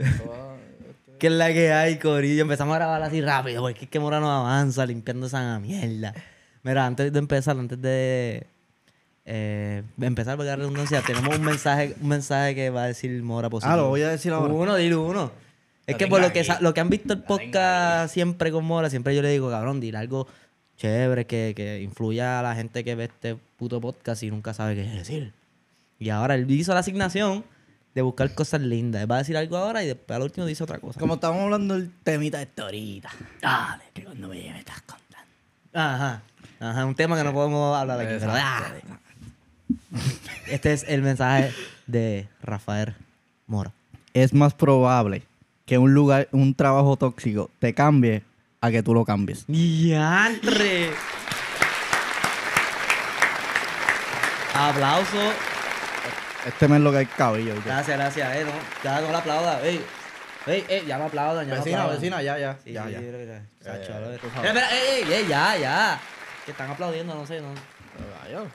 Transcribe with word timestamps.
¿Qué 1.18 1.26
es 1.26 1.32
la 1.32 1.52
que 1.52 1.72
hay, 1.72 1.98
Corillo? 1.98 2.42
Empezamos 2.42 2.74
a 2.74 2.78
grabar 2.78 3.02
así 3.02 3.20
rápido, 3.20 3.62
porque 3.62 3.84
es 3.84 3.90
que 3.90 4.00
Mora 4.00 4.20
no 4.20 4.30
avanza 4.30 4.86
limpiando 4.86 5.26
esa 5.26 5.58
mierda. 5.58 6.14
Mira, 6.62 6.86
antes 6.86 7.12
de 7.12 7.18
empezar, 7.18 7.58
antes 7.58 7.80
de 7.80 8.46
eh, 9.26 9.82
empezar, 10.00 10.36
porque 10.36 10.48
la 10.48 10.56
redundancia, 10.56 11.02
tenemos 11.02 11.36
un 11.36 11.44
mensaje, 11.44 11.94
un 12.00 12.08
mensaje 12.08 12.54
que 12.54 12.70
va 12.70 12.84
a 12.84 12.86
decir 12.86 13.22
Mora 13.22 13.50
positivo. 13.50 13.72
Ah, 13.72 13.76
lo 13.76 13.88
voy 13.88 14.02
a 14.02 14.08
decir 14.08 14.32
ahora. 14.32 14.52
Uno, 14.52 14.76
dilo 14.76 15.02
uno. 15.02 15.30
Es 15.86 15.96
que 15.96 16.06
por 16.06 16.20
lo 16.20 16.32
que, 16.32 16.46
lo 16.60 16.72
que 16.72 16.80
han 16.80 16.88
visto 16.88 17.12
el 17.12 17.22
podcast 17.22 18.14
siempre 18.14 18.50
con 18.50 18.64
Mora, 18.64 18.88
siempre 18.88 19.14
yo 19.14 19.22
le 19.22 19.30
digo, 19.30 19.50
cabrón, 19.50 19.80
dile 19.80 19.98
algo 19.98 20.26
chévere 20.76 21.26
que, 21.26 21.52
que 21.54 21.82
influya 21.82 22.40
a 22.40 22.42
la 22.42 22.54
gente 22.54 22.82
que 22.82 22.94
ve 22.94 23.04
este 23.04 23.36
puto 23.58 23.80
podcast 23.80 24.22
y 24.22 24.30
nunca 24.30 24.54
sabe 24.54 24.74
qué 24.74 24.84
decir. 24.84 25.32
Y 25.98 26.08
ahora 26.08 26.34
él 26.34 26.50
hizo 26.50 26.72
la 26.72 26.80
asignación 26.80 27.44
de 27.94 28.02
buscar 28.02 28.32
cosas 28.34 28.60
lindas. 28.60 29.02
Él 29.02 29.10
va 29.10 29.16
a 29.16 29.18
decir 29.18 29.36
algo 29.36 29.56
ahora 29.56 29.82
y 29.82 29.86
después 29.86 30.16
al 30.16 30.22
último 30.22 30.46
dice 30.46 30.62
otra 30.62 30.78
cosa. 30.78 31.00
Como 31.00 31.14
estamos 31.14 31.40
hablando 31.40 31.74
del 31.74 31.90
temita 32.02 32.38
de 32.38 32.44
esto 32.44 32.64
ahorita. 32.64 33.10
Dale, 33.40 33.84
que 33.92 34.04
cuando 34.04 34.28
me 34.28 34.34
me 34.34 34.58
estás 34.58 34.82
contando. 34.82 35.28
Ajá. 35.72 36.22
Ajá, 36.60 36.84
un 36.84 36.94
tema 36.94 37.16
que 37.16 37.24
no 37.24 37.32
podemos 37.32 37.76
hablar 37.76 38.00
aquí. 38.00 38.16
Pero 38.18 38.32
dale. 38.32 38.82
Este 40.46 40.72
es 40.72 40.84
el 40.88 41.02
mensaje 41.02 41.52
de 41.86 42.28
Rafael 42.42 42.94
Mora. 43.46 43.72
Es 44.12 44.34
más 44.34 44.54
probable 44.54 45.22
que 45.66 45.78
un 45.78 45.94
lugar, 45.94 46.28
un 46.32 46.54
trabajo 46.54 46.96
tóxico 46.96 47.50
te 47.58 47.74
cambie 47.74 48.22
a 48.60 48.70
que 48.70 48.82
tú 48.82 48.92
lo 48.92 49.04
cambies. 49.04 49.46
¡Diantre! 49.46 50.90
Aplauso. 54.54 55.32
Este 56.46 56.68
mes 56.68 56.80
lo 56.80 56.90
que 56.90 56.98
hay 56.98 57.06
cabello. 57.06 57.54
Gracias, 57.64 57.96
gracias. 57.98 58.36
Eh, 58.36 58.44
no, 58.44 58.52
ya 58.82 59.00
no 59.00 59.12
la 59.12 59.18
aplauda. 59.18 59.62
Ey, 59.66 59.80
ey, 60.46 60.64
ey, 60.68 60.86
ya 60.86 60.98
me 60.98 61.04
aplaudan. 61.04 61.46
Ya 61.46 61.54
me 61.54 61.58
Vecina, 61.60 61.78
aplaudan. 61.82 62.00
vecina, 62.00 62.22
ya, 62.22 62.38
ya. 62.38 62.58
Sí, 62.64 62.72
ya, 62.72 62.86
sí, 62.86 62.92
ya. 62.92 63.42
Sacho, 63.60 63.88
ya, 63.90 63.96
a 63.96 64.00
ver. 64.00 64.20
tú 64.20 64.28
sabes. 64.30 64.48
Espera, 64.50 64.66
espera, 64.66 64.94
ey, 64.94 65.02
ey, 65.02 65.12
ey, 65.12 65.28
ya, 65.28 65.56
ya. 65.58 66.00
Que 66.44 66.52
están 66.52 66.70
aplaudiendo, 66.70 67.14
no 67.14 67.26
sé, 67.26 67.40
no. 67.40 67.48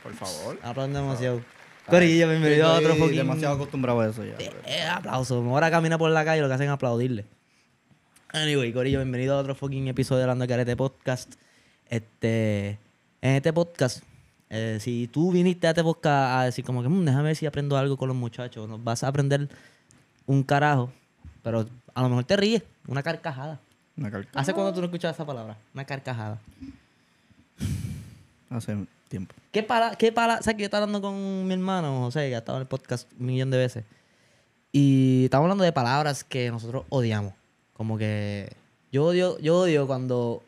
Por 0.02 0.14
favor. 0.14 0.56
Están 0.56 0.72
aplaudiendo 0.72 1.02
demasiado. 1.02 1.42
Corillo, 1.88 2.28
bienvenido 2.30 2.66
a 2.68 2.74
otro 2.74 2.88
Estoy 2.94 3.00
fucking... 3.02 3.18
demasiado 3.18 3.56
acostumbrado 3.56 4.00
a 4.02 4.08
eso 4.10 4.24
ya. 4.26 4.34
Eh, 4.40 4.52
eh, 4.66 4.82
aplauso. 4.82 5.36
Ahora 5.36 5.70
camina 5.70 6.00
por 6.00 6.10
la 6.10 6.26
calle 6.26 6.40
y 6.40 6.42
lo 6.42 6.48
que 6.48 6.56
hacen 6.56 6.66
es 6.68 6.74
aplaudirle. 6.74 7.26
Anyway, 8.34 8.74
Corillo, 8.74 8.98
bienvenido 8.98 9.36
a 9.36 9.40
otro 9.40 9.54
fucking 9.54 9.88
episodio 9.88 10.18
de 10.20 10.24
Hablando 10.24 10.44
de 10.44 10.48
Carete 10.48 10.76
Podcast. 10.76 11.36
Este, 11.88 12.80
en 13.22 13.36
este 13.36 13.54
podcast, 13.54 14.04
eh, 14.50 14.78
si 14.80 15.08
tú 15.12 15.32
viniste 15.32 15.68
a 15.68 15.72
este 15.72 15.84
podcast 15.84 16.40
a 16.40 16.44
decir 16.44 16.64
como 16.64 16.82
que, 16.82 16.90
"Mm, 16.90 17.06
déjame 17.06 17.24
ver 17.24 17.36
si 17.36 17.46
aprendo 17.46 17.78
algo 17.78 17.98
con 17.98 18.08
los 18.08 18.18
muchachos, 18.18 18.68
nos 18.70 18.84
vas 18.84 19.04
a 19.04 19.08
aprender 19.08 19.50
un 20.26 20.44
carajo, 20.44 20.92
pero 21.44 21.68
a 21.94 22.02
lo 22.02 22.10
mejor 22.10 22.24
te 22.26 22.36
ríes, 22.38 22.64
una 22.88 23.04
carcajada. 23.04 23.60
Una 23.98 24.12
¿Hace 24.34 24.54
cuándo 24.54 24.74
tú 24.74 24.82
no 24.82 24.86
escuchabas 24.86 25.16
esa 25.16 25.26
palabra? 25.26 25.58
Una 25.74 25.86
carcajada. 25.86 26.40
Hace 28.50 28.76
tiempo. 29.08 29.34
¿Qué 29.52 29.64
para, 29.64 29.96
qué 29.96 30.12
para, 30.12 30.42
sabes 30.42 30.56
que 30.56 30.62
yo 30.62 30.66
estaba 30.66 30.84
hablando 30.84 31.02
con 31.02 31.48
mi 31.48 31.54
hermano 31.54 32.02
José, 32.02 32.28
que 32.30 32.36
ha 32.36 32.40
estado 32.40 32.58
en 32.58 32.64
el 32.64 32.68
podcast 32.68 33.10
un 33.20 33.26
millón 33.26 33.52
de 33.52 33.58
veces. 33.58 33.86
Y 34.72 35.26
estamos 35.26 35.46
hablando 35.46 35.64
de 35.64 35.72
palabras 35.72 36.24
que 36.26 36.52
nosotros 36.52 36.84
odiamos. 36.90 37.34
Como 37.74 37.98
que 37.98 38.52
yo 38.92 39.06
odio, 39.06 39.40
yo 39.40 39.60
odio 39.60 39.88
cuando, 39.88 40.44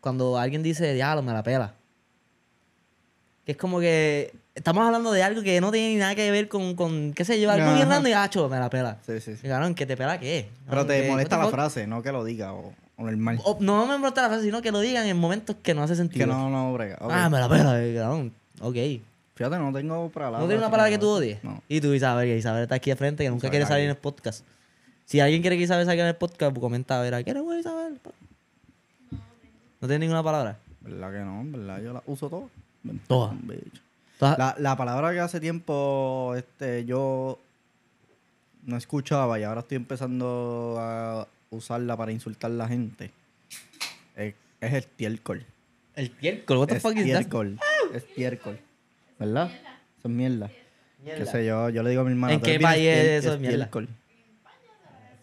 cuando 0.00 0.38
alguien 0.38 0.62
dice, 0.62 0.92
diablo, 0.92 1.22
me 1.22 1.32
la 1.32 1.42
pela. 1.42 1.74
Que 3.46 3.52
es 3.52 3.58
como 3.58 3.80
que 3.80 4.34
estamos 4.54 4.84
hablando 4.84 5.12
de 5.12 5.22
algo 5.22 5.40
que 5.42 5.60
no 5.60 5.70
tiene 5.70 5.90
ni 5.90 5.96
nada 5.96 6.14
que 6.16 6.30
ver 6.32 6.48
con, 6.48 6.74
con 6.74 7.12
qué 7.14 7.24
sé 7.24 7.40
yo, 7.40 7.50
algo 7.50 7.74
bien 7.74 7.88
y 8.06 8.12
hacho, 8.12 8.48
me 8.48 8.58
la 8.58 8.68
pela. 8.68 8.98
Sí, 9.06 9.20
sí, 9.20 9.36
sí. 9.36 9.46
Y 9.46 9.48
cabrón, 9.48 9.74
¿que 9.74 9.86
te 9.86 9.96
pela 9.96 10.18
qué? 10.18 10.48
Pero 10.64 10.82
Cabrón, 10.82 10.86
te 10.88 11.08
molesta 11.08 11.38
la 11.38 11.48
frase, 11.48 11.86
no 11.86 12.02
que 12.02 12.10
lo 12.10 12.24
diga 12.24 12.52
o, 12.52 12.74
o 12.96 13.02
normal. 13.04 13.38
O- 13.44 13.56
no 13.60 13.86
me 13.86 13.96
molesta 13.98 14.22
la 14.22 14.28
frase, 14.28 14.42
sino 14.44 14.60
que 14.62 14.72
lo 14.72 14.80
digan 14.80 15.06
en 15.06 15.16
momentos 15.16 15.54
que 15.62 15.74
no 15.74 15.82
hace 15.84 15.94
sentido. 15.94 16.26
Que 16.26 16.32
no, 16.32 16.50
no 16.50 16.72
brega. 16.74 16.98
Ah, 17.00 17.30
me 17.30 17.38
la 17.38 17.48
pela, 17.48 17.82
eh, 17.82 17.94
cabrón. 17.94 18.32
Ok. 18.60 18.76
Fíjate, 19.36 19.58
no 19.58 19.72
tengo 19.72 20.08
palabras. 20.08 20.40
¿No 20.40 20.46
tienes 20.48 20.62
una 20.62 20.70
palabra 20.70 20.90
que 20.90 20.98
tú 20.98 21.08
odies? 21.08 21.44
No. 21.44 21.62
Y 21.68 21.80
tú, 21.80 21.92
Isabel, 21.94 22.26
que 22.26 22.36
Isabel 22.38 22.62
está 22.64 22.74
aquí 22.76 22.90
de 22.90 22.96
frente, 22.96 23.22
que 23.22 23.30
nunca 23.30 23.46
Isabel 23.46 23.50
quiere 23.52 23.66
salir 23.66 23.84
en 23.84 23.90
el 23.90 23.96
podcast. 23.96 24.44
Si 25.04 25.20
alguien 25.20 25.40
quiere 25.42 25.56
que 25.56 25.62
Isabel 25.62 25.86
salga 25.86 26.02
en 26.02 26.08
el 26.08 26.16
podcast, 26.16 26.52
pues 26.52 26.60
comenta 26.60 26.98
a 26.98 27.02
ver, 27.02 27.22
¿quieres 27.22 27.42
Isabel? 27.60 28.00
¿No 29.12 29.86
tienes 29.86 30.00
ninguna 30.00 30.22
palabra? 30.22 30.58
¿Verdad 30.80 31.12
que 31.12 31.18
no? 31.18 31.42
¿Verdad? 31.44 31.82
Yo 31.82 31.92
la 31.92 32.02
uso 32.06 32.28
todo. 32.28 32.50
Todas. 33.06 33.34
Todas- 34.18 34.38
La, 34.38 34.54
la 34.58 34.76
palabra 34.76 35.12
que 35.12 35.20
hace 35.20 35.40
tiempo 35.40 36.34
este, 36.36 36.84
yo 36.84 37.38
no 38.64 38.76
escuchaba 38.76 39.38
y 39.38 39.42
ahora 39.44 39.60
estoy 39.60 39.76
empezando 39.76 40.76
a 40.78 41.28
usarla 41.50 41.96
para 41.96 42.12
insultar 42.12 42.50
a 42.50 42.54
la 42.54 42.68
gente 42.68 43.10
es, 44.16 44.34
es 44.60 44.72
estiércol. 44.74 45.44
El 45.94 46.10
tiércol, 46.10 46.58
what 46.58 46.66
the 46.68 46.80
fuck 46.80 46.92
is 46.96 47.04
that? 47.12 47.20
Estiércol. 47.20 47.58
Estiércol. 47.94 48.58
¿Verdad? 49.18 49.50
Eso 49.98 50.08
es 50.08 50.10
mierda. 50.10 50.50
Mierda. 51.02 51.24
Qué 51.24 51.30
sé 51.30 51.46
yo, 51.46 51.68
yo 51.70 51.82
le 51.82 51.90
digo 51.90 52.02
a 52.02 52.04
mi 52.04 52.10
hermana. 52.10 52.34
¿En 52.34 52.40
"Tú 52.40 52.46
qué 52.46 52.58
país 52.60 52.86
es 52.88 53.24
eso 53.24 53.34
estiércol". 53.34 53.88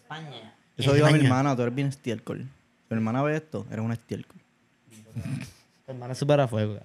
España. 0.02 0.54
Eso 0.76 0.92
digo 0.94 1.06
a 1.06 1.10
mi 1.10 1.18
hermana, 1.24 1.54
tú 1.56 1.62
eres 1.62 1.74
bien 1.74 1.88
estiércol. 1.88 2.48
Tu 2.88 2.94
hermana 2.94 3.22
ve 3.22 3.36
esto, 3.36 3.66
eres 3.70 3.84
un 3.84 3.92
estiércol. 3.92 4.36
Tu 5.86 5.92
hermana 5.92 6.12
es 6.14 6.18
súper 6.18 6.40
a 6.40 6.48
fuego. 6.48 6.80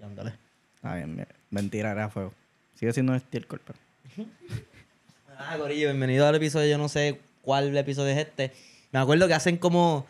Tirándole. 0.00 0.32
Ah, 0.82 0.94
bien. 0.94 1.26
Mentira, 1.50 1.90
era 1.90 2.08
fuego. 2.08 2.32
Sigue 2.74 2.92
siendo 2.92 3.12
un 3.12 3.18
estiércol, 3.18 3.60
pero. 3.64 3.78
Ah, 5.42 5.56
Corillo, 5.56 5.88
bienvenido 5.88 6.26
al 6.26 6.34
episodio. 6.34 6.70
Yo 6.70 6.76
no 6.76 6.90
sé 6.90 7.18
cuál 7.40 7.74
episodio 7.74 8.10
es 8.10 8.18
este. 8.18 8.52
Me 8.92 8.98
acuerdo 8.98 9.26
que 9.26 9.32
hacen 9.32 9.56
como 9.56 10.06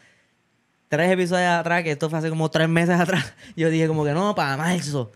tres 0.89 1.13
episodios 1.13 1.51
atrás, 1.51 1.85
que 1.85 1.93
esto 1.93 2.11
fue 2.11 2.19
hace 2.19 2.31
como 2.31 2.51
tres 2.51 2.69
meses 2.69 2.99
atrás. 2.99 3.33
Yo 3.57 3.71
dije 3.71 3.87
como 3.87 4.05
que 4.05 4.11
no, 4.11 4.35
para 4.35 4.57
marzo. 4.57 5.13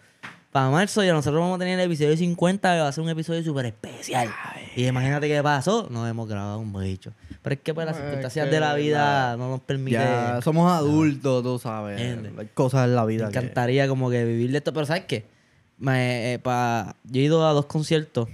Para 0.55 0.71
marzo 0.71 1.03
ya 1.03 1.13
nosotros 1.13 1.41
vamos 1.41 1.57
a 1.57 1.59
tener 1.59 1.81
el 1.81 1.87
episodio 1.87 2.17
50, 2.17 2.75
que 2.77 2.81
va 2.81 2.87
a 2.87 2.93
ser 2.93 3.03
un 3.03 3.11
episodio 3.11 3.43
súper 3.43 3.67
especial. 3.67 4.29
Y 4.77 4.87
imagínate 4.87 5.27
qué 5.27 5.43
pasó. 5.43 5.89
No 5.91 6.07
hemos 6.07 6.29
grabado 6.29 6.61
un 6.61 6.73
bicho. 6.73 7.11
Pero 7.43 7.55
es 7.55 7.61
que 7.61 7.75
pues 7.75 7.85
las 7.85 7.97
circunstancias 7.97 8.49
de 8.49 8.61
la 8.61 8.75
vida 8.75 9.31
la- 9.33 9.37
no 9.37 9.49
nos 9.51 9.61
permiten. 9.63 10.01
Ya 10.01 10.39
somos 10.45 10.71
adultos, 10.71 11.43
tú 11.43 11.59
sabes. 11.59 12.01
Hay 12.01 12.49
cosas 12.55 12.85
en 12.85 12.95
la 12.95 13.03
Me 13.05 13.09
vida 13.09 13.29
que... 13.31 13.37
encantaría 13.37 13.89
como 13.89 14.11
que 14.11 14.25
vivir 14.25 14.53
de 14.53 14.59
esto. 14.59 14.73
Pero 14.73 14.87
¿sabes 14.87 15.07
qué? 15.09 15.25
Me, 15.77 16.35
eh, 16.35 16.39
pa- 16.39 16.95
yo 17.03 17.21
he 17.21 17.25
ido 17.25 17.45
a 17.49 17.53
dos 17.53 17.67
conciertos 17.67 18.29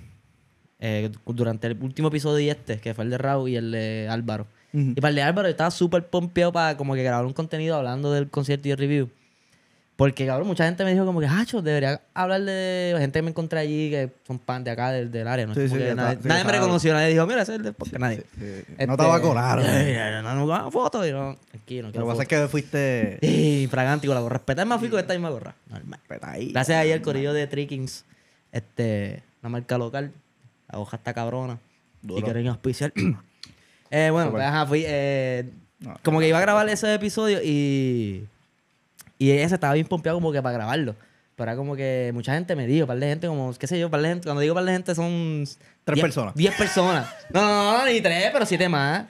eh, 0.79 1.11
durante 1.25 1.69
el 1.69 1.79
último 1.83 2.09
episodio 2.09 2.41
y 2.41 2.51
este, 2.51 2.81
que 2.81 2.93
fue 2.93 3.05
el 3.05 3.11
de 3.11 3.17
Raúl 3.17 3.49
y 3.49 3.57
el 3.57 3.71
de 3.71 4.09
Álvaro. 4.11 4.47
Y 4.75 4.93
para 5.01 5.09
el 5.09 5.15
de 5.15 5.23
Álvaro 5.23 5.49
yo 5.49 5.53
estaba 5.53 5.71
súper 5.71 6.07
pompeado 6.09 6.53
para 6.53 6.77
como 6.77 6.95
que 6.95 7.03
grabar 7.03 7.25
un 7.25 7.33
contenido 7.33 7.77
hablando 7.77 8.13
del 8.13 8.29
concierto 8.29 8.69
y 8.69 8.73
el 8.73 8.77
review. 8.77 9.09
Porque, 10.01 10.27
cabrón, 10.27 10.47
mucha 10.49 10.65
gente 10.65 10.83
me 10.83 10.93
dijo 10.93 11.05
como 11.05 11.21
que, 11.21 11.27
Hacho, 11.27 11.61
debería 11.61 12.01
hablar 12.15 12.41
de 12.41 12.95
gente 12.99 13.19
que 13.19 13.23
me 13.23 13.29
encontré 13.31 13.59
allí 13.61 13.91
que 13.91 14.11
son 14.27 14.39
pan 14.39 14.65
de 14.65 14.71
acá, 14.71 14.91
del, 14.93 15.11
del 15.13 15.29
área. 15.29 15.47
¿no? 15.47 15.55
Sí, 15.55 15.69
sí, 15.69 15.75
nadie 15.95 16.19
me 16.45 16.53
reconoció, 16.53 16.95
nadie 16.95 17.09
dijo, 17.13 17.27
mira, 17.27 17.43
ese 17.43 17.53
es 17.53 17.59
el 17.59 17.65
de 17.65 17.73
podcast. 17.75 18.01
Nadie. 18.01 18.25
Sí. 18.39 18.45
Este, 18.69 18.87
No 18.87 18.95
estaba 18.95 19.21
colado. 19.21 19.63
eh, 19.63 20.21
No, 20.23 20.35
no, 20.35 20.47
no, 20.47 20.59
no, 20.63 20.71
foto. 20.71 21.07
Y 21.07 21.13
no, 21.13 21.37
tranquilo, 21.51 21.89
no 21.89 22.01
Lo 22.01 22.07
que 22.07 22.11
pasa 22.11 22.23
es 22.23 22.29
que 22.29 22.49
fuiste... 22.49 23.19
Sí, 23.23 23.69
fragante 23.71 24.07
con 24.07 24.15
la 24.15 24.23
gorra. 24.23 24.39
Respetar 24.39 24.67
más 24.67 24.81
fico 24.81 24.97
que 24.97 25.03
esta 25.03 25.13
misma 25.13 25.29
gorra. 25.29 25.55
Normal. 25.69 26.01
Gracias 26.09 26.79
ahí 26.79 26.93
al 26.93 27.03
corillo 27.03 27.35
de 27.35 27.47
Trickings, 27.47 28.07
este, 28.53 29.23
una 29.43 29.51
marca 29.51 29.77
local. 29.77 30.13
La 30.73 30.79
hoja 30.79 30.97
está 30.97 31.13
cabrona. 31.13 31.59
Y 32.03 32.07
Duro. 32.07 32.25
quieren 32.25 32.49
auspiciar. 32.49 32.93
eh, 33.91 34.09
bueno, 34.11 34.31
pues 34.31 34.43
ajá, 34.45 34.67
fui. 34.67 34.83
eh, 34.87 35.51
No, 35.81 35.97
como 36.03 36.21
que 36.21 36.29
iba 36.29 36.39
a 36.39 36.41
grabar 36.41 36.67
ese 36.71 36.95
episodio 36.95 37.41
y. 37.43 38.27
Y 39.21 39.31
ese 39.31 39.55
estaba 39.55 39.75
bien 39.75 39.87
pompeado 39.87 40.17
como 40.19 40.33
que 40.33 40.43
para 40.43 40.55
grabarlo. 40.55 40.97
Pero 41.37 41.51
era 41.53 41.57
como 41.57 41.77
que 41.77 42.11
mucha 42.13 42.35
gente 42.35 42.57
me 42.57 42.67
dijo, 42.67 42.87
par 42.87 42.99
de 42.99 43.07
gente, 43.07 43.27
como, 43.29 43.55
qué 43.55 43.67
sé 43.69 43.79
yo, 43.79 43.89
par 43.91 44.03
de 44.03 44.09
gente. 44.09 44.25
Cuando 44.25 44.41
digo 44.41 44.55
par 44.55 44.65
de 44.65 44.73
gente 44.73 44.95
son. 44.95 45.45
Tres 45.85 45.97
diez- 45.97 46.03
personas. 46.03 46.35
Diez 46.35 46.55
personas. 46.55 47.07
No, 47.33 47.41
no, 47.41 47.79
no, 47.79 47.87
ni 47.87 48.01
tres, 48.01 48.31
pero 48.33 48.45
siete 48.47 48.69
más. 48.69 49.05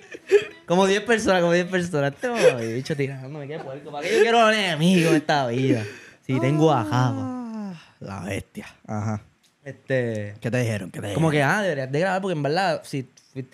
Como 0.66 0.86
diez 0.86 1.01
personas, 1.03 1.41
como 1.41 1.53
diez 1.53 1.66
personas. 1.66 2.12
Este 2.12 2.74
bicho 2.74 2.95
tirándome, 2.97 3.48
qué 3.48 3.59
puerco. 3.59 3.91
¿Para 3.91 4.07
qué 4.07 4.16
yo 4.16 4.21
quiero 4.22 4.51
enemigos 4.51 5.10
en 5.12 5.16
esta 5.16 5.47
vida? 5.47 5.84
Si 6.27 6.39
tengo 6.39 6.71
a 6.72 6.84
Java. 6.84 7.22
Ah, 7.24 7.74
La 8.01 8.21
bestia. 8.21 8.66
Ajá. 8.86 9.22
Este. 9.65 10.34
¿Qué 10.41 10.51
te 10.51 10.59
dijeron? 10.59 10.91
¿Qué 10.91 11.01
te 11.01 11.15
Como 11.15 11.30
dijeron? 11.30 11.51
que, 11.51 11.59
ah, 11.59 11.63
deberías 11.63 11.91
de 11.92 12.01
grabar 12.01 12.21
porque 12.22 12.36
en 12.36 12.42
verdad, 12.42 12.80
si 12.84 13.09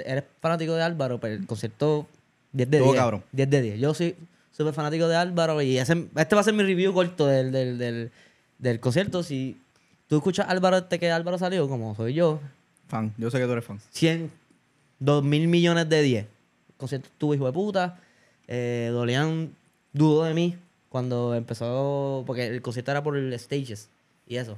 eres 0.05 0.25
fanático 0.41 0.75
de 0.75 0.83
Álvaro, 0.83 1.19
pero 1.21 1.35
el 1.35 1.47
concierto 1.47 2.07
10 2.53 2.71
de 2.71 2.77
Estuvo 2.79 2.93
10. 2.93 3.03
cabrón. 3.03 3.25
10 3.33 3.51
de 3.51 3.63
10. 3.63 3.81
Yo 3.81 3.95
soy 3.95 4.15
súper 4.57 4.73
fanático 4.75 5.07
de 5.09 5.17
Álvaro 5.17 5.61
y 5.63 5.79
ese- 5.79 6.09
este 6.17 6.35
va 6.35 6.41
a 6.41 6.45
ser 6.45 6.55
mi 6.55 6.63
review 6.63 6.93
corto 6.93 7.27
del, 7.27 7.53
del, 7.53 7.79
del, 7.79 8.11
del 8.59 8.81
concierto. 8.81 9.23
Si 9.23 9.61
tú 10.09 10.17
escuchas 10.17 10.47
Álvaro 10.49 10.79
este 10.79 10.99
que 10.99 11.11
Álvaro 11.11 11.39
salió, 11.39 11.69
como 11.69 11.95
soy 11.95 12.15
yo, 12.15 12.41
Fan. 12.89 13.13
Yo 13.19 13.31
sé 13.33 13.39
que 13.39 13.47
tú 13.47 13.51
eres 13.53 13.65
fan. 13.65 13.81
100, 13.91 14.31
2 15.01 15.25
mil 15.25 15.49
millones 15.49 15.89
de 15.89 16.03
10. 16.03 16.25
El 16.25 16.75
concierto 16.77 17.09
estuvo 17.09 17.35
hijo 17.35 17.47
de 17.47 17.53
puta. 17.53 17.99
Eh, 18.47 18.91
Dolian 18.93 19.51
dudó 19.93 20.23
de 20.23 20.35
mí 20.35 20.55
cuando 20.89 21.35
empezó, 21.35 22.23
porque 22.29 22.47
el 22.47 22.63
concierto 22.63 22.93
era 22.93 23.03
por 23.03 23.17
el 23.17 23.37
stages 23.41 23.89
y 24.27 24.37
eso. 24.37 24.57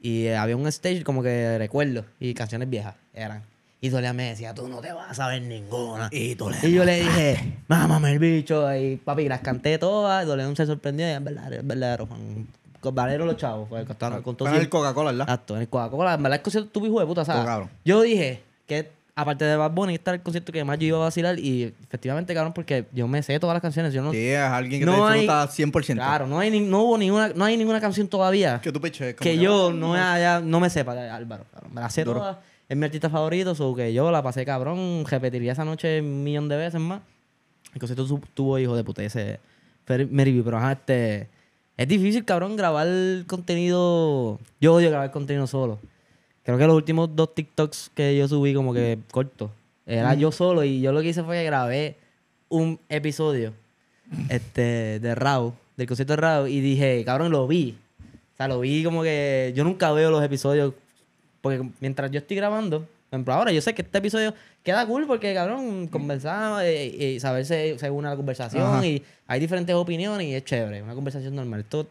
Y 0.00 0.28
había 0.28 0.56
un 0.56 0.66
stage 0.68 1.04
como 1.04 1.22
que 1.22 1.58
recuerdo 1.58 2.06
y 2.18 2.32
canciones 2.32 2.70
viejas 2.70 2.94
eran. 3.12 3.42
Y 3.80 3.90
Dolea 3.90 4.12
me 4.14 4.24
decía, 4.30 4.54
tú 4.54 4.68
no 4.68 4.78
te 4.80 4.92
vas 4.92 5.10
a 5.10 5.14
saber 5.14 5.42
ninguna. 5.42 6.08
Y 6.10 6.36
Y 6.62 6.72
yo 6.72 6.84
le 6.84 7.00
dije, 7.02 7.58
mámame 7.68 8.12
el 8.12 8.18
bicho. 8.18 8.74
Y 8.74 8.96
papi, 8.96 9.28
las 9.28 9.40
canté 9.40 9.78
todas. 9.78 10.24
Y 10.24 10.26
Dolea 10.26 10.50
se 10.56 10.66
sorprendió. 10.66 11.06
Y 11.06 11.10
es 11.12 11.22
verdad, 11.22 11.52
es 11.52 11.66
verdadero, 11.66 12.06
Juan. 12.06 12.46
Con 12.80 12.94
Valero 12.94 13.26
los 13.26 13.36
chavos. 13.36 13.68
Pues, 13.68 13.84
costaron, 13.86 14.22
con 14.22 14.36
todo 14.36 14.48
Con 14.48 14.56
el 14.58 14.68
Coca-Cola, 14.68 15.10
¿verdad? 15.10 15.28
Exacto, 15.28 15.56
en 15.56 15.62
el 15.62 15.68
Coca-Cola. 15.68 16.14
En 16.14 16.22
verdad, 16.22 16.36
el 16.38 16.42
concierto 16.42 16.70
tu 16.70 16.86
hijo 16.86 17.00
de 17.00 17.06
puta, 17.06 17.24
¿sabes? 17.24 17.44
Cabrón. 17.44 17.68
Yo 17.84 18.00
dije 18.02 18.42
que, 18.66 18.90
aparte 19.14 19.44
de 19.44 19.56
Bad 19.56 19.70
Bunny, 19.72 19.94
este 19.94 20.10
era 20.10 20.16
el 20.16 20.22
concierto 20.22 20.52
que 20.52 20.64
más 20.64 20.78
yo 20.78 20.86
iba 20.86 20.96
a 20.98 21.00
vacilar. 21.00 21.38
Y 21.38 21.74
efectivamente, 21.84 22.32
cabrón, 22.34 22.52
porque 22.54 22.86
yo 22.92 23.06
me 23.08 23.22
sé 23.22 23.38
todas 23.40 23.54
las 23.54 23.62
canciones. 23.62 23.92
Yo 23.92 24.02
no. 24.02 24.12
Sí, 24.12 24.26
es 24.28 24.38
alguien 24.38 24.80
que 24.80 24.86
No 24.86 24.94
te 25.06 25.12
hay- 25.12 25.20
disfruta 25.22 25.48
100%. 25.48 25.94
Claro, 25.96 26.26
no, 26.26 26.38
hay 26.38 26.50
ni- 26.50 26.60
no 26.60 26.82
hubo 26.82 26.96
ninguna, 26.98 27.28
no 27.34 27.44
hay 27.44 27.56
ninguna 27.56 27.80
canción 27.80 28.08
todavía 28.08 28.60
Que 28.62 28.72
tú 28.72 28.80
peches. 28.80 29.14
que 29.16 29.36
yo 29.38 29.72
no, 29.72 29.94
haya, 29.94 30.40
no 30.40 30.60
me 30.60 30.70
sepa 30.70 30.92
Álvaro. 30.92 31.44
cabrón. 31.52 31.74
Me 31.74 31.80
la 31.82 31.90
sé 31.90 32.04
Duro. 32.04 32.20
toda. 32.20 32.40
Es 32.68 32.76
mi 32.76 32.84
artista 32.84 33.08
favorito, 33.08 33.54
so 33.54 33.74
que 33.74 33.92
yo 33.92 34.10
la 34.10 34.22
pasé 34.22 34.44
cabrón. 34.44 35.04
Repetiría 35.08 35.52
esa 35.52 35.64
noche 35.64 36.00
un 36.00 36.24
millón 36.24 36.48
de 36.48 36.56
veces 36.56 36.80
más. 36.80 37.00
El 37.72 37.80
concierto 37.80 38.06
tu- 38.06 38.20
tuvo 38.34 38.58
hijo 38.58 38.74
de 38.74 38.82
puta 38.84 39.02
ese 39.04 39.38
Meriview, 39.88 40.42
pero 40.44 40.58
ajá, 40.58 40.72
este. 40.72 41.28
Es 41.76 41.86
difícil, 41.86 42.24
cabrón, 42.24 42.56
grabar 42.56 42.86
contenido. 43.26 44.40
Yo 44.60 44.74
odio 44.74 44.88
grabar 44.90 45.10
contenido 45.12 45.46
solo. 45.46 45.78
Creo 46.42 46.58
que 46.58 46.66
los 46.66 46.74
últimos 46.76 47.14
dos 47.14 47.34
TikToks 47.34 47.90
que 47.94 48.16
yo 48.16 48.26
subí, 48.28 48.54
como 48.54 48.72
que 48.72 48.98
cortos, 49.10 49.50
era 49.84 50.14
yo 50.14 50.32
solo 50.32 50.64
y 50.64 50.80
yo 50.80 50.92
lo 50.92 51.02
que 51.02 51.08
hice 51.08 51.22
fue 51.22 51.36
que 51.38 51.44
grabé 51.44 51.96
un 52.48 52.78
episodio 52.88 53.52
este, 54.28 55.00
de 55.00 55.14
Raw, 55.14 55.54
del 55.76 55.86
concierto 55.86 56.12
de 56.14 56.16
Raw, 56.18 56.46
y 56.46 56.60
dije, 56.60 57.04
cabrón, 57.04 57.30
lo 57.32 57.46
vi. 57.46 57.76
O 58.32 58.36
sea, 58.36 58.48
lo 58.48 58.60
vi 58.60 58.84
como 58.84 59.02
que 59.02 59.52
yo 59.56 59.64
nunca 59.64 59.92
veo 59.92 60.10
los 60.10 60.22
episodios, 60.22 60.72
porque 61.48 61.68
mientras 61.80 62.10
yo 62.10 62.18
estoy 62.18 62.36
grabando, 62.36 62.80
por 62.80 62.88
ejemplo, 63.18 63.34
ahora 63.34 63.52
yo 63.52 63.60
sé 63.60 63.74
que 63.74 63.82
este 63.82 63.98
episodio 63.98 64.34
queda 64.62 64.84
cool 64.86 65.06
porque, 65.06 65.32
cabrón, 65.34 65.86
conversamos 65.88 66.62
eh, 66.64 66.86
y 67.14 67.20
saberse 67.20 67.76
según 67.78 68.04
la 68.04 68.16
conversación 68.16 68.62
Ajá. 68.64 68.86
y 68.86 69.02
hay 69.26 69.40
diferentes 69.40 69.74
opiniones 69.74 70.26
y 70.26 70.34
es 70.34 70.44
chévere, 70.44 70.82
una 70.82 70.94
conversación 70.94 71.34
normal. 71.34 71.60
Esto, 71.60 71.86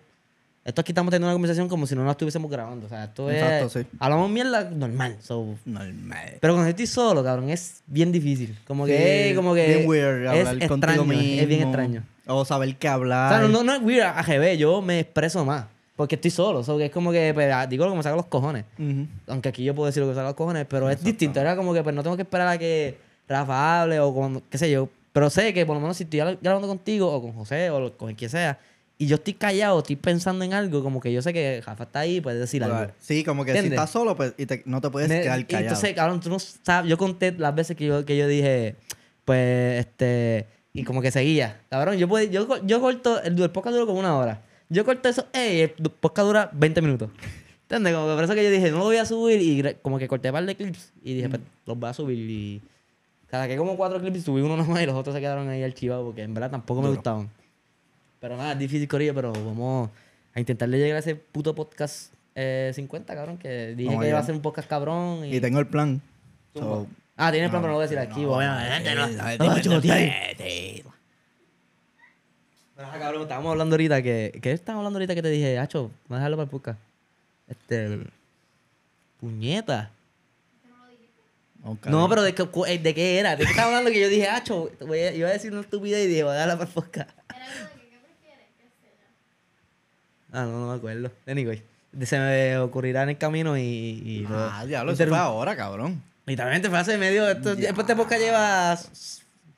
esto 0.65 0.81
aquí 0.81 0.91
estamos 0.91 1.11
teniendo 1.11 1.27
una 1.27 1.33
conversación 1.35 1.69
como 1.69 1.87
si 1.87 1.95
no 1.95 2.03
la 2.03 2.11
estuviésemos 2.11 2.49
grabando, 2.51 2.87
o 2.87 2.89
sea, 2.89 3.05
esto 3.05 3.29
Exacto, 3.31 3.65
es... 3.79 3.85
sí. 3.85 3.97
Hablamos 3.99 4.29
mierda 4.29 4.69
normal, 4.71 5.15
so, 5.21 5.55
Normal. 5.63 6.33
pero 6.41 6.53
cuando 6.53 6.69
estoy 6.69 6.87
solo, 6.87 7.23
cabrón, 7.23 7.49
es 7.49 7.81
bien 7.87 8.11
difícil. 8.11 8.57
Como 8.67 8.85
Sí, 8.85 8.91
que, 8.91 9.33
como 9.35 9.53
que 9.53 9.67
bien 9.67 9.87
weird 9.87 10.23
es 10.23 10.27
hablar 10.27 10.55
extraño, 10.63 10.67
contigo 10.69 11.05
mismo. 11.05 11.41
es 11.41 11.47
bien 11.47 11.61
extraño. 11.61 12.03
O 12.27 12.43
saber 12.43 12.75
qué 12.77 12.89
O 12.89 12.91
hablar. 12.93 13.29
sea, 13.31 13.41
no, 13.41 13.47
no, 13.47 13.63
no 13.63 13.73
es 13.75 13.81
weird, 13.81 14.03
AGB, 14.05 14.57
yo 14.57 14.81
me 14.81 14.99
expreso 14.99 15.45
más. 15.45 15.65
Porque 15.95 16.15
estoy 16.15 16.31
solo, 16.31 16.61
so 16.63 16.77
que 16.77 16.85
es 16.85 16.91
como 16.91 17.11
que, 17.11 17.31
pues, 17.33 17.51
ah, 17.53 17.65
digo 17.67 17.85
lo 17.85 17.91
que 17.91 17.97
me 17.97 18.03
saca 18.03 18.15
los 18.17 18.25
cojones. 18.25 18.65
Ujú. 18.77 19.07
Aunque 19.27 19.49
aquí 19.49 19.63
yo 19.63 19.73
puedo 19.73 19.85
decir 19.87 20.01
lo 20.01 20.07
que 20.07 20.11
me 20.11 20.15
saca 20.15 20.27
los 20.27 20.35
cojones, 20.35 20.65
pero 20.69 20.89
es 20.89 21.01
distinto. 21.03 21.39
Era 21.39 21.55
como 21.55 21.73
que, 21.73 21.83
pues, 21.83 21.95
no 21.95 22.03
tengo 22.03 22.15
que 22.17 22.23
esperar 22.23 22.47
a 22.49 22.57
que 22.57 22.97
Rafa 23.29 23.81
hable 23.81 23.99
o 24.01 24.13
con, 24.13 24.41
qué 24.49 24.57
sé 24.57 24.69
yo. 24.69 24.89
Pero 25.13 25.29
sé 25.29 25.53
que 25.53 25.65
por 25.65 25.75
lo 25.75 25.79
menos 25.81 25.95
si 25.95 26.03
estoy 26.03 26.19
gra- 26.19 26.37
grabando 26.41 26.67
contigo 26.67 27.09
o 27.09 27.21
con 27.21 27.31
José 27.31 27.69
o 27.69 27.95
con 27.97 28.13
quien 28.15 28.29
sea, 28.29 28.59
y 28.97 29.07
yo 29.07 29.15
estoy 29.15 29.33
callado, 29.35 29.79
estoy 29.79 29.95
pensando 29.95 30.43
en 30.43 30.53
algo, 30.53 30.83
como 30.83 30.99
que 30.99 31.11
yo 31.13 31.21
sé 31.21 31.31
que 31.31 31.61
Rafa 31.65 31.83
está 31.85 31.99
ahí, 32.01 32.19
puede 32.19 32.39
decir 32.39 32.61
algo. 32.63 32.91
Sí, 32.99 33.23
como 33.23 33.45
que 33.45 33.51
¿Entiendes? 33.51 33.71
si 33.71 33.75
estás 33.75 33.89
solo, 33.91 34.15
pues 34.17 34.33
y 34.37 34.45
te- 34.45 34.63
no 34.65 34.81
te 34.81 34.89
puedes 34.89 35.07
Me- 35.07 35.21
quedar 35.21 35.45
callado. 35.47 35.63
entonces, 35.67 35.93
cabrón, 35.93 36.19
tú 36.19 36.29
no 36.29 36.39
sabes. 36.39 36.89
Yo 36.89 36.97
conté 36.97 37.31
las 37.31 37.55
veces 37.55 37.77
que 37.77 37.85
yo, 37.85 38.03
que 38.05 38.17
yo 38.17 38.27
dije, 38.27 38.75
pues, 39.23 39.79
este. 39.85 40.47
Y 40.73 40.83
como 40.83 41.01
que 41.01 41.09
seguía. 41.11 41.61
Cabrón, 41.69 41.95
yo, 41.95 42.07
puedo, 42.09 42.29
yo, 42.29 42.61
yo 42.65 42.81
corto. 42.81 43.21
El, 43.23 43.41
el 43.41 43.49
podcast 43.49 43.73
duró 43.75 43.87
como 43.87 43.99
una 43.99 44.17
hora. 44.17 44.41
Yo 44.69 44.83
corto 44.85 45.09
eso. 45.09 45.25
¡Ey! 45.33 45.61
El 45.61 45.69
podcast 45.71 46.25
dura 46.27 46.49
20 46.53 46.81
minutos. 46.81 47.09
¿Entiendes? 47.63 47.93
Como 47.93 48.07
que 48.07 48.13
por 48.15 48.23
eso 48.23 48.35
que 48.35 48.43
yo 48.43 48.51
dije, 48.51 48.71
no 48.71 48.79
lo 48.79 48.83
voy 48.85 48.97
a 48.97 49.05
subir. 49.05 49.41
Y 49.41 49.75
como 49.81 49.97
que 49.99 50.07
corté 50.07 50.29
un 50.29 50.33
par 50.33 50.45
de 50.45 50.55
clips. 50.55 50.93
Y 51.03 51.13
dije, 51.15 51.29
pues, 51.29 51.41
los 51.65 51.77
voy 51.79 51.89
a 51.89 51.93
subir. 51.93 52.17
Y. 52.29 52.61
Saqué 53.29 53.57
como 53.57 53.75
cuatro 53.75 53.99
clips 53.99 54.17
y 54.17 54.21
subí 54.21 54.41
uno 54.41 54.55
nomás 54.55 54.81
y 54.81 54.85
los 54.85 54.95
otros 54.95 55.13
se 55.13 55.19
quedaron 55.19 55.49
ahí 55.49 55.61
archivados 55.63 56.05
porque 56.05 56.21
en 56.21 56.33
verdad 56.33 56.51
tampoco 56.51 56.81
me 56.81 56.87
Duro. 56.87 56.97
gustaban. 56.97 57.29
Pero 58.19 58.37
nada, 58.37 58.53
es 58.53 58.59
difícil, 58.59 58.87
Corillo, 58.87 59.13
pero 59.13 59.33
vamos 59.33 59.89
a 60.33 60.39
intentarle 60.39 60.77
llegar 60.77 60.95
a 60.95 60.99
ese 60.99 61.15
puto 61.15 61.53
podcast 61.53 62.13
eh, 62.35 62.71
50, 62.73 63.13
cabrón. 63.13 63.37
Que 63.37 63.75
dije 63.75 63.87
Vamos 63.89 64.03
que 64.03 64.07
iba 64.09 64.17
a 64.17 64.19
allá. 64.21 64.25
ser 64.27 64.35
un 64.35 64.41
podcast 64.41 64.69
cabrón. 64.69 65.25
Y 65.25 65.39
tengo 65.41 65.59
el 65.59 65.67
plan. 65.67 66.01
So, 66.53 66.87
Ah, 67.17 67.31
tiene 67.31 67.49
plan, 67.49 67.61
No, 67.61 67.67
pero 67.67 67.73
no 67.73 67.79
lo 67.79 67.85
voy 67.85 67.85
a 67.85 67.87
decir 67.89 67.99
aquí. 67.99 68.25
obviamente, 68.25 68.95
no. 68.95 69.07
eh, 69.07 69.37
No, 69.39 69.57
eh, 69.57 69.61
chico, 69.61 69.81
tío. 69.81 70.94
Pero, 72.75 72.87
ajá, 72.87 72.99
cabrón, 72.99 73.21
estábamos 73.23 73.51
hablando 73.51 73.73
ahorita 73.75 74.01
que... 74.01 74.37
¿Qué 74.41 74.51
estábamos 74.51 74.81
hablando 74.81 74.97
ahorita 74.97 75.15
que 75.15 75.21
te 75.21 75.29
dije? 75.29 75.57
Hacho, 75.59 75.91
voy 76.07 76.15
a 76.15 76.19
dejarlo 76.19 76.37
para 76.37 76.43
el 76.45 76.49
podcast. 76.49 76.79
Este... 77.47 77.99
Puñeta. 79.19 79.91
ok. 81.63 81.85
No, 81.87 82.07
pero 82.09 82.21
¿de 82.21 82.35
qué, 82.35 82.43
cu- 82.45 82.65
eh, 82.65 82.77
¿de 82.77 82.93
qué 82.93 83.17
era? 83.19 83.35
¿De 83.35 83.45
qué 83.45 83.49
estábamos 83.49 83.77
hablando 83.77 83.91
que 83.91 84.01
yo 84.01 84.09
dije, 84.09 84.27
Hacho, 84.27 84.69
voy 84.81 84.99
a- 84.99 85.13
iba 85.13 85.29
a 85.29 85.31
decir 85.31 85.51
una 85.51 85.61
estupidez 85.61 86.05
y 86.05 86.09
dije, 86.09 86.23
voy 86.23 86.31
a 86.31 86.35
dejarla 86.35 86.57
para 86.57 86.67
el 86.69 86.73
podcast? 86.73 87.09
Ah, 90.31 90.43
no, 90.43 90.59
no 90.59 90.67
me 90.71 90.75
acuerdo. 90.75 91.11
Anyway, 91.27 91.63
se 92.03 92.19
me 92.19 92.57
ocurrirá 92.57 93.03
en 93.03 93.09
el 93.09 93.17
camino 93.17 93.57
y... 93.57 93.61
y 93.61 94.19
lo- 94.27 94.37
Ah, 94.37 94.65
diablo, 94.65 94.91
eso 94.91 95.07
fue 95.07 95.17
ahora, 95.17 95.55
cabrón. 95.55 96.01
Literalmente 96.25 96.69
fue 96.69 96.77
hace 96.79 96.97
medio... 96.97 97.29
Esto, 97.29 97.55
después 97.55 97.87
de 97.87 97.95
podcast 97.95 98.21
lleva 98.21 98.77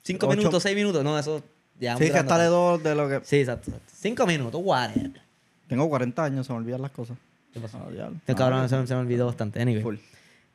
cinco 0.03 0.27
Ocho- 0.27 0.37
minutos, 0.37 0.61
seis 0.61 0.75
minutos. 0.75 1.03
No, 1.03 1.17
eso... 1.17 1.43
Sí, 1.79 2.11
que 2.11 2.17
hasta 2.17 2.37
de 2.39 2.45
dos 2.47 2.81
de 2.83 2.95
lo 2.95 3.07
que... 3.07 3.21
Sí, 3.23 3.37
exacto. 3.39 3.69
exacto. 3.71 3.93
Cinco 3.95 4.25
minutos, 4.25 4.59
whatever. 4.63 5.21
Tengo 5.67 5.87
40 5.89 6.23
años, 6.23 6.47
se 6.47 6.53
me 6.53 6.59
olvidan 6.59 6.81
las 6.81 6.91
cosas. 6.91 7.17
¿Qué 7.53 7.59
pasó? 7.59 7.77
Ah. 7.79 8.09
Este 8.19 8.31
Ah, 8.31 8.35
cabrón 8.35 8.69
se, 8.69 8.77
me- 8.77 8.87
se 8.87 8.93
me 8.95 9.01
olvidó 9.01 9.25
bastante. 9.25 9.61
Anyway. 9.61 9.81
full. 9.83 9.95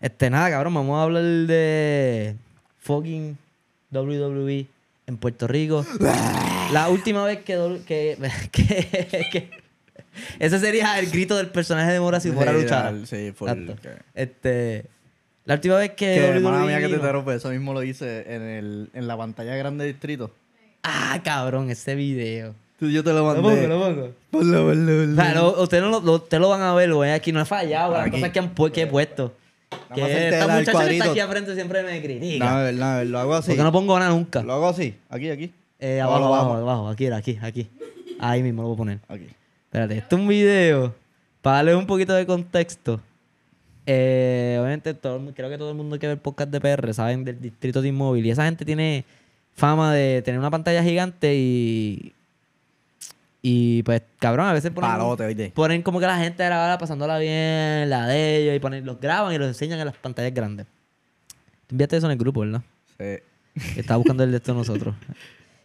Este, 0.01 0.31
nada, 0.31 0.51
cabrón, 0.51 0.75
vamos 0.75 0.99
a 0.99 1.03
hablar 1.05 1.23
de 1.23 2.35
fucking 2.79 3.37
WWE 3.93 4.67
en 5.07 5.17
Puerto 5.17 5.47
Rico. 5.47 5.85
La 6.73 6.89
última 6.89 7.25
vez 7.25 7.39
que, 7.45 7.83
que, 7.87 8.17
que, 8.51 9.27
que- 9.31 9.51
ese 10.39 10.59
sería 10.59 10.99
el 10.99 11.11
grito 11.11 11.37
del 11.37 11.49
personaje 11.49 11.93
de 11.93 12.01
Mora 12.01 12.21
si 12.21 12.31
fuera 12.33 12.51
a 12.51 12.55
luchar. 12.55 12.95
Sí. 13.07 13.29
Exacto. 13.29 13.77
Que, 13.81 13.91
Este, 14.15 14.85
la 15.45 15.55
última 15.55 15.77
vez 15.77 15.91
que, 15.91 16.15
que 16.33 16.41
WWE 16.41 16.67
mía 16.67 16.81
que 16.81 16.89
te 16.89 16.95
interrumpe, 16.97 17.35
eso 17.35 17.51
mismo 17.51 17.73
lo 17.73 17.83
hice 17.83 18.35
en, 18.35 18.43
el, 18.43 18.91
en 18.95 19.07
la 19.07 19.17
pantalla 19.17 19.55
grande 19.57 19.85
del 19.85 19.95
distrito. 19.95 20.31
Ah, 20.83 21.21
cabrón, 21.23 21.71
ese 21.71 21.95
video. 21.95 22.55
Tú, 22.79 22.89
yo 22.89 23.05
te 23.05 23.11
lo 23.13 23.19
Lo 23.21 23.25
mandé. 23.27 23.43
pongo, 23.43 23.69
lo 23.69 23.79
pongo. 23.81 24.09
Ponlo, 24.31 24.67
ponlo, 24.67 24.93
ponlo. 24.93 25.13
O 25.13 25.17
sea, 25.25 25.35
lo- 25.35 25.63
ustedes 25.63 25.83
no 25.85 25.91
lo, 25.91 26.01
lo- 26.01 26.15
ustedes 26.15 26.41
lo 26.41 26.49
van 26.49 26.63
a 26.63 26.75
ver, 26.75 26.93
güey. 26.93 27.13
Aquí 27.13 27.31
no 27.31 27.41
he 27.41 27.45
fallado, 27.45 27.93
las 27.93 28.11
cosas 28.11 28.31
que, 28.31 28.39
han 28.41 28.51
que 28.73 28.83
he 28.83 28.87
puesto. 28.89 29.33
Nada 29.91 29.95
Que 29.95 30.29
esta 30.29 30.49
muchacha 30.49 30.89
que 30.89 30.93
está 30.99 31.11
aquí 31.11 31.21
al 31.21 31.29
frente 31.29 31.55
siempre 31.55 31.83
me 31.85 32.03
critica. 32.03 32.45
No, 32.45 32.51
a 32.51 32.63
ver, 32.65 32.75
no, 32.75 32.85
a 32.85 32.97
ver, 32.99 33.07
lo 33.07 33.19
hago 33.21 33.35
así. 33.35 33.49
Porque 33.51 33.63
no 33.63 33.73
pongo 33.73 33.99
nada 33.99 34.11
nunca. 34.11 34.43
Lo 34.43 34.53
hago 34.55 34.69
así. 34.69 34.95
Aquí, 35.09 35.31
aquí. 35.31 35.53
Eh, 35.79 36.01
abajo, 36.01 36.19
lo 36.21 36.27
abajo, 36.27 36.49
bajo. 36.51 36.59
abajo. 36.61 36.89
Aquí, 36.89 37.07
aquí, 37.07 37.39
aquí. 37.41 37.69
Ahí 38.19 38.43
mismo 38.43 38.63
lo 38.63 38.69
voy 38.69 38.75
a 38.75 38.79
poner. 38.79 38.99
Aquí. 39.09 39.29
Espérate, 39.67 39.99
esto 39.99 40.17
es 40.17 40.23
un 40.23 40.29
video. 40.29 40.95
Para 41.41 41.57
darle 41.57 41.77
un 41.77 41.87
poquito 41.87 42.13
de 42.15 42.27
contexto. 42.27 43.01
Eh, 43.87 44.57
obviamente, 44.61 44.95
todo, 44.95 45.21
creo 45.35 45.49
que 45.51 45.59
todo 45.59 45.71
el 45.71 45.77
mundo 45.77 45.99
que 45.99 46.07
ve 46.07 46.13
el 46.15 46.19
podcast 46.19 46.51
de 46.51 46.61
PR 46.61 46.93
saben 46.95 47.25
del 47.25 47.41
distrito 47.41 47.81
de 47.83 47.89
inmóvil. 47.89 48.27
Y 48.27 48.31
esa 48.31 48.45
gente 48.45 48.65
tiene 48.65 49.05
fama 49.55 49.93
de 49.95 50.23
tener 50.23 50.39
una 50.39 50.51
pantalla 50.51 50.83
gigante 50.83 51.35
y. 51.35 52.13
Y 53.45 53.83
pues, 53.83 54.03
cabrón, 54.21 54.47
a 54.47 54.53
veces 54.53 54.71
ponen. 54.71 54.91
Palote. 54.91 55.53
Ponen 55.55 55.83
como 55.83 55.99
que 55.99 56.07
la 56.07 56.17
gente 56.19 56.45
grabada 56.45 56.79
pasándola 56.79 57.19
bien, 57.19 57.91
la 57.91 58.07
de 58.07 58.37
ellos, 58.39 58.55
y 58.57 58.61
ponen, 58.61 58.87
los 58.87 59.01
graban 59.01 59.35
y 59.35 59.39
los 59.39 59.49
enseñan 59.49 59.81
en 59.81 59.87
las 59.87 59.97
pantallas 59.97 60.33
grandes. 60.33 60.67
Tú 61.67 61.75
enviaste 61.75 61.97
eso 61.97 62.07
en 62.07 62.13
el 62.13 62.19
grupo, 62.19 62.41
¿verdad? 62.41 62.63
Sí. 62.99 63.79
Estaba 63.81 63.97
buscando 63.99 64.23
el 64.23 64.31
de 64.31 64.37
esto 64.37 64.55
nosotros. 64.55 64.95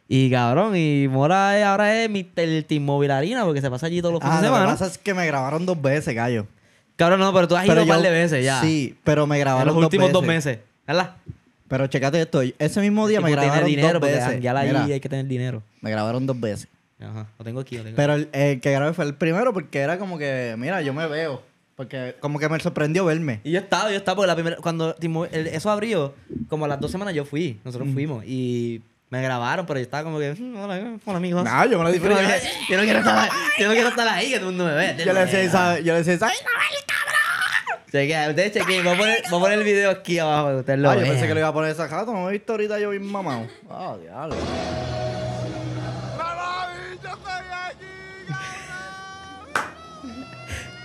Y 0.07 0.31
cabrón, 0.31 0.75
y 0.75 1.07
Mora 1.07 1.57
es- 1.59 1.65
ahora 1.65 2.01
es 2.03 2.09
Mr. 2.09 2.39
el 2.39 3.11
Arena 3.11 3.43
porque 3.45 3.61
se 3.61 3.69
pasa 3.69 3.85
allí 3.85 4.01
todos 4.01 4.13
los 4.13 4.21
fines 4.23 4.37
Ah, 4.37 4.41
de 4.41 4.47
lo 4.47 4.53
que 4.53 4.57
semana. 4.57 4.71
pasa 4.73 4.85
es 4.87 4.97
que 4.97 5.13
me 5.13 5.25
grabaron 5.27 5.65
dos 5.65 5.79
veces, 5.79 6.15
gallo. 6.15 6.47
Cabrón, 6.95 7.19
no, 7.19 7.31
pero 7.31 7.47
tú 7.47 7.55
has 7.55 7.65
ido 7.65 7.79
un 7.79 7.87
par 7.87 8.01
de 8.01 8.09
veces 8.09 8.43
ya. 8.43 8.59
Sí, 8.61 8.97
pero 9.03 9.27
me 9.27 9.35
En 9.35 9.41
grabaron 9.41 9.75
los 9.75 9.83
últimos 9.83 10.11
dos 10.11 10.25
meses. 10.25 10.59
¿Verdad? 10.87 11.17
Pero 11.67 11.87
checate 11.87 12.21
esto. 12.21 12.41
Ese 12.59 12.81
mismo 12.81 13.07
día 13.07 13.19
me 13.21 13.31
grabaron 13.31 13.65
dinero, 13.67 13.99
dos 13.99 14.09
veces. 14.09 14.23
janguear 14.23 14.55
ahí 14.57 14.67
Mira, 14.69 14.83
hay 14.85 14.99
que 14.99 15.09
tener 15.09 15.25
dinero. 15.25 15.61
me 15.81 15.91
grabaron 15.91 16.25
dos 16.25 16.39
veces. 16.39 16.67
Ajá, 16.99 17.27
lo 17.37 17.45
tengo 17.45 17.59
aquí, 17.59 17.77
lo 17.77 17.83
tengo 17.83 17.95
Pero 17.95 18.13
el, 18.15 18.29
el 18.31 18.59
que 18.59 18.71
grabé 18.71 18.93
fue 18.93 19.05
el 19.05 19.13
primero 19.13 19.53
porque 19.53 19.79
era 19.79 19.99
como 19.99 20.17
que, 20.17 20.55
mira, 20.57 20.81
yo 20.81 20.93
me 20.93 21.05
veo. 21.07 21.43
Porque 21.75 22.15
como 22.19 22.39
que 22.39 22.49
me 22.49 22.59
sorprendió 22.59 23.05
verme. 23.05 23.39
Y 23.43 23.51
yo 23.51 23.59
estaba, 23.59 23.91
yo 23.91 23.97
estaba, 23.97 24.15
porque 24.15 24.27
la 24.27 24.33
primera, 24.35 24.55
cuando 24.57 24.95
el- 25.31 25.47
eso 25.47 25.69
abrió, 25.69 26.15
como 26.49 26.65
a 26.65 26.67
las 26.67 26.79
dos 26.79 26.89
semanas 26.89 27.13
yo 27.13 27.23
fui, 27.23 27.53
Mm. 27.53 27.59
nosotros 27.65 27.89
fuimos, 27.93 28.25
y 28.25 28.81
me 29.11 29.21
grabaron, 29.21 29.67
pero 29.67 29.79
yo 29.79 29.83
estaba 29.83 30.03
como 30.03 30.17
que, 30.17 30.33
"Mm, 30.33 30.57
hola, 30.57 30.97
hola 31.05 31.17
amigos. 31.17 31.43
Nah, 31.43 31.65
yo 31.65 31.77
me 31.77 31.83
lo 31.83 31.93
Yo 31.93 31.99
no, 31.99 32.17
disfruté. 32.17 32.41
yo 32.67 32.77
no 32.77 32.83
quiero 32.83 32.99
estar, 32.99 33.29
yo 33.59 33.67
no 33.67 33.73
quiero 33.73 33.89
estar 33.89 34.07
ahí, 34.07 34.29
que 34.31 34.39
todo 34.39 34.49
el 34.49 34.55
mundo 34.55 34.65
me 34.65 34.73
ve. 34.73 34.95
Yo 35.05 35.13
le 35.13 35.19
decía, 35.25 35.79
yo 35.79 35.93
le 35.93 36.03
decía, 36.03 36.27
¡ay, 36.27 36.35
Chequea, 37.91 38.29
ustedes 38.29 38.51
chequen. 38.51 38.83
Voy 38.83 38.93
a 38.93 38.97
voy 38.97 39.09
a 39.09 39.29
poner 39.29 39.59
el 39.59 39.63
video 39.63 39.89
aquí 39.91 40.19
abajo. 40.19 40.47
Ah, 40.49 40.55
yo 40.57 40.63
pensé 41.03 41.25
que 41.25 41.33
lo 41.33 41.39
iba 41.39 41.47
a 41.47 41.53
poner 41.53 41.71
esa 41.71 41.87
jato. 41.87 42.11
No 42.11 42.29
he 42.29 42.33
visto 42.33 42.51
ahorita 42.53 42.77
yo 42.79 42.89
bien 42.89 43.05
mamado. 43.05 43.47
Ah, 43.69 43.91
oh, 43.91 43.97
diablo. 43.97 44.35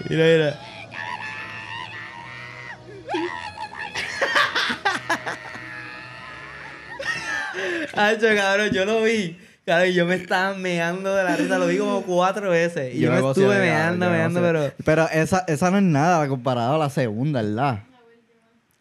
Mira, 0.09 0.25
mira. 0.25 0.59
Hacho, 7.95 8.27
cabrón, 8.35 8.71
yo 8.71 8.85
lo 8.85 9.03
vi. 9.03 9.42
Claro, 9.65 9.87
y 9.87 9.95
yo 9.95 10.07
me 10.07 10.17
estaba 10.17 10.55
meando 10.55 11.15
de 11.15 11.23
la 11.23 11.37
risa, 11.37 11.57
lo 11.59 11.69
vi 11.69 11.79
como 11.79 12.03
cuatro 12.03 12.51
veces. 12.51 12.95
Y 12.95 13.01
yo, 13.01 13.11
me 13.11 13.17
negocio 13.17 13.43
estuve 13.45 13.61
de- 13.61 13.71
meando, 13.71 14.07
yo 14.07 14.11
meando, 14.13 14.41
pero. 14.41 14.73
Pero 14.85 15.09
esa, 15.11 15.45
esa 15.47 15.71
no 15.71 15.77
es 15.79 15.85
nada 15.85 16.27
comparado 16.27 16.75
a 16.75 16.79
la 16.79 16.91
segunda, 16.91 17.43
¿verdad? 17.43 17.81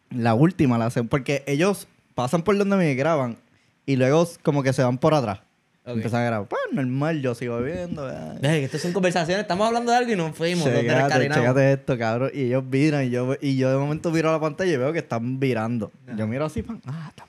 La 0.10 0.34
última, 0.34 0.78
la 0.78 0.90
segunda. 0.90 1.10
Porque 1.12 1.44
ellos 1.46 1.88
pasan 2.16 2.42
por 2.42 2.58
donde 2.58 2.76
me 2.78 2.94
graban 2.96 3.38
y 3.86 3.96
luego 3.96 4.28
como 4.44 4.64
que 4.64 4.74
se 4.74 4.84
van 4.84 4.98
por 4.98 5.14
atrás. 5.14 5.40
Ok. 5.84 5.96
Empiezan 5.96 6.22
a 6.22 6.26
grabar. 6.26 6.48
Pues 6.48 6.62
normal, 6.72 7.22
yo 7.22 7.34
sigo 7.36 7.60
viendo. 7.62 8.08
que 8.42 8.64
esto 8.66 8.78
son 8.78 8.92
conversaciones, 8.94 9.42
estamos 9.44 9.68
hablando 9.68 9.92
de 9.92 9.98
algo 10.00 10.12
y 10.12 10.16
nos 10.16 10.36
fuimos. 10.36 10.66
nos 10.66 10.76
Chécate, 10.80 10.96
descarrilamos. 11.04 11.38
chécate 11.44 11.74
esto, 11.74 11.98
cabrón. 11.98 12.32
Y 12.34 12.42
ellos 12.46 12.64
viran 12.70 13.06
y 13.06 13.10
yo, 13.10 13.36
y 13.40 13.56
yo 13.58 13.70
de 13.72 13.78
momento 13.78 14.12
miro 14.12 14.30
a 14.30 14.34
la 14.34 14.40
pantalla 14.40 14.72
y 14.72 14.78
veo 14.78 14.92
que 14.94 15.00
están 15.00 15.40
virando. 15.40 15.92
Yo 16.18 16.28
miro 16.28 16.46
así, 16.46 16.62
pan. 16.64 16.82
Ah, 16.86 17.08
están. 17.10 17.28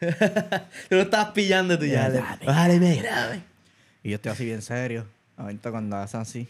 Tú 0.88 0.96
lo 0.96 1.02
estabas 1.02 1.30
pillando 1.32 1.78
tú 1.78 1.84
ya. 1.86 2.10
Dale. 2.10 2.78
Me. 2.80 3.00
Y 4.02 4.10
yo 4.10 4.16
estoy 4.16 4.32
así 4.32 4.44
bien 4.44 4.60
serio. 4.62 5.06
Ahorita 5.36 5.70
cuando 5.70 5.96
hacen 5.96 6.20
así. 6.20 6.46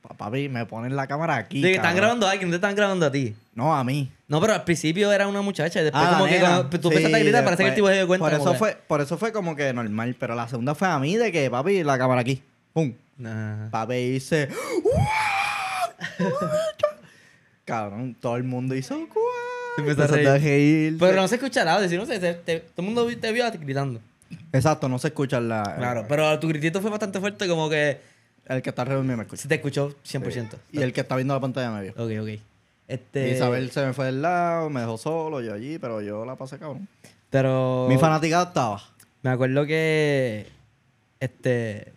pa- 0.00 0.14
Papi, 0.16 0.48
me 0.48 0.64
ponen 0.66 0.94
la 0.94 1.06
cámara 1.06 1.36
aquí. 1.36 1.60
De 1.60 1.70
que 1.70 1.74
están 1.76 1.96
grabando 1.96 2.26
a 2.26 2.30
alguien, 2.30 2.50
te 2.50 2.56
están 2.56 2.74
grabando 2.74 3.06
a 3.06 3.10
ti. 3.12 3.34
No, 3.54 3.74
a 3.74 3.82
mí. 3.84 4.10
No, 4.28 4.40
pero 4.40 4.54
al 4.54 4.64
principio 4.64 5.10
era 5.12 5.26
una 5.28 5.42
muchacha 5.42 5.80
y 5.80 5.84
después 5.84 6.04
Ah, 6.06 6.12
como 6.12 6.24
que 6.26 6.32
nena. 6.32 6.44
cuando 6.62 6.70
tú 6.80 6.88
Sí, 6.88 6.94
empezaste 6.94 7.16
a 7.16 7.20
gritar, 7.20 7.44
parece 7.44 7.62
que 7.64 7.68
el 7.70 7.74
tipo 7.74 7.88
se 7.88 7.94
dio 7.94 8.06
cuenta. 8.06 8.24
Por 8.28 8.38
como 8.38 8.42
eso, 8.44 8.52
que- 8.52 8.58
fue, 8.58 8.78
por 8.86 9.00
eso 9.00 9.18
fue 9.18 9.32
como 9.32 9.56
que 9.56 9.72
normal. 9.72 10.16
Pero 10.18 10.34
la 10.34 10.48
segunda 10.48 10.74
fue 10.74 10.88
a 10.88 10.98
mí 10.98 11.16
de 11.16 11.32
que, 11.32 11.50
papi, 11.50 11.82
la 11.84 11.98
cámara 11.98 12.20
aquí. 12.20 12.42
Pum. 12.72 12.92
Nah. 13.18 13.68
Papi 13.70 13.94
hice. 13.94 14.48
Cabrón, 17.64 18.16
todo 18.20 18.36
el 18.36 18.44
mundo 18.44 18.74
hizo. 18.74 18.96
Empezó 19.78 20.02
a 20.04 20.06
reír. 20.38 20.96
Pero 20.98 21.16
no 21.16 21.28
se 21.28 21.36
escucha 21.36 21.62
el 21.62 21.68
audio, 21.68 21.88
si 21.88 21.96
no 21.96 22.06
se, 22.06 22.18
te- 22.18 22.34
te- 22.34 22.60
todo 22.60 22.72
el 22.78 22.84
mundo 22.84 23.06
te 23.18 23.32
vio 23.32 23.44
gritando. 23.52 24.00
Exacto, 24.52 24.88
no 24.88 24.98
se 24.98 25.08
escucha 25.08 25.40
la. 25.40 25.62
Claro, 25.76 26.06
pero 26.08 26.38
tu 26.38 26.48
gritito 26.48 26.80
fue 26.80 26.90
bastante 26.90 27.20
fuerte, 27.20 27.46
como 27.48 27.68
que 27.70 28.00
El 28.46 28.62
que 28.62 28.70
está 28.70 28.82
alrededor 28.82 29.04
mío 29.04 29.16
me 29.16 29.22
escucha. 29.24 29.42
se 29.42 29.48
te 29.48 29.54
escuchó 29.56 29.94
100%. 30.04 30.56
Y 30.72 30.80
el 30.82 30.92
que 30.92 31.00
está 31.02 31.16
viendo 31.16 31.34
la 31.34 31.40
pantalla 31.40 31.70
me 31.70 31.82
vio. 31.82 31.92
Ok, 31.92 32.10
ok. 32.34 32.40
Este... 32.88 33.30
Isabel 33.30 33.70
se 33.70 33.86
me 33.86 33.92
fue 33.94 34.06
del 34.06 34.20
lado, 34.22 34.68
me 34.68 34.80
dejó 34.80 34.98
solo, 34.98 35.40
yo 35.40 35.54
allí, 35.54 35.78
pero 35.78 36.00
yo 36.02 36.24
la 36.26 36.36
pasé 36.36 36.58
cabrón. 36.58 36.86
Pero... 37.30 37.86
Mi 37.88 37.96
fanaticada 37.96 38.44
estaba. 38.44 38.82
Me 39.22 39.30
acuerdo 39.30 39.64
que... 39.64 40.46
Este... 41.20 41.92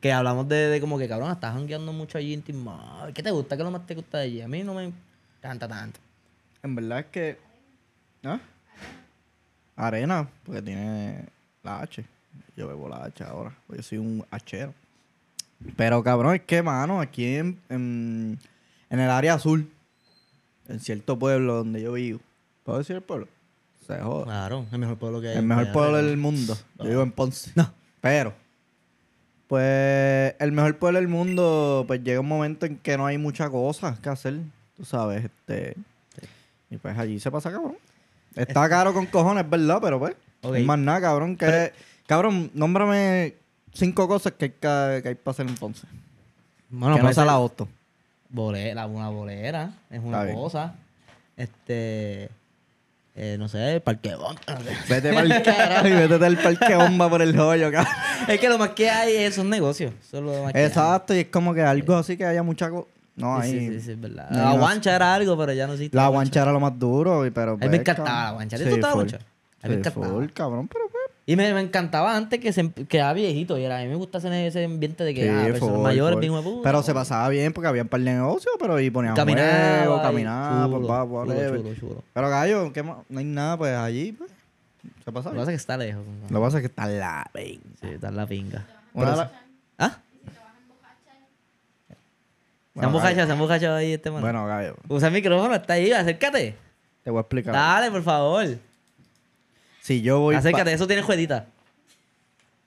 Que 0.00 0.12
hablamos 0.12 0.48
de, 0.48 0.68
de 0.68 0.80
como 0.80 0.98
que, 0.98 1.08
cabrón, 1.08 1.32
estás 1.32 1.52
jangueando 1.54 1.92
mucho 1.92 2.16
allí 2.18 2.32
en 2.32 2.42
Team. 2.42 2.66
¿Qué 3.12 3.22
te 3.22 3.30
gusta? 3.30 3.56
¿Qué 3.56 3.62
es 3.62 3.64
lo 3.64 3.70
más 3.72 3.86
te 3.86 3.94
gusta 3.94 4.18
de 4.18 4.24
allí? 4.24 4.40
A 4.40 4.48
mí 4.48 4.62
no 4.62 4.72
me 4.74 4.92
encanta 5.40 5.66
tanto. 5.66 5.98
En 6.62 6.74
verdad 6.74 7.00
es 7.00 7.06
que. 7.06 7.38
¿Ah? 8.24 8.40
Arena, 9.76 10.28
porque 10.44 10.62
tiene 10.62 11.26
la 11.62 11.80
H. 11.80 12.04
Yo 12.56 12.68
bebo 12.68 12.88
la 12.88 13.04
H 13.04 13.22
ahora. 13.24 13.54
Yo 13.68 13.82
soy 13.82 13.98
un 13.98 14.24
hachero. 14.30 14.72
Pero 15.76 16.02
cabrón, 16.02 16.34
es 16.34 16.42
que, 16.42 16.62
mano, 16.62 17.00
aquí 17.00 17.36
en, 17.36 17.58
en, 17.68 18.38
en 18.90 19.00
el 19.00 19.10
área 19.10 19.34
azul, 19.34 19.70
en 20.68 20.80
cierto 20.80 21.18
pueblo 21.18 21.56
donde 21.56 21.82
yo 21.82 21.92
vivo. 21.92 22.20
¿Puedo 22.64 22.78
decir 22.78 22.96
el 22.96 23.02
pueblo? 23.02 23.28
Se 23.86 23.98
joda. 23.98 24.24
Claro, 24.24 24.66
el 24.72 24.78
mejor 24.78 24.96
pueblo 24.96 25.20
que 25.20 25.28
hay. 25.28 25.36
El 25.36 25.44
mejor 25.44 25.72
pueblo 25.72 25.96
del 25.98 26.16
mundo. 26.16 26.56
Yo 26.78 26.84
vivo 26.84 27.02
en 27.02 27.12
Ponce. 27.12 27.52
No. 27.54 27.72
Pero, 28.00 28.34
pues, 29.46 30.34
el 30.38 30.52
mejor 30.52 30.76
pueblo 30.78 30.98
del 30.98 31.08
mundo, 31.08 31.84
pues 31.86 32.02
llega 32.02 32.20
un 32.20 32.28
momento 32.28 32.66
en 32.66 32.78
que 32.78 32.96
no 32.96 33.06
hay 33.06 33.18
muchas 33.18 33.50
cosas 33.50 33.98
que 34.00 34.08
hacer. 34.08 34.40
Tú 34.76 34.84
sabes, 34.84 35.24
este. 35.24 35.76
Y 36.70 36.76
pues 36.78 36.96
allí 36.98 37.20
se 37.20 37.30
pasa, 37.30 37.50
cabrón. 37.50 37.76
Está 38.34 38.68
caro 38.68 38.92
con 38.92 39.06
cojones, 39.06 39.48
¿verdad? 39.48 39.78
Pero 39.80 39.98
pues, 39.98 40.14
Ok. 40.42 40.50
no 40.50 40.54
hay 40.54 40.64
más 40.64 40.78
nada, 40.78 41.00
cabrón. 41.00 41.36
Que, 41.36 41.72
cabrón, 42.06 42.50
nómbrame 42.54 43.34
cinco 43.72 44.06
cosas 44.08 44.32
que 44.38 44.46
hay, 44.46 44.50
que, 44.50 45.00
que 45.02 45.08
hay 45.10 45.14
para 45.14 45.32
hacer 45.32 45.46
en 45.46 45.54
Ponce. 45.54 45.86
Bueno, 46.68 46.96
que 46.96 47.02
no 47.02 47.30
auto. 47.30 47.68
bolera, 48.28 48.86
una 48.86 49.08
bolera, 49.08 49.70
es 49.90 50.00
una 50.02 50.30
cosa. 50.32 50.74
Este... 51.36 52.28
eh, 53.14 53.36
no 53.38 53.48
sé, 53.48 53.74
el 53.74 53.80
parque 53.82 54.10
de 54.10 54.16
bomba, 54.16 54.40
no 54.48 54.60
sé. 54.60 54.76
Vete 54.88 55.12
para 55.14 55.22
el 55.36 55.42
carajo 55.42 55.88
y 55.88 55.92
vete 56.08 56.24
al 56.26 56.38
parque 56.38 56.74
bomba 56.74 57.08
por 57.08 57.22
el 57.22 57.38
hoyo, 57.38 57.70
cabrón. 57.70 57.92
Es 58.28 58.40
que 58.40 58.48
lo 58.48 58.58
más 58.58 58.70
que 58.70 58.90
hay 58.90 59.14
es 59.16 59.38
un 59.38 59.48
negocio. 59.48 59.92
Eso 60.00 60.18
es 60.18 60.22
lo 60.24 60.42
más 60.42 60.52
que 60.52 60.58
hay. 60.58 60.64
Exacto, 60.66 61.14
y 61.14 61.20
es 61.20 61.26
como 61.28 61.54
que 61.54 61.62
algo 61.62 61.94
así 61.96 62.16
que 62.16 62.24
haya 62.26 62.42
mucha. 62.42 62.70
No, 63.16 63.42
Sí, 63.42 63.48
hay. 63.48 63.58
sí, 63.60 63.68
sí, 63.74 63.80
sí, 63.80 63.90
es 63.92 64.00
verdad. 64.00 64.28
no 64.30 64.38
La 64.38 64.52
guancha 64.58 64.94
era 64.94 65.14
algo, 65.14 65.36
pero 65.38 65.52
ya 65.52 65.66
no 65.66 65.72
existe. 65.72 65.96
La 65.96 66.08
guancha 66.08 66.42
era 66.42 66.52
lo 66.52 66.60
más 66.60 66.78
duro, 66.78 67.24
pero. 67.34 67.52
A 67.52 67.56
mí 67.56 67.68
me 67.68 67.76
encantaba 67.78 68.24
la 68.24 68.30
guancha. 68.32 68.56
¿A 68.56 68.58
ti 68.58 68.64
Sí, 68.64 68.70
te 68.70 68.74
gustaba 68.76 68.94
la 68.94 69.00
full. 69.00 69.08
guancha? 69.10 69.26
A 69.62 69.68
mí 69.68 69.74
me 69.74 69.78
encantaba. 69.80 70.06
full, 70.08 70.26
cabrón, 70.34 70.68
pero 70.68 70.84
pues. 70.90 71.02
Y 71.28 71.34
me, 71.34 71.52
me 71.54 71.60
encantaba 71.60 72.14
antes 72.16 72.38
que 72.38 72.52
se 72.52 72.70
que 72.70 72.98
era 72.98 73.12
viejito. 73.12 73.58
Y 73.58 73.64
era, 73.64 73.78
a 73.78 73.82
mí 73.82 73.88
me 73.88 73.96
gusta 73.96 74.18
ese, 74.18 74.46
ese 74.46 74.64
ambiente 74.64 75.02
de 75.02 75.12
que 75.14 75.22
Sí, 75.22 75.28
ah, 75.28 75.46
personas 75.46 75.74
full, 75.74 75.82
mayores, 75.82 76.30
puta, 76.30 76.60
Pero 76.62 76.82
se 76.84 76.94
pasaba 76.94 77.28
bien 77.30 77.52
porque 77.52 77.66
había 77.68 77.82
un 77.82 77.88
par 77.88 78.00
de 78.00 78.12
negocios, 78.12 78.54
pero 78.60 78.78
y 78.78 78.90
ponían 78.90 79.16
Caminaba. 79.16 79.78
juegos, 79.78 80.00
y 80.00 80.02
caminaba, 80.04 80.66
chulo, 80.66 80.80
chulo, 80.82 81.04
whatever. 81.06 81.56
chulo, 81.62 81.74
chulo. 81.74 82.04
Pero 82.12 82.28
gallo, 82.30 82.72
¿qué 82.72 82.82
más? 82.84 82.98
no 83.08 83.18
hay 83.18 83.24
nada, 83.24 83.56
pues 83.56 83.74
allí, 83.76 84.12
pues. 84.12 84.30
Se 85.04 85.10
pasa 85.10 85.30
Lo 85.30 85.34
que 85.34 85.38
pasa 85.40 85.50
es 85.50 85.56
que 85.56 85.60
está 85.60 85.76
lejos. 85.76 86.02
Lo 86.30 86.38
que 86.38 86.44
pasa 86.44 86.56
es 86.58 86.62
que 86.62 86.66
está 86.68 86.86
la 86.86 87.28
ven. 87.34 87.60
Sí, 87.80 87.88
está 87.88 88.08
en 88.08 88.16
la 88.16 88.26
pinga. 88.26 88.64
Una 88.94 89.10
de 89.10 89.16
la- 89.16 89.32
¿Ah? 89.78 89.98
Se 92.78 92.84
han 92.86 92.92
bocachado, 92.92 93.26
se 93.26 93.32
han 93.32 93.38
bocachado 93.38 93.76
ahí 93.76 93.92
este 93.92 94.10
mano. 94.10 94.22
Bueno, 94.22 94.46
gallo, 94.46 94.76
Usa 94.88 95.08
el 95.08 95.14
micrófono, 95.14 95.54
está 95.54 95.74
ahí, 95.74 95.92
acércate. 95.92 96.54
te 97.02 97.10
voy 97.10 97.18
a 97.18 97.20
explicar. 97.22 97.54
Dale, 97.54 97.90
por 97.90 98.02
favor. 98.02 98.46
Si 99.80 100.02
yo 100.02 100.20
voy. 100.20 100.34
pa- 100.34 100.40
Acércate, 100.40 100.72
eso 100.72 100.86
tiene 100.86 101.02
jueguita. 101.02 101.46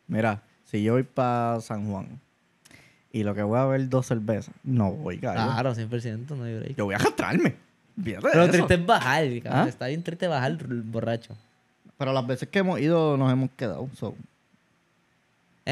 Mira, 0.08 0.42
si 0.66 0.82
yo 0.84 0.94
voy 0.94 1.04
para 1.04 1.60
San 1.62 1.90
Juan 1.90 2.20
y 3.12 3.24
lo 3.24 3.36
que 3.36 3.44
voy 3.44 3.60
a 3.60 3.66
ver 3.66 3.90
dos 3.90 4.08
cervezas, 4.08 4.54
no 4.64 4.92
voy, 4.92 5.18
gallo. 5.18 5.52
Claro, 5.52 5.76
100%, 5.76 6.36
no 6.36 6.44
hay 6.44 6.58
break. 6.58 6.76
Yo 6.76 6.86
voy 6.86 6.96
a 6.96 7.00
de 7.00 8.30
Pero 8.32 8.44
eso. 8.44 8.52
triste 8.52 8.74
es 8.76 8.86
bajar, 8.86 9.24
cabrón. 9.44 9.62
¿Ah? 9.66 9.70
Está 9.70 9.88
bien 9.88 10.02
triste 10.04 10.28
bajar 10.28 10.58
borracho. 10.86 11.36
Pero 11.98 12.14
las 12.14 12.26
veces 12.26 12.48
que 12.48 12.60
hemos 12.60 12.80
ido 12.80 13.18
nos 13.18 13.32
hemos 13.32 13.50
quedado. 13.58 13.90
so. 13.98 14.16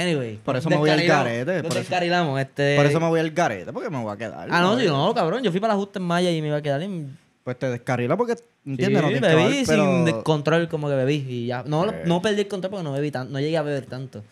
Anyway. 0.01 0.39
Por 0.43 0.55
eso 0.57 0.69
me 0.69 0.77
voy 0.77 0.89
al 0.89 1.03
garete, 1.03 1.63
por 1.63 1.71
eso- 1.77 1.95
este... 2.39 2.75
Por 2.77 2.85
eso 2.85 2.99
me 2.99 3.07
voy 3.07 3.19
al 3.19 3.31
garete, 3.31 3.73
porque 3.73 3.89
me 3.89 4.01
voy 4.01 4.13
a 4.13 4.17
quedar. 4.17 4.47
Ah, 4.51 4.61
no, 4.61 4.75
no, 4.77 5.13
cabrón. 5.13 5.43
Yo 5.43 5.51
fui 5.51 5.59
para 5.59 5.73
la 5.73 5.79
justa 5.79 5.99
en 5.99 6.05
Maya 6.05 6.31
y 6.31 6.41
me 6.41 6.47
iba 6.49 6.57
a 6.57 6.61
quedar 6.61 6.81
en... 6.81 7.17
Pues 7.43 7.57
te 7.57 7.69
descarrila 7.69 8.17
porque, 8.17 8.35
¿entiendes? 8.65 8.99
Sí, 9.01 9.05
no 9.05 9.13
que 9.13 9.19
bebí 9.21 9.43
bajar, 9.43 9.65
sin 9.65 10.05
pero- 10.05 10.23
control, 10.23 10.67
como 10.67 10.89
que 10.89 10.95
bebí 10.95 11.25
y 11.29 11.45
ya. 11.47 11.63
No, 11.65 11.89
Eh. 11.89 12.01
no 12.05 12.21
perdí 12.21 12.41
el 12.41 12.47
control 12.49 12.71
porque 12.71 12.83
no 12.83 12.91
bebí 12.91 13.09
tanto, 13.09 13.31
no 13.31 13.39
llegué 13.39 13.57
a 13.57 13.61
beber 13.61 13.85
tanto. 13.85 14.23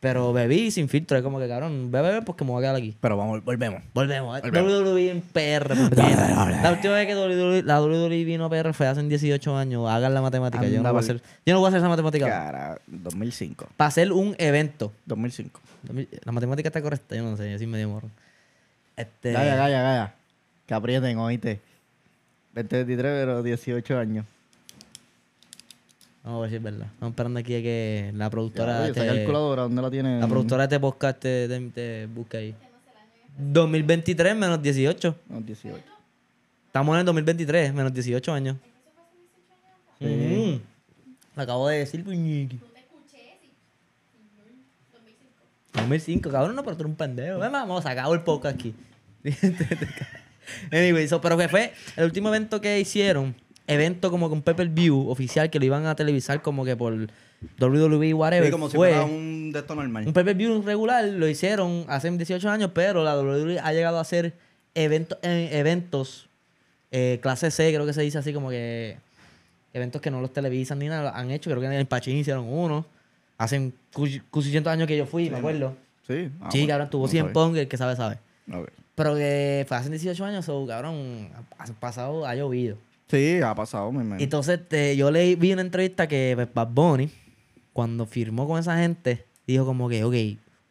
Pero 0.00 0.32
bebí 0.32 0.70
sin 0.70 0.88
filtro, 0.88 1.18
es 1.18 1.22
como 1.22 1.38
que, 1.38 1.46
cabrón, 1.46 1.90
beber 1.92 2.24
porque 2.24 2.42
me 2.42 2.52
voy 2.52 2.60
a 2.60 2.62
quedar 2.62 2.76
aquí. 2.76 2.96
Pero 3.02 3.18
vamos, 3.18 3.44
volvemos. 3.44 3.82
Volvemos. 3.92 4.40
Volvemos. 4.40 4.72
WWE 4.72 5.10
en 5.10 5.20
PR. 5.20 5.76
La 6.62 6.72
última 6.72 6.94
vez 6.94 7.06
que 7.06 7.14
WWE, 7.14 7.62
la 7.62 7.82
WWE 7.82 8.24
vino 8.24 8.46
a 8.46 8.50
PR 8.50 8.72
fue 8.72 8.86
hace 8.86 9.02
18 9.02 9.56
años. 9.56 9.90
Hagan 9.90 10.14
la 10.14 10.22
matemática. 10.22 10.66
Yo 10.66 10.82
no, 10.82 10.88
voy 10.88 10.96
a 10.96 11.00
hacer, 11.00 11.20
yo 11.44 11.52
no 11.52 11.60
voy 11.60 11.66
a 11.66 11.68
hacer 11.68 11.80
esa 11.80 11.88
matemática. 11.90 12.26
Cara, 12.26 12.80
2005. 12.86 13.68
Para 13.76 13.88
hacer 13.88 14.10
un 14.10 14.34
evento. 14.38 14.90
2005. 15.04 15.60
La 16.24 16.32
matemática 16.32 16.70
está 16.70 16.80
correcta, 16.80 17.14
yo 17.14 17.22
no 17.22 17.36
sé, 17.36 17.50
yo 17.50 17.58
sí 17.58 17.66
medio 17.66 17.90
morro. 17.90 18.08
Este, 18.96 19.32
Calla, 19.34 19.56
calla, 19.56 19.82
calla. 19.82 20.14
Que 20.66 20.74
aprieten, 20.74 21.18
oíste. 21.18 21.60
2023, 22.54 23.02
pero 23.02 23.42
18 23.42 23.98
años. 23.98 24.24
Vamos 26.22 26.38
a 26.38 26.40
ver 26.42 26.50
si 26.50 26.56
es 26.56 26.62
verdad. 26.62 26.86
Estamos 26.92 27.12
esperando 27.12 27.40
aquí 27.40 27.54
a 27.54 27.62
que 27.62 28.12
la 28.14 28.28
productora. 28.30 28.72
Ya, 28.78 28.82
oye, 28.84 28.92
te- 28.92 29.06
calculadora, 29.06 29.62
¿dónde 29.62 29.82
la 29.82 29.90
tiene? 29.90 30.20
La 30.20 30.28
productora 30.28 30.66
de 30.66 30.74
este 30.74 30.80
podcast 30.80 31.18
te, 31.18 31.48
te, 31.48 31.60
te 31.70 32.06
busca 32.06 32.38
ahí. 32.38 32.54
2023 33.38 34.36
menos 34.36 34.60
18. 34.60 35.16
No, 35.28 35.40
18. 35.40 35.78
Estamos 36.66 36.94
en 36.94 37.00
el 37.00 37.06
2023, 37.06 37.72
menos 37.74 37.92
18 37.94 38.32
años. 38.32 38.56
Mm. 39.98 40.56
Lo 41.36 41.42
acabo 41.42 41.68
de 41.68 41.78
decir, 41.78 42.04
puñiqui. 42.04 42.60
2005, 45.74 46.30
cabrón, 46.30 46.56
no, 46.56 46.62
pero 46.64 46.76
tú 46.76 46.82
eres 46.82 46.90
un 46.90 46.96
pendejo. 46.96 47.38
Ven, 47.38 47.52
Vamos, 47.52 47.82
se 47.82 47.88
acabó 47.88 48.12
el 48.14 48.22
podcast 48.22 48.56
aquí. 48.56 48.74
anyway, 50.72 51.06
so, 51.08 51.20
pero 51.20 51.36
que 51.38 51.48
fue 51.48 51.72
el 51.96 52.04
último 52.04 52.28
evento 52.28 52.60
que 52.60 52.78
hicieron, 52.80 53.34
evento 53.70 54.10
como 54.10 54.28
con 54.28 54.42
Pepper 54.42 54.68
View 54.68 55.08
oficial, 55.08 55.48
que 55.50 55.58
lo 55.58 55.64
iban 55.64 55.86
a 55.86 55.94
televisar 55.94 56.42
como 56.42 56.64
que 56.64 56.76
por 56.76 57.08
WWE, 57.58 58.14
whatever. 58.14 58.46
Sí, 58.46 58.50
como 58.50 58.68
si 58.68 58.76
fue 58.76 58.90
fuera 58.90 59.04
un 59.04 59.52
de 59.52 59.60
esto 59.60 59.74
normal. 59.74 60.06
un 60.06 60.12
pay 60.12 60.34
view 60.34 60.62
regular, 60.62 61.04
lo 61.04 61.28
hicieron 61.28 61.84
hace 61.88 62.10
18 62.10 62.48
años, 62.50 62.70
pero 62.74 63.02
la 63.02 63.18
WWE 63.18 63.60
ha 63.60 63.72
llegado 63.72 63.98
a 63.98 64.02
hacer 64.02 64.34
eventos, 64.74 65.18
eh, 65.22 65.50
eventos 65.52 66.28
eh, 66.90 67.18
clase 67.22 67.50
C, 67.50 67.72
creo 67.72 67.86
que 67.86 67.92
se 67.92 68.02
dice 68.02 68.18
así 68.18 68.32
como 68.32 68.50
que 68.50 68.96
eventos 69.72 70.00
que 70.02 70.10
no 70.10 70.20
los 70.20 70.32
televisan 70.32 70.78
ni 70.78 70.88
nada, 70.88 71.12
han 71.16 71.30
hecho, 71.30 71.50
creo 71.50 71.60
que 71.60 71.66
en 71.66 71.72
el 71.72 71.86
Pachín 71.86 72.16
hicieron 72.16 72.46
uno, 72.48 72.84
hace 73.38 73.72
800 73.94 74.72
años 74.72 74.86
que 74.86 74.96
yo 74.96 75.06
fui, 75.06 75.30
me 75.30 75.38
acuerdo. 75.38 75.76
Sí. 76.06 76.28
Ah, 76.40 76.50
sí, 76.50 76.58
bueno. 76.58 76.68
cabrón, 76.68 76.90
tuvo 76.90 77.04
No 77.04 77.08
100 77.08 77.22
sabía. 77.22 77.32
Pong, 77.32 77.56
el 77.56 77.68
que 77.68 77.76
sabe, 77.76 77.96
sabe. 77.96 78.18
Ok. 78.52 78.68
Pero 78.96 79.14
que 79.14 79.64
fue 79.66 79.76
hace 79.76 79.88
18 79.88 80.24
años, 80.24 80.44
so, 80.44 80.66
cabrón, 80.66 81.30
ha 81.58 81.66
pasado, 81.78 82.26
ha 82.26 82.34
llovido. 82.34 82.76
Sí, 83.10 83.40
ha 83.42 83.54
pasado, 83.54 83.90
mi 83.92 83.98
hermano. 83.98 84.22
Entonces 84.22 84.60
este, 84.60 84.96
yo 84.96 85.10
le 85.10 85.34
vi 85.36 85.52
una 85.52 85.62
entrevista 85.62 86.06
que 86.06 86.32
pues, 86.36 86.48
Bad 86.54 86.68
Bunny, 86.68 87.10
cuando 87.72 88.06
firmó 88.06 88.46
con 88.46 88.58
esa 88.60 88.78
gente, 88.78 89.24
dijo 89.46 89.64
como 89.66 89.88
que, 89.88 90.04
ok, 90.04 90.14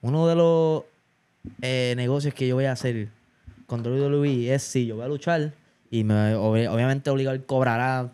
uno 0.01 0.27
de 0.27 0.35
los 0.35 0.83
eh, 1.61 1.93
negocios 1.97 2.33
que 2.33 2.47
yo 2.47 2.55
voy 2.55 2.65
a 2.65 2.71
hacer 2.73 3.09
con 3.65 3.85
WWE 3.85 4.53
es 4.53 4.63
si 4.63 4.85
yo 4.85 4.95
voy 4.95 5.05
a 5.05 5.07
luchar 5.07 5.53
y 5.91 6.03
me, 6.03 6.35
ob- 6.35 6.69
obviamente 6.69 7.09
obligado 7.09 7.35
él 7.35 7.43
cobrará 7.45 8.11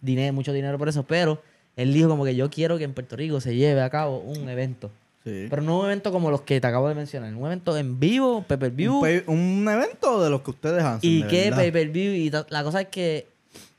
dinero, 0.00 0.32
mucho 0.32 0.52
dinero 0.52 0.78
por 0.78 0.88
eso, 0.88 1.02
pero 1.04 1.42
él 1.76 1.92
dijo 1.92 2.08
como 2.08 2.24
que 2.24 2.34
yo 2.36 2.48
quiero 2.50 2.78
que 2.78 2.84
en 2.84 2.94
Puerto 2.94 3.16
Rico 3.16 3.40
se 3.40 3.54
lleve 3.56 3.82
a 3.82 3.90
cabo 3.90 4.18
un 4.20 4.48
evento. 4.48 4.90
Sí. 5.24 5.46
Pero 5.50 5.60
no 5.60 5.80
un 5.80 5.86
evento 5.86 6.12
como 6.12 6.30
los 6.30 6.42
que 6.42 6.60
te 6.60 6.66
acabo 6.68 6.88
de 6.88 6.94
mencionar, 6.94 7.34
un 7.34 7.44
evento 7.46 7.76
en 7.76 7.98
vivo, 7.98 8.44
pay-per-view. 8.46 8.94
un, 8.94 9.00
pay- 9.02 9.24
un 9.26 9.68
evento 9.68 10.22
de 10.22 10.30
los 10.30 10.42
que 10.42 10.50
ustedes 10.50 10.82
hacen. 10.84 11.10
Y 11.10 11.24
que 11.24 11.50
pay-per-view. 11.50 12.12
Y 12.12 12.30
la 12.48 12.62
cosa 12.62 12.80
es 12.82 12.88
que 12.88 13.26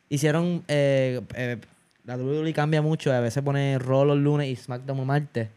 hicieron. 0.10 0.64
eh, 0.68 1.22
eh, 1.36 1.58
la 2.04 2.16
WWE 2.18 2.54
cambia 2.54 2.82
mucho. 2.82 3.12
A 3.12 3.20
veces 3.20 3.44
pone 3.44 3.78
Raw 3.80 4.06
los 4.06 4.18
lunes 4.18 4.48
y 4.48 4.56
SmackDown 4.56 4.98
los 4.98 5.06
martes. 5.06 5.50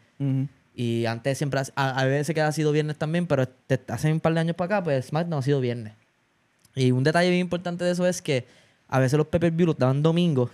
Y 0.75 1.05
antes 1.05 1.37
siempre. 1.37 1.61
A, 1.75 1.99
a 1.99 2.05
veces 2.05 2.33
que 2.33 2.41
ha 2.41 2.51
sido 2.51 2.71
viernes 2.71 2.97
también. 2.97 3.25
Pero 3.27 3.47
hace 3.87 4.11
un 4.11 4.19
par 4.19 4.33
de 4.33 4.39
años 4.41 4.55
para 4.55 4.77
acá, 4.77 4.83
pues 4.83 5.05
SmackDown 5.05 5.39
ha 5.39 5.43
sido 5.43 5.61
viernes. 5.61 5.93
Y 6.75 6.91
un 6.91 7.03
detalle 7.03 7.29
bien 7.29 7.41
importante 7.41 7.83
de 7.83 7.91
eso 7.91 8.05
es 8.07 8.21
que 8.21 8.45
a 8.87 8.99
veces 8.99 9.17
los 9.17 9.27
pay-per-view 9.27 9.67
los 9.67 9.77
daban 9.77 10.03
domingo. 10.03 10.49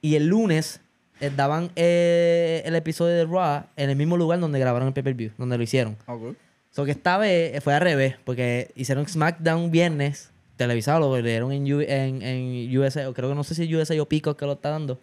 Y 0.00 0.14
el 0.14 0.26
lunes 0.28 0.80
eh, 1.20 1.30
daban 1.34 1.70
eh, 1.74 2.62
el 2.64 2.76
episodio 2.76 3.14
de 3.14 3.24
Raw 3.24 3.64
en 3.76 3.90
el 3.90 3.96
mismo 3.96 4.16
lugar 4.16 4.38
donde 4.38 4.58
grabaron 4.60 4.88
el 4.88 4.94
pay-per-view. 4.94 5.32
Donde 5.36 5.56
lo 5.56 5.62
hicieron. 5.62 5.96
Ok. 6.06 6.34
So 6.70 6.84
que 6.84 6.92
esta 6.92 7.18
vez 7.18 7.62
fue 7.64 7.74
al 7.74 7.80
revés, 7.80 8.16
porque 8.24 8.70
hicieron 8.76 9.08
SmackDown 9.08 9.70
viernes, 9.72 10.30
televisado, 10.58 11.00
lo 11.08 11.22
dieron 11.22 11.52
en, 11.52 11.62
U- 11.72 11.80
en, 11.80 12.20
en 12.20 12.76
USA, 12.78 13.10
creo 13.14 13.30
que 13.30 13.34
no 13.34 13.44
sé 13.44 13.54
si 13.54 13.74
USA 13.74 14.00
o 14.02 14.06
Pico 14.06 14.36
que 14.36 14.44
lo 14.44 14.52
está 14.52 14.68
dando, 14.68 14.98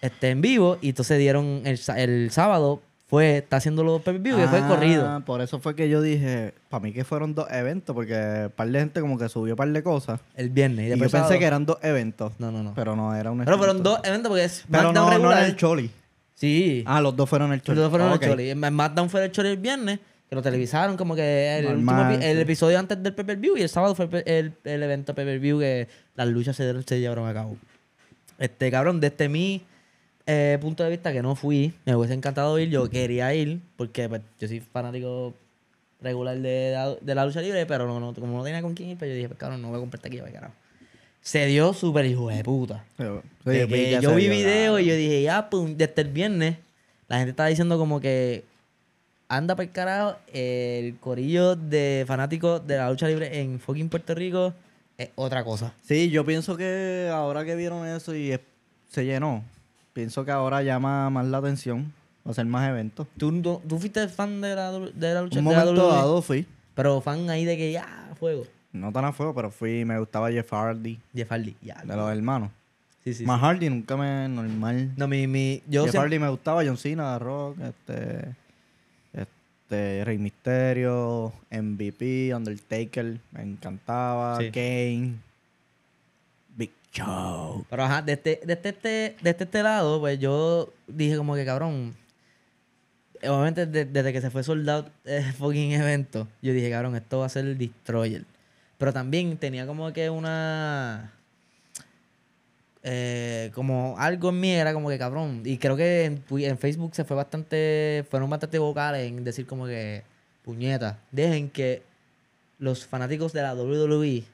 este, 0.00 0.30
en 0.30 0.40
vivo, 0.40 0.78
y 0.80 0.90
entonces 0.90 1.18
dieron 1.18 1.62
el, 1.64 1.80
el 1.96 2.30
sábado, 2.30 2.80
fue, 3.08 3.38
está 3.38 3.56
haciendo 3.58 3.84
los 3.84 4.00
pay 4.00 4.16
view 4.18 4.38
que 4.38 4.48
fue 4.48 4.60
Ah, 4.60 4.68
corrido. 4.68 5.22
Por 5.26 5.42
eso 5.42 5.60
fue 5.60 5.74
que 5.76 5.88
yo 5.90 6.00
dije, 6.00 6.54
para 6.70 6.82
mí 6.82 6.92
que 6.92 7.04
fueron 7.04 7.34
dos 7.34 7.46
eventos, 7.50 7.94
porque 7.94 8.48
par 8.56 8.68
de 8.68 8.78
gente 8.78 9.00
como 9.02 9.18
que 9.18 9.28
subió 9.28 9.52
un 9.52 9.56
par 9.58 9.68
de 9.68 9.82
cosas. 9.82 10.20
El 10.34 10.48
viernes. 10.48 10.84
Y, 10.84 10.86
Y, 10.86 10.90
yo 10.92 10.98
pensé 10.98 11.18
sábado- 11.18 11.38
que 11.38 11.44
eran 11.44 11.66
dos 11.66 11.76
eventos. 11.82 12.32
No, 12.38 12.50
no, 12.50 12.62
no. 12.62 12.72
Pero, 12.74 12.92
Pero 12.92 12.96
no 12.96 13.14
era 13.14 13.30
un 13.30 13.44
fueron 13.44 13.64
evento. 13.76 13.90
dos 13.90 14.00
eventos 14.04 14.28
porque 14.30 14.44
es 14.44 14.64
Pero 14.70 14.92
no, 14.94 15.12
era 15.30 15.46
el 15.46 15.56
Choli. 15.56 15.90
Sí. 16.34 16.82
Ah, 16.86 17.02
los 17.02 17.14
dos 17.14 17.28
fueron 17.28 17.52
el 17.52 17.60
Choli. 17.60 17.76
Los 17.76 17.84
dos 17.84 17.90
fueron 17.90 18.12
Ok. 18.14 18.22
el 18.22 18.28
Choli. 18.30 18.52
SmackDown 18.52 19.10
fue 19.10 19.24
el 19.26 19.30
Choli 19.30 19.50
el 19.50 19.56
viernes, 19.58 20.00
que 20.32 20.36
lo 20.36 20.40
televisaron 20.40 20.96
como 20.96 21.14
que 21.14 21.58
el, 21.58 21.66
último 21.66 21.92
Normal, 21.92 22.18
epi- 22.18 22.24
el 22.24 22.36
sí. 22.36 22.40
episodio 22.42 22.78
antes 22.78 23.02
del 23.02 23.12
pay-per-view 23.12 23.58
y 23.58 23.60
el 23.60 23.68
sábado 23.68 23.94
fue 23.94 24.08
el, 24.10 24.22
el, 24.24 24.52
el 24.64 24.82
evento 24.82 25.14
pay-per-view 25.14 25.58
que 25.60 25.88
las 26.14 26.26
luchas 26.26 26.56
se, 26.56 26.82
se 26.84 27.00
llevaron 27.00 27.28
a 27.28 27.34
cabo. 27.34 27.58
Este, 28.38 28.70
cabrón, 28.70 28.98
desde 28.98 29.28
mi 29.28 29.60
eh, 30.24 30.56
punto 30.58 30.84
de 30.84 30.88
vista 30.88 31.12
que 31.12 31.20
no 31.20 31.34
fui, 31.36 31.74
me 31.84 31.94
hubiese 31.94 32.14
encantado 32.14 32.58
ir, 32.58 32.70
yo 32.70 32.88
quería 32.88 33.34
ir, 33.34 33.60
porque 33.76 34.08
pues, 34.08 34.22
yo 34.40 34.48
soy 34.48 34.60
fanático 34.60 35.34
regular 36.00 36.38
de, 36.38 36.70
la- 36.72 36.94
de 36.98 37.14
la 37.14 37.26
lucha 37.26 37.42
libre, 37.42 37.66
pero 37.66 37.86
no, 37.86 38.00
no- 38.00 38.14
como 38.14 38.38
no 38.38 38.42
tenía 38.42 38.62
con 38.62 38.72
quién 38.72 38.88
ir, 38.88 38.96
pues 38.96 39.10
yo 39.10 39.14
dije, 39.14 39.28
pues 39.28 39.38
cabrón, 39.38 39.60
no 39.60 39.68
voy 39.68 39.76
a 39.76 39.80
comprar 39.80 40.00
taquilla, 40.00 40.22
pues, 40.22 40.32
carajo. 40.32 40.54
Se 41.20 41.44
dio 41.44 41.74
súper 41.74 42.06
hijo 42.06 42.30
de 42.30 42.42
puta. 42.42 42.86
De 43.44 43.68
que 43.68 43.98
yo 44.00 44.14
vi 44.14 44.22
dio, 44.22 44.32
video 44.32 44.72
claro. 44.72 44.78
y 44.78 44.86
yo 44.86 44.96
dije, 44.96 45.22
ya, 45.24 45.50
pues, 45.50 45.76
desde 45.76 46.00
el 46.00 46.08
viernes, 46.08 46.56
la 47.06 47.18
gente 47.18 47.32
estaba 47.32 47.50
diciendo 47.50 47.76
como 47.76 48.00
que 48.00 48.50
anda 49.36 49.54
para 49.56 49.64
el 49.66 49.72
carajo, 49.72 50.16
el 50.32 50.96
corillo 50.98 51.56
de 51.56 52.04
fanáticos 52.06 52.66
de 52.66 52.76
la 52.76 52.90
lucha 52.90 53.08
libre 53.08 53.40
en 53.40 53.58
fucking 53.60 53.88
Puerto 53.88 54.14
Rico 54.14 54.52
es 54.98 55.10
otra 55.14 55.42
cosa. 55.44 55.72
Sí, 55.82 56.10
yo 56.10 56.24
pienso 56.24 56.56
que 56.56 57.08
ahora 57.12 57.44
que 57.44 57.54
vieron 57.56 57.86
eso 57.86 58.14
y 58.14 58.32
es- 58.32 58.40
se 58.90 59.04
llenó, 59.04 59.42
pienso 59.94 60.24
que 60.24 60.30
ahora 60.30 60.62
llama 60.62 61.08
más 61.10 61.26
la 61.26 61.38
atención 61.38 61.92
hacer 62.28 62.44
más 62.46 62.68
eventos. 62.68 63.06
¿Tú, 63.16 63.32
no- 63.32 63.60
tú 63.66 63.78
fuiste 63.78 64.06
fan 64.08 64.40
de 64.40 64.54
la, 64.54 64.70
de 64.70 65.14
la 65.14 65.22
lucha 65.22 65.38
Un 65.38 65.44
de 65.46 65.50
la 65.52 65.58
momento 65.60 65.82
WWE? 65.86 65.96
dado 65.96 66.22
fui, 66.22 66.46
Pero 66.74 67.00
fan 67.00 67.28
ahí 67.30 67.44
de 67.44 67.56
que 67.56 67.72
ya, 67.72 68.10
fuego. 68.18 68.44
no 68.72 68.92
tan 68.92 69.04
a 69.06 69.12
fuego, 69.12 69.34
pero 69.34 69.50
fui, 69.50 69.84
me 69.84 69.98
gustaba 69.98 70.30
Jeff 70.30 70.50
Hardy, 70.52 70.98
Jeff 71.14 71.30
Hardy, 71.30 71.56
ya. 71.62 71.82
de 71.84 71.96
los 71.96 72.10
hermanos. 72.12 72.50
Sí, 73.02 73.14
sí, 73.14 73.24
más 73.26 73.40
sí. 73.40 73.46
Hardy 73.46 73.68
nunca 73.70 73.96
me 73.96 74.28
normal. 74.28 74.92
No, 74.96 75.08
mi, 75.08 75.26
mi, 75.26 75.62
yo 75.66 75.82
Jeff 75.82 75.90
siempre- 75.92 76.00
Hardy 76.00 76.18
me 76.20 76.28
gustaba, 76.28 76.62
John 76.64 76.76
Cena, 76.76 77.18
The 77.18 77.24
Rock, 77.24 77.56
este, 77.60 78.28
este, 79.72 80.04
Rey 80.04 80.18
Mysterio, 80.18 81.32
MVP, 81.50 82.34
Undertaker, 82.34 83.18
me 83.32 83.42
encantaba, 83.42 84.38
Sí. 84.38 84.50
Kane, 84.50 85.14
Big 86.56 86.72
Show. 86.92 87.64
Pero 87.70 87.82
ajá, 87.84 88.02
desde, 88.02 88.40
desde, 88.44 88.68
este, 88.68 89.16
desde 89.22 89.44
este 89.44 89.62
lado, 89.62 89.98
pues 90.00 90.18
yo 90.18 90.72
dije 90.86 91.16
como 91.16 91.34
que 91.34 91.44
cabrón. 91.44 91.94
eh, 93.22 93.28
Obviamente 93.28 93.66
de- 93.66 93.84
desde 93.86 94.12
que 94.12 94.20
se 94.20 94.30
fue 94.30 94.42
soldado 94.42 94.90
el 95.04 95.22
fucking 95.32 95.72
evento, 95.72 96.28
yo 96.42 96.52
dije, 96.52 96.70
cabrón, 96.70 96.94
esto 96.96 97.20
va 97.20 97.26
a 97.26 97.28
ser 97.30 97.46
el 97.46 97.56
Destroyer. 97.58 98.24
Pero 98.78 98.92
también 98.92 99.36
tenía 99.38 99.66
como 99.66 99.92
que 99.92 100.10
una. 100.10 101.12
Eh, 102.82 103.50
como 103.54 103.94
algo 103.98 104.30
en 104.30 104.40
mí 104.40 104.50
era 104.50 104.72
como 104.72 104.88
que 104.88 104.98
cabrón. 104.98 105.42
Y 105.44 105.58
creo 105.58 105.76
que 105.76 106.04
en, 106.04 106.24
en 106.30 106.58
Facebook 106.58 106.94
se 106.94 107.04
fue 107.04 107.16
bastante. 107.16 108.04
Fueron 108.10 108.28
bastante 108.28 108.58
vocales 108.58 109.08
en 109.08 109.24
decir 109.24 109.46
como 109.46 109.66
que. 109.66 110.02
Puñeta, 110.44 110.98
dejen 111.12 111.50
que 111.50 111.82
los 112.58 112.84
fanáticos 112.84 113.32
de 113.32 113.42
la 113.42 113.54
WWE 113.54 114.24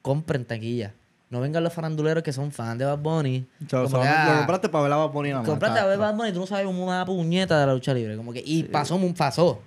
compren 0.00 0.46
taquilla. 0.46 0.94
No 1.28 1.40
vengan 1.40 1.62
los 1.62 1.72
faranduleros 1.72 2.24
que 2.24 2.32
son 2.32 2.50
fans 2.50 2.78
de 2.78 2.86
Bad 2.86 2.98
Bunny. 2.98 3.46
Que, 3.68 3.76
lo 3.76 3.88
ah, 4.02 4.36
compraste 4.38 4.68
para 4.68 4.82
ver 4.82 4.90
la 4.90 4.96
Bad 4.96 5.10
Bunny 5.10 5.28
nada 5.28 5.42
más, 5.42 5.48
Compraste 5.48 5.78
a 5.78 5.84
ver. 5.84 5.98
Bad 5.98 6.14
Bunny 6.14 6.30
y 6.30 6.32
tú 6.32 6.40
no 6.40 6.46
sabes 6.46 6.66
una 6.66 7.04
puñeta 7.04 7.60
de 7.60 7.66
la 7.66 7.74
lucha 7.74 7.94
libre. 7.94 8.16
Como 8.16 8.32
que, 8.32 8.42
y 8.44 8.64
pasó, 8.64 8.98
mu- 8.98 9.14
pasó. 9.14 9.60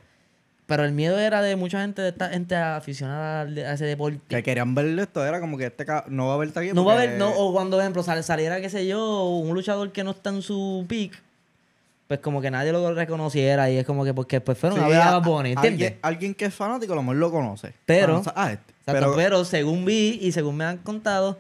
Pero 0.66 0.86
el 0.86 0.94
miedo 0.94 1.20
era 1.20 1.42
de 1.42 1.56
mucha 1.58 1.82
gente, 1.82 2.02
de 2.02 2.10
esta 2.10 2.30
gente 2.30 2.56
aficionada 2.56 3.42
a 3.42 3.74
ese 3.74 3.86
deporte. 3.86 4.20
Que 4.30 4.42
querían 4.44 4.74
ver 4.74 4.98
esto, 4.98 5.26
era 5.26 5.40
como 5.42 5.58
que 5.58 5.66
este 5.66 5.86
no 6.08 6.28
va 6.28 6.34
a 6.34 6.36
haber 6.36 6.52
taquilla. 6.52 6.74
No 6.74 6.86
va 6.86 6.94
a 6.94 6.96
haber, 6.96 7.18
no, 7.18 7.30
o 7.32 7.52
cuando, 7.52 7.76
por 7.78 7.82
ejemplo, 7.84 8.02
sal- 8.02 8.24
saliera, 8.24 8.62
qué 8.62 8.70
sé 8.70 8.88
yo, 8.88 9.26
un 9.26 9.54
luchador 9.54 9.92
que 9.92 10.04
no 10.06 10.12
está 10.12 10.30
en 10.30 10.42
su 10.42 10.86
peak, 10.88 11.22
pues 12.08 12.20
como 12.22 12.42
que 12.42 12.50
nadie 12.50 12.72
lo 12.72 12.94
reconociera 12.94 13.70
y 13.70 13.78
es 13.78 13.86
como 13.86 14.06
que 14.06 14.14
porque 14.14 14.40
pues 14.40 14.58
fueron 14.58 14.80
Sí, 14.80 14.86
a 14.86 14.88
ver 14.88 14.98
a 15.00 15.16
a- 15.16 15.20
Bunny, 15.20 15.52
¿entiendes? 15.52 15.82
Alguien, 15.88 16.00
alguien 16.02 16.34
que 16.36 16.46
es 16.46 16.54
fanático 16.54 16.94
a 16.94 16.96
lo 16.96 17.02
mejor 17.04 17.18
lo 17.18 17.32
conoce. 17.32 17.74
Pero- 17.86 18.22
Ah, 18.28 18.34
ah, 18.36 18.52
este. 18.54 18.72
Exacto, 18.86 19.00
pero, 19.02 19.16
pero, 19.16 19.46
según 19.46 19.84
vi 19.86 20.18
y 20.22 20.32
según 20.32 20.56
me 20.58 20.66
han 20.66 20.78
contado, 20.78 21.40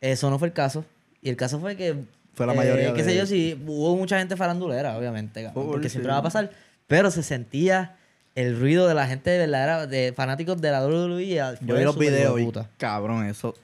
eso 0.00 0.30
no 0.30 0.38
fue 0.38 0.48
el 0.48 0.54
caso. 0.54 0.84
Y 1.20 1.30
el 1.30 1.36
caso 1.36 1.58
fue 1.60 1.76
que. 1.76 1.96
Fue 2.34 2.46
la 2.46 2.54
eh, 2.54 2.56
mayoría 2.56 2.94
Qué 2.94 3.04
sé 3.04 3.10
de- 3.10 3.16
yo, 3.18 3.26
sí, 3.26 3.60
hubo 3.66 3.96
mucha 3.96 4.18
gente 4.18 4.36
farandulera, 4.36 4.96
obviamente, 4.96 5.50
Full, 5.52 5.66
porque 5.66 5.88
sí. 5.88 5.94
siempre 5.94 6.12
va 6.12 6.18
a 6.18 6.22
pasar. 6.22 6.50
Pero 6.88 7.10
se 7.10 7.22
sentía 7.22 7.96
el 8.34 8.58
ruido 8.58 8.88
de 8.88 8.94
la 8.94 9.06
gente 9.06 9.30
de 9.30 9.38
verdadera, 9.38 9.86
de 9.86 10.12
fanáticos 10.14 10.60
de 10.60 10.70
la 10.70 10.86
WWE. 10.86 11.22
y 11.22 11.34
yo 11.36 11.76
vi 11.76 11.84
los 11.84 11.98
videos 11.98 12.40
y 12.40 12.50
cabrón, 12.78 13.26
eso. 13.26 13.54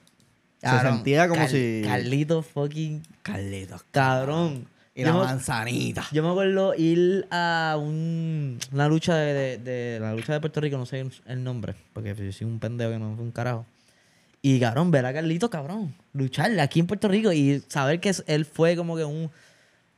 Cabrón, 0.61 0.81
se 0.83 0.89
sentía 0.97 1.29
como 1.29 1.41
Car- 1.41 1.51
si. 1.51 1.83
Carlito 1.85 2.43
fucking 2.43 3.03
Carlitos. 3.23 3.85
cabrón. 3.91 4.67
Y 4.95 5.03
Yo 5.03 5.07
la 5.09 5.13
me- 5.15 5.19
manzanita. 5.27 6.05
Yo 6.11 6.25
me 6.25 6.31
acuerdo 6.31 6.75
ir 6.75 7.27
a 7.31 7.77
un, 7.81 8.59
una 8.73 8.89
lucha 8.89 9.15
de, 9.15 9.33
de- 9.33 9.59
de 9.59 10.01
la 10.01 10.13
lucha 10.13 10.33
de 10.33 10.41
Puerto 10.41 10.61
Rico, 10.61 10.77
no 10.77 10.87
sé 10.87 11.07
el 11.27 11.45
nombre, 11.45 11.77
porque 11.93 12.15
yo 12.17 12.33
soy 12.33 12.47
un 12.49 12.59
pendejo 12.59 12.91
que 12.91 12.99
no 12.99 13.15
fue 13.15 13.25
un 13.25 13.31
carajo. 13.31 13.65
Y 14.43 14.59
cabrón, 14.59 14.91
ver 14.91 15.07
a 15.07 15.13
Carlito, 15.13 15.49
cabrón, 15.51 15.95
luchar 16.13 16.59
aquí 16.59 16.81
en 16.81 16.87
Puerto 16.89 17.07
Rico 17.09 17.33
y 17.33 17.63
saber 17.69 18.01
que 18.01 18.13
él 18.27 18.45
fue 18.45 18.75
como 18.77 18.97
que 18.97 19.05
un 19.05 19.31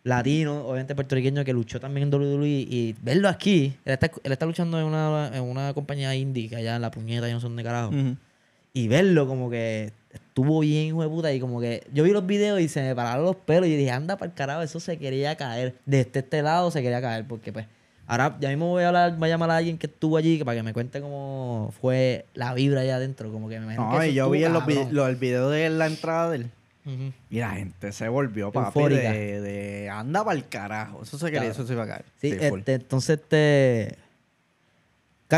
latino, 0.02 0.66
obviamente 0.66 0.94
puertorriqueño, 0.94 1.44
que 1.44 1.52
luchó 1.52 1.78
también 1.80 2.08
en 2.08 2.14
WWE 2.14 2.46
y 2.48 2.94
verlo 3.02 3.28
aquí, 3.28 3.74
él 3.84 3.92
está, 3.92 4.10
él 4.22 4.32
está 4.32 4.46
luchando 4.46 4.78
en 4.80 4.86
una, 4.86 5.30
en 5.34 5.42
una 5.42 5.74
compañía 5.74 6.14
indie 6.14 6.48
que 6.48 6.56
allá 6.56 6.76
en 6.76 6.82
la 6.82 6.90
puñeta, 6.90 7.28
yo 7.28 7.34
no 7.34 7.40
sé 7.40 7.46
dónde 7.46 7.62
carajo 7.62 7.92
y 8.72 8.86
verlo 8.88 9.26
como 9.26 9.50
que 9.50 9.92
estuvo 10.12 10.60
bien, 10.60 10.86
hijo 10.86 11.02
de 11.02 11.08
puta. 11.08 11.32
Y 11.32 11.40
como 11.40 11.60
que 11.60 11.82
yo 11.92 12.04
vi 12.04 12.12
los 12.12 12.24
videos 12.24 12.60
y 12.60 12.68
se 12.68 12.80
me 12.82 12.94
pararon 12.94 13.24
los 13.24 13.34
pelos. 13.36 13.68
Y 13.68 13.76
dije, 13.76 13.90
anda 13.90 14.16
para 14.16 14.30
el 14.30 14.34
carajo, 14.36 14.62
eso 14.62 14.78
se 14.78 14.96
quería 14.96 15.34
caer. 15.36 15.74
De 15.86 16.00
este, 16.00 16.40
lado 16.42 16.70
se 16.70 16.80
quería 16.80 17.00
caer. 17.00 17.26
Porque 17.26 17.52
pues, 17.52 17.66
ahora 18.06 18.36
ya 18.40 18.48
mismo 18.48 18.68
voy 18.68 18.84
a 18.84 18.88
hablar, 18.88 19.16
voy 19.16 19.28
a 19.28 19.32
llamar 19.32 19.50
a 19.50 19.56
alguien 19.56 19.76
que 19.76 19.88
estuvo 19.88 20.16
allí 20.16 20.38
que 20.38 20.44
para 20.44 20.56
que 20.56 20.62
me 20.62 20.72
cuente 20.72 21.00
cómo 21.00 21.74
fue 21.80 22.26
la 22.34 22.54
vibra 22.54 22.82
allá 22.82 22.94
adentro. 22.96 23.32
Como 23.32 23.48
que 23.48 23.58
me 23.58 23.64
imagino 23.64 23.92
No, 23.92 23.98
que 23.98 24.06
eso 24.06 24.14
yo 24.14 24.30
vi 24.30 24.40
los, 24.48 24.64
vi- 24.64 24.86
lo- 24.92 25.08
el 25.08 25.16
video 25.16 25.50
de 25.50 25.68
la 25.68 25.86
entrada 25.88 26.30
de 26.30 26.36
él. 26.36 26.50
Y 27.30 27.38
la 27.38 27.50
gente 27.50 27.92
se 27.92 28.08
volvió, 28.08 28.50
papi, 28.50 28.84
de, 28.88 29.40
de 29.40 29.90
anda 29.90 30.24
para 30.24 30.36
el 30.36 30.48
carajo. 30.48 31.02
Eso 31.02 31.18
se 31.18 31.26
quería, 31.26 31.40
Claro. 31.40 31.52
eso 31.52 31.66
se 31.66 31.72
iba 31.74 31.84
a 31.84 31.86
caer. 31.86 32.04
Sí, 32.20 32.28
este, 32.40 32.74
entonces 32.74 33.18
este. 33.20 33.96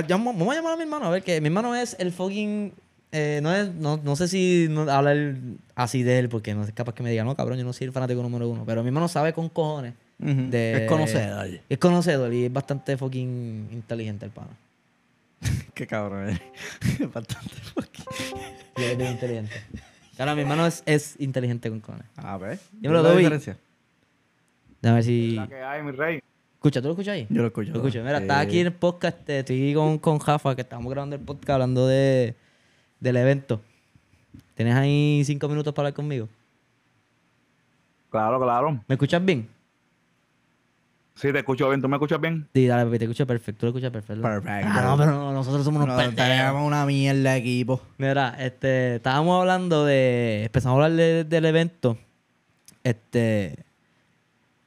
Vamos 0.09 0.48
a 0.50 0.55
llamar 0.55 0.72
a 0.72 0.76
mi 0.76 0.83
hermano, 0.85 1.07
a 1.07 1.11
ver 1.11 1.22
que 1.22 1.40
mi 1.40 1.48
hermano 1.48 1.74
es 1.74 1.96
el 1.98 2.12
fucking. 2.12 2.72
eh, 3.11 3.40
no, 3.42 3.55
es, 3.55 3.74
no, 3.74 3.98
no 4.02 4.16
sé 4.16 4.26
si 4.28 4.66
no, 4.70 4.83
hablar 4.90 5.35
así 5.74 6.02
de 6.02 6.18
él, 6.18 6.28
porque 6.31 6.55
no 6.55 6.64
es 6.64 6.72
capaz 6.72 6.94
que 6.94 7.02
me 7.02 7.11
diga, 7.11 7.24
no, 7.24 7.37
cabrón, 7.37 7.59
yo 7.59 7.64
no 7.64 7.72
soy 7.74 7.88
el 7.88 7.92
fanático 7.92 8.22
número 8.22 8.48
uno. 8.48 8.64
Pero 8.64 8.83
mi 8.83 8.88
hermano 8.88 9.09
sabe 9.09 9.33
con 9.35 9.48
cojones. 9.50 9.92
De- 10.18 10.85
Es 10.85 10.88
conocedor. 10.88 11.46
Es 11.68 11.78
conocedor 11.78 12.33
y 12.33 12.44
es 12.46 12.52
bastante 12.52 12.96
fucking 12.96 13.68
inteligente 13.72 14.24
el 14.24 14.31
pana. 14.31 14.50
Qué 15.74 15.87
cabrón 15.87 16.28
es. 16.31 16.40
Bastante 17.12 17.55
fucking. 17.74 18.05
Sí, 18.76 18.85
es 18.85 18.96
bien 18.96 19.11
inteligente. 19.12 19.52
Claro, 20.16 20.35
mi 20.35 20.42
hermano 20.42 20.66
es, 20.66 20.83
es 20.87 21.18
inteligente 21.20 21.70
con 21.70 21.81
cojones. 21.81 22.07
A 22.16 22.37
ver. 22.37 22.59
Dímelo, 22.72 22.98
¿ves 22.98 23.03
la 23.05 23.09
Toby. 23.11 23.18
diferencia? 23.22 23.57
Déjame 24.83 24.96
ver 24.96 25.05
si... 25.05 25.31
La 25.37 25.48
que 25.48 25.62
hay, 25.62 25.83
mi 25.83 25.92
rey. 25.92 26.20
Escucha, 26.55 26.81
¿tú 26.81 26.88
lo 26.88 26.92
escuchas 26.92 27.14
ahí? 27.14 27.27
Yo 27.31 27.40
lo 27.42 27.48
escucho. 27.48 27.70
Lo 27.72 27.79
escucho. 27.79 28.03
Mira, 28.03 28.18
Sí. 28.18 28.22
estás 28.25 28.38
aquí 28.46 28.61
en 28.61 28.66
el 28.66 28.72
podcast, 28.72 29.29
eh, 29.29 29.38
estoy 29.40 29.75
con, 29.75 29.98
con 29.98 30.18
Jafa, 30.18 30.55
que 30.55 30.61
estamos 30.62 30.90
grabando 30.92 31.16
el 31.16 31.22
podcast 31.22 31.51
hablando 31.51 31.87
de, 31.87 32.35
del 33.01 33.16
evento. 33.16 33.61
¿Tienes 34.55 34.75
ahí 34.77 35.22
cinco 35.25 35.48
minutos 35.48 35.72
para 35.75 35.88
hablar 35.88 35.94
conmigo? 35.96 36.29
Claro, 38.11 38.38
claro. 38.40 38.72
¿Me 38.87 38.94
escuchas 38.94 39.25
bien? 39.25 39.48
Sí, 41.14 41.31
te 41.33 41.38
escucho 41.38 41.68
bien. 41.68 41.81
¿Tú 41.83 41.88
me 41.88 41.96
escuchas 41.96 42.20
bien? 42.20 42.48
Sí, 42.55 42.66
dale, 42.66 42.85
papi, 42.87 42.98
te 42.98 43.05
escucho 43.05 43.27
perfecto. 43.27 43.61
Tú 43.61 43.66
lo 43.66 43.70
escuchas 43.70 43.90
perfecto. 43.92 44.22
Perfecto. 44.22 44.68
Ah, 44.72 44.83
no, 44.83 44.96
pero 44.96 45.11
no, 45.12 45.33
nosotros 45.33 45.64
somos 45.64 45.83
unos 45.85 45.96
No, 45.96 46.03
pendejos. 46.03 46.62
una 46.62 46.87
mierda 46.87 47.33
de 47.33 47.37
equipo. 47.38 47.83
Mira, 47.98 48.35
este, 48.38 48.96
estábamos 48.96 49.40
hablando 49.40 49.85
de. 49.85 50.44
Empezamos 50.44 50.81
a 50.81 50.85
hablar 50.85 50.96
de- 50.98 51.25
del 51.25 51.44
evento. 51.44 51.98
Este. 52.83 53.57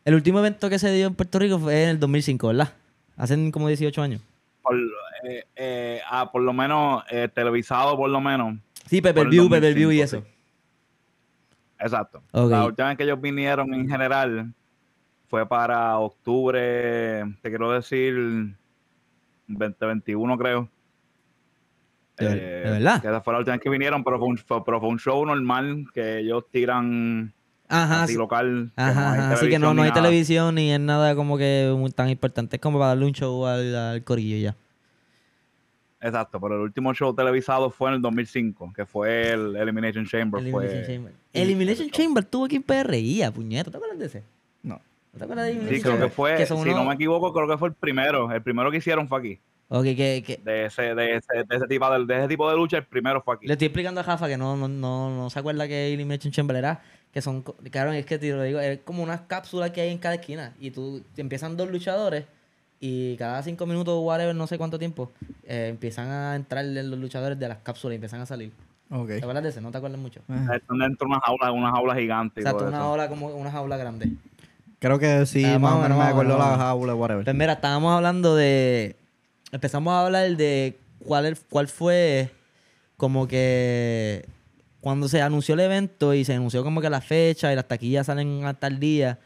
El 0.05 0.13
último 0.13 0.37
evento 0.39 0.69
que 0.69 0.77
se 0.77 0.91
dio 0.93 1.07
en 1.07 1.15
Puerto 1.15 1.39
Rico 1.39 1.57
fue 1.57 1.83
en 1.83 1.89
el 1.89 1.99
2005, 1.99 2.47
¿verdad? 2.49 2.73
Hace 3.17 3.49
como 3.51 3.67
18 3.67 4.01
años. 4.03 4.21
Por, 4.61 4.77
eh, 5.23 5.45
eh, 5.55 6.01
ah, 6.09 6.31
por 6.31 6.43
lo 6.43 6.53
menos 6.53 7.03
eh, 7.09 7.27
televisado, 7.33 7.97
por 7.97 8.09
lo 8.09 8.21
menos. 8.21 8.55
Sí, 8.87 9.01
pay 9.01 9.13
per 9.13 9.27
view, 9.29 9.49
pay 9.49 9.59
per 9.61 9.73
view 9.73 9.91
y 9.91 9.97
2005, 9.99 10.27
eso. 10.27 10.35
Exacto. 11.79 12.21
La 12.31 12.65
última 12.65 12.89
vez 12.89 12.97
que 12.97 13.03
ellos 13.03 13.19
vinieron 13.19 13.73
en 13.73 13.89
general 13.89 14.53
fue 15.27 15.47
para 15.47 15.97
octubre, 15.99 17.23
te 17.41 17.49
quiero 17.49 17.71
decir, 17.71 18.55
2021 19.47 20.37
creo. 20.37 20.69
¿De 22.17 22.25
ver- 22.27 22.37
Eh, 22.37 22.61
de 22.65 22.71
verdad? 22.71 23.01
Que 23.01 23.07
esa 23.07 23.21
fue 23.21 23.33
la 23.33 23.39
última 23.39 23.55
vez 23.55 23.63
que 23.63 23.69
vinieron, 23.69 24.03
pero 24.03 24.17
fue 24.19 24.27
un, 24.27 24.37
fue- 24.37 24.63
pero 24.63 24.79
fue 24.79 24.89
un 24.89 24.99
show 24.99 25.25
normal 25.25 25.85
que 25.93 26.19
ellos 26.19 26.45
tiran 26.49 27.33
Ajá. 27.67 28.03
así 28.03 28.13
sí. 28.13 28.17
local. 28.19 28.71
que 28.75 28.81
Ajá, 28.81 28.93
no 28.93 28.99
hay 29.13 29.19
ajá, 29.19 29.33
Así 29.33 29.49
que 29.49 29.59
no, 29.59 29.69
hay 29.71 29.75
nada. 29.75 29.93
televisión 29.93 30.55
ni 30.55 30.71
es 30.71 30.79
nada 30.79 31.15
como 31.15 31.37
que 31.37 31.73
muy 31.77 31.91
tan 31.91 32.09
importante. 32.09 32.55
Es 32.55 32.61
como 32.61 32.77
para 32.79 32.89
darle 32.89 33.05
un 33.05 33.11
show 33.11 33.45
al, 33.45 33.75
al 33.75 34.03
corillo 34.03 34.37
ya. 34.37 34.55
Exacto, 36.01 36.39
pero 36.39 36.55
el 36.55 36.61
último 36.61 36.93
show 36.93 37.13
televisado 37.15 37.69
fue 37.71 37.89
en 37.89 37.95
el 37.95 38.01
2005, 38.01 38.71
que 38.75 38.85
fue 38.85 39.31
el 39.31 39.55
Elimination 39.55 40.05
Chamber. 40.05 40.39
Elimination 40.39 40.83
fue, 40.85 40.93
Chamber. 40.95 41.13
Elimination 41.33 41.89
Chamber 41.89 42.23
tuvo 42.23 42.45
aquí 42.45 42.57
en 42.57 42.63
PRI, 42.63 43.23
puñeta. 43.33 43.71
¿Te 43.71 43.77
acuerdas 43.77 43.97
de 43.99 44.05
ese? 44.05 44.23
No. 45.15 45.19
¿No 45.19 45.19
te 45.19 45.23
acuerdas 45.23 45.45
de 45.45 45.51
Sí, 45.53 45.57
Elimination 45.59 45.95
creo 45.97 46.07
que 46.07 46.13
fue, 46.13 46.45
si 46.45 46.53
unos- 46.53 46.75
no 46.75 46.83
me 46.85 46.93
equivoco, 46.95 47.33
creo 47.33 47.47
que 47.47 47.57
fue 47.57 47.69
el 47.69 47.73
primero. 47.75 48.31
El 48.31 48.41
primero 48.41 48.69
que 48.71 48.77
hicieron 48.77 49.07
fue 49.07 49.19
aquí. 49.19 49.39
Ok, 49.67 49.83
que, 49.83 50.23
que- 50.25 50.39
De 50.43 50.65
ese, 50.65 50.93
de 50.93 51.15
ese, 51.15 51.43
de 51.47 51.55
ese, 51.55 51.67
tipo, 51.67 51.89
de, 51.89 52.05
de 52.05 52.19
ese 52.19 52.27
tipo 52.27 52.49
de 52.49 52.55
lucha, 52.55 52.77
el 52.77 52.85
primero 52.85 53.21
fue 53.21 53.35
aquí. 53.35 53.47
Le 53.47 53.53
estoy 53.53 53.67
explicando 53.67 54.01
a 54.01 54.03
Jafa 54.03 54.27
que 54.27 54.37
no, 54.37 54.55
no, 54.55 54.67
no, 54.67 55.09
no 55.09 55.29
se 55.29 55.39
acuerda 55.39 55.67
que 55.67 55.93
Elimination 55.93 56.31
Chamber 56.31 56.55
era. 56.57 56.81
Que 57.11 57.21
son, 57.21 57.43
claro, 57.71 57.93
es 57.93 58.05
que 58.05 58.17
te 58.19 58.29
lo 58.31 58.43
digo, 58.43 58.59
es 58.59 58.79
como 58.83 59.01
unas 59.01 59.21
cápsulas 59.21 59.71
que 59.71 59.79
hay 59.81 59.89
en 59.89 59.97
cada 59.99 60.15
esquina. 60.15 60.53
Y 60.59 60.71
tú 60.71 61.01
te 61.15 61.21
empiezan 61.21 61.55
dos 61.55 61.71
luchadores 61.71 62.25
y 62.81 63.15
cada 63.15 63.41
cinco 63.41 63.65
minutos, 63.65 63.97
whatever, 64.03 64.35
no 64.35 64.47
sé 64.47 64.57
cuánto 64.57 64.77
tiempo, 64.77 65.13
eh, 65.43 65.67
empiezan 65.69 66.09
a 66.11 66.35
entrar 66.35 66.65
los 66.65 66.99
luchadores 66.99 67.39
de 67.39 67.47
las 67.47 67.59
cápsulas 67.59 67.93
y 67.93 67.95
empiezan 67.95 68.19
a 68.19 68.25
salir. 68.25 68.51
Ok. 68.91 69.07
¿Te 69.07 69.17
acuerdas 69.19 69.43
de 69.43 69.49
ese? 69.49 69.61
No 69.61 69.71
te 69.71 69.77
acuerdas 69.77 69.99
mucho. 69.99 70.19
Eh, 70.29 70.57
Están 70.57 70.77
dentro 70.77 71.07
de 71.07 71.13
una 71.13 71.21
jaula, 71.21 71.51
una 71.53 71.71
jaula 71.71 71.95
gigante. 71.95 72.41
Exacto, 72.41 72.67
una 72.67 72.77
jaula 72.79 73.07
como 73.09 73.27
una 73.27 73.49
jaula 73.49 73.77
grande. 73.77 74.09
Creo 74.85 74.99
que 74.99 75.25
sí, 75.25 75.43
Ah, 75.43 75.57
más 75.57 75.73
o 75.73 75.79
menos 75.79 75.97
me 75.97 76.03
acuerdo 76.03 76.37
la 76.37 76.57
jaula, 76.57 76.93
whatever. 76.93 77.23
Pues 77.23 77.35
mira, 77.35 77.53
estábamos 77.53 77.91
hablando 77.91 78.35
de. 78.35 78.95
Empezamos 79.51 79.91
a 79.91 80.05
hablar 80.05 80.37
de 80.37 80.77
cuál, 81.03 81.25
el- 81.25 81.39
cuál 81.49 81.67
fue 81.67 82.29
como 82.95 83.27
que 83.27 84.27
cuando 84.81 85.07
se 85.07 85.23
anunció 85.23 85.55
el 85.55 85.61
evento 85.61 86.13
y 86.13 86.23
se 86.23 86.35
anunció 86.35 86.63
como 86.63 86.81
que 86.81 86.91
la 86.91 87.01
fecha 87.01 87.51
y 87.51 87.55
las 87.55 87.67
taquillas 87.67 88.05
salen 88.05 88.45
a 88.45 88.53
tal 88.53 88.79
día. 88.79 89.17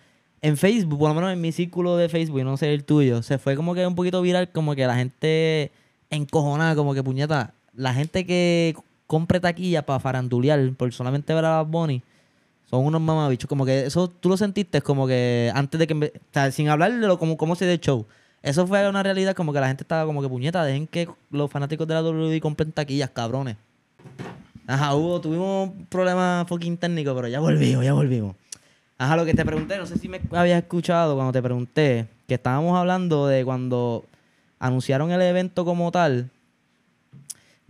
En 0.42 0.56
Facebook, 0.56 0.98
por 0.98 1.10
lo 1.10 1.16
menos 1.16 1.34
en 1.34 1.42
mi 1.42 1.52
círculo 1.52 1.98
de 1.98 2.08
Facebook, 2.08 2.40
y 2.40 2.44
no 2.46 2.56
sé 2.56 2.74
el 2.74 2.86
tuyo, 2.86 3.22
se 3.22 3.38
fue 3.38 3.58
como 3.58 3.76
que 3.76 3.86
un 3.86 3.96
poquito 3.96 4.22
viral, 4.22 4.50
como 4.54 4.76
que 4.76 4.88
la 4.88 4.96
gente 4.96 5.74
encojonada, 6.10 6.74
como 6.76 6.94
que 6.94 7.04
puñeta, 7.04 7.54
la 7.76 7.94
gente 7.94 8.26
que 8.26 8.76
compre 9.08 9.42
taquilla 9.42 9.86
para 9.86 10.00
farandulear 10.00 10.72
por 10.78 10.94
solamente 10.94 11.34
ver 11.34 11.44
a 11.44 11.62
Bunny, 11.64 12.02
son 12.70 12.86
unos 12.86 13.02
mamabichos. 13.02 13.48
Como 13.48 13.66
que 13.66 13.86
eso 13.86 14.10
tú 14.10 14.30
lo 14.30 14.38
sentiste 14.38 14.82
como 14.82 15.08
que 15.08 15.52
antes 15.56 15.80
de 15.80 15.88
que... 15.88 16.14
O 16.36 16.52
sin 16.52 16.70
hablar 16.70 16.94
de 16.94 17.18
como, 17.18 17.38
cómo 17.38 17.56
se 17.56 17.72
el 17.72 17.80
show. 17.80 18.06
Eso 18.42 18.66
fue 18.68 18.88
una 18.88 19.04
realidad 19.04 19.36
como 19.36 19.52
que 19.52 19.60
la 19.60 19.68
gente 19.68 19.84
estaba 19.84 20.06
como 20.06 20.22
que 20.22 20.30
puñeta, 20.30 20.64
dejen 20.64 20.88
que 20.88 21.10
los 21.30 21.52
fanáticos 21.52 21.88
de 21.88 21.94
la 21.94 22.04
WWE 22.04 22.40
compren 22.40 22.72
taquillas, 22.72 23.10
cabrones. 23.10 23.58
Ajá, 24.66 24.94
hubo, 24.96 25.20
tuvimos 25.20 25.70
un 25.70 25.86
problema 25.88 26.46
fucking 26.48 26.78
técnico, 26.78 27.14
pero 27.16 27.28
ya 27.28 27.40
volvimos, 27.40 27.84
ya 27.84 27.94
volvimos. 27.94 28.36
Ajá, 28.98 29.18
lo 29.18 29.26
que 29.26 29.34
te 29.34 29.44
pregunté, 29.44 29.78
no 29.78 29.86
sé 29.86 29.98
si 29.98 30.08
me 30.08 30.22
habías 30.32 30.62
escuchado 30.62 31.16
cuando 31.16 31.34
te 31.34 31.42
pregunté, 31.42 32.08
que 32.28 32.36
estábamos 32.36 32.78
hablando 32.78 33.28
de 33.28 33.44
cuando 33.44 34.06
anunciaron 34.60 35.12
el 35.12 35.22
evento 35.22 35.66
como 35.66 35.92
tal, 35.92 36.30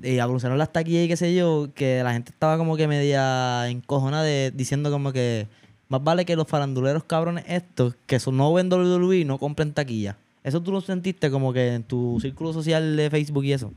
y 0.02 0.20
anunciaron 0.20 0.58
las 0.58 0.72
taquillas 0.72 1.06
y 1.06 1.08
qué 1.08 1.18
sé 1.18 1.36
yo, 1.36 1.70
que 1.76 2.02
la 2.04 2.14
gente 2.14 2.32
estaba 2.32 2.58
como 2.58 2.78
que 2.78 2.88
media 2.88 3.68
encojona 3.70 4.24
de 4.24 4.52
diciendo 4.54 4.92
como 4.92 5.12
que 5.12 5.48
más 5.90 6.04
vale 6.04 6.26
que 6.26 6.36
los 6.36 6.48
faranduleros 6.48 7.04
cabrones 7.04 7.44
estos, 7.48 7.96
que 8.06 8.20
son 8.20 8.38
no 8.38 8.54
ven 8.54 8.72
WWE, 8.72 9.26
no 9.26 9.38
compren 9.38 9.74
taquilla. 9.74 10.18
Eso 10.44 10.62
tú 10.62 10.72
lo 10.72 10.82
sentiste 10.82 11.30
como 11.30 11.52
que 11.52 11.74
en 11.74 11.84
tu 11.84 12.20
círculo 12.22 12.54
social 12.54 12.96
de 12.96 13.10
Facebook 13.10 13.44
y 13.44 13.54
eso. 13.54 13.74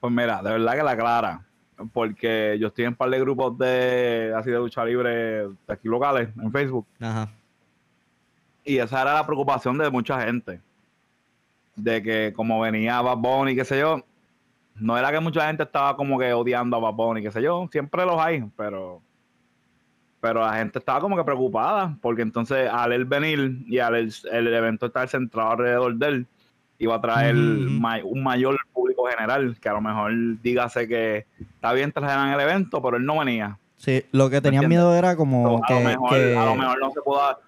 Pues 0.00 0.12
mira, 0.12 0.42
de 0.42 0.50
verdad 0.50 0.72
que 0.74 0.82
la 0.82 0.96
clara. 0.96 1.46
Porque 1.92 2.56
yo 2.60 2.68
estoy 2.68 2.84
en 2.84 2.90
un 2.90 2.94
par 2.94 3.10
de 3.10 3.18
grupos 3.18 3.58
de 3.58 4.32
así 4.36 4.50
de 4.50 4.58
lucha 4.58 4.84
libre 4.84 5.10
de 5.48 5.54
aquí 5.68 5.88
locales 5.88 6.28
en 6.40 6.52
Facebook. 6.52 6.86
Ajá. 7.00 7.30
Y 8.64 8.78
esa 8.78 9.02
era 9.02 9.14
la 9.14 9.26
preocupación 9.26 9.76
de 9.78 9.90
mucha 9.90 10.20
gente. 10.20 10.60
De 11.74 12.02
que 12.02 12.32
como 12.34 12.60
venía 12.60 13.00
Bad 13.00 13.16
Bunny, 13.16 13.56
qué 13.56 13.64
sé 13.64 13.80
yo, 13.80 14.04
no 14.76 14.96
era 14.98 15.10
que 15.10 15.20
mucha 15.20 15.46
gente 15.46 15.62
estaba 15.62 15.96
como 15.96 16.18
que 16.18 16.32
odiando 16.32 16.76
a 16.76 16.80
Bad 16.80 16.94
Bunny, 16.94 17.22
qué 17.22 17.30
sé 17.30 17.42
yo, 17.42 17.68
siempre 17.70 18.04
los 18.04 18.20
hay, 18.20 18.44
pero 18.56 19.02
pero 20.20 20.40
la 20.40 20.54
gente 20.54 20.78
estaba 20.78 21.00
como 21.00 21.16
que 21.16 21.24
preocupada, 21.24 21.96
porque 22.00 22.22
entonces 22.22 22.70
al 22.70 22.92
él 22.92 23.04
venir 23.04 23.58
y 23.66 23.80
al 23.80 23.96
el, 23.96 24.14
el 24.30 24.54
evento 24.54 24.86
estar 24.86 25.08
centrado 25.08 25.50
alrededor 25.50 25.96
de 25.96 26.06
él, 26.06 26.26
iba 26.78 26.96
a 26.96 27.00
traer 27.00 27.34
un 27.36 28.22
mayor 28.22 28.56
público 28.72 29.04
general, 29.06 29.56
que 29.60 29.68
a 29.68 29.72
lo 29.72 29.80
mejor 29.80 30.12
dígase 30.42 30.88
que 30.88 31.26
está 31.38 31.72
bien 31.72 31.92
trajeran 31.92 32.32
el 32.32 32.40
evento, 32.40 32.82
pero 32.82 32.96
él 32.96 33.06
no 33.06 33.18
venía. 33.18 33.58
Sí, 33.76 34.04
lo 34.12 34.30
que 34.30 34.40
tenían 34.40 34.68
miedo 34.68 34.94
era 34.94 35.16
como 35.16 35.58
a, 35.58 35.66
que, 35.66 35.74
lo 35.74 35.80
mejor, 35.80 36.10
que, 36.10 36.36
a 36.36 36.44
lo 36.44 36.54
mejor 36.56 36.80
no 36.80 36.90
se 36.90 37.00
pueda... 37.02 37.38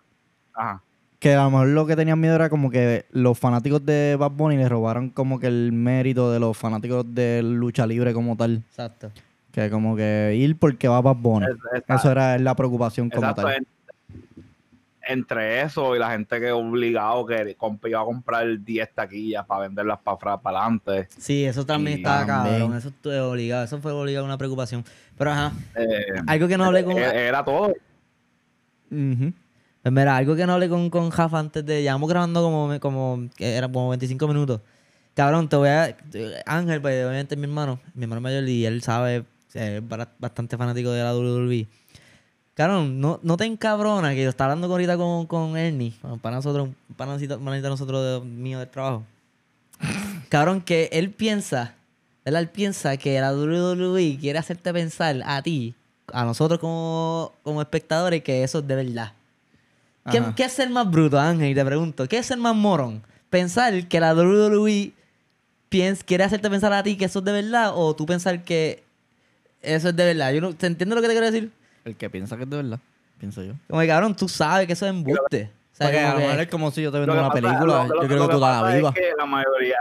Ajá. 0.52 0.82
Que 1.24 1.32
a 1.34 1.44
lo 1.44 1.50
mejor 1.50 1.68
lo 1.68 1.86
que 1.86 1.96
tenían 1.96 2.20
miedo 2.20 2.34
era 2.34 2.50
como 2.50 2.70
que 2.70 3.06
los 3.12 3.38
fanáticos 3.38 3.82
de 3.86 4.14
Bad 4.18 4.32
Bunny 4.32 4.58
le 4.58 4.68
robaron 4.68 5.08
como 5.08 5.40
que 5.40 5.46
el 5.46 5.72
mérito 5.72 6.30
de 6.30 6.38
los 6.38 6.54
fanáticos 6.54 7.06
de 7.14 7.40
lucha 7.42 7.86
libre 7.86 8.12
como 8.12 8.36
tal. 8.36 8.56
Exacto. 8.68 9.10
Que 9.50 9.70
como 9.70 9.96
que 9.96 10.34
ir 10.38 10.58
porque 10.58 10.86
va 10.86 11.00
Bad 11.00 11.16
Bunny. 11.16 11.46
Eso 11.88 12.10
era 12.10 12.36
la 12.38 12.54
preocupación 12.54 13.08
como 13.08 13.22
Exacto, 13.22 13.40
tal. 13.42 13.54
en- 13.56 13.66
entre 15.08 15.62
eso 15.62 15.96
y 15.96 15.98
la 15.98 16.10
gente 16.10 16.38
que 16.38 16.52
obligado 16.52 17.24
que 17.24 17.56
iba 17.86 18.00
a 18.02 18.04
comprar 18.04 18.44
10 18.62 18.94
taquillas 18.94 19.46
para 19.46 19.62
venderlas 19.62 20.00
para 20.00 20.34
adelante. 20.34 21.08
Sí, 21.16 21.46
eso 21.46 21.64
también 21.64 21.98
Y 21.98 22.00
estaba 22.02 22.26
cabrón. 22.26 22.74
Eso 22.76 22.88
estuve 22.88 23.18
obligado. 23.20 23.64
Eso 23.64 23.78
fue 23.80 23.92
obligado 23.92 24.26
una 24.26 24.36
preocupación. 24.36 24.84
Pero 25.16 25.30
ajá. 25.30 25.52
Eh, 25.74 26.04
Algo 26.26 26.48
que 26.48 26.58
no 26.58 26.64
hablé 26.66 26.84
con. 26.84 26.98
era 26.98 27.42
todo. 27.42 27.68
Ujú. 28.90 29.32
Pues 29.84 29.92
mira, 29.92 30.16
algo 30.16 30.34
que 30.34 30.46
no 30.46 30.54
hablé 30.54 30.68
con, 30.70 30.88
con 30.88 31.10
Jafa 31.10 31.38
antes 31.38 31.64
de. 31.64 31.82
Llevamos 31.82 32.08
grabando 32.08 32.42
como, 32.42 32.80
como. 32.80 33.28
Era 33.38 33.68
como 33.70 33.90
25 33.90 34.26
minutos. 34.26 34.60
Cabrón, 35.14 35.46
te 35.46 35.56
voy 35.56 35.68
a. 35.68 35.94
Ángel, 36.46 36.80
pues 36.80 37.04
obviamente 37.04 37.34
es 37.34 37.38
mi 37.38 37.44
hermano. 37.46 37.78
Mi 37.94 38.04
hermano 38.04 38.22
mayor 38.22 38.48
y 38.48 38.64
él 38.64 38.82
sabe. 38.82 39.24
Es 39.52 39.82
bastante 40.18 40.56
fanático 40.56 40.90
de 40.90 41.02
la 41.02 41.14
WWE. 41.14 41.68
Cabrón, 42.54 42.98
no, 42.98 43.20
no 43.22 43.36
te 43.36 43.44
encabrona 43.44 44.14
que 44.14 44.22
yo 44.22 44.30
estaba 44.30 44.52
hablando 44.52 44.72
ahorita 44.72 44.96
con, 44.96 45.26
con 45.26 45.56
Ernie. 45.58 45.92
para 46.22 46.36
nosotros, 46.36 46.70
de 46.96 47.60
nosotros 47.68 48.22
de- 48.22 48.26
mío 48.26 48.58
del 48.60 48.68
trabajo. 48.70 49.04
Cabrón, 50.30 50.62
que 50.62 50.88
él 50.92 51.10
piensa. 51.10 51.74
¿verdad? 52.24 52.40
Él 52.40 52.48
piensa 52.48 52.96
que 52.96 53.20
la 53.20 53.34
WWE 53.34 54.16
quiere 54.18 54.38
hacerte 54.38 54.72
pensar 54.72 55.20
a 55.26 55.42
ti, 55.42 55.74
a 56.12 56.24
nosotros 56.24 56.58
como, 56.58 57.32
como 57.42 57.60
espectadores, 57.60 58.22
que 58.22 58.42
eso 58.42 58.60
es 58.60 58.66
de 58.66 58.76
verdad. 58.76 59.12
¿Qué, 60.10 60.44
es 60.44 60.52
ser 60.52 60.68
más 60.70 60.90
bruto, 60.90 61.18
Ángel? 61.18 61.48
Y 61.50 61.54
te 61.54 61.64
pregunto, 61.64 62.06
¿qué 62.08 62.18
es 62.18 62.26
ser 62.26 62.38
más 62.38 62.54
morón? 62.54 63.02
¿Pensar 63.30 63.88
que 63.88 64.00
la 64.00 64.14
WWE 64.14 64.92
piens- 65.70 66.04
quiere 66.04 66.24
hacerte 66.24 66.48
pensar 66.50 66.72
a 66.72 66.82
ti 66.82 66.96
que 66.96 67.06
eso 67.06 67.20
es 67.20 67.24
de 67.24 67.32
verdad? 67.32 67.72
¿O 67.74 67.94
tú 67.96 68.04
pensar 68.06 68.42
que 68.44 68.84
eso 69.62 69.88
es 69.88 69.96
de 69.96 70.04
verdad? 70.04 70.32
Yo 70.32 70.40
no, 70.40 70.52
¿Te 70.54 70.66
entiendes 70.66 70.94
lo 70.96 71.02
que 71.02 71.08
te 71.08 71.14
quiero 71.14 71.30
decir? 71.30 71.50
El 71.84 71.96
que 71.96 72.10
piensa 72.10 72.36
que 72.36 72.42
es 72.44 72.50
de 72.50 72.56
verdad, 72.56 72.78
pienso 73.18 73.42
yo. 73.42 73.54
Como 73.68 73.80
que, 73.80 73.86
cabrón, 73.88 74.14
tú 74.14 74.28
sabes 74.28 74.66
que 74.66 74.74
eso 74.74 74.86
es 74.86 74.90
embuste. 74.90 75.50
O 75.72 75.76
sea, 75.76 75.86
Porque 75.88 76.00
a 76.00 76.04
como 76.06 76.12
lo 76.14 76.20
mejor 76.20 76.36
que- 76.36 76.42
es 76.42 76.48
como 76.50 76.70
si 76.70 76.82
yo 76.82 76.92
te 76.92 76.98
vendo 76.98 77.12
una 77.14 77.22
pasa- 77.28 77.34
película. 77.34 77.84
lo- 77.84 77.94
lo- 77.94 78.02
yo 78.02 78.08
creo 78.08 78.28
que 78.28 78.34
tú 78.34 78.40
la 78.40 78.46
pasa 78.46 78.70
es 78.70 78.76
viva. 78.76 78.92
que 78.94 79.10
la 79.18 79.26
mayoría, 79.26 79.76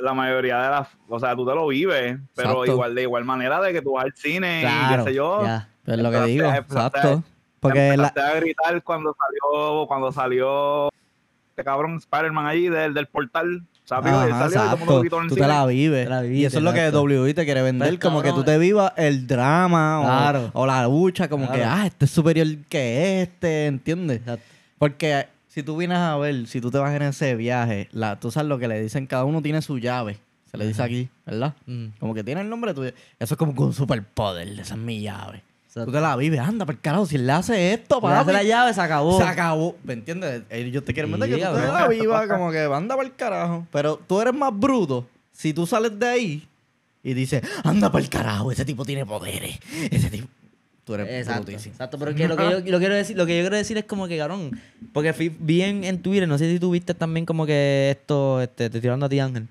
la 0.00 0.14
mayoría 0.14 0.62
de 0.62 0.68
las, 0.70 0.88
o 1.08 1.18
sea, 1.18 1.34
tú 1.34 1.46
te 1.46 1.54
lo 1.54 1.66
vives, 1.66 2.18
pero 2.36 2.50
Exacto. 2.50 2.66
igual 2.72 2.94
de 2.94 3.02
igual 3.02 3.24
manera 3.24 3.60
de 3.60 3.72
que 3.72 3.82
tú 3.82 3.92
vas 3.94 4.04
al 4.04 4.12
cine 4.14 4.62
y 4.62 4.96
qué 4.96 5.02
sé 5.04 5.14
yo. 5.14 5.42
ya. 5.42 5.68
Es 5.86 5.98
lo 5.98 6.10
que 6.10 6.20
digo, 6.24 6.46
empezaste- 6.46 6.98
exacto. 6.98 7.24
Porque 7.64 7.96
la, 7.96 8.08
a 8.08 8.34
gritar 8.34 8.82
cuando 8.82 9.16
salió, 9.18 9.86
cuando 9.86 10.12
salió 10.12 10.90
este 11.48 11.64
cabrón 11.64 11.96
Spider-Man 11.96 12.46
allí 12.46 12.68
del, 12.68 12.92
del 12.92 13.06
portal. 13.06 13.64
¿Sabes? 13.84 14.12
Ajá, 14.12 14.50
salió 14.50 15.04
y 15.04 15.08
todo 15.08 15.22
el 15.22 15.28
Tú 15.28 15.34
te 15.34 15.46
la 15.46 15.64
vives. 15.64 16.04
Te 16.04 16.10
la 16.10 16.26
y 16.26 16.44
eso 16.44 16.58
es 16.58 16.64
lo 16.64 16.74
que. 16.74 16.90
WWE 16.90 17.32
te 17.32 17.44
quiere 17.46 17.62
vender, 17.62 17.98
como 17.98 18.20
que 18.20 18.32
tú 18.32 18.44
te 18.44 18.58
vivas 18.58 18.92
el 18.96 19.26
drama 19.26 20.00
o- 20.00 20.04
Claro. 20.04 20.50
o, 20.52 20.66
la 20.66 20.84
lucha, 20.84 21.28
como 21.28 21.50
que, 21.50 21.64
ah, 21.64 21.86
este 21.86 22.04
es 22.04 22.10
superior 22.10 22.46
que 22.68 23.22
este, 23.22 23.66
¿entiendes? 23.66 24.18
Exacto. 24.18 24.44
Porque 24.78 25.26
si 25.48 25.62
tú 25.62 25.76
vienes 25.78 25.98
a 25.98 26.18
ver, 26.18 26.46
si 26.46 26.60
tú 26.60 26.70
te 26.70 26.76
vas 26.78 26.94
en 26.94 27.02
ese 27.02 27.34
viaje, 27.34 27.88
la, 27.92 28.20
tú 28.20 28.30
sabes 28.30 28.48
lo 28.48 28.58
que 28.58 28.68
le 28.68 28.82
dicen, 28.82 29.06
cada 29.06 29.24
uno 29.24 29.40
tiene 29.40 29.62
su 29.62 29.78
llave. 29.78 30.18
Se 30.50 30.58
le 30.58 30.66
dice 30.66 30.82
aquí, 30.82 31.08
¿verdad? 31.24 31.54
Mm. 31.66 31.86
Como 31.98 32.14
que 32.14 32.22
tiene 32.22 32.42
el 32.42 32.48
nombre 32.50 32.74
tuyo. 32.74 32.92
Eso 33.18 33.34
es 33.34 33.38
como 33.38 33.54
que 33.54 33.62
un 33.62 33.72
superpoder, 33.72 34.48
esa 34.60 34.74
es 34.74 34.80
mi 34.80 35.00
llave. 35.00 35.42
Tú 35.74 35.90
te 35.90 36.00
la 36.00 36.14
vives, 36.16 36.38
anda, 36.40 36.64
por 36.64 36.78
carajo, 36.78 37.04
si 37.06 37.16
él 37.16 37.26
le 37.26 37.32
hace 37.32 37.72
esto, 37.74 37.98
Le 38.00 38.08
hace 38.08 38.24
papi, 38.26 38.32
la 38.32 38.42
llave, 38.44 38.72
se 38.74 38.80
acabó. 38.80 39.18
se 39.18 39.24
acabó. 39.24 39.76
¿Me 39.82 39.94
entiendes? 39.94 40.42
Ellos 40.50 40.84
te 40.84 40.94
quieren 40.94 41.12
Sí, 41.12 41.18
meter 41.18 41.36
que 41.36 41.44
tú 41.44 41.52
te 41.54 41.66
la 41.66 41.88
vivas, 41.88 42.28
como 42.28 42.50
que 42.52 42.60
anda 42.60 42.94
para 42.96 43.08
el 43.08 43.14
carajo. 43.16 43.66
Pero 43.72 43.96
tú 44.06 44.20
eres 44.20 44.34
más 44.34 44.56
bruto 44.56 45.06
si 45.32 45.52
tú 45.52 45.66
sales 45.66 45.98
de 45.98 46.06
ahí 46.06 46.48
y 47.02 47.12
dices, 47.14 47.42
anda 47.64 47.90
para 47.90 48.04
el 48.04 48.08
carajo, 48.10 48.52
ese 48.52 48.64
tipo 48.64 48.84
tiene 48.84 49.04
poderes. 49.04 49.58
Ese 49.90 50.10
tipo. 50.10 50.28
Tú 50.84 50.94
eres 50.94 51.08
Exacto, 51.10 51.44
brutísimo. 51.44 51.72
exacto, 51.72 51.98
pero 51.98 52.14
que 52.14 52.28
lo 52.28 52.36
que 52.36 52.50
yo 52.50 52.60
lo 52.70 52.78
quiero 52.78 52.94
decir, 52.94 53.16
lo 53.16 53.24
que 53.26 53.36
yo 53.38 53.42
quiero 53.42 53.56
decir 53.56 53.76
es 53.78 53.84
como 53.84 54.06
que 54.06 54.18
cabrón, 54.18 54.50
porque 54.92 55.14
fui- 55.14 55.34
vi 55.40 55.62
en, 55.62 55.82
en 55.82 56.02
Twitter, 56.02 56.28
no 56.28 56.36
sé 56.36 56.50
si 56.52 56.60
tú 56.60 56.70
viste 56.72 56.92
también 56.92 57.24
como 57.24 57.46
que 57.46 57.88
esto, 57.98 58.42
este, 58.42 58.68
te 58.68 58.80
tirando 58.82 59.06
a 59.06 59.08
ti 59.08 59.18
Ángel. 59.18 59.48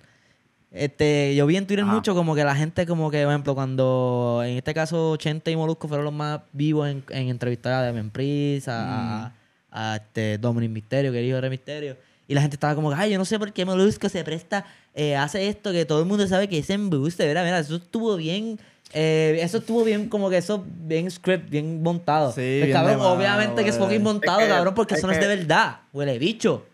Este, 0.73 1.35
yo 1.35 1.45
vi 1.45 1.55
en 1.55 1.67
Twitter 1.67 1.85
Ajá. 1.85 1.93
mucho 1.93 2.15
como 2.15 2.33
que 2.33 2.43
la 2.43 2.55
gente 2.55 2.87
como 2.87 3.11
que, 3.11 3.21
por 3.23 3.31
ejemplo, 3.31 3.53
cuando 3.53 4.41
en 4.43 4.57
este 4.57 4.73
caso 4.73 5.15
Chente 5.17 5.51
y 5.51 5.55
Molusco 5.55 5.87
fueron 5.87 6.03
los 6.03 6.13
más 6.13 6.41
vivos 6.51 6.89
en, 6.89 7.03
en 7.09 7.29
entrevistar 7.29 7.73
a 7.73 7.81
Demian 7.83 8.09
Priest, 8.09 8.67
a, 8.69 9.25
a, 9.27 9.33
a, 9.71 9.95
este 9.97 10.39
Dominic 10.39 10.71
Misterio, 10.71 11.11
que 11.11 11.21
hijo 11.23 11.35
de 11.35 11.41
Rey 11.41 11.49
Misterio. 11.51 11.95
Y 12.27 12.33
la 12.33 12.41
gente 12.41 12.55
estaba 12.55 12.73
como, 12.73 12.91
ay, 12.91 13.11
yo 13.11 13.19
no 13.19 13.25
sé 13.25 13.37
por 13.37 13.53
qué 13.53 13.65
Molusco 13.65 14.09
se 14.09 14.23
presta, 14.23 14.65
eh, 14.95 15.15
hace 15.15 15.47
esto, 15.47 15.71
que 15.71 15.85
todo 15.85 15.99
el 15.99 16.07
mundo 16.07 16.25
sabe 16.25 16.47
que 16.49 16.57
es 16.57 16.69
embuste. 16.71 17.27
Mira, 17.27 17.43
mira, 17.43 17.59
eso 17.59 17.75
estuvo 17.75 18.15
bien, 18.15 18.59
eh, 18.93 19.37
eso 19.41 19.59
estuvo 19.59 19.83
bien, 19.83 20.09
como 20.09 20.27
que 20.31 20.37
eso, 20.37 20.65
bien 20.67 21.11
script, 21.11 21.51
bien 21.51 21.83
montado. 21.83 22.29
Sí, 22.31 22.35
Pues, 22.37 22.63
bien 22.63 22.71
cabrón, 22.71 22.99
obviamente 23.01 23.63
que 23.63 23.69
es 23.69 23.77
fucking 23.77 24.01
montado, 24.01 24.39
Es 24.39 24.47
que- 24.47 24.51
cabrón, 24.53 24.73
porque 24.73 24.95
es 24.95 24.99
eso 24.99 25.05
no 25.07 25.13
es 25.13 25.19
de 25.19 25.27
verdad, 25.27 25.81
huele 25.91 26.17
bicho. 26.17 26.65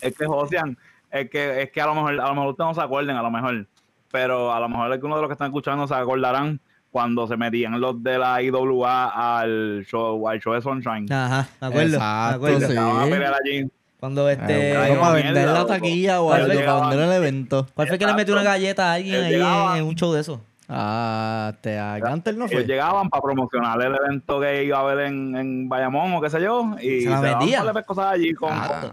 Es 0.00 0.14
que 0.16 0.24
Josian, 0.24 0.78
es 1.20 1.30
que, 1.30 1.62
es 1.62 1.70
que 1.70 1.80
a 1.80 1.86
lo 1.86 1.94
mejor, 1.94 2.12
a 2.20 2.28
lo 2.28 2.34
mejor 2.34 2.48
ustedes 2.50 2.68
no 2.68 2.74
se 2.74 2.80
acuerden, 2.80 3.16
a 3.16 3.22
lo 3.22 3.30
mejor. 3.30 3.66
Pero 4.12 4.52
a 4.52 4.60
lo 4.60 4.68
mejor 4.68 4.90
algunos 4.92 5.16
de 5.18 5.22
los 5.22 5.28
que 5.28 5.32
están 5.34 5.48
escuchando 5.48 5.86
se 5.86 5.94
acordarán 5.94 6.60
cuando 6.90 7.26
se 7.26 7.36
metían 7.36 7.78
los 7.80 8.02
de 8.02 8.18
la 8.18 8.40
IWA 8.42 9.38
al 9.40 9.84
show, 9.86 10.28
al 10.28 10.40
show 10.40 10.54
de 10.54 10.62
Sunshine. 10.62 11.12
Ajá, 11.12 11.48
me 11.60 11.66
acuerdo, 11.66 11.94
Exacto, 11.96 12.28
me 12.30 12.34
acuerdo. 12.36 12.58
Sí. 12.60 12.64
estaban 12.72 12.96
a 12.96 13.04
pelear 13.10 13.34
allí. 13.34 13.70
Cuando 14.00 14.28
este... 14.30 14.70
Eh, 14.72 14.76
Ay, 14.76 14.88
bueno, 14.90 15.00
para 15.02 15.14
mierda, 15.14 15.32
vender 15.32 15.48
la 15.54 15.66
taquilla 15.66 16.20
o 16.20 16.26
¿Cuál 16.26 16.40
algo, 16.42 16.52
fue? 16.54 16.62
para 16.64 16.80
vender 16.88 17.00
el 17.08 17.12
evento. 17.12 17.66
¿Cuál 17.74 17.88
fue 17.88 17.98
que 17.98 18.06
le 18.06 18.14
metió 18.14 18.34
una 18.34 18.42
galleta 18.44 18.90
a 18.90 18.94
alguien 18.94 19.14
ahí 19.16 19.24
en, 19.24 19.30
llegaba- 19.40 19.78
en 19.78 19.84
un 19.84 19.94
show 19.94 20.12
de 20.12 20.20
eso? 20.20 20.40
Ah, 20.68 21.52
te 21.60 21.78
a 21.78 21.98
Gantel 21.98 22.38
no 22.38 22.46
fue. 22.46 22.56
Ellos 22.56 22.66
llegaban 22.68 23.08
para 23.08 23.22
promocionar 23.22 23.80
el 23.82 23.94
evento 23.94 24.40
que 24.40 24.64
iba 24.64 24.78
a 24.78 24.80
haber 24.80 25.06
en, 25.06 25.36
en 25.36 25.68
Bayamón 25.68 26.12
o 26.14 26.20
qué 26.20 26.28
sé 26.30 26.40
yo. 26.42 26.74
Y 26.80 27.02
Se 27.02 27.08
la 27.10 27.20
vendían. 27.20 27.66
cosas 27.86 28.06
allí 28.06 28.34
con. 28.34 28.50
Ah, 28.52 28.90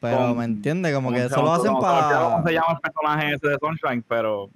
pero 0.00 0.18
con- 0.28 0.38
me 0.38 0.44
entiende, 0.44 0.92
como 0.92 1.10
que 1.12 1.24
eso 1.24 1.42
lo 1.42 1.52
hacen 1.52 1.72
no, 1.72 1.80
no, 1.80 1.86
no 1.86 1.94
sé 1.96 2.00
para. 2.02 2.20
¿Cómo 2.30 2.46
se 2.46 2.52
llama 2.52 2.66
el 2.72 2.80
personaje 2.80 3.34
ese 3.34 3.48
de 3.48 3.56
Sunshine? 3.60 4.04
Pero. 4.08 4.50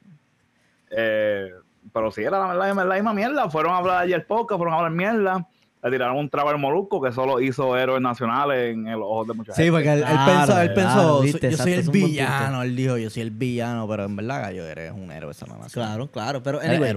Eh, 0.91 1.51
pero 1.93 2.11
sí, 2.11 2.23
era 2.23 2.39
la, 2.53 2.55
la, 2.75 2.85
la 2.85 2.95
misma 2.95 3.15
mierda. 3.15 3.49
Fueron 3.51 3.73
a 3.73 3.79
hablar 3.79 4.03
ayer 4.03 4.27
podcast, 4.27 4.59
fueron 4.59 4.75
a 4.75 4.79
hablar 4.79 4.93
mierda. 4.93 5.47
Le 5.83 5.91
tiraron 5.91 6.19
un 6.19 6.29
trago 6.29 6.51
al 6.51 6.59
Molusco 6.59 7.01
que 7.01 7.11
solo 7.11 7.41
hizo 7.41 7.75
héroes 7.75 8.03
nacionales 8.03 8.75
en 8.75 8.85
los 8.85 9.01
ojos 9.03 9.29
de 9.29 9.33
mucha 9.33 9.55
Sí, 9.55 9.63
gente. 9.63 9.73
porque 9.79 9.93
él, 9.95 9.99
él 10.01 10.05
Claro, 10.05 10.27
pensó, 10.27 10.61
él 10.61 10.75
claro, 10.75 10.75
pensó, 10.75 11.21
viste, 11.23 11.51
yo 11.51 11.57
soy 11.57 11.73
el 11.73 11.89
villano. 11.91 12.63
Él 12.63 12.77
dijo, 12.77 12.99
yo 12.99 13.09
soy 13.09 13.23
el 13.23 13.31
villano, 13.31 13.89
pero 13.89 14.05
en 14.05 14.15
verdad, 14.15 14.43
gallo, 14.43 14.67
eres 14.67 14.93
un 14.93 15.11
héroe 15.11 15.31
esa 15.31 15.47
nación. 15.47 15.69
Claro, 15.73 16.07
claro, 16.09 16.43
pero 16.43 16.61
Eres 16.61 16.77
anyway, 16.83 16.91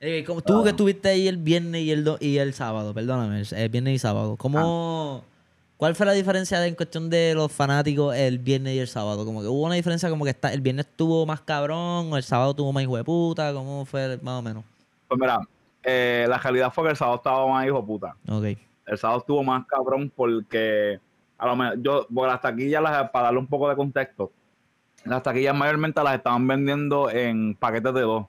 héroe. 0.00 0.24
como 0.24 0.40
tú 0.42 0.64
que 0.64 0.70
estuviste 0.70 1.08
ahí 1.10 1.28
el 1.28 1.36
viernes 1.36 1.82
y 1.82 1.92
el, 1.92 2.02
do- 2.02 2.18
y 2.20 2.38
el 2.38 2.52
sábado, 2.52 2.92
perdóname, 2.92 3.42
el 3.48 3.68
viernes 3.68 3.94
y 3.94 3.98
sábado, 4.00 4.34
¿cómo, 4.36 5.22
¿cuál 5.76 5.94
fue 5.94 6.06
la 6.06 6.12
diferencia 6.12 6.58
de- 6.60 6.68
en 6.68 6.74
cuestión 6.74 7.10
de 7.10 7.34
los 7.34 7.52
fanáticos 7.52 8.14
el 8.14 8.38
viernes 8.38 8.74
y 8.74 8.78
el 8.78 8.88
sábado? 8.88 9.24
Como 9.24 9.40
que 9.42 9.48
hubo 9.48 9.62
una 9.66 9.74
diferencia 9.74 10.08
como 10.10 10.24
que 10.24 10.30
está, 10.30 10.52
el 10.52 10.60
viernes 10.60 10.86
tuvo 10.96 11.26
más 11.26 11.40
cabrón, 11.40 12.12
o 12.12 12.16
el 12.16 12.22
sábado 12.22 12.54
tuvo 12.54 12.72
más 12.72 12.82
hijo 12.82 12.96
de 12.96 13.04
puta, 13.04 13.52
¿cómo 13.52 13.84
fue 13.84 14.18
más 14.22 14.38
o 14.38 14.42
menos? 14.42 14.64
Pues 15.08 15.20
mira, 15.20 15.38
eh, 15.82 16.26
la 16.28 16.38
realidad 16.38 16.72
fue 16.72 16.84
que 16.84 16.90
el 16.90 16.96
sábado 16.96 17.16
estaba 17.16 17.46
más 17.46 17.66
hijo 17.66 17.80
de 17.80 17.86
puta. 17.86 18.16
Ok. 18.28 18.44
El 18.86 18.98
sábado 18.98 19.20
estuvo 19.20 19.42
más 19.42 19.66
cabrón 19.66 20.12
porque 20.14 20.98
a 21.38 21.46
lo 21.46 21.56
mejor 21.56 21.82
yo, 21.82 22.06
porque 22.12 22.30
las 22.30 22.40
taquillas, 22.40 22.82
las- 22.82 23.10
para 23.10 23.26
darle 23.26 23.40
un 23.40 23.46
poco 23.46 23.68
de 23.68 23.76
contexto, 23.76 24.30
las 25.04 25.22
taquillas 25.22 25.54
mayormente 25.54 26.02
las 26.02 26.14
estaban 26.16 26.46
vendiendo 26.46 27.10
en 27.10 27.54
paquetes 27.54 27.94
de 27.94 28.00
dos. 28.00 28.26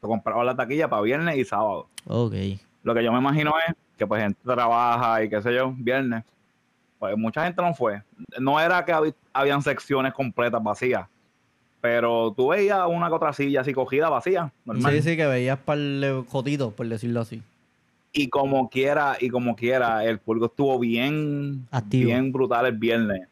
Se 0.00 0.06
compraba 0.06 0.42
la 0.44 0.54
taquilla 0.56 0.88
para 0.88 1.02
viernes 1.02 1.36
y 1.36 1.44
sábado. 1.44 1.88
Ok. 2.06 2.34
Lo 2.82 2.94
que 2.94 3.02
yo 3.04 3.12
me 3.12 3.18
imagino 3.18 3.52
es 3.68 3.74
que 3.96 4.06
pues 4.06 4.22
gente 4.22 4.40
trabaja 4.44 5.22
y 5.24 5.28
qué 5.28 5.40
sé 5.42 5.54
yo, 5.54 5.72
viernes. 5.76 6.24
Pues 6.98 7.16
mucha 7.16 7.44
gente 7.44 7.60
no 7.62 7.74
fue. 7.74 8.02
No 8.38 8.58
era 8.58 8.84
que 8.84 9.12
habían 9.32 9.62
secciones 9.62 10.12
completas 10.14 10.62
vacías, 10.62 11.06
pero 11.80 12.32
tú 12.36 12.48
veías 12.48 12.80
una 12.88 13.08
que 13.08 13.14
otra 13.14 13.32
silla 13.32 13.60
así 13.60 13.72
cogida 13.74 14.08
vacía, 14.08 14.50
normal. 14.64 14.92
Sí, 14.94 15.02
sí, 15.02 15.16
que 15.16 15.26
veías 15.26 15.58
par 15.58 15.78
de 15.78 16.24
jotitos, 16.28 16.72
por 16.72 16.86
decirlo 16.88 17.20
así. 17.20 17.42
y 18.18 18.30
como 18.30 18.70
quiera, 18.70 19.16
y 19.20 19.28
como 19.28 19.54
quiera, 19.54 20.02
el 20.02 20.18
público 20.18 20.46
estuvo 20.46 20.78
bien 20.78 21.66
Activo. 21.70 22.06
bien 22.06 22.32
brutal 22.32 22.64
el 22.64 22.72
viernes. 22.72 23.28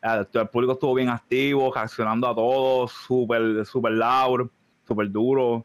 Ah, 0.00 0.24
El 0.32 0.48
público 0.48 0.74
estuvo 0.74 0.94
bien 0.94 1.08
activo, 1.08 1.72
reaccionando 1.74 2.28
a 2.28 2.34
todo, 2.34 2.86
súper, 2.86 3.66
súper 3.66 3.90
loud, 3.92 4.48
súper 4.86 5.10
duro. 5.10 5.64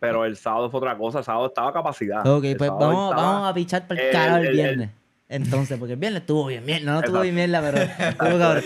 Pero 0.00 0.24
el 0.24 0.36
sábado 0.36 0.68
fue 0.70 0.78
otra 0.78 0.96
cosa, 0.98 1.18
el 1.20 1.24
sábado 1.24 1.46
estaba 1.46 1.68
a 1.68 1.72
capacidad. 1.72 2.26
Ok, 2.26 2.44
El 2.44 2.56
pues 2.56 2.68
vamos, 2.70 3.10
estaba- 3.10 3.14
vamos 3.32 3.48
a 3.48 3.54
pichar 3.54 3.86
para 3.86 4.00
el 4.00 4.06
el- 4.08 4.12
carajo 4.12 4.38
el 4.38 4.46
el- 4.46 4.52
viernes. 4.52 4.90
Entonces, 5.28 5.76
porque 5.78 5.94
el 5.94 5.98
viernes 5.98 6.20
estuvo 6.22 6.46
bien, 6.46 6.64
bien. 6.64 6.84
No, 6.84 6.92
no 6.92 7.00
estuvo 7.00 7.20
bien 7.20 7.34
mierda, 7.34 7.60
pero 7.60 7.78
estuvo 8.10 8.38
cabrón, 8.38 8.62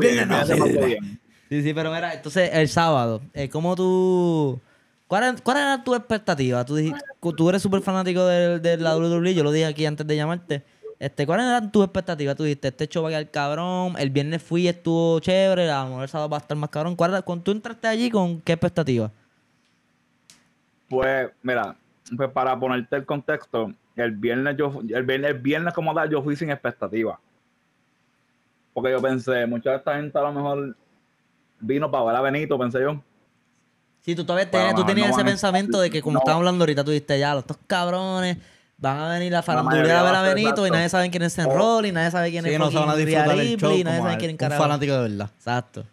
bien, 0.00 0.28
sí, 0.46 0.54
sí. 0.54 0.78
bien. 0.86 1.20
Sí, 1.48 1.62
sí, 1.62 1.74
pero 1.74 1.92
mira, 1.92 2.14
entonces 2.14 2.50
el 2.52 2.68
sábado, 2.68 3.20
eh, 3.34 3.48
¿cómo 3.48 3.74
tú... 3.76 4.60
¿Cuál 5.08 5.24
era, 5.24 5.34
cuál 5.42 5.56
era 5.56 5.82
tu 5.82 5.94
expectativa? 5.94 6.64
Tú, 6.64 6.76
dijiste, 6.76 7.00
tú 7.36 7.48
eres 7.48 7.60
súper 7.60 7.82
fanático 7.82 8.24
de, 8.24 8.60
de 8.60 8.76
la 8.76 8.96
WWE, 8.96 9.34
yo 9.34 9.42
lo 9.42 9.50
dije 9.50 9.66
aquí 9.66 9.84
antes 9.84 10.06
de 10.06 10.14
llamarte. 10.14 10.62
Este, 11.00 11.26
¿Cuáles 11.26 11.46
eran 11.46 11.72
tus 11.72 11.82
expectativas? 11.84 12.36
Tú 12.36 12.44
dijiste, 12.44 12.68
este 12.68 12.86
show 12.86 13.02
va 13.02 13.08
a 13.08 13.12
quedar 13.12 13.30
cabrón, 13.30 13.94
el 13.98 14.10
viernes 14.10 14.40
fui 14.42 14.62
y 14.62 14.68
estuvo 14.68 15.18
chévere, 15.18 15.68
a 15.70 15.82
lo 15.82 15.88
mejor 15.88 16.02
el 16.04 16.08
sábado 16.08 16.28
va 16.30 16.36
a 16.36 16.40
estar 16.40 16.56
más 16.56 16.70
cabrón. 16.70 16.94
¿Cuál 16.94 17.10
era- 17.10 17.22
cuando 17.22 17.42
tú 17.42 17.50
entraste 17.50 17.88
allí, 17.88 18.08
¿con 18.10 18.40
qué 18.42 18.52
expectativa? 18.52 19.10
Pues, 20.88 21.28
mira, 21.42 21.74
pues 22.16 22.30
para 22.30 22.58
ponerte 22.58 22.94
el 22.96 23.06
contexto, 23.06 23.72
el 24.00 24.12
viernes 24.12 24.56
yo 24.56 24.80
el 24.94 25.02
viernes, 25.04 25.30
el 25.32 25.38
viernes 25.38 25.74
como 25.74 25.94
tal 25.94 26.08
yo 26.10 26.22
fui 26.22 26.36
sin 26.36 26.50
expectativa. 26.50 27.18
Porque 28.72 28.90
yo 28.92 29.00
pensé, 29.02 29.46
mucha 29.46 29.70
de 29.70 29.76
esta 29.76 29.96
gente 29.96 30.16
a 30.18 30.22
lo 30.22 30.32
mejor 30.32 30.76
vino 31.60 31.90
para 31.90 32.04
ver 32.04 32.16
a 32.16 32.20
Benito, 32.20 32.58
pensé 32.58 32.80
yo. 32.80 33.02
Sí, 34.00 34.14
tú 34.14 34.24
todavía 34.24 34.50
tú 34.74 34.84
tenías 34.86 35.08
no 35.08 35.12
ese 35.14 35.22
a- 35.22 35.24
pensamiento 35.24 35.80
de 35.80 35.90
que 35.90 36.00
como 36.00 36.14
no. 36.14 36.18
estábamos 36.20 36.40
hablando 36.42 36.62
ahorita, 36.62 36.84
tú 36.84 36.90
dijiste 36.90 37.18
ya, 37.18 37.34
los 37.34 37.42
estos 37.42 37.58
cabrones 37.66 38.38
van 38.78 38.96
a 38.98 39.08
venir 39.10 39.34
a 39.36 39.42
farandulear 39.42 39.82
mayoría 39.84 40.00
a 40.00 40.04
ver 40.04 40.14
a 40.14 40.34
Benito 40.34 40.66
y 40.66 40.70
nadie 40.70 40.88
sabe 40.88 41.10
quién 41.10 41.22
es 41.24 41.34
Zen 41.34 41.46
O- 41.46 41.54
Roll 41.54 41.84
y 41.86 41.92
nadie 41.92 42.10
sabe 42.10 42.30
quién 42.30 42.46
es 42.46 42.52
Sí, 42.52 42.58
no 42.58 42.70
se 42.70 42.78
van 42.78 42.88
a 42.88 42.92
fucking 42.92 43.06
disfrutar 43.06 43.36
Rhea 43.36 43.42
el 43.42 43.58
show 43.58 43.72
y 43.76 43.84
nadie 43.84 43.98
sabe 44.00 44.12
el- 44.14 44.18
quién 44.18 44.36
carajo. 44.38 44.62
fanático 44.62 44.94
de 44.94 45.02
verdad. 45.08 45.30
Exacto. 45.36 45.84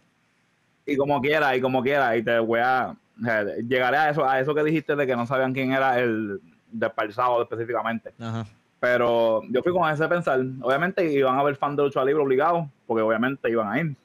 Y 0.86 0.96
como 0.96 1.20
quiera, 1.20 1.54
y 1.58 1.60
como 1.62 1.84
quiera, 1.84 2.15
y 2.15 2.24
te 2.24 2.39
voy 2.39 2.62
a. 2.63 2.96
o 3.20 3.24
sea, 3.26 3.43
llegaré 3.67 3.98
a 3.98 4.10
eso, 4.12 4.26
a 4.26 4.39
eso 4.39 4.56
que 4.56 4.63
dijiste 4.63 4.96
de 4.96 5.06
que 5.06 5.15
no 5.17 5.26
sabían 5.26 5.52
quién 5.54 5.74
era 5.74 6.00
el 6.00 6.39
del 6.72 6.92
para 6.92 7.08
el 7.08 7.14
sábado 7.14 7.42
específicamente. 7.44 8.14
Ajá. 8.20 8.46
Pero 8.80 9.42
yo 9.50 9.62
fui 9.64 9.72
con 9.74 9.90
ese 9.92 10.08
pensar. 10.08 10.40
Obviamente 10.62 11.12
iban 11.12 11.38
a 11.38 11.44
ver 11.44 11.56
fan 11.56 11.76
de 11.76 11.84
lucha 11.84 12.04
libre 12.06 12.22
obligados, 12.22 12.68
porque 12.86 13.02
obviamente 13.02 13.50
iban 13.50 13.68
a 13.72 13.80
ir. 13.80 13.96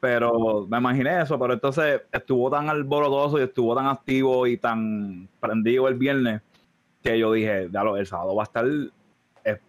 Pero 0.00 0.66
me 0.68 0.78
imaginé 0.78 1.22
eso, 1.22 1.38
pero 1.38 1.52
entonces 1.54 2.02
estuvo 2.10 2.50
tan 2.50 2.68
alborotoso 2.68 3.38
y 3.38 3.42
estuvo 3.42 3.74
tan 3.76 3.86
activo 3.86 4.48
y 4.48 4.56
tan 4.56 5.28
prendido 5.38 5.86
el 5.86 5.94
viernes 5.94 6.42
que 7.04 7.16
yo 7.18 7.32
dije, 7.32 7.68
ya 7.70 7.84
lo, 7.84 7.96
el 7.96 8.04
sábado 8.06 8.34
va 8.34 8.42
a 8.42 8.46
estar, 8.46 8.64
el, 8.64 8.92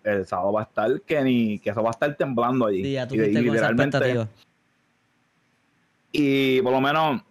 el 0.04 0.26
sábado 0.26 0.52
va 0.54 0.62
a 0.62 0.64
estar 0.64 1.02
que 1.02 1.22
ni, 1.22 1.60
que 1.60 1.70
eso 1.70 1.84
va 1.84 1.90
a 1.90 1.92
estar 1.92 2.16
temblando 2.16 2.66
allí. 2.66 2.84
Sí, 2.84 2.94
ya 2.94 3.08
tú 3.08 3.14
Y- 3.14 3.20
y 3.20 3.32
literalmente-. 3.32 4.28
Y 6.12 6.62
por 6.62 6.72
lo 6.74 6.82
menos 6.82 7.22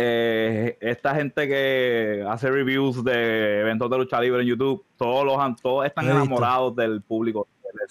eh, 0.00 0.76
esta 0.80 1.14
gente 1.14 1.48
que 1.48 2.24
hace 2.28 2.48
reviews 2.50 3.02
de 3.02 3.60
eventos 3.60 3.90
de 3.90 3.98
lucha 3.98 4.20
libre 4.20 4.42
en 4.42 4.48
YouTube, 4.48 4.84
todos 4.96 5.24
los 5.24 5.60
todos 5.60 5.86
están 5.86 6.04
visto. 6.04 6.16
enamorados 6.20 6.76
del 6.76 7.02
público 7.02 7.48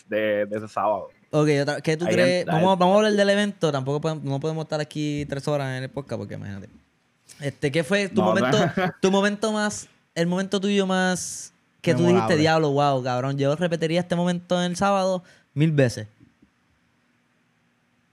de, 0.10 0.16
de- 0.18 0.46
de 0.46 0.58
ese 0.58 0.68
sábado. 0.70 1.10
Ok, 1.32 1.48
¿qué 1.84 1.98
tú 1.98 2.06
Ahí 2.06 2.14
crees? 2.14 2.46
Vamos, 2.46 2.80
a 2.80 2.96
hablar 2.98 3.12
del 3.12 3.30
evento. 3.30 3.72
Tampoco 3.72 4.00
podemos, 4.00 4.24
no 4.24 4.40
podemos 4.40 4.64
estar 4.64 4.80
aquí 4.80 5.26
tres 5.28 5.46
horas 5.50 5.78
en 5.78 5.84
el 5.84 5.90
podcast 5.90 6.18
porque 6.20 6.36
imagínate. 6.36 6.70
Este, 7.42 7.72
¿qué 7.72 7.84
fue 7.84 8.08
tu 8.08 8.22
No, 8.22 8.28
momento, 8.28 8.58
no. 8.58 8.72
tu 9.02 9.12
momento 9.12 9.52
más, 9.52 9.90
el 10.16 10.28
momento 10.28 10.62
tuyo 10.62 10.88
más 10.88 11.54
que 11.82 11.92
tú 11.94 12.00
Memorable. 12.04 12.22
dijiste, 12.24 12.42
diablo, 12.42 12.72
wow, 12.72 13.04
cabrón, 13.04 13.38
yo 13.38 13.54
repetiría 13.58 14.00
este 14.00 14.16
momento 14.16 14.58
en 14.64 14.72
el 14.72 14.76
sábado 14.78 15.24
mil 15.54 15.72
veces. 15.74 16.08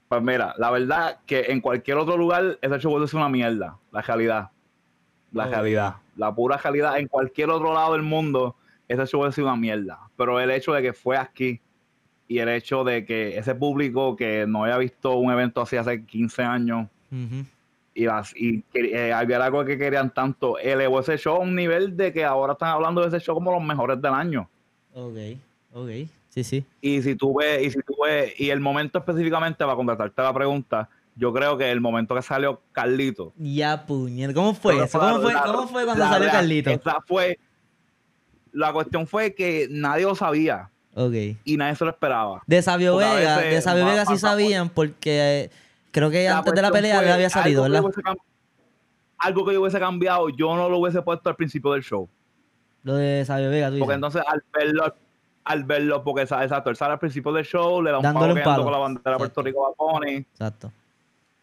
Pues 0.07 0.21
mira, 0.21 0.53
la 0.57 0.71
verdad 0.71 1.19
que 1.25 1.41
en 1.47 1.61
cualquier 1.61 1.97
otro 1.97 2.15
lugar 2.17 2.57
ese 2.61 2.79
show 2.79 2.91
puede 2.91 3.07
ser 3.07 3.17
una 3.17 3.29
mierda. 3.29 3.77
La 3.91 4.01
realidad. 4.01 4.49
La 5.31 5.45
Ok. 5.45 5.51
realidad. 5.51 5.95
La 6.15 6.33
pura 6.33 6.57
realidad. 6.57 6.97
En 6.99 7.07
cualquier 7.07 7.49
otro 7.49 7.73
lado 7.73 7.93
del 7.93 8.03
mundo 8.03 8.55
ese 8.87 9.05
show 9.07 9.29
ser 9.31 9.43
una 9.43 9.55
mierda. 9.55 9.99
Pero 10.15 10.39
el 10.39 10.51
hecho 10.51 10.73
de 10.73 10.81
que 10.81 10.93
fue 10.93 11.17
aquí 11.17 11.59
y 12.27 12.39
el 12.39 12.49
hecho 12.49 12.83
de 12.83 13.05
que 13.05 13.37
ese 13.37 13.55
público 13.55 14.15
que 14.15 14.45
no 14.47 14.63
había 14.63 14.77
visto 14.77 15.15
un 15.15 15.31
evento 15.31 15.61
así 15.61 15.75
hace 15.77 16.05
15 16.05 16.43
años 16.43 16.87
y, 17.93 18.05
las, 18.05 18.33
y 18.35 18.61
que, 18.73 19.07
eh, 19.07 19.13
había 19.13 19.43
algo 19.43 19.63
que 19.63 19.77
querían 19.77 20.13
tanto, 20.13 20.57
elevó 20.59 20.99
ese 20.99 21.17
show 21.17 21.37
a 21.37 21.39
un 21.39 21.55
nivel 21.55 21.95
de 21.95 22.11
que 22.11 22.25
ahora 22.25 22.53
están 22.53 22.69
hablando 22.69 23.01
de 23.01 23.07
ese 23.07 23.19
show 23.25 23.35
como 23.35 23.51
los 23.51 23.63
mejores 23.63 24.01
del 24.01 24.13
año. 24.13 24.49
Ok, 24.93 25.17
ok, 25.73 25.89
sí, 26.35 26.43
sí. 26.43 26.65
Y 26.81 27.01
si 27.01 27.15
tú 27.15 27.33
ves, 27.39 27.63
y 27.65 27.71
si 27.71 27.79
tú 27.81 27.95
ves, 28.03 28.33
y 28.39 28.49
el 28.51 28.59
momento 28.59 28.99
específicamente 28.99 29.63
para 29.63 29.75
contestarte 29.75 30.21
la 30.21 30.33
pregunta, 30.33 30.89
yo 31.15 31.33
creo 31.33 31.57
que 31.57 31.71
el 31.71 31.79
momento 31.81 32.13
que 32.13 32.21
salió 32.21 32.61
Carlito. 32.73 33.33
Ya, 33.37 33.85
puñet. 33.85 34.33
¿Cómo 34.33 34.53
fue 34.53 34.83
eso? 34.83 34.99
¿Cómo 34.99 35.19
fue, 35.21 35.33
la- 35.33 35.43
cómo 35.43 35.67
fue 35.67 35.85
cuando 35.85 36.03
la 36.03 36.09
salió 36.09 36.29
Carlito? 36.29 36.69
Esa 36.69 36.97
fue, 37.07 37.39
la 38.51 38.71
cuestión 38.73 39.07
fue 39.07 39.33
que 39.33 39.67
nadie 39.69 40.03
lo 40.03 40.13
sabía 40.15 40.69
Ok. 40.93 41.13
y 41.43 41.57
nadie 41.57 41.75
se 41.75 41.85
lo 41.85 41.91
esperaba. 41.91 42.41
De 42.45 42.61
Sabio 42.61 42.97
Vega, 42.97 43.39
de 43.39 43.61
Sabio 43.61 43.85
Vega 43.85 44.05
sí 44.05 44.17
sabían 44.17 44.69
porque 44.69 45.43
eh, 45.45 45.49
creo 45.91 46.09
que 46.11 46.27
antes 46.27 46.53
de 46.53 46.61
la 46.61 46.71
pelea 46.71 47.01
le 47.01 47.11
había 47.11 47.29
salido, 47.29 47.63
algo 47.63 47.89
que 47.91 47.97
¿verdad? 47.97 48.13
cam- 48.13 48.21
Algo 49.17 49.45
que 49.45 49.53
yo 49.53 49.61
hubiese 49.61 49.79
cambiado, 49.79 50.27
yo 50.29 50.55
no 50.55 50.67
lo 50.69 50.77
hubiese 50.79 51.01
puesto 51.01 51.29
al 51.29 51.35
principio 51.37 51.71
del 51.71 51.81
show. 51.83 52.09
Lo 52.83 52.95
de 52.95 53.23
Sabio 53.25 53.49
Vega, 53.49 53.69
tú 53.71 53.79
Porque 53.79 53.95
dices. 53.95 53.95
entonces 53.95 54.21
al 54.27 54.43
verlo, 54.53 54.83
al 54.83 54.93
verlo, 55.65 56.03
porque 56.03 56.23
exacto, 56.23 56.69
él 56.69 56.75
sale 56.75 56.93
al 56.93 56.99
principio 56.99 57.31
del 57.31 57.45
show, 57.45 57.81
le 57.81 57.91
da 57.91 57.97
un 57.97 58.03
Dándole 58.03 58.41
palo 58.41 58.63
con 58.63 58.71
la 58.71 58.79
bandera 58.79 59.11
de 59.11 59.17
Puerto 59.17 59.41
Rico 59.43 59.67
a 59.67 60.09
Exacto. 60.09 60.71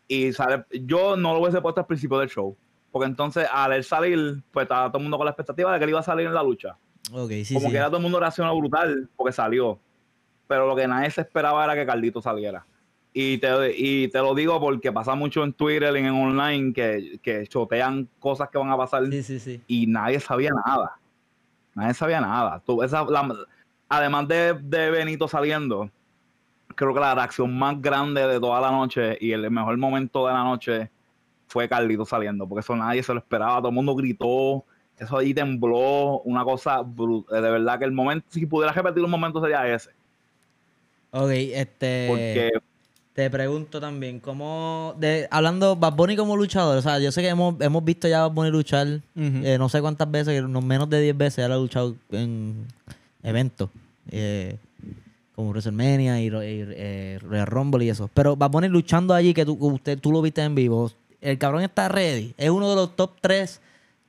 y 0.08 0.32
sale, 0.32 0.64
yo 0.72 1.16
no 1.16 1.32
lo 1.34 1.40
hubiese 1.40 1.60
puesto 1.60 1.80
al 1.80 1.86
principio 1.86 2.18
del 2.18 2.28
show. 2.28 2.56
Porque 2.90 3.06
entonces 3.06 3.48
al 3.50 3.72
él 3.72 3.84
salir, 3.84 4.42
pues 4.52 4.64
estaba 4.64 4.88
todo 4.88 4.98
el 4.98 5.04
mundo 5.04 5.16
con 5.16 5.24
la 5.24 5.30
expectativa 5.30 5.72
de 5.72 5.78
que 5.78 5.84
él 5.84 5.90
iba 5.90 6.00
a 6.00 6.02
salir 6.02 6.26
en 6.26 6.34
la 6.34 6.42
lucha. 6.42 6.76
Ok, 7.10 7.30
sí, 7.42 7.54
como 7.54 7.66
sí. 7.68 7.72
que 7.72 7.78
era 7.78 7.86
todo 7.86 7.96
el 7.96 8.02
mundo 8.02 8.20
reaccionó 8.20 8.54
brutal 8.54 9.08
porque 9.16 9.32
salió. 9.32 9.78
Pero 10.46 10.66
lo 10.66 10.76
que 10.76 10.86
nadie 10.86 11.10
se 11.10 11.22
esperaba 11.22 11.64
era 11.64 11.74
que 11.74 11.86
Carlito 11.86 12.20
saliera. 12.20 12.66
Y 13.14 13.38
te, 13.38 13.48
y 13.76 14.08
te 14.08 14.18
lo 14.18 14.34
digo 14.34 14.60
porque 14.60 14.92
pasa 14.92 15.14
mucho 15.14 15.42
en 15.42 15.54
Twitter 15.54 15.94
y 15.96 16.00
en 16.00 16.10
online 16.10 16.74
que, 16.74 17.18
que 17.22 17.46
chotean 17.46 18.08
cosas 18.18 18.50
que 18.50 18.58
van 18.58 18.70
a 18.70 18.76
pasar 18.76 19.06
Sí, 19.06 19.22
sí, 19.22 19.38
sí. 19.38 19.62
y 19.66 19.86
nadie 19.86 20.20
sabía 20.20 20.50
nada. 20.66 20.96
Nadie 21.74 21.94
sabía 21.94 22.20
nada. 22.20 22.60
Tú, 22.64 22.82
esa, 22.82 23.04
la- 23.04 23.34
además 23.92 24.26
de, 24.26 24.54
de 24.54 24.90
Benito 24.90 25.28
saliendo, 25.28 25.90
creo 26.74 26.94
que 26.94 27.00
la 27.00 27.14
reacción 27.14 27.56
más 27.56 27.80
grande 27.80 28.26
de 28.26 28.40
toda 28.40 28.60
la 28.60 28.70
noche 28.70 29.18
y 29.20 29.32
el 29.32 29.50
mejor 29.50 29.76
momento 29.76 30.26
de 30.26 30.32
la 30.32 30.42
noche 30.42 30.90
fue 31.46 31.68
Carlito 31.68 32.06
saliendo, 32.06 32.48
porque 32.48 32.60
eso 32.60 32.74
nadie 32.74 33.02
se 33.02 33.12
lo 33.12 33.18
esperaba. 33.20 33.58
Todo 33.58 33.68
el 33.68 33.74
mundo 33.74 33.94
gritó, 33.94 34.64
eso 34.98 35.18
ahí 35.18 35.34
tembló, 35.34 36.20
una 36.20 36.42
cosa 36.44 36.80
bru- 36.80 37.26
de 37.28 37.40
verdad 37.42 37.78
que 37.78 37.84
el 37.84 37.92
momento, 37.92 38.26
si 38.30 38.46
pudiera 38.46 38.72
repetir 38.72 39.04
un 39.04 39.10
momento 39.10 39.40
sería 39.42 39.68
ese. 39.68 39.90
Ok, 41.10 41.30
este. 41.30 42.06
Porque 42.08 42.50
Te 43.12 43.28
pregunto 43.28 43.78
también, 43.78 44.18
¿cómo. 44.20 44.94
De, 44.98 45.28
hablando, 45.30 45.76
Bad 45.76 45.92
Bunny 45.92 46.16
como 46.16 46.34
luchador, 46.34 46.78
o 46.78 46.80
sea, 46.80 46.98
yo 46.98 47.12
sé 47.12 47.20
que 47.20 47.28
hemos, 47.28 47.60
hemos 47.60 47.84
visto 47.84 48.08
ya 48.08 48.20
a 48.20 48.28
Bad 48.28 48.34
Bunny 48.34 48.50
luchar, 48.50 48.86
eh, 49.14 49.56
no 49.58 49.68
sé 49.68 49.82
cuántas 49.82 50.10
veces, 50.10 50.42
no, 50.44 50.62
menos 50.62 50.88
de 50.88 51.02
10 51.02 51.18
veces, 51.18 51.44
él 51.44 51.52
ha 51.52 51.56
luchado 51.58 51.94
en 52.10 52.66
eventos, 53.22 53.68
eh, 54.10 54.56
como 55.34 55.50
WrestleMania 55.50 56.20
y, 56.20 56.26
y, 56.26 56.30
eh, 56.32 57.18
Royal 57.22 57.46
Rumble 57.46 57.84
y 57.84 57.88
eso. 57.90 58.08
Pero 58.12 58.36
Bad 58.36 58.50
Bunny 58.50 58.68
luchando 58.68 59.14
allí, 59.14 59.32
que 59.34 59.44
tú, 59.44 59.56
usted, 59.60 59.98
tú 59.98 60.12
lo 60.12 60.22
viste 60.22 60.42
en 60.42 60.54
vivo, 60.54 60.90
el 61.20 61.38
cabrón 61.38 61.62
está 61.62 61.88
ready, 61.88 62.34
es 62.36 62.50
uno 62.50 62.68
de 62.70 62.76
los 62.76 62.96
top 62.96 63.12
3 63.20 63.60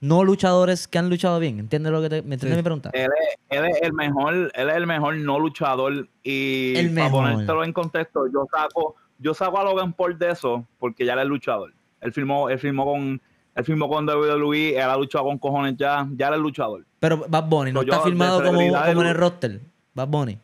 no 0.01 0.25
luchadores 0.25 0.85
que 0.89 0.97
han 0.97 1.09
luchado 1.09 1.39
bien. 1.39 1.59
¿Entiendes 1.59 1.93
lo 1.93 2.01
que 2.01 2.09
te, 2.09 2.21
¿Me 2.23 2.35
entiendes 2.35 2.49
Sí. 2.51 2.57
mi 2.57 2.63
pregunta? 2.63 2.89
él 2.93 3.09
es, 3.21 3.37
él 3.57 3.65
es 3.65 3.81
el 3.83 3.93
mejor, 3.93 4.33
él 4.53 4.69
es 4.69 4.75
el 4.75 4.85
mejor 4.85 5.15
no 5.15 5.39
luchador 5.39 6.09
y 6.23 6.73
El 6.75 6.89
para 6.93 7.05
mejor. 7.05 7.23
ponértelo 7.31 7.63
en 7.63 7.71
contexto, 7.71 8.27
yo 8.27 8.45
saco, 8.53 8.95
yo 9.17 9.33
saco 9.33 9.59
a 9.59 9.63
Logan 9.63 9.93
Paul 9.93 10.19
de 10.19 10.31
eso 10.31 10.67
porque 10.77 11.05
ya 11.05 11.13
él 11.13 11.19
es 11.19 11.25
luchador. 11.27 11.73
Él 12.01 12.11
firmó, 12.11 12.49
él 12.49 12.59
firmó 12.59 12.83
con, 12.83 13.21
él 13.55 13.63
firmó 13.63 13.87
con 13.87 14.05
WWE, 14.05 14.75
él 14.75 14.81
ha 14.81 14.97
luchado 14.97 15.23
con 15.23 15.37
cojones 15.37 15.77
ya, 15.77 16.05
ya 16.17 16.27
él 16.27 16.33
es 16.33 16.39
luchador. 16.41 16.83
Pero 16.99 17.23
Bad 17.29 17.47
Bunny 17.47 17.71
no 17.71 17.81
está 17.83 18.01
firmado 18.01 18.43
como, 18.43 18.57
como 18.59 19.01
en 19.03 19.07
el 19.07 19.15
roster. 19.15 19.61
Bad 19.93 20.07
Bunny. 20.07 20.39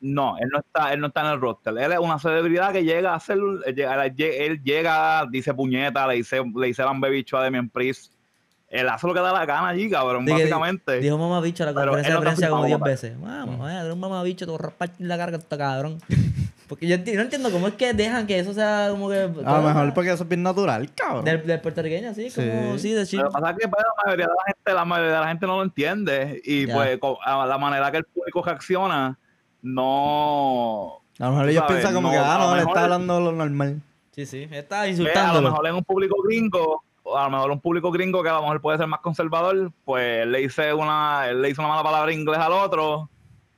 No, 0.00 0.38
él 0.38 0.48
no 0.50 0.60
está, 0.60 0.92
él 0.92 1.00
no 1.00 1.08
está 1.08 1.20
en 1.20 1.32
el 1.32 1.40
roster. 1.40 1.76
Él 1.76 1.92
es 1.92 1.98
una 1.98 2.18
celebridad 2.18 2.72
que 2.72 2.84
llega 2.84 3.12
a 3.12 3.16
hacer, 3.16 3.38
él 3.66 3.74
llega, 3.74 4.06
él 4.06 4.62
llega, 4.62 5.26
dice 5.30 5.52
puñeta, 5.52 6.06
le 6.06 6.14
dice, 6.14 6.42
le 6.54 6.68
dice 6.68 6.82
lambebicho 6.82 7.36
a 7.36 7.44
Demian 7.44 7.68
Priest. 7.68 8.12
Él 8.68 8.88
hace 8.88 9.06
lo 9.06 9.12
que 9.12 9.20
da 9.20 9.32
la 9.32 9.44
gana 9.44 9.68
allí, 9.68 9.90
cabrón, 9.90 10.24
Sí, 10.24 10.32
básicamente. 10.32 11.00
Dijo 11.00 11.18
mamabicho 11.18 11.64
a 11.64 11.66
la 11.66 11.74
conferencia 11.74 12.14
de 12.14 12.14
no 12.14 12.20
está 12.20 12.36
prensa 12.36 12.48
como 12.50 12.64
10 12.64 12.72
firmado, 12.76 12.90
veces. 12.90 13.20
Vamos, 13.20 13.58
vaya, 13.58 13.80
eres 13.80 13.92
un 13.92 14.00
mamabicho, 14.00 14.46
te 14.46 14.50
voy 14.52 14.58
a 14.60 14.62
raspar 14.62 14.90
la 14.98 15.18
carga 15.18 15.38
este 15.38 15.58
cabrón. 15.58 15.98
Porque 16.70 16.86
yo 16.86 16.96
no 16.96 17.22
entiendo 17.22 17.50
cómo 17.50 17.66
es 17.66 17.74
que 17.74 17.92
dejan 17.92 18.28
que 18.28 18.38
eso 18.38 18.54
sea 18.54 18.86
como 18.92 19.08
que. 19.08 19.28
A 19.44 19.56
lo 19.56 19.62
mejor 19.62 19.92
porque 19.92 20.12
eso 20.12 20.22
es 20.22 20.28
bien 20.28 20.44
natural, 20.44 20.88
cabrón. 20.94 21.24
Del, 21.24 21.44
del 21.44 21.60
puertorriqueño, 21.60 22.10
así, 22.10 22.30
como. 22.30 22.78
Sí, 22.78 22.90
Sí. 22.90 22.92
de 22.94 23.06
chill. 23.06 23.18
Lo 23.22 23.26
que 23.28 23.32
pasa 23.32 23.50
es 23.50 23.56
que 23.58 23.68
pues, 23.68 23.82
la 23.82 24.04
mayoría 24.04 24.26
de 24.26 24.32
la 24.32 24.44
gente, 24.46 24.72
la 24.72 24.84
mayoría 24.84 25.12
de 25.14 25.18
la 25.20 25.28
gente 25.28 25.46
no 25.48 25.56
lo 25.56 25.62
entiende. 25.64 26.40
Y 26.44 26.66
Ya. 26.68 26.74
pues 26.74 27.00
la 27.26 27.58
manera 27.58 27.90
que 27.90 27.96
el 27.96 28.04
público 28.04 28.40
reacciona, 28.44 29.18
no. 29.62 31.00
A 31.18 31.24
lo 31.24 31.30
mejor 31.32 31.48
ellos 31.48 31.60
sabes, 31.62 31.72
piensan 31.74 31.94
como 31.94 32.06
no, 32.08 32.12
que, 32.14 32.18
ah, 32.20 32.38
no, 32.38 32.54
le 32.54 32.62
está 32.62 32.84
hablando 32.84 33.20
lo 33.20 33.32
normal. 33.32 33.82
Sí, 34.12 34.24
sí. 34.24 34.48
Está 34.52 34.82
ve, 34.82 35.12
a 35.12 35.32
lo 35.34 35.42
mejor 35.42 35.66
en 35.66 35.74
un 35.74 35.82
público 35.84 36.22
gringo, 36.22 36.84
o 37.02 37.18
a 37.18 37.24
lo 37.24 37.30
mejor 37.30 37.50
un 37.50 37.60
público 37.60 37.90
gringo 37.90 38.22
que 38.22 38.28
a 38.28 38.34
lo 38.34 38.42
mejor 38.42 38.60
puede 38.60 38.78
ser 38.78 38.86
más 38.86 39.00
conservador, 39.00 39.72
pues 39.84 40.22
él 40.22 40.30
le 40.30 40.38
dice 40.38 40.72
una, 40.72 41.28
él 41.28 41.42
le 41.42 41.50
hizo 41.50 41.62
una 41.62 41.68
mala 41.70 41.82
palabra 41.82 42.12
en 42.12 42.20
inglés 42.20 42.38
al 42.38 42.52
otro, 42.52 43.10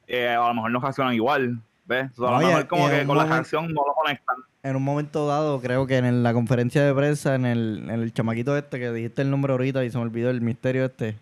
eh, 0.06 0.28
a 0.30 0.48
lo 0.48 0.54
mejor 0.54 0.70
no 0.70 0.80
reaccionan 0.80 1.12
igual. 1.12 1.60
¿Ves? 1.84 2.10
O 2.18 2.22
sea, 2.26 2.36
a 2.36 2.40
lo 2.40 2.46
mejor 2.46 2.66
como 2.68 2.88
que 2.88 3.00
un 3.00 3.06
con 3.06 3.16
la 3.16 3.24
momento- 3.24 3.34
reacción 3.34 3.66
no 3.74 3.82
lo 3.86 3.94
conectan. 3.94 4.36
En 4.62 4.76
un 4.76 4.82
momento 4.84 5.26
dado, 5.26 5.60
creo 5.60 5.86
que 5.88 5.96
en 5.98 6.22
la 6.22 6.32
conferencia 6.32 6.84
de 6.84 6.94
prensa, 6.94 7.34
en 7.34 7.46
el, 7.46 7.78
en 7.88 8.00
el 8.00 8.12
chamaquito 8.14 8.56
este, 8.56 8.78
que 8.78 8.92
dijiste 8.92 9.22
el 9.22 9.30
nombre 9.30 9.50
ahorita 9.52 9.84
y 9.84 9.90
se 9.90 9.98
me 9.98 10.04
olvidó 10.04 10.30
el 10.30 10.40
misterio 10.40 10.84
este. 10.84 11.16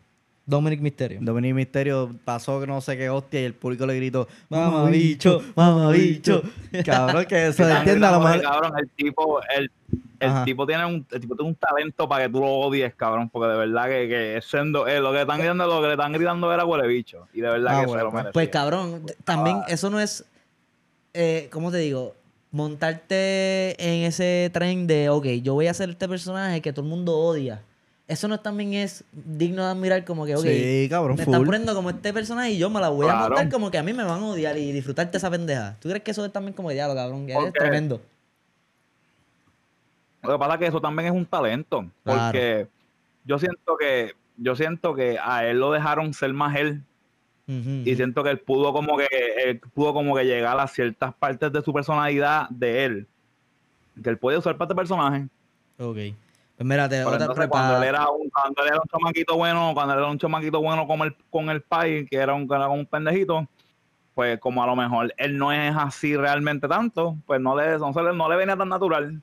Dominic 0.44 0.80
Mysterio. 0.80 1.20
Dominic 1.22 1.54
Misterio 1.54 2.10
pasó 2.24 2.60
que 2.60 2.66
no 2.66 2.80
sé 2.80 2.96
qué 2.98 3.08
hostia 3.08 3.40
y 3.40 3.44
el 3.44 3.54
público 3.54 3.86
le 3.86 3.94
gritó, 3.96 4.26
Mamabicho, 4.48 5.42
mamabicho. 5.54 6.42
Cabrón, 6.84 7.24
que 7.26 7.52
se 7.52 7.62
Que 7.64 7.70
entiende 7.72 8.06
a 8.06 8.10
lo 8.12 8.20
mejor. 8.20 8.42
cabrón, 8.42 8.72
el 8.78 8.88
tipo, 8.90 9.40
el, 9.56 9.70
el 10.18 10.44
tipo 10.44 10.66
tiene 10.66 10.84
un, 10.86 11.06
el 11.10 11.20
tipo 11.20 11.36
tiene 11.36 11.48
un 11.50 11.54
talento 11.54 12.08
para 12.08 12.24
que 12.26 12.32
tú 12.32 12.40
lo 12.40 12.46
odies, 12.48 12.94
cabrón, 12.94 13.28
porque 13.28 13.48
de 13.52 13.56
verdad 13.58 13.84
que, 13.84 14.08
que 14.08 14.36
es 14.38 14.44
siendo, 14.44 14.86
eh, 14.88 15.00
lo 15.00 15.12
que 15.12 15.20
están 15.20 15.38
gritando, 15.38 15.66
lo 15.66 15.80
que 15.80 15.86
le 15.86 15.92
están 15.94 16.12
gritando 16.12 16.52
era 16.52 16.64
huele 16.64 16.86
bicho. 16.88 17.28
Y 17.32 17.40
de 17.40 17.48
verdad 17.48 17.76
Ah, 17.76 17.80
que 17.82 17.86
bueno, 17.86 18.00
se 18.00 18.04
lo 18.04 18.10
pues. 18.10 18.22
merece. 18.24 18.32
Pues 18.34 18.48
cabrón, 18.48 19.02
también 19.24 19.58
Ah. 19.62 19.66
eso 19.68 19.88
no 19.88 20.00
es, 20.00 20.24
eh, 21.14 21.48
¿cómo 21.52 21.70
te 21.70 21.78
digo? 21.78 22.14
Montarte 22.52 23.76
en 23.78 24.04
ese 24.04 24.50
tren 24.52 24.86
de, 24.86 25.08
ok, 25.08 25.26
yo 25.42 25.54
voy 25.54 25.66
a 25.68 25.74
ser 25.74 25.90
este 25.90 26.08
personaje 26.08 26.60
que 26.60 26.72
todo 26.72 26.84
el 26.84 26.90
mundo 26.90 27.16
odia. 27.16 27.62
Eso 28.08 28.26
no 28.26 28.40
también 28.40 28.74
es 28.74 29.04
digno 29.12 29.64
de 29.64 29.70
admirar 29.70 30.04
como 30.04 30.26
que, 30.26 30.34
ok, 30.34 30.42
Sí, 30.44 30.88
cabrón, 30.90 31.16
me 31.16 31.22
están 31.22 31.44
poniendo 31.44 31.72
como 31.76 31.90
este 31.90 32.12
personaje 32.12 32.50
y 32.50 32.58
yo 32.58 32.68
me 32.68 32.80
la 32.80 32.88
voy 32.88 33.06
a 33.08 33.14
montar 33.14 33.48
como 33.50 33.70
que 33.70 33.78
a 33.78 33.84
mí 33.84 33.92
me 33.92 34.02
van 34.02 34.20
a 34.20 34.26
odiar 34.26 34.58
y 34.58 34.72
disfrutarte 34.72 35.16
esa 35.18 35.30
pendeja. 35.30 35.76
¿Tú 35.80 35.88
crees 35.88 36.02
que 36.02 36.10
eso 36.10 36.24
es 36.24 36.32
también 36.32 36.52
como 36.54 36.70
diablo, 36.70 36.96
cabrón? 36.96 37.24
Que 37.26 37.34
Porque- 37.34 37.52
tremendo. 37.60 38.00
Lo 40.22 40.32
que 40.32 40.38
pasa 40.38 40.54
es 40.54 40.58
que 40.60 40.66
eso 40.66 40.80
también 40.80 41.06
es 41.06 41.12
un 41.18 41.24
talento, 41.24 41.86
Claro. 42.04 42.20
porque 42.32 42.66
yo 43.24 43.38
siento 43.38 43.76
que 43.78 44.12
yo 44.36 44.56
siento 44.56 44.94
que 44.94 45.18
a 45.22 45.46
él 45.46 45.60
lo 45.60 45.70
dejaron 45.70 46.12
ser 46.14 46.32
más 46.32 46.56
él 46.56 46.82
Y 47.84 47.96
siento 47.96 48.22
que 48.22 48.30
él 48.30 48.38
pudo 48.38 48.72
como 48.72 48.96
que 48.96 49.08
él 49.44 49.60
pudo 49.74 49.92
como 49.92 50.14
que 50.14 50.24
llegar 50.24 50.58
a 50.60 50.66
ciertas 50.68 51.12
partes 51.14 51.52
de 51.52 51.62
su 51.62 51.72
personalidad 51.72 52.48
de 52.50 52.84
él 52.84 53.06
que 54.02 54.08
él 54.10 54.18
puede 54.18 54.38
usar 54.38 54.56
para 54.56 54.66
este 54.66 54.74
personaje. 54.76 55.26
Ok. 55.78 55.96
Pues 57.04 57.14
otra 57.14 57.26
entonces, 57.26 57.44
prepa- 57.46 57.50
cuando 57.50 57.76
él 57.78 57.88
era 57.88 58.08
un 58.10 58.28
cuando 58.30 58.62
él 58.62 58.68
era 58.68 58.76
un 58.80 58.88
chamaquito 58.88 59.36
bueno, 59.36 59.70
cuando 59.74 59.94
él 59.94 59.98
era 60.00 60.08
un 60.10 60.18
chamaquito 60.18 60.60
bueno 60.60 60.86
con 60.86 61.00
el 61.00 61.14
con 61.30 61.50
el 61.50 61.62
pai, 61.62 62.06
que 62.06 62.16
era 62.16 62.34
un 62.34 62.46
que 62.46 62.54
era 62.54 62.68
un 62.68 62.86
pendejito, 62.86 63.48
pues 64.14 64.38
como 64.38 64.62
a 64.62 64.66
lo 64.66 64.76
mejor 64.76 65.12
él 65.16 65.36
no 65.38 65.52
es 65.52 65.74
así 65.76 66.16
realmente 66.16 66.68
tanto, 66.68 67.16
pues 67.26 67.40
no 67.40 67.56
le 67.56 67.78
no, 67.78 67.92
se 67.92 68.02
le, 68.02 68.12
no 68.12 68.28
le 68.28 68.36
venía 68.36 68.56
tan 68.56 68.68
natural. 68.68 69.20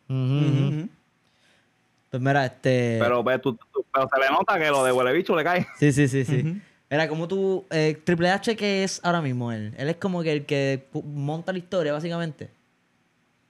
Pues 2.09 2.23
mira, 2.23 2.45
este... 2.45 2.97
Pero, 3.01 3.21
pues, 3.23 3.41
tú- 3.41 3.53
tú- 3.71 3.85
pero 3.93 4.07
se 4.13 4.19
le 4.21 4.29
nota 4.29 4.57
que 4.57 4.69
lo 4.69 4.83
de 4.83 4.91
huele 4.93 5.11
bicho 5.13 5.35
le 5.35 5.43
cae. 5.43 5.67
Sí, 5.77 5.91
sí, 5.91 6.07
sí, 6.07 6.23
sí. 6.23 6.61
Era 6.89 7.07
como 7.09 7.27
tú, 7.27 7.65
eh, 7.69 7.97
Triple 8.03 8.29
H 8.29 8.55
que 8.55 8.83
es 8.83 9.01
ahora 9.03 9.21
mismo 9.21 9.51
él. 9.51 9.73
Él 9.77 9.89
es 9.89 9.97
como 9.97 10.23
que 10.23 10.31
el 10.31 10.45
que 10.45 10.85
monta 11.03 11.51
la 11.51 11.57
historia, 11.57 11.91
básicamente. 11.93 12.49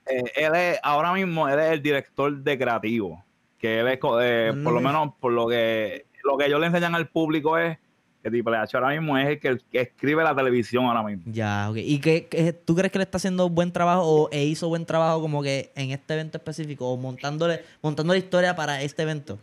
eh, 0.07 0.23
él 0.35 0.55
es, 0.55 0.79
ahora 0.83 1.13
mismo, 1.13 1.47
él 1.47 1.59
es 1.59 1.71
el 1.71 1.81
director 1.81 2.35
de 2.35 2.57
creativo. 2.57 3.23
Que 3.59 3.79
él 3.81 3.87
es, 3.87 3.99
eh, 4.21 4.51
No, 4.55 4.63
por 4.63 4.73
lo 4.73 4.81
no. 4.81 4.87
menos, 4.87 5.13
por 5.19 5.33
lo 5.33 5.47
que, 5.47 6.05
lo 6.23 6.37
que 6.37 6.45
ellos 6.45 6.59
le 6.59 6.67
enseñan 6.67 6.95
al 6.95 7.07
público 7.09 7.57
es 7.57 7.77
que 8.23 8.29
Triple 8.31 8.57
H 8.57 8.75
ahora 8.77 8.89
mismo 8.99 9.17
es 9.17 9.27
el 9.27 9.39
que, 9.39 9.57
que 9.71 9.81
escribe 9.81 10.23
la 10.23 10.35
televisión 10.35 10.85
ahora 10.85 11.03
mismo. 11.03 11.23
Ya, 11.27 11.69
ok. 11.69 11.77
¿Y 11.77 11.99
qué, 11.99 12.25
qué- 12.27 12.53
tú 12.53 12.75
crees 12.75 12.91
que 12.91 12.97
le 12.99 13.03
está 13.03 13.17
haciendo 13.17 13.49
buen 13.49 13.71
trabajo 13.71 14.01
o 14.03 14.29
e 14.31 14.43
hizo 14.45 14.67
buen 14.67 14.85
trabajo 14.85 15.21
como 15.21 15.43
que 15.43 15.71
en 15.75 15.91
este 15.91 16.13
evento 16.15 16.37
específico 16.37 16.87
o 16.89 16.97
montándole, 16.97 17.61
montando 17.81 18.13
la 18.13 18.19
historia 18.19 18.55
para 18.55 18.81
este 18.81 19.03
evento? 19.03 19.37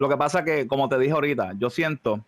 Lo 0.00 0.08
que 0.08 0.16
pasa 0.16 0.42
que, 0.42 0.66
como 0.66 0.88
te 0.88 0.98
dije 0.98 1.12
ahorita, 1.12 1.52
yo 1.58 1.70
siento 1.70 2.24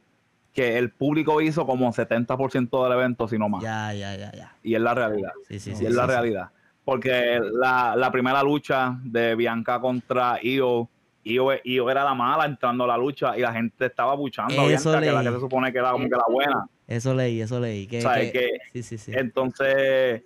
que 0.53 0.77
el 0.79 0.91
público 0.91 1.41
hizo 1.41 1.65
como 1.67 1.91
70% 1.93 2.85
del 2.85 2.93
evento, 2.93 3.27
si 3.27 3.39
no 3.39 3.49
más. 3.49 3.63
Ya, 3.63 3.93
ya, 3.95 4.15
ya, 4.15 4.31
ya. 4.33 4.55
Y 4.63 4.75
es 4.75 4.81
la 4.83 4.93
realidad. 4.95 5.33
Sí, 5.49 5.59
sí, 5.59 5.71
y 5.71 5.75
sí. 5.77 5.87
es 5.87 5.95
la 5.95 6.07
realidad. 6.07 6.51
Porque 6.85 7.41
la, 7.59 7.97
la 7.97 8.13
primera 8.13 8.43
lucha 8.43 8.99
de 9.03 9.35
Bianca 9.35 9.81
contra 9.81 10.39
Io, 10.43 10.89
Io, 11.25 11.49
Io 11.65 11.91
era 11.91 12.05
la 12.05 12.13
mala 12.15 12.45
entrando 12.45 12.85
a 12.85 12.89
la 12.89 12.99
lucha 12.99 13.37
y 13.39 13.41
la 13.41 13.53
gente 13.55 13.87
estaba 13.87 14.15
buchando 14.15 14.61
a 14.61 14.67
Bianca, 14.67 15.01
que 15.01 15.07
es 15.07 15.13
la 15.15 15.23
leí. 15.23 15.29
que 15.29 15.35
se 15.35 15.41
supone 15.41 15.73
que 15.73 15.79
era 15.79 15.93
como 15.93 16.05
que 16.05 16.11
la 16.17 16.25
buena. 16.29 16.67
Eso 16.87 17.15
leí, 17.15 17.41
eso 17.41 17.59
leí. 17.59 17.87
Que, 17.87 17.99
O 17.99 18.03
sea, 18.03 18.17
que- 18.21 18.33
que- 18.33 18.51
sí, 18.75 18.83
sí, 18.83 18.99
sí. 18.99 19.13
Entonces, 19.15 20.23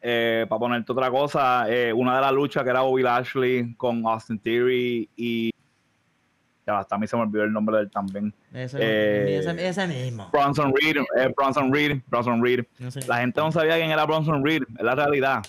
eh, 0.00 0.46
para 0.48 0.58
ponerte 0.58 0.90
otra 0.90 1.10
cosa, 1.12 1.66
eh, 1.70 1.92
una 1.92 2.16
de 2.16 2.22
las 2.22 2.32
luchas 2.32 2.64
que 2.64 2.70
era 2.70 2.80
Bobby 2.80 3.02
Lashley 3.04 3.74
con 3.76 4.04
Austin 4.04 4.40
Theory 4.40 5.08
y. 5.14 5.51
Hasta 6.78 6.96
a 6.96 6.98
mí 6.98 7.06
se 7.06 7.16
me 7.16 7.22
olvidó 7.22 7.44
el 7.44 7.52
nombre 7.52 7.76
del 7.78 7.90
también. 7.90 8.32
Ese, 8.52 8.78
eh, 8.80 9.38
ese, 9.38 9.68
ese 9.68 9.86
mismo. 9.86 10.28
Bronson 10.32 10.72
Reed, 10.74 10.96
eh, 11.18 11.32
Bronson 11.36 11.72
Reed, 11.72 12.00
Bronson 12.06 12.42
Reed. 12.42 12.64
No 12.78 12.90
sé. 12.90 13.06
La 13.06 13.18
gente 13.18 13.40
no 13.40 13.52
sabía 13.52 13.76
quién 13.76 13.90
era 13.90 14.04
Bronson 14.04 14.44
Reed, 14.44 14.62
es 14.78 14.84
la 14.84 14.94
realidad. 14.94 15.42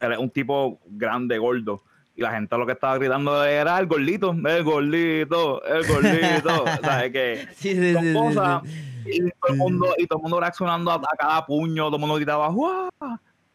Él 0.00 0.12
es 0.12 0.18
un 0.18 0.30
tipo 0.30 0.78
grande, 0.86 1.38
gordo. 1.38 1.82
Y 2.14 2.22
la 2.22 2.32
gente 2.32 2.56
lo 2.58 2.66
que 2.66 2.72
estaba 2.72 2.98
gritando 2.98 3.44
era 3.44 3.78
el 3.78 3.86
gordito, 3.86 4.32
el 4.32 4.64
gordito, 4.64 5.64
el 5.64 5.86
gordito. 5.86 6.64
o 6.80 6.84
sea, 6.84 7.04
es 7.04 7.12
que 7.12 7.48
Sí, 7.54 7.74
sí, 7.74 7.92
son 7.92 8.02
sí, 8.02 8.08
sí, 8.08 8.14
cosas 8.14 8.62
sí. 8.64 9.10
y 9.12 9.20
todo 9.30 9.52
el 9.52 9.56
mundo, 9.56 9.94
y 9.98 10.06
todo 10.06 10.18
el 10.18 10.22
mundo 10.22 10.40
reaccionando 10.40 10.90
a, 10.90 10.96
a 10.96 11.16
cada 11.16 11.46
puño, 11.46 11.84
todo 11.84 11.96
el 11.96 12.00
mundo 12.00 12.16
gritaba, 12.16 12.48
¡guau! 12.48 12.88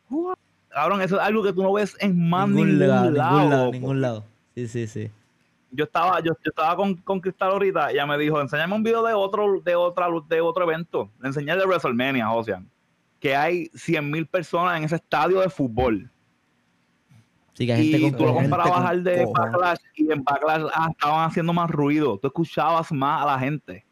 ¡guau! 0.10 0.36
Cabrón, 0.70 1.02
eso 1.02 1.18
es 1.18 1.22
algo 1.22 1.44
que 1.44 1.54
tú 1.54 1.62
no 1.62 1.74
ves 1.74 1.96
en 2.00 2.30
más 2.30 2.50
ningún, 2.50 2.80
lado, 2.80 3.12
lado. 3.12 3.36
ningún 3.38 3.50
lado, 3.50 3.72
ningún 3.72 4.02
lado. 4.02 4.24
Sí, 4.56 4.68
sí, 4.68 4.88
sí. 4.88 5.12
Yo 5.76 5.86
estaba, 5.86 6.20
yo, 6.20 6.34
yo 6.44 6.50
estaba 6.50 6.76
con, 6.76 6.96
con 6.98 7.20
Cristal 7.20 7.52
ahorita, 7.52 7.92
y 7.92 7.96
ella 7.96 8.06
me 8.06 8.18
dijo, 8.18 8.40
enséñame 8.40 8.76
un 8.76 8.84
video 8.84 9.04
de 9.04 9.14
otro, 9.14 9.60
de 9.60 9.76
otra, 9.76 10.08
de 10.28 10.42
otro 10.42 10.64
evento. 10.64 11.10
Le 11.20 11.30
enseñé 11.30 11.56
de 11.56 11.66
WrestleMania, 11.66 12.32
Ocean. 12.32 12.70
Que 13.20 13.36
hay 13.36 13.70
100.000 13.70 14.28
personas 14.30 14.78
en 14.78 14.84
ese 14.84 14.96
estadio 14.96 15.40
de 15.40 15.50
fútbol. 15.50 16.12
Sí, 17.54 17.66
que 17.66 17.74
hay 17.74 17.92
gente 17.92 17.98
Y 17.98 18.12
con 18.12 18.20
tú 18.20 18.26
lo 18.26 18.34
comparabas 18.36 18.86
al 18.86 19.04
de 19.04 19.24
cojones. 19.24 19.52
Backlash, 19.52 19.80
y 19.96 20.12
en 20.12 20.24
Backlash 20.24 20.64
ah, 20.76 20.90
estaban 20.92 21.28
haciendo 21.28 21.54
más 21.54 21.70
ruido. 21.72 22.20
Tú 22.20 22.28
escuchabas 22.28 22.92
más 22.92 23.24
a 23.24 23.26
la 23.26 23.40
gente. 23.40 23.86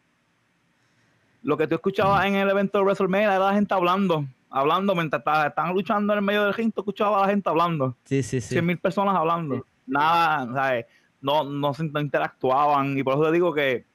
Lo 1.42 1.58
que 1.58 1.68
tú 1.68 1.76
escuchabas 1.76 2.26
en 2.26 2.36
el 2.36 2.50
evento 2.50 2.78
de 2.78 2.84
WrestleMania 2.84 3.36
era 3.36 3.46
la 3.46 3.54
gente 3.54 3.74
hablando, 3.74 4.26
hablando 4.52 4.94
mientras 4.94 5.22
estaban 5.22 5.48
estaban 5.48 5.74
luchando 5.74 6.14
en 6.14 6.20
el 6.20 6.26
medio 6.26 6.44
del 6.44 6.54
ring, 6.54 6.72
tú 6.72 6.82
escuchabas 6.82 7.24
a 7.24 7.26
la 7.26 7.32
gente 7.32 7.50
hablando. 7.50 7.98
Sí, 8.04 8.22
sí, 8.22 8.40
sí. 8.42 8.50
100 8.50 8.66
mil 8.66 8.78
personas 8.78 9.16
hablando. 9.16 9.66
Nada, 9.88 10.54
¿sabes? 10.54 10.86
No, 11.22 11.44
no 11.44 11.74
se 11.74 11.84
no 11.84 12.00
interactuaban. 12.02 12.98
Y 12.98 13.04
por 13.04 13.14
eso 13.16 13.24
te 13.26 13.32
digo 13.32 13.54
que 13.54 13.86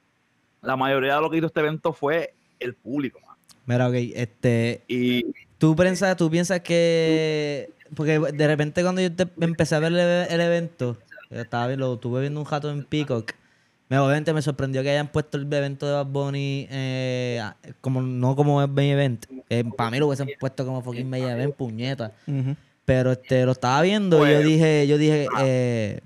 la 0.61 0.75
mayoría 0.75 1.15
de 1.15 1.21
lo 1.21 1.29
que 1.29 1.37
hizo 1.37 1.47
este 1.47 1.59
evento 1.59 1.93
fue 1.93 2.33
el 2.59 2.73
público. 2.73 3.19
man. 3.25 3.35
Mira, 3.65 3.87
ok, 3.87 3.95
este, 4.15 4.81
Y 4.87 5.25
¿Tú 5.57 5.75
piensas, 5.75 6.15
tú 6.15 6.29
piensas 6.29 6.61
que... 6.61 7.69
Porque 7.95 8.19
de 8.19 8.47
repente 8.47 8.81
cuando 8.83 9.01
yo 9.01 9.11
te- 9.13 9.27
empecé 9.41 9.75
a 9.75 9.79
ver 9.79 9.91
el, 9.93 9.99
el 9.99 10.41
evento, 10.41 10.97
yo 11.31 11.39
estaba 11.41 11.67
lo 11.75 11.95
estuve 11.95 12.21
viendo 12.21 12.39
un 12.41 12.45
rato 12.45 12.69
en 12.69 12.83
Peacock, 12.83 13.31
me, 13.89 13.97
obviamente 13.97 14.33
me 14.33 14.41
sorprendió 14.41 14.83
que 14.83 14.89
hayan 14.89 15.07
puesto 15.07 15.37
el 15.37 15.51
evento 15.51 15.85
de 15.87 15.93
Bad 15.93 16.05
Bunny 16.07 16.67
eh, 16.69 17.41
como, 17.79 18.01
no 18.01 18.35
como 18.35 18.65
main 18.67 18.91
event. 18.91 19.25
para 19.77 19.89
mí 19.89 19.99
lo 19.99 20.07
hubiesen 20.07 20.29
puesto 20.39 20.65
como 20.65 20.81
fucking 20.81 21.09
main 21.09 21.23
event, 21.29 21.55
puñeta. 21.55 22.11
Pero 22.83 23.13
este, 23.13 23.45
lo 23.45 23.53
estaba 23.53 23.81
viendo 23.81 24.17
y 24.17 24.31
yo 24.31 24.35
Pues- 24.37 24.45
dije, 24.47 24.87
yo 24.87 24.97
dije, 24.97 25.27
eh, 25.41 26.01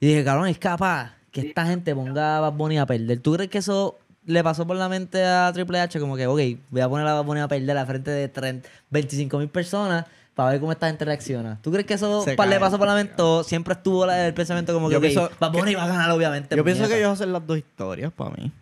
y 0.00 0.06
dije, 0.06 0.24
cabrón, 0.24 0.48
es 0.48 0.58
capaz 0.58 1.12
que 1.32 1.40
esta 1.42 1.66
gente 1.66 1.94
ponga 1.94 2.38
a 2.38 2.40
Bad 2.40 2.52
Bunny 2.52 2.78
a 2.78 2.86
perder. 2.86 3.20
¿Tú 3.20 3.34
crees 3.34 3.50
que 3.50 3.58
eso 3.58 3.98
le 4.26 4.42
pasó 4.44 4.66
por 4.66 4.76
la 4.76 4.88
mente 4.88 5.24
a 5.24 5.50
Triple 5.52 5.80
H? 5.80 5.98
Como 6.00 6.16
que, 6.16 6.26
ok, 6.26 6.40
voy 6.70 6.80
a 6.80 6.88
poner 6.88 7.06
a 7.06 7.14
Bad 7.14 7.24
Bunny 7.24 7.40
a 7.40 7.48
perder 7.48 7.70
a 7.72 7.80
la 7.80 7.86
frente 7.86 8.10
de 8.10 8.28
30, 8.28 8.68
25 8.90 9.38
mil 9.38 9.48
personas 9.48 10.04
para 10.34 10.50
ver 10.50 10.60
cómo 10.60 10.70
esta 10.72 10.86
gente 10.86 11.04
reacciona. 11.04 11.58
¿Tú 11.62 11.72
crees 11.72 11.84
que 11.86 11.94
eso 11.94 12.24
le 12.26 12.60
pasó 12.60 12.78
por 12.78 12.86
la 12.86 12.94
mente 12.94 13.20
o 13.20 13.42
siempre 13.42 13.74
estuvo 13.74 14.06
la- 14.06 14.26
el 14.26 14.34
pensamiento 14.34 14.72
como 14.72 14.88
que, 14.88 14.92
Yo 14.92 14.98
ok, 14.98 15.02
pienso 15.02 15.30
Bad 15.40 15.52
Bunny 15.52 15.74
va 15.74 15.84
a 15.84 15.88
ganar 15.88 16.10
obviamente? 16.12 16.54
Yo 16.56 16.62
pienso 16.62 16.82
que 16.84 16.88
puñeta? 16.90 16.98
ellos 17.06 17.12
hacen 17.20 17.32
las 17.32 17.44
dos 17.46 17.58
historias 17.58 18.12
para 18.12 18.30
mí. 18.30 18.52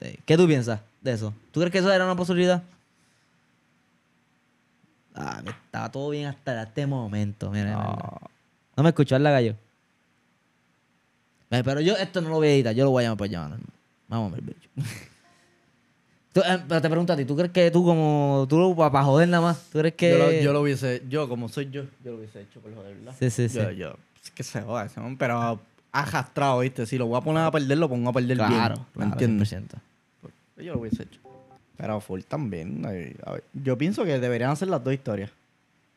Sí. 0.00 0.18
¿Qué 0.24 0.36
tú 0.36 0.46
piensas 0.46 0.80
de 1.02 1.12
eso? 1.12 1.34
¿Tú 1.52 1.60
crees 1.60 1.72
que 1.72 1.78
eso 1.78 1.92
era 1.92 2.04
una 2.04 2.16
posibilidad? 2.16 2.62
Ah, 5.14 5.42
estaba 5.46 5.90
todo 5.90 6.10
bien 6.10 6.26
hasta 6.26 6.62
este 6.62 6.86
momento. 6.86 7.50
Mira, 7.50 7.64
mira, 7.64 7.78
mira. 7.78 7.92
No. 7.92 8.20
No 8.76 8.82
me 8.84 8.88
escuchó, 8.90 9.18
la 9.18 9.30
gallo. 9.32 9.54
Pero 11.48 11.80
yo 11.80 11.96
esto 11.96 12.20
no 12.20 12.28
lo 12.28 12.36
voy 12.36 12.48
a 12.48 12.54
editar, 12.54 12.74
yo 12.74 12.84
lo 12.84 12.90
voy 12.90 13.02
a 13.02 13.06
llamar 13.06 13.18
por 13.18 13.28
llamar. 13.28 13.58
Vamos 14.08 14.32
a 14.32 14.36
ver, 14.36 14.44
bicho. 14.44 14.68
Tú, 16.32 16.40
eh, 16.40 16.62
pero 16.68 16.80
te 16.82 16.88
pregunto 16.90 17.12
a 17.12 17.16
ti, 17.16 17.24
¿tú 17.24 17.34
crees 17.34 17.50
que 17.50 17.70
tú 17.70 17.82
como, 17.82 18.46
tú 18.48 18.76
para 18.76 19.02
joder 19.02 19.28
nada 19.28 19.42
más, 19.42 19.62
tú 19.72 19.78
crees 19.78 19.94
que... 19.94 20.10
Yo, 20.10 20.18
lo, 20.18 20.32
yo 20.32 20.52
lo 20.52 20.60
hubiese, 20.60 21.02
yo 21.08 21.26
como 21.26 21.48
soy 21.48 21.70
yo, 21.70 21.84
yo 22.04 22.12
lo 22.12 22.18
hubiese 22.18 22.42
hecho 22.42 22.60
por 22.60 22.72
joder, 22.74 22.94
¿verdad? 22.96 23.14
Sí, 23.18 23.30
sí, 23.30 23.48
sí. 23.48 23.58
Yo, 23.76 23.96
es 24.22 24.30
que 24.30 24.42
se 24.42 24.60
joda 24.60 24.84
ese 24.84 25.00
pero 25.18 25.58
arrastrado, 25.90 26.60
¿viste? 26.60 26.86
Si 26.86 26.98
lo 26.98 27.06
voy 27.06 27.18
a 27.18 27.22
poner 27.22 27.42
a 27.44 27.50
perder, 27.50 27.78
lo 27.78 27.88
pongo 27.88 28.10
a 28.10 28.12
perder 28.12 28.36
bien. 28.36 28.50
Claro, 28.50 28.76
¿Me 28.94 29.04
claro, 29.04 29.12
entiendes? 29.12 29.52
100%. 29.52 29.68
Yo 30.58 30.74
lo 30.74 30.80
hubiese 30.80 31.04
hecho. 31.04 31.20
Pero 31.76 32.00
full 32.00 32.20
también. 32.20 32.84
a 32.84 32.90
ver, 33.32 33.44
yo 33.54 33.78
pienso 33.78 34.04
que 34.04 34.18
deberían 34.18 34.50
hacer 34.50 34.68
las 34.68 34.84
dos 34.84 34.92
historias. 34.92 35.30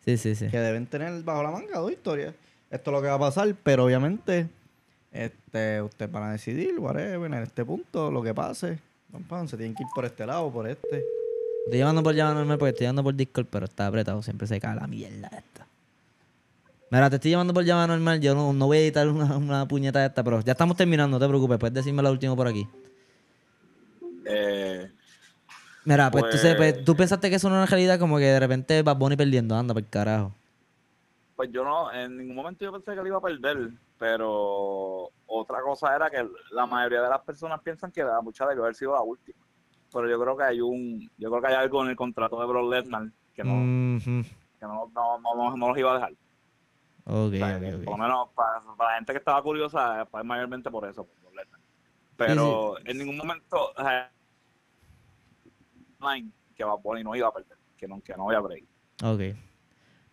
Sí, 0.05 0.17
sí, 0.17 0.35
sí. 0.35 0.47
Que 0.47 0.59
deben 0.59 0.85
tener 0.85 1.21
bajo 1.23 1.43
la 1.43 1.51
manga 1.51 1.79
dos 1.79 1.91
historias. 1.91 2.33
Esto 2.69 2.91
es 2.91 2.95
lo 2.95 3.01
que 3.01 3.07
va 3.09 3.15
a 3.15 3.19
pasar, 3.19 3.53
pero 3.63 3.85
obviamente 3.85 4.47
este, 5.11 5.81
ustedes 5.81 6.11
van 6.11 6.23
a 6.23 6.31
decidir, 6.31 6.77
whatever, 6.79 7.31
en 7.31 7.43
este 7.43 7.63
punto, 7.65 8.09
lo 8.11 8.21
que 8.21 8.33
pase. 8.33 8.79
Pam, 9.27 9.47
se 9.47 9.57
tienen 9.57 9.75
que 9.75 9.83
ir 9.83 9.89
por 9.93 10.05
este 10.05 10.25
lado, 10.25 10.49
por 10.51 10.67
este. 10.67 11.03
Estoy 11.65 11.79
llamando 11.79 12.01
por 12.01 12.15
llamar 12.15 12.35
normal 12.35 12.57
porque 12.57 12.69
estoy 12.71 12.85
llamando 12.85 13.03
por 13.03 13.13
Discord, 13.15 13.45
pero 13.51 13.65
está 13.65 13.87
apretado, 13.87 14.21
siempre 14.23 14.47
se 14.47 14.59
cae 14.59 14.75
la 14.75 14.87
mierda 14.87 15.27
esta. 15.27 15.67
Mira, 16.89 17.09
te 17.09 17.17
estoy 17.17 17.31
llamando 17.31 17.53
por 17.53 17.63
llamar 17.63 17.89
normal, 17.89 18.19
yo 18.19 18.33
no, 18.35 18.51
no 18.53 18.65
voy 18.67 18.77
a 18.77 18.81
editar 18.81 19.07
una, 19.07 19.37
una 19.37 19.67
puñeta 19.67 19.99
de 19.99 20.07
esta, 20.07 20.23
pero 20.23 20.41
ya 20.41 20.53
estamos 20.53 20.75
terminando, 20.77 21.19
no 21.19 21.23
te 21.25 21.29
preocupes, 21.29 21.57
puedes 21.57 21.73
decirme 21.73 22.01
la 22.01 22.11
última 22.11 22.35
por 22.35 22.47
aquí. 22.47 22.67
Eh, 24.25 24.89
Mira, 25.83 26.11
pues, 26.11 26.23
tú, 26.29 26.37
Pues- 26.41 26.55
pues, 26.55 26.85
tú 26.85 26.95
pensaste 26.95 27.29
que 27.29 27.35
eso 27.37 27.49
no 27.49 27.55
era 27.55 27.63
una 27.63 27.69
realidad, 27.69 27.99
como 27.99 28.17
que 28.17 28.25
de 28.25 28.39
repente 28.39 28.81
Bad 28.83 28.97
Bunny 28.97 29.15
perdiendo, 29.15 29.55
anda 29.55 29.73
por 29.73 29.83
carajo. 29.85 30.33
pues 31.35 31.49
yo 31.51 31.63
no, 31.63 31.91
en 31.91 32.17
ningún 32.17 32.35
momento 32.35 32.63
yo 32.63 32.71
pensé 32.71 32.93
que 32.93 32.99
él 32.99 33.07
iba 33.07 33.17
a 33.17 33.21
perder, 33.21 33.71
pero 34.01 35.11
otra 35.27 35.61
cosa 35.61 35.95
era 35.95 36.09
que 36.09 36.27
la 36.53 36.65
mayoría 36.65 37.03
de 37.03 37.09
las 37.09 37.21
personas 37.21 37.61
piensan 37.61 37.91
que 37.91 38.03
la 38.03 38.19
lucha 38.19 38.47
debió 38.47 38.63
haber 38.63 38.73
sido 38.73 38.93
la 38.93 39.01
última. 39.03 39.45
Pero 39.93 40.09
yo 40.09 40.19
creo 40.19 40.35
que 40.35 40.43
hay 40.43 40.59
un, 40.59 41.07
yo 41.19 41.29
creo 41.29 41.39
que 41.39 41.47
hay 41.49 41.53
algo 41.53 41.83
en 41.83 41.91
el 41.91 41.95
contrato 41.95 42.39
de 42.39 42.47
Brock 42.47 42.71
Lesnar 42.71 43.11
que 43.35 43.43
no, 43.43 43.99
que 44.59 44.65
no, 44.65 44.91
no, 44.91 45.55
no, 45.55 45.67
los 45.67 45.77
iba 45.77 45.91
a 45.91 45.93
dejar. 45.93 46.13
Ok, 47.05 47.33
O 47.33 47.37
sea. 47.37 47.59
Por 47.59 47.91
lo 47.91 47.97
menos 47.97 48.29
para, 48.29 48.61
para 48.75 48.89
la 48.89 48.95
gente 48.95 49.13
que 49.13 49.19
estaba 49.19 49.43
curiosa, 49.43 50.03
fue 50.07 50.23
mayormente 50.23 50.71
por 50.71 50.89
eso, 50.89 51.05
por 51.05 51.31
Brock. 51.31 51.59
Pero 52.17 52.79
en 52.83 52.97
ningún 52.97 53.17
momento, 53.17 53.71
line, 55.99 56.31
que 56.55 56.63
Bad 56.63 56.79
Bunny 56.79 57.03
no 57.03 57.15
iba 57.15 57.27
a 57.27 57.33
perder, 57.33 57.59
que 57.77 57.87
no, 57.87 58.01
que 58.01 58.15
no 58.15 58.29
había 58.29 58.39
break. 58.39 58.65
Ok. 59.03 59.50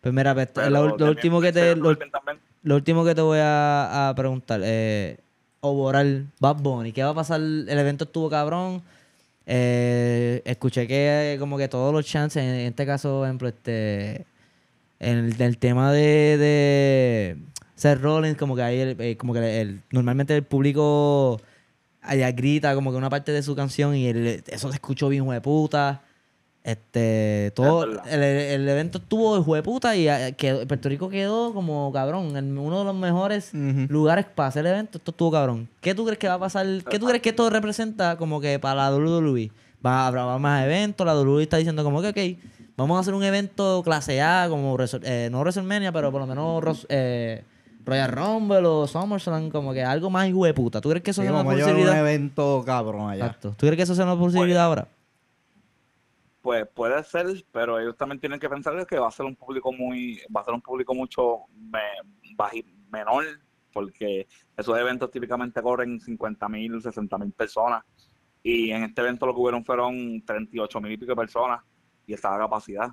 Pues 0.01 0.13
mira, 0.13 0.33
pues, 0.33 0.49
lo, 0.69 0.95
último 1.09 1.41
que 1.41 1.51
te, 1.51 1.75
lo, 1.75 2.75
último 2.75 3.03
que 3.03 3.15
te 3.15 3.21
voy 3.21 3.39
a, 3.41 4.09
a 4.09 4.15
preguntar, 4.15 4.61
eh, 4.63 5.17
Oboral, 5.61 6.27
Bad 6.39 6.57
Bunny, 6.57 6.91
¿qué 6.93 7.03
va 7.03 7.09
a 7.09 7.13
pasar? 7.15 7.41
El 7.41 7.67
evento 7.69 8.05
estuvo 8.05 8.29
cabrón. 8.29 8.81
Eh, 9.45 10.41
escuché 10.45 10.87
que 10.87 11.35
como 11.39 11.57
que 11.57 11.67
todos 11.67 11.91
los 11.91 12.05
chances, 12.05 12.43
en 12.43 12.55
este 12.67 12.85
caso, 12.85 13.17
por 13.19 13.27
ejemplo, 13.27 13.47
este, 13.49 14.25
en 14.99 15.17
el, 15.17 15.37
del 15.37 15.57
tema 15.57 15.91
de, 15.91 16.37
de 16.37 17.37
Seth 17.75 17.99
Rollins, 17.99 18.37
como 18.37 18.55
que 18.55 18.61
hay 18.61 18.79
el, 18.79 18.95
eh, 19.01 19.17
como 19.17 19.33
que 19.33 19.61
el, 19.61 19.81
normalmente 19.91 20.35
el 20.35 20.43
público 20.43 21.41
allá 22.01 22.31
grita 22.31 22.75
como 22.75 22.91
que 22.91 22.97
una 22.97 23.09
parte 23.09 23.31
de 23.31 23.43
su 23.43 23.55
canción 23.55 23.95
y 23.95 24.07
el- 24.07 24.43
eso 24.47 24.69
se 24.69 24.75
escuchó 24.75 25.09
bien 25.09 25.25
puta. 25.41 26.03
Este, 26.63 27.51
todo, 27.55 27.83
el, 27.83 28.21
el 28.21 28.67
evento 28.69 28.97
estuvo 28.99 29.55
de 29.55 29.63
puta 29.63 29.95
y 29.95 30.07
eh, 30.09 30.35
quedó- 30.37 30.67
Puerto 30.67 30.89
Rico 30.89 31.09
quedó 31.09 31.53
como 31.53 31.91
cabrón, 31.93 32.35
en 32.35 32.57
uno 32.57 32.79
de 32.79 32.85
los 32.85 32.95
mejores 32.95 33.51
Ujú. 33.53 33.87
lugares 33.89 34.25
para 34.25 34.49
hacer 34.49 34.65
el 34.65 34.73
evento. 34.73 34.97
Esto 34.97 35.11
estuvo 35.11 35.31
cabrón. 35.31 35.69
¿Qué 35.81 35.95
tú 35.95 36.03
crees 36.05 36.19
que 36.19 36.27
va 36.27 36.33
a 36.35 36.39
pasar? 36.39 36.65
¿Qué 36.89 36.99
tú 36.99 37.07
crees 37.07 37.21
que 37.21 37.29
esto 37.29 37.49
representa 37.49 38.17
como 38.17 38.41
que 38.41 38.59
para 38.59 38.89
la 38.89 38.95
WWE? 38.95 39.51
Va, 39.85 40.07
habrá 40.07 40.37
más 40.37 40.65
eventos, 40.65 41.07
la 41.07 41.15
WWE 41.17 41.43
está 41.43 41.55
diciendo 41.57 41.83
como 41.85 42.01
que, 42.01 42.09
ok, 42.09 42.51
vamos 42.75 42.97
a 42.97 42.99
hacer 42.99 43.13
un 43.13 43.23
evento 43.23 43.81
clase 43.83 44.21
A, 44.21 44.47
como 44.49 44.77
eh, 45.03 45.29
no 45.31 45.39
WrestleMania, 45.39 45.91
pero 45.93 46.11
por 46.11 46.19
lo 46.21 46.27
menos 46.27 46.85
eh, 46.89 47.43
Royal 47.85 48.11
Rumble 48.11 48.65
o 48.67 48.85
SummerSlam, 48.85 49.49
como 49.49 49.71
que 49.73 49.81
algo 49.83 50.09
más 50.09 50.27
hijo 50.27 50.43
de 50.45 50.53
puta. 50.53 50.81
¿Tú 50.81 50.89
crees 50.89 51.01
que 51.03 51.11
eso 51.11 51.21
Sí, 51.21 51.27
sea 51.29 51.31
una 51.31 51.49
a 51.49 51.55
llevar 51.55 51.69
un 51.69 51.79
posibilidad? 51.81 51.99
evento 51.99 52.61
cabrón 52.65 53.09
allá. 53.09 53.25
Exacto. 53.27 53.51
¿Tú 53.57 53.65
crees 53.65 53.77
que 53.77 53.83
eso 53.83 53.95
sea 53.95 54.03
una 54.03 54.19
posibilidad 54.19 54.65
ahora? 54.65 54.89
Pues 56.41 56.65
puede 56.73 57.03
ser, 57.03 57.27
pero 57.51 57.79
ellos 57.79 57.97
también 57.97 58.19
tienen 58.19 58.39
que 58.39 58.49
pensar 58.49 58.85
que 58.87 58.97
va 58.97 59.07
a 59.09 59.11
ser 59.11 59.25
un 59.25 59.35
público 59.35 59.73
muy, 59.73 60.21
va 60.35 60.41
a 60.41 60.45
ser 60.45 60.53
un 60.53 60.61
público 60.61 60.93
mucho 60.95 61.39
me- 61.53 61.79
baji- 62.37 62.65
menor, 62.89 63.25
porque 63.73 64.25
esos 64.55 64.77
eventos 64.79 65.11
típicamente 65.11 65.61
corren 65.61 65.99
50 65.99 66.47
mil, 66.47 66.81
60 66.81 67.17
mil 67.17 67.31
personas, 67.33 67.83
y 68.41 68.71
en 68.71 68.83
este 68.83 69.01
evento 69.01 69.25
lo 69.25 69.33
que 69.33 69.41
hubieron 69.41 69.65
fueron 69.65 70.23
38 70.25 70.79
mil 70.79 70.93
y 70.93 70.97
pico 70.97 71.11
de 71.11 71.15
personas, 71.17 71.61
y 72.07 72.13
estaba 72.13 72.37
a 72.37 72.39
capacidad. 72.39 72.87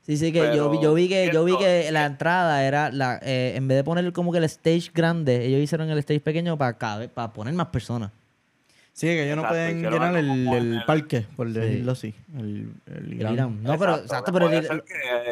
Sí, 0.00 0.16
sí, 0.16 0.32
que 0.32 0.38
yo, 0.56 0.70
vi- 0.70 0.78
Pero 0.78 0.82
yo 0.82 0.94
vi 0.94 1.08
que 1.08 1.30
yo 1.30 1.44
vi 1.44 1.56
que 1.58 1.90
la 1.92 2.06
entrada 2.06 2.64
era 2.64 2.90
la 2.90 3.18
eh, 3.22 3.52
en 3.56 3.68
vez 3.68 3.76
de 3.76 3.84
poner 3.84 4.10
como 4.14 4.32
que 4.32 4.38
el 4.38 4.44
stage 4.44 4.90
grande, 4.94 5.44
ellos 5.44 5.60
hicieron 5.60 5.90
el 5.90 5.98
stage 5.98 6.20
pequeño 6.20 6.56
para 6.56 6.78
para 7.10 7.32
poner 7.34 7.52
más 7.52 7.66
personas. 7.66 8.10
Sí, 8.98 9.06
que 9.06 9.26
ellos 9.26 9.36
no 9.36 9.46
pueden 9.46 9.80
llenar 9.80 10.16
el, 10.16 10.28
el 10.28 10.72
el- 10.74 10.84
parque, 10.84 11.24
por 11.36 11.48
decirlo 11.48 11.92
así. 11.92 12.12
El, 12.36 12.72
el 12.86 12.96
El 12.96 13.12
Irán. 13.14 13.32
Irán. 13.34 13.62
No, 13.62 13.78
pero 13.78 13.94
exacto, 13.96 14.32
pero 14.32 14.50
el, 14.50 14.82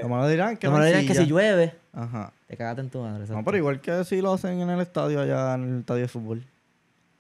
Como 0.03 0.19
lo 0.19 0.29
dirán, 0.29 0.57
que 0.57 1.14
si 1.17 1.27
llueve, 1.27 1.75
Ajá. 1.93 2.33
te 2.47 2.57
cagaste 2.57 2.83
en 2.83 2.91
tu 2.91 3.01
madre. 3.03 3.25
No, 3.27 3.43
pero 3.45 3.57
igual 3.57 3.81
que 3.81 4.05
si 4.05 4.21
lo 4.21 4.35
hacen 4.35 4.61
en 4.61 4.71
el 4.71 4.81
estadio 4.81 5.21
allá, 5.21 5.55
en 5.55 5.64
el 5.75 5.81
estadio 5.81 6.03
de 6.03 6.09
fútbol. 6.09 6.45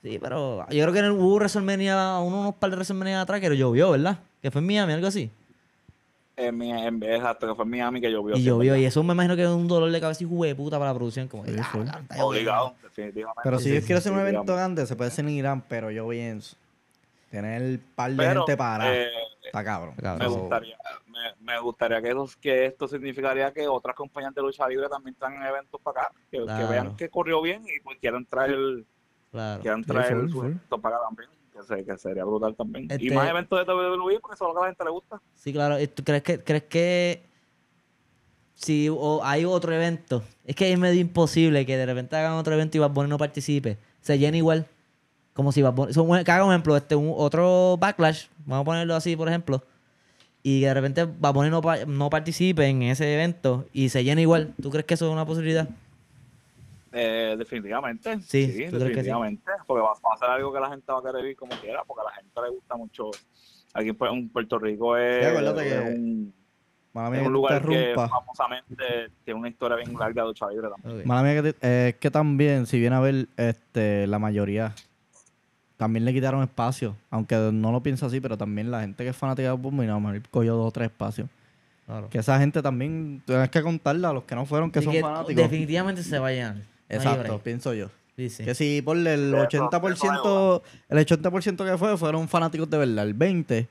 Sí, 0.04 0.20
pero 0.22 0.60
yo 0.70 0.82
creo 0.84 0.92
que 0.92 1.00
en 1.00 1.04
el, 1.06 1.10
hubo 1.10 1.34
WrestleMania, 1.34 2.20
uno, 2.20 2.42
unos 2.42 2.54
par 2.54 2.70
de 2.70 2.76
WrestleMania 2.76 3.22
atrás 3.22 3.40
que 3.40 3.56
llovió, 3.56 3.90
¿verdad? 3.90 4.18
Que 4.40 4.52
fue 4.52 4.60
en 4.60 4.68
Miami, 4.68 4.92
algo 4.92 5.08
así. 5.08 5.32
En, 6.36 6.56
mi- 6.56 6.70
en, 6.70 7.02
exacto, 7.02 7.48
que 7.48 7.54
fue 7.54 7.64
en 7.64 7.70
Miami 7.70 8.00
que 8.00 8.10
llovió. 8.10 8.36
y 8.36 8.40
sí, 8.40 8.44
llovió, 8.44 8.76
y 8.76 8.84
eso 8.84 9.02
me 9.02 9.14
imagino 9.14 9.34
que 9.36 9.42
es 9.42 9.48
un 9.48 9.66
dolor 9.66 9.90
de 9.90 10.00
cabeza 10.00 10.22
y 10.24 10.26
de 10.26 10.54
puta 10.54 10.78
para 10.78 10.92
la 10.92 10.96
producción. 10.96 11.28
Como 11.28 11.44
Sí, 11.44 11.56
ah, 11.58 12.00
sí. 12.12 12.20
Obligado, 12.20 12.74
definitivamente. 12.82 13.40
Pero 13.42 13.58
si 13.58 13.64
sí, 13.64 13.70
ellos 13.70 13.82
sí, 13.82 13.86
quieren 13.86 13.98
hacer 13.98 14.12
un 14.12 14.18
sí, 14.18 14.22
evento 14.22 14.40
digamos. 14.42 14.56
grande, 14.58 14.86
se 14.86 14.96
puede 14.96 15.08
hacer 15.08 15.24
en 15.24 15.30
Irán, 15.32 15.62
pero 15.68 15.90
yo 15.90 16.08
pienso. 16.08 16.56
Tener 17.30 17.60
el 17.62 17.78
par 17.80 18.10
de 18.12 18.16
Pero, 18.16 18.40
gente 18.46 18.56
para. 18.56 18.94
eh, 18.94 19.10
está 19.44 19.64
cabrón. 19.64 19.94
Me 20.18 20.26
gustaría, 20.28 20.76
me, 21.06 21.34
me 21.40 21.58
gustaría 21.60 22.00
que, 22.02 22.14
los- 22.14 22.36
que 22.36 22.66
esto 22.66 22.86
significaría 22.86 23.52
que 23.52 23.66
otras 23.66 23.96
compañías 23.96 24.34
de 24.34 24.42
lucha 24.42 24.66
libre 24.68 24.88
también 24.88 25.16
traigan 25.16 25.42
eventos 25.44 25.80
para 25.80 26.02
acá, 26.02 26.12
que, 26.30 26.38
vean 26.64 26.96
que 26.96 27.08
corrió 27.08 27.42
bien 27.42 27.62
y 27.66 27.80
pues 27.80 27.98
quieran 27.98 28.24
traer, 28.26 28.84
Claro. 29.32 29.60
quieran 29.60 29.82
Sí, 29.82 29.90
traer 29.90 30.14
full, 30.14 30.22
sus 30.28 30.32
full. 30.32 30.44
eventos 30.46 30.80
para 30.80 30.96
acá 30.96 31.04
también, 31.08 31.30
que, 31.56 31.62
se- 31.62 31.84
que 31.84 31.98
sería 31.98 32.24
brutal 32.24 32.54
también. 32.54 32.86
Este- 32.90 33.04
Y 33.06 33.10
más 33.10 33.28
eventos 33.28 33.58
de 33.58 33.72
WWE 33.72 34.20
porque 34.20 34.34
eso 34.34 34.44
es 34.44 34.48
lo 34.48 34.54
que 34.54 34.58
a 34.58 34.62
la 34.62 34.68
gente 34.68 34.84
le 34.84 34.90
gusta. 34.90 35.20
Sí, 35.34 35.52
claro. 35.52 35.80
¿Y 35.80 35.86
¿Tú 35.88 36.02
crees 36.04 36.22
que, 36.22 36.38
crees 36.42 36.64
que 36.64 37.22
si 38.54 38.88
o 38.88 39.20
hay 39.24 39.44
otro 39.44 39.72
evento? 39.74 40.22
Es 40.44 40.54
que 40.56 40.72
es 40.72 40.78
medio 40.78 41.00
imposible 41.00 41.66
que 41.66 41.76
de 41.76 41.86
repente 41.86 42.16
hagan 42.16 42.34
otro 42.34 42.54
evento 42.54 42.76
y 42.76 42.80
Bad 42.80 42.90
Bunny 42.90 43.08
no 43.10 43.18
participe. 43.18 43.78
Se 44.00 44.18
llena 44.18 44.36
igual. 44.36 44.66
Como 45.34 45.52
si 45.52 45.60
Bad 45.62 45.74
Bunny... 45.74 45.92
so, 45.92 46.02
un- 46.02 46.24
que 46.24 46.30
haga 46.30 46.44
un 46.44 46.52
ejemplo, 46.52 46.76
este, 46.76 46.94
un- 46.96 47.12
otro 47.16 47.76
backlash, 47.78 48.26
vamos 48.46 48.62
a 48.62 48.64
ponerlo 48.64 48.94
así, 48.94 49.16
por 49.16 49.28
ejemplo, 49.28 49.62
y 50.42 50.60
que 50.60 50.66
de 50.68 50.74
repente 50.74 51.04
Bad 51.04 51.34
Bunny 51.34 51.50
no, 51.50 51.60
no 51.86 52.08
participe 52.10 52.66
en 52.66 52.82
ese 52.84 53.12
evento 53.12 53.66
y 53.72 53.88
se 53.90 54.02
llena 54.04 54.20
igual. 54.22 54.54
¿Tú 54.62 54.70
crees 54.70 54.86
que 54.86 54.94
eso 54.94 55.06
es 55.06 55.12
una 55.12 55.26
posibilidad? 55.26 55.68
Eh, 56.98 57.36
definitivamente. 57.38 58.18
Sí, 58.22 58.46
definitivamente. 58.46 59.42
Porque 59.66 59.82
va, 59.82 59.90
va 59.90 60.14
a 60.14 60.16
ser 60.18 60.30
algo 60.30 60.52
que 60.52 60.60
la 60.60 60.70
gente 60.70 60.90
va 60.90 60.98
a 60.98 61.02
querer 61.02 61.26
ir 61.26 61.36
como 61.36 61.52
quiera, 61.60 61.84
porque 61.84 62.00
a 62.00 62.04
la 62.10 62.16
gente 62.16 62.40
le 62.42 62.48
gusta 62.50 62.74
mucho. 62.76 63.10
Aquí 63.74 63.90
en 63.90 63.98
Pu- 63.98 64.10
en 64.12 64.28
Puerto 64.30 64.58
Rico 64.58 64.96
es, 64.96 65.22
Sí, 65.24 65.30
acuérdate 65.30 65.68
es 65.68 65.74
que- 65.74 65.90
un, 65.94 66.34
Mala 66.94 67.20
es 67.20 67.26
lugar 67.28 67.62
que 67.66 67.92
famosamente 67.94 69.10
tiene 69.22 69.38
una 69.38 69.50
historia 69.50 69.76
bien 69.76 69.92
larga 69.98 70.22
de 70.22 70.28
lucha 70.28 70.48
libre 70.48 70.68
también. 70.70 71.06
Mala 71.06 71.22
mía 71.22 71.42
que 71.42 71.52
te- 71.52 71.66
eh, 71.68 71.88
es 71.90 71.94
que 71.96 72.10
también, 72.10 72.64
si 72.64 72.80
viene 72.80 72.96
a 72.96 73.00
ver, 73.00 73.28
este, 73.36 74.06
la 74.06 74.18
mayoría 74.18 74.74
también 75.76 76.06
le 76.06 76.14
quitaron 76.14 76.42
espacio. 76.42 76.96
Aunque 77.10 77.36
no 77.52 77.70
lo 77.72 77.82
piensa 77.82 78.06
así, 78.06 78.18
pero 78.18 78.38
también 78.38 78.70
la 78.70 78.80
gente 78.80 79.04
que 79.04 79.10
es 79.10 79.16
fanática 79.16 79.48
de 79.50 79.54
Boom, 79.56 79.80
a 79.80 80.00
mejor 80.00 80.22
cogió 80.30 80.54
dos 80.54 80.68
o 80.68 80.70
tres 80.70 80.86
espacios. 80.90 81.28
Claro. 81.84 82.08
Que 82.08 82.18
esa 82.18 82.38
gente 82.38 82.62
también, 82.62 83.22
tienes 83.26 83.50
que 83.50 83.62
contarla 83.62 84.08
a 84.08 84.12
los 84.14 84.24
que 84.24 84.34
no 84.34 84.46
fueron, 84.46 84.70
que 84.70 84.80
son 84.80 84.92
que 84.94 85.02
fanáticos. 85.02 85.36
definitivamente 85.36 86.02
se 86.02 86.18
va 86.18 86.28
No 86.88 86.96
Exacto, 86.96 87.22
break. 87.22 87.40
pienso 87.42 87.74
yo. 87.74 87.88
Sí, 88.16 88.30
sí. 88.30 88.44
Que 88.44 88.54
si 88.54 88.80
por 88.82 88.96
el 88.96 89.06
Eso- 89.34 89.42
80%, 89.42 90.62
el 90.88 90.98
80% 90.98 91.64
que 91.70 91.76
fue 91.78 91.96
fueron 91.98 92.28
fanáticos 92.28 92.68
de 92.70 92.78
verdad. 92.78 93.06
El 93.06 93.14
20, 93.14 93.66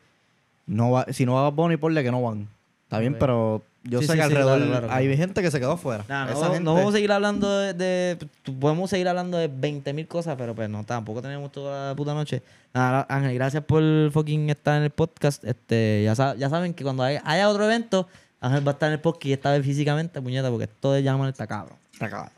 no 0.67 0.91
va, 0.91 1.05
si 1.11 1.25
no 1.25 1.33
va 1.35 1.49
Bunny, 1.49 1.77
ponle 1.77 2.03
que 2.03 2.11
no 2.11 2.21
van. 2.21 2.47
Está 2.83 2.99
bien, 2.99 3.15
pero 3.19 3.63
yo 3.83 3.99
Sí, 4.01 4.05
sé 4.07 4.13
sí, 4.13 4.19
que 4.19 4.23
sí, 4.23 4.27
alrededor 4.31 4.57
claro, 4.59 4.71
claro, 4.71 4.93
hay 4.93 5.05
claro. 5.07 5.17
gente 5.17 5.41
que 5.41 5.49
se 5.49 5.59
quedó 5.59 5.75
fuera. 5.77 6.05
Nah, 6.07 6.25
no, 6.25 6.39
gente, 6.43 6.59
no 6.59 6.75
vamos 6.75 6.93
a 6.93 6.97
seguir 6.97 7.11
hablando 7.11 7.59
de, 7.59 7.73
de- 7.73 8.27
Podemos 8.59 8.89
seguir 8.91 9.07
hablando 9.07 9.37
de 9.39 9.49
20.000 9.49 10.07
cosas, 10.07 10.35
pero 10.37 10.53
pues 10.53 10.69
no, 10.69 10.83
tampoco 10.83 11.21
tenemos 11.23 11.51
toda 11.51 11.89
la 11.89 11.95
puta 11.95 12.13
noche. 12.13 12.43
Nada, 12.73 13.07
Ángel, 13.09 13.33
gracias 13.33 13.63
por 13.63 13.81
fucking 14.11 14.51
estar 14.51 14.77
en 14.77 14.83
el 14.83 14.89
podcast. 14.91 15.43
Este, 15.43 16.03
ya, 16.05 16.35
ya 16.35 16.49
saben 16.49 16.75
que 16.75 16.83
cuando 16.83 17.01
hay- 17.01 17.17
haya 17.23 17.49
otro 17.49 17.65
evento, 17.65 18.07
Ángel 18.39 18.67
va 18.67 18.71
a 18.71 18.73
estar 18.73 18.87
en 18.89 18.93
el 18.93 18.99
podcast 18.99 19.25
y 19.25 19.33
esta 19.33 19.51
vez 19.51 19.65
físicamente, 19.65 20.21
puñeta, 20.21 20.49
porque 20.51 20.65
esto 20.65 20.91
de 20.93 21.01
llaman 21.01 21.29
está 21.29 21.47
cabrón. 21.47 21.77
Está 21.91 22.07
cabrón. 22.11 22.31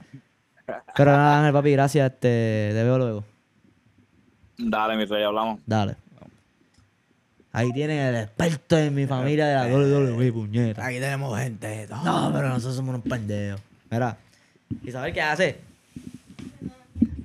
Pero 0.95 1.11
nada, 1.11 1.39
Ángel, 1.39 1.53
papi, 1.53 1.72
gracias. 1.72 2.11
Este, 2.11 2.70
te 2.74 2.84
veo 2.84 2.97
luego. 2.97 3.24
Dale, 4.57 4.97
mi 4.97 5.05
rey, 5.05 5.24
hablamos. 5.24 5.59
Dale. 5.65 5.95
Ahí 7.51 7.72
tienen 7.72 7.99
el 7.99 8.15
experto 8.24 8.76
de 8.76 8.91
mi 8.91 9.07
familia 9.07 9.47
de 9.47 9.55
la 9.55 9.76
WWE, 9.76 10.32
puñeta. 10.32 10.86
Aquí 10.86 10.99
tenemos 10.99 11.39
gente. 11.39 11.88
No, 12.03 12.32
pero 12.34 12.49
nosotros 12.49 12.76
somos 12.76 12.95
unos 12.95 13.01
pendejos. 13.01 13.61
Mira, 13.89 14.18
Isabel, 14.84 15.13
¿qué 15.13 15.22
hace? 15.22 15.59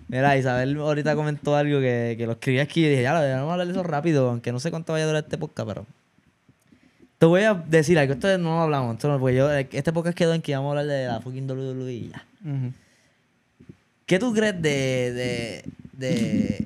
Mira, 0.08 0.36
Isabel 0.36 0.76
ahorita 0.76 1.14
comentó 1.14 1.56
algo 1.56 1.80
que, 1.80 2.14
que 2.16 2.26
lo 2.26 2.32
escribí 2.32 2.60
aquí 2.60 2.84
y 2.84 2.88
dije, 2.88 3.02
ya, 3.02 3.14
lo 3.14 3.20
debemos 3.20 3.50
hablar 3.50 3.66
de 3.66 3.72
eso 3.72 3.82
rápido, 3.82 4.30
aunque 4.30 4.52
no 4.52 4.60
sé 4.60 4.70
cuánto 4.70 4.92
vaya 4.92 5.04
a 5.04 5.08
durar 5.08 5.24
este 5.24 5.38
podcast, 5.38 5.68
pero... 5.68 5.86
Te 7.18 7.26
voy 7.26 7.42
a 7.42 7.54
decir 7.54 7.98
algo, 7.98 8.14
esto 8.14 8.36
no 8.38 8.56
lo 8.56 8.62
hablamos, 8.62 8.96
esto 8.96 9.08
no, 9.08 9.18
porque 9.18 9.36
yo, 9.36 9.50
este 9.50 9.92
podcast 9.92 10.16
quedó 10.16 10.34
en 10.34 10.42
que 10.42 10.52
íbamos 10.52 10.68
a 10.68 10.80
hablar 10.80 10.86
de 10.86 11.06
la 11.06 11.20
fucking 11.20 11.48
WWE 11.48 11.92
y 11.92 12.08
ya. 12.08 12.24
Ujú. 12.44 12.72
¿Qué 14.06 14.18
tú 14.18 14.32
crees 14.32 14.60
de, 14.60 15.12
de, 15.12 15.64
de 15.92 16.64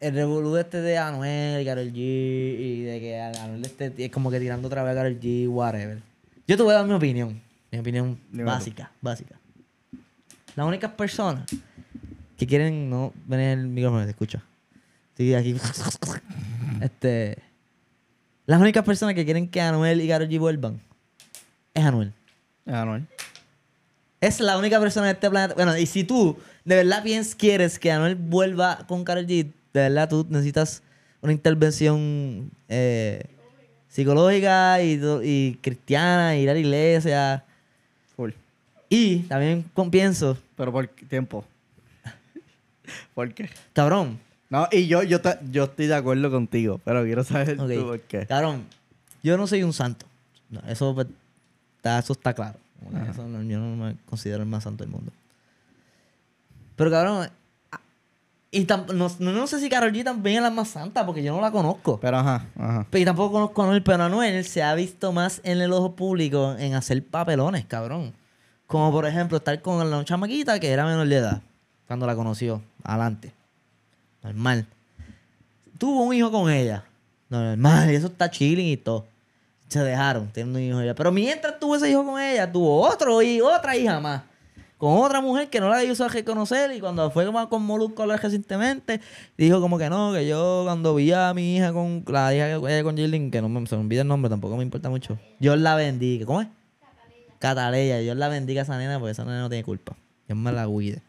el 0.00 0.14
revolú 0.14 0.56
este 0.56 0.80
de 0.80 0.98
Anuel, 0.98 1.64
Karol 1.64 1.92
G 1.92 1.96
y 1.96 2.82
de 2.82 3.00
que 3.00 3.20
Anuel 3.20 3.64
este 3.64 3.92
es 4.04 4.10
como 4.10 4.30
que 4.30 4.38
tirando 4.38 4.68
otra 4.68 4.82
vez 4.82 4.92
a 4.92 4.94
Karol 4.94 5.18
G, 5.18 5.48
whatever? 5.48 5.98
Yo 6.46 6.56
te 6.56 6.62
voy 6.62 6.72
a 6.72 6.78
dar 6.78 6.86
mi 6.86 6.94
opinión, 6.94 7.40
mi 7.70 7.78
opinión 7.78 8.18
Dime 8.30 8.44
tú. 8.44 8.46
básica, 8.50 8.92
básica. 9.00 9.38
Las 10.54 10.66
únicas 10.66 10.92
personas 10.92 11.48
que 12.36 12.46
quieren, 12.46 12.88
no, 12.88 13.12
ven 13.26 13.40
el 13.40 13.66
micrófono, 13.66 14.04
te 14.04 14.10
escucho. 14.10 14.40
Estoy 15.10 15.34
aquí. 15.34 15.56
este, 16.80 17.38
las 18.46 18.60
únicas 18.60 18.84
personas 18.84 19.14
que 19.14 19.24
quieren 19.24 19.48
que 19.48 19.60
Anuel 19.60 20.00
y 20.00 20.08
Karol 20.08 20.28
G 20.28 20.38
vuelvan 20.38 20.80
es 21.74 21.84
Anuel. 21.84 22.12
No, 22.64 22.96
¿eh? 22.96 23.04
Es 24.20 24.40
la 24.40 24.58
única 24.58 24.80
persona 24.80 25.08
en 25.10 25.14
este 25.16 25.30
planeta. 25.30 25.54
Bueno, 25.54 25.76
y 25.76 25.86
si 25.86 26.04
tú 26.04 26.36
de 26.64 26.76
verdad 26.76 27.02
piensas, 27.02 27.34
quieres 27.34 27.78
que 27.78 27.90
Anuel 27.92 28.16
vuelva 28.16 28.84
con 28.88 29.04
Karol 29.04 29.26
G, 29.26 29.44
de 29.44 29.52
verdad 29.72 30.08
tú 30.08 30.26
necesitas 30.28 30.82
una 31.20 31.32
intervención 31.32 32.50
eh, 32.68 33.24
psicológica 33.88 34.82
y, 34.82 35.00
y 35.22 35.54
cristiana, 35.62 36.36
ir 36.36 36.50
a 36.50 36.54
la 36.54 36.58
iglesia. 36.58 37.44
Full. 38.16 38.30
Y 38.88 39.18
también 39.20 39.64
con- 39.74 39.90
pienso, 39.90 40.36
Pero 40.56 40.72
por 40.72 40.86
tiempo. 40.86 41.44
¿Por 43.14 43.32
qué? 43.34 43.48
cabrón, 43.72 44.18
No, 44.50 44.66
y 44.72 44.86
yo, 44.86 45.02
yo, 45.02 45.18
yo 45.50 45.64
estoy 45.64 45.86
de 45.86 45.94
acuerdo 45.94 46.30
contigo, 46.30 46.80
pero 46.84 47.04
quiero 47.04 47.22
saber 47.24 47.56
tú 47.56 47.66
por 47.86 48.00
qué. 48.00 48.26
cabrón, 48.26 48.64
yo 49.22 49.36
no 49.36 49.46
soy 49.46 49.62
un 49.62 49.72
santo. 49.72 50.06
No, 50.50 50.60
eso, 50.68 50.94
pues, 50.94 51.06
está, 51.76 51.98
eso 51.98 52.12
está 52.14 52.32
claro. 52.32 52.58
Eso 53.10 53.22
yo 53.28 53.58
no 53.58 53.76
me 53.76 53.96
considero 54.06 54.42
el 54.42 54.48
más 54.48 54.64
santo 54.64 54.84
del 54.84 54.92
mundo. 54.92 55.12
Pero 56.76 56.90
cabrón, 56.90 57.28
y 58.50 58.64
tam- 58.66 58.92
no, 58.94 59.10
no, 59.32 59.46
sé 59.46 59.60
si 59.60 59.68
Karol 59.68 59.92
G 59.92 60.04
también 60.04 60.36
es 60.36 60.42
la 60.42 60.50
más 60.50 60.68
santa, 60.68 61.04
porque 61.04 61.22
yo 61.22 61.34
no 61.34 61.40
la 61.40 61.50
conozco. 61.50 61.98
Pero 62.00 62.18
ajá, 62.18 62.46
ajá. 62.56 62.86
Y 62.92 63.04
tampoco 63.04 63.32
conozco 63.32 63.62
a 63.62 63.64
Anuel, 63.66 63.82
pero 63.82 64.04
Anuel 64.04 64.44
se 64.44 64.62
ha 64.62 64.74
visto 64.74 65.12
más 65.12 65.40
en 65.44 65.60
el 65.60 65.72
ojo 65.72 65.94
público 65.94 66.54
en 66.58 66.74
hacer 66.74 67.04
papelones, 67.04 67.66
cabrón. 67.66 68.14
Como 68.66 68.92
por 68.92 69.06
ejemplo 69.06 69.38
estar 69.38 69.60
con 69.60 69.90
la 69.90 70.04
chamaquita 70.04 70.60
que 70.60 70.70
era 70.70 70.86
menor 70.86 71.08
de 71.08 71.16
edad, 71.16 71.42
cuando 71.86 72.06
la 72.06 72.14
conoció, 72.14 72.62
adelante. 72.84 73.32
Normal. 74.22 74.66
Tuvo 75.78 76.02
un 76.04 76.14
hijo 76.14 76.30
con 76.30 76.50
ella. 76.50 76.84
Normal, 77.28 77.90
y 77.90 77.96
eso 77.96 78.06
está 78.06 78.30
chilling 78.30 78.66
y 78.68 78.76
todo. 78.76 79.06
Se 79.68 79.80
dejaron, 79.80 80.28
tienen 80.28 80.56
un 80.56 80.62
hijo 80.62 80.80
ella. 80.80 80.94
Pero 80.94 81.12
mientras 81.12 81.58
tuvo 81.58 81.76
ese 81.76 81.90
hijo 81.90 82.04
con 82.04 82.20
ella, 82.20 82.50
tuvo 82.50 82.80
otro 82.80 83.20
y 83.22 83.40
otra 83.40 83.76
hija 83.76 84.00
más. 84.00 84.22
con 84.78 84.96
otra 84.96 85.20
mujer 85.20 85.50
que 85.50 85.60
no 85.60 85.68
la 85.68 85.82
hizo 85.84 86.08
reconocer 86.08 86.70
y 86.72 86.80
cuando 86.80 87.10
fue 87.10 87.26
con 87.50 87.62
Molusco 87.64 88.06
recientemente, 88.06 89.00
dijo 89.36 89.60
como 89.60 89.76
que 89.76 89.90
no, 89.90 90.12
que 90.12 90.26
yo 90.26 90.62
cuando 90.64 90.94
vi 90.94 91.12
a 91.12 91.34
mi 91.34 91.56
hija 91.56 91.72
con 91.72 92.04
la 92.06 92.34
hija 92.34 92.60
que 92.60 92.82
con 92.82 92.96
Jilin, 92.96 93.30
que 93.30 93.42
no 93.42 93.48
me, 93.48 93.66
se 93.66 93.76
me 93.76 93.82
olvida 93.82 94.02
el 94.02 94.08
nombre, 94.08 94.30
tampoco 94.30 94.56
me 94.56 94.62
importa 94.62 94.88
mucho. 94.88 95.18
Yo 95.40 95.56
la 95.56 95.74
bendiga. 95.74 96.24
¿Cómo 96.24 96.40
es? 96.40 96.48
Cataleya. 97.38 97.98
Dios 97.98 98.16
la 98.16 98.28
bendiga 98.28 98.62
a 98.62 98.64
esa 98.64 98.78
nena 98.78 98.98
porque 98.98 99.12
esa 99.12 99.24
nena 99.24 99.40
no 99.40 99.48
tiene 99.48 99.64
culpa. 99.64 99.96
Dios 100.26 100.38
me 100.38 100.52
la 100.52 100.66
cuide. 100.66 101.02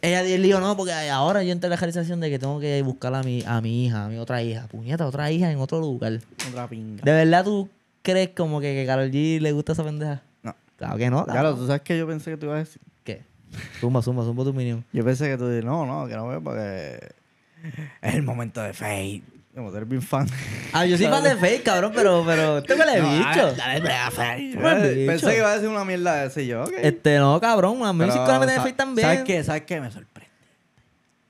Ella 0.00 0.22
dijo, 0.22 0.60
no, 0.60 0.76
porque 0.76 0.92
ahora 0.92 1.42
yo 1.42 1.52
entré 1.52 1.66
en 1.66 1.72
la 1.72 1.76
realización 1.76 2.20
de 2.20 2.30
que 2.30 2.38
tengo 2.38 2.58
que 2.60 2.82
buscar 2.82 3.14
a 3.14 3.22
mi, 3.22 3.42
a 3.46 3.60
mi 3.60 3.84
hija, 3.84 4.06
a 4.06 4.08
mi 4.08 4.16
otra 4.16 4.42
hija. 4.42 4.66
Puñeta, 4.68 5.06
otra 5.06 5.30
hija 5.30 5.50
en 5.50 5.58
otro 5.58 5.80
lugar. 5.80 6.20
Otra 6.48 6.66
pinga. 6.68 7.02
¿De 7.02 7.12
verdad 7.12 7.44
tú 7.44 7.68
crees 8.02 8.30
como 8.30 8.60
que, 8.60 8.74
que 8.74 8.86
Karol 8.86 9.10
G 9.10 9.40
le 9.40 9.52
gusta 9.52 9.72
esa 9.72 9.84
pendeja? 9.84 10.22
No. 10.42 10.54
Claro 10.76 10.96
que 10.96 11.10
no. 11.10 11.24
Claro, 11.24 11.38
cabrón. 11.38 11.58
tú 11.58 11.66
sabes 11.66 11.82
que 11.82 11.98
yo 11.98 12.06
pensé 12.06 12.30
que 12.30 12.36
tú 12.36 12.46
ibas 12.46 12.56
a 12.56 12.58
decir. 12.60 12.82
¿Qué? 13.04 13.22
Zumba, 13.80 14.02
zumba, 14.02 14.24
zumba 14.24 14.44
tu 14.44 14.50
opinión. 14.50 14.84
Yo 14.92 15.04
pensé 15.04 15.28
que 15.28 15.36
tú 15.36 15.48
dices, 15.48 15.64
no, 15.64 15.84
no, 15.84 16.08
que 16.08 16.14
no 16.14 16.28
veo 16.28 16.42
porque 16.42 16.98
es 18.02 18.14
el 18.14 18.22
momento 18.22 18.62
de 18.62 18.72
Fate. 18.72 19.22
Como 19.54 19.70
tú 19.70 19.76
eres 19.76 19.88
bien 19.88 20.02
fan. 20.02 20.28
Ah, 20.72 20.84
yo 20.84 20.98
soy 20.98 21.06
fan 21.06 21.22
de 21.22 21.36
Fake, 21.36 21.62
cabrón, 21.62 21.92
pero, 21.94 22.24
pero, 22.26 22.60
¿te 22.62 22.74
me 22.74 22.84
lo 22.84 22.90
he 22.90 23.00
dicho? 23.00 23.54
Tú. 23.54 24.60
Pensé 25.06 25.30
que 25.30 25.36
iba 25.36 25.50
a 25.50 25.54
decir 25.54 25.68
una 25.68 25.84
mierda 25.84 26.16
de 26.16 26.26
ese 26.26 26.44
yo, 26.44 26.64
ok. 26.64 26.72
Este, 26.78 27.18
no, 27.18 27.40
cabrón, 27.40 27.84
a 27.84 27.92
mí 27.92 28.04
sí 28.10 28.18
que 28.18 28.38
me 28.38 28.46
de 28.46 28.60
Fake 28.60 28.76
también. 28.76 29.06
¿Sabes 29.06 29.24
qué? 29.24 29.44
¿Sabes 29.44 29.62
qué? 29.62 29.80
Me 29.80 29.92
sorprende. 29.92 30.30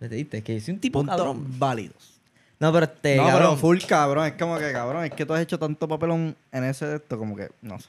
¿Me 0.00 0.06
entendiste? 0.06 0.42
Que 0.42 0.60
soy 0.60 0.74
un 0.74 0.80
tipo 0.80 1.00
Puntos 1.00 1.16
cabrón. 1.16 1.58
válidos. 1.58 2.20
No, 2.58 2.72
pero 2.72 2.86
este, 2.86 3.16
no, 3.16 3.24
pero 3.24 3.38
cabrón. 3.38 3.58
full 3.58 3.78
cabrón. 3.86 4.26
Es 4.26 4.32
como 4.34 4.58
que, 4.58 4.72
cabrón, 4.72 5.04
es 5.04 5.10
que 5.10 5.26
tú 5.26 5.34
has 5.34 5.42
hecho 5.42 5.58
tanto 5.58 5.86
papelón 5.86 6.34
en 6.50 6.64
ese 6.64 6.86
de 6.86 6.96
esto, 6.96 7.18
como 7.18 7.36
que, 7.36 7.50
no 7.60 7.78
sé. 7.78 7.88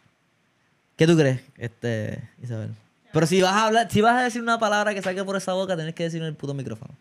¿Qué 0.98 1.08
tú 1.08 1.16
crees, 1.16 1.40
este, 1.58 2.22
Isabel? 2.44 2.72
Pero 3.14 3.26
si 3.26 3.42
vas 3.42 3.54
a 3.54 3.68
hablar, 3.68 3.90
si 3.90 4.02
vas 4.02 4.16
a 4.20 4.24
decir 4.24 4.42
una 4.42 4.60
palabra 4.60 4.94
que 4.94 5.02
salga 5.02 5.24
por 5.24 5.38
esa 5.38 5.54
boca, 5.54 5.78
tenés 5.78 5.96
que 5.96 6.04
decirlo 6.04 6.26
en 6.26 6.32
el 6.32 6.36
puto 6.36 6.54
micrófono. 6.54 6.94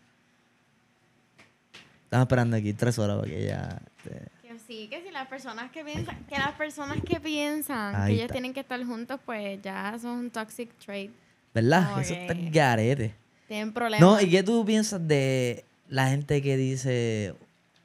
Estamos 2.15 2.27
esperando 2.27 2.55
aquí 2.55 2.71
tres 2.73 2.97
horas 2.97 3.17
para 3.19 3.29
que 3.29 3.45
ya. 3.45 3.81
este, 3.97 4.19
Que 4.41 4.59
sí, 4.65 4.87
que 4.89 5.01
si 5.03 5.11
las 5.11 5.27
personas 5.27 5.69
que 5.71 5.83
piensan, 5.83 6.17
que 6.29 6.37
las 6.37 6.53
personas 6.53 6.97
que 7.05 7.19
piensan 7.19 7.93
Ahí 7.93 8.07
que 8.07 8.13
ellos 8.13 8.21
está. 8.23 8.33
tienen 8.35 8.53
que 8.53 8.61
estar 8.61 8.81
juntos, 8.85 9.19
pues 9.25 9.61
ya 9.61 9.97
son 10.01 10.11
un 10.11 10.29
toxic 10.29 10.71
trait. 10.77 11.11
¿Verdad? 11.53 11.89
Como 11.89 11.99
Eso 12.01 12.13
que- 12.13 12.21
está 12.21 12.33
en 12.33 12.51
garete. 12.51 13.15
Tienen 13.49 13.73
problemas. 13.73 13.99
No, 13.99 14.21
¿y 14.21 14.29
qué 14.29 14.43
tú 14.43 14.63
piensas 14.65 15.05
de 15.05 15.65
la 15.89 16.07
gente 16.07 16.41
que 16.41 16.55
dice, 16.55 17.33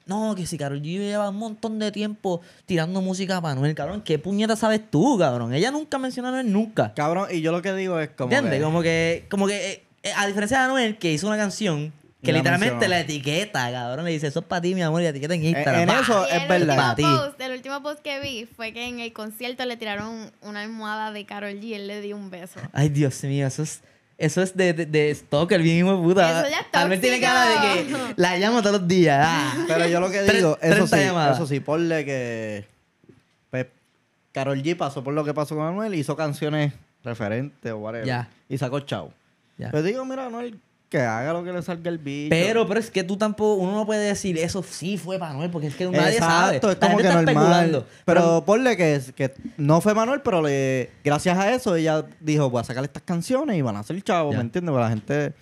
no, 0.05 0.33
que 0.33 0.45
si 0.45 0.57
Karol 0.57 0.81
G 0.81 0.97
lleva 0.97 1.29
un 1.29 1.35
montón 1.37 1.77
de 1.77 1.91
tiempo 1.91 2.39
tirando 2.65 3.01
música 3.01 3.41
para 3.41 3.53
Manuel, 3.55 3.75
cabrón, 3.75 4.01
¿qué 4.01 4.17
puñeta 4.17 4.55
sabes 4.55 4.79
tú, 4.89 5.17
cabrón? 5.19 5.53
Ella 5.53 5.71
nunca 5.71 5.97
mencionó 5.97 6.29
a 6.29 6.31
Anuel, 6.31 6.53
nunca. 6.53 6.93
Cabrón, 6.93 7.27
y 7.31 7.41
yo 7.41 7.51
lo 7.51 7.61
que 7.61 7.73
digo 7.73 7.99
es 7.99 8.09
como. 8.11 8.31
¿Entiendes? 8.31 8.59
que- 8.59 8.63
Como 8.63 8.81
que, 8.81 9.25
como 9.29 9.47
que, 9.47 9.71
eh, 9.73 9.83
eh, 10.03 10.11
a 10.15 10.25
diferencia 10.25 10.57
de 10.59 10.63
Anuel, 10.65 10.97
que 10.97 11.11
hizo 11.11 11.27
una 11.27 11.35
canción 11.37 11.91
que 12.23 12.31
La 12.31 12.37
literalmente 12.39 12.73
mencionó. 12.75 12.89
la 12.95 12.99
etiqueta, 13.01 13.71
cabrón, 13.71 14.05
le 14.05 14.11
dice, 14.11 14.27
eso 14.27 14.39
es 14.41 14.45
para 14.45 14.61
ti, 14.61 14.75
mi 14.75 14.81
amor, 14.83 15.01
y 15.01 15.05
la 15.05 15.09
etiqueta 15.09 15.33
en 15.33 15.43
Instagram. 15.45 15.81
en 15.81 15.89
eso- 15.89 16.25
Y 16.31 16.35
es 16.35 16.41
el 16.43 16.47
verdad. 16.47 16.89
Último, 16.91 17.17
post, 17.17 17.41
el 17.41 17.51
último 17.53 17.81
post 17.83 17.99
que 18.01 18.19
vi 18.19 18.45
fue 18.55 18.73
que 18.73 18.87
en 18.87 18.99
el 18.99 19.11
concierto 19.13 19.65
le 19.65 19.75
tiraron 19.77 20.31
una 20.41 20.61
almohada 20.61 21.11
de 21.11 21.25
Carol 21.25 21.53
G 21.53 21.63
y 21.63 21.73
él 21.73 21.87
le 21.87 22.01
dio 22.01 22.15
un 22.15 22.29
beso. 22.29 22.59
Ay, 22.73 22.89
Dios 22.89 23.23
mío, 23.23 23.47
eso 23.47 23.63
es... 23.63 23.81
Eso 24.17 24.43
es 24.43 24.55
de, 24.55 24.71
de, 24.73 24.85
de 24.85 25.15
stalker, 25.15 25.59
bien 25.63 25.77
hijo 25.79 25.97
de 25.97 26.03
puta. 26.03 26.41
Eso 26.45 26.51
ya 26.51 26.79
Anuel 26.79 27.01
tiene 27.01 27.19
cara 27.19 27.43
de 27.49 27.55
que 27.87 27.95
la 28.17 28.37
llamo 28.37 28.61
todos 28.61 28.79
los 28.81 28.87
días. 28.87 29.19
ah. 29.27 29.65
Pero 29.67 29.87
yo 29.87 29.99
lo 29.99 30.11
que 30.11 30.21
digo, 30.21 30.59
eso 30.61 30.75
30 30.85 30.97
sí, 30.97 31.03
llamadas. 31.05 31.37
eso 31.37 31.47
sí, 31.47 31.59
ponle 31.59 32.05
que. 32.05 32.67
Pues, 33.49 33.65
Carol 34.31 34.61
G 34.61 34.77
pasó 34.77 35.03
por 35.03 35.15
lo 35.15 35.25
que 35.25 35.33
pasó 35.33 35.55
con 35.55 35.65
Anuel, 35.65 35.95
hizo 35.95 36.15
canciones 36.15 36.71
referentes 37.03 37.71
o 37.71 37.77
whatever. 37.77 38.05
Ya. 38.05 38.29
Y 38.47 38.59
sacó 38.59 38.79
chavo. 38.81 39.11
Ya. 39.57 39.71
Pues 39.71 39.83
digo, 39.83 40.05
mira, 40.05 40.27
Anuel, 40.27 40.59
que 40.91 40.99
haga 40.99 41.31
lo 41.31 41.41
que 41.41 41.53
le 41.53 41.61
salga 41.61 41.89
el 41.89 41.97
bicho. 41.97 42.27
Pero, 42.29 42.67
pero 42.67 42.77
es 42.77 42.91
que 42.91 43.05
tú 43.05 43.15
tampoco, 43.15 43.53
uno 43.61 43.71
no 43.71 43.85
puede 43.85 44.05
decir 44.05 44.37
eso 44.37 44.61
sí 44.61 44.97
fue 44.97 45.17
Manuel, 45.17 45.49
porque 45.49 45.67
es 45.67 45.75
que 45.75 45.85
nadie 45.85 46.17
sabe. 46.19 46.57
Exacto, 46.57 46.69
es 46.69 46.75
como 46.75 46.97
que 46.97 47.03
normal. 47.05 47.29
especulando. 47.29 47.87
Pero 48.03 48.43
ponle 48.45 48.75
que, 48.75 49.01
que 49.15 49.33
no 49.55 49.79
fue 49.79 49.93
Manuel, 49.93 50.19
pero 50.21 50.41
le, 50.41 50.91
gracias 51.01 51.37
a 51.37 51.53
eso 51.53 51.77
ella 51.77 52.03
dijo, 52.19 52.49
voy 52.49 52.59
a 52.59 52.65
sacar 52.65 52.83
estas 52.83 53.03
canciones 53.03 53.55
y 53.55 53.61
van 53.61 53.77
a 53.77 53.83
ser 53.83 54.01
chavos. 54.03 54.35
¿me 54.35 54.41
entiendes? 54.41 54.69
Porque 54.69 54.83
la 54.83 54.89
gente, 54.89 55.33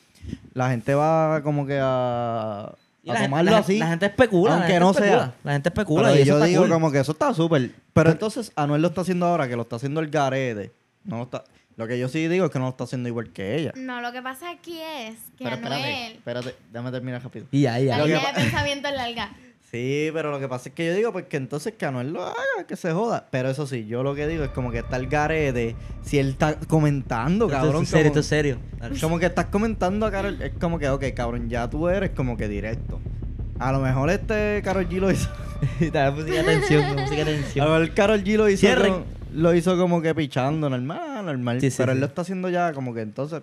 la 0.54 0.70
gente 0.70 0.94
va 0.94 1.42
como 1.42 1.66
que 1.66 1.80
a, 1.82 2.66
a 2.66 2.76
la, 3.04 3.14
gente, 3.16 3.30
tomarlo 3.30 3.56
así. 3.56 3.80
la 3.80 3.88
gente 3.88 4.06
especula. 4.06 4.54
aunque 4.54 4.68
gente 4.68 4.80
no 4.82 4.92
especula, 4.92 5.18
sea. 5.18 5.34
La 5.44 5.54
gente 5.54 5.70
especula 5.70 6.10
Pero 6.10 6.22
y 6.22 6.26
yo 6.26 6.40
digo 6.42 6.62
cool. 6.62 6.72
como 6.72 6.92
que 6.92 7.00
eso 7.00 7.14
está 7.14 7.34
súper. 7.34 7.72
Pero 7.94 8.12
entonces 8.12 8.52
Anuel 8.56 8.84
lo 8.84 8.90
está 8.90 9.02
haciendo 9.02 9.26
ahora, 9.26 9.48
que 9.48 9.56
lo 9.56 9.64
está 9.64 9.78
haciendo 9.78 10.00
el 10.00 10.12
garete. 10.12 10.72
No 11.04 11.18
lo 11.18 11.24
está. 11.24 11.44
Lo 11.80 11.88
que 11.88 11.98
yo 11.98 12.10
sí 12.10 12.28
digo 12.28 12.44
es 12.46 12.52
que 12.52 12.60
no 12.60 12.66
lo 12.66 12.72
está 12.72 12.84
haciendo 12.84 13.08
igual 13.08 13.30
que 13.32 13.56
ella. 13.56 13.72
No, 13.78 14.02
lo 14.02 14.12
que 14.12 14.22
pasa 14.22 14.50
aquí 14.52 14.82
es 14.82 15.16
que 15.38 15.46
Pero 15.46 15.56
espérate, 15.56 15.76
Anuel... 15.84 16.12
espérate, 16.12 16.56
déjame 16.74 16.92
terminar 16.92 17.24
rápido. 17.24 17.46
Y 17.52 17.62
ya, 17.62 17.80
y 17.80 17.86
ya. 17.86 18.00
La 18.00 18.06
línea 18.06 18.34
de 18.34 18.34
pensamiento 18.42 18.90
es 18.90 18.96
larga. 18.96 19.32
Sí, 19.72 20.10
pero 20.14 20.32
lo 20.32 20.40
que 20.40 20.48
pasa 20.48 20.70
es 20.70 20.74
que 20.76 20.88
yo 20.88 20.96
digo, 20.96 21.14
pues 21.14 21.26
que 21.26 21.38
entonces 21.38 21.76
que 21.76 21.86
Anuel 21.86 22.12
lo 22.12 22.24
haga, 22.24 22.66
que 22.68 22.76
se 22.76 22.92
joda. 22.92 23.28
Pero 23.30 23.52
eso 23.52 23.68
sí, 23.68 23.86
yo 23.86 24.02
lo 24.02 24.16
que 24.16 24.26
digo 24.26 24.44
es 24.44 24.50
como 24.50 24.72
que 24.72 24.80
está 24.80 24.98
el 24.98 25.06
garete. 25.08 25.76
Si 26.02 26.18
él 26.18 26.30
está 26.30 26.60
comentando, 26.60 27.46
Esto 27.46 27.58
cabrón. 27.62 27.84
es 27.84 27.90
serio, 27.90 28.06
como, 28.06 28.08
esto 28.08 28.20
es 28.20 28.26
serio. 28.26 28.58
Como 29.00 29.20
que 29.20 29.28
estás 29.28 29.46
comentando 29.46 30.08
a 30.08 30.12
Carol. 30.12 30.42
Es 30.42 30.54
como 30.60 30.80
que, 30.80 30.90
ok, 30.90 31.06
cabrón, 31.16 31.50
ya 31.50 31.70
tú 31.70 31.88
eres 31.88 32.10
como 32.10 32.36
que 32.36 32.48
directo. 32.48 33.00
A 33.60 33.72
lo 33.72 33.80
mejor 33.80 34.10
este 34.10 34.60
Carol 34.64 34.90
G 34.90 35.00
lo 35.00 35.12
hizo. 35.12 35.30
Dale 35.94 36.12
música 36.16 36.34
de 36.34 36.40
atención, 36.40 36.96
música 36.96 37.16
de 37.16 37.22
A 37.22 37.24
atención. 37.36 37.66
lo 37.68 37.80
mejor 37.80 37.94
Carol 37.94 38.24
G 38.24 38.38
lo 38.38 38.50
hizo. 38.50 38.62
Cierren. 38.62 39.19
Lo 39.40 39.54
hizo 39.54 39.78
como 39.78 40.02
que 40.02 40.14
pichando, 40.16 40.70
normal, 40.70 41.26
normal. 41.26 41.60
Sí, 41.62 41.70
sí, 41.72 41.78
pero 41.78 41.92
él 41.92 41.98
sí. 41.98 42.02
lo 42.02 42.06
está 42.08 42.22
haciendo 42.22 42.50
ya 42.50 42.74
como 42.74 42.94
que 42.94 43.02
entonces. 43.02 43.42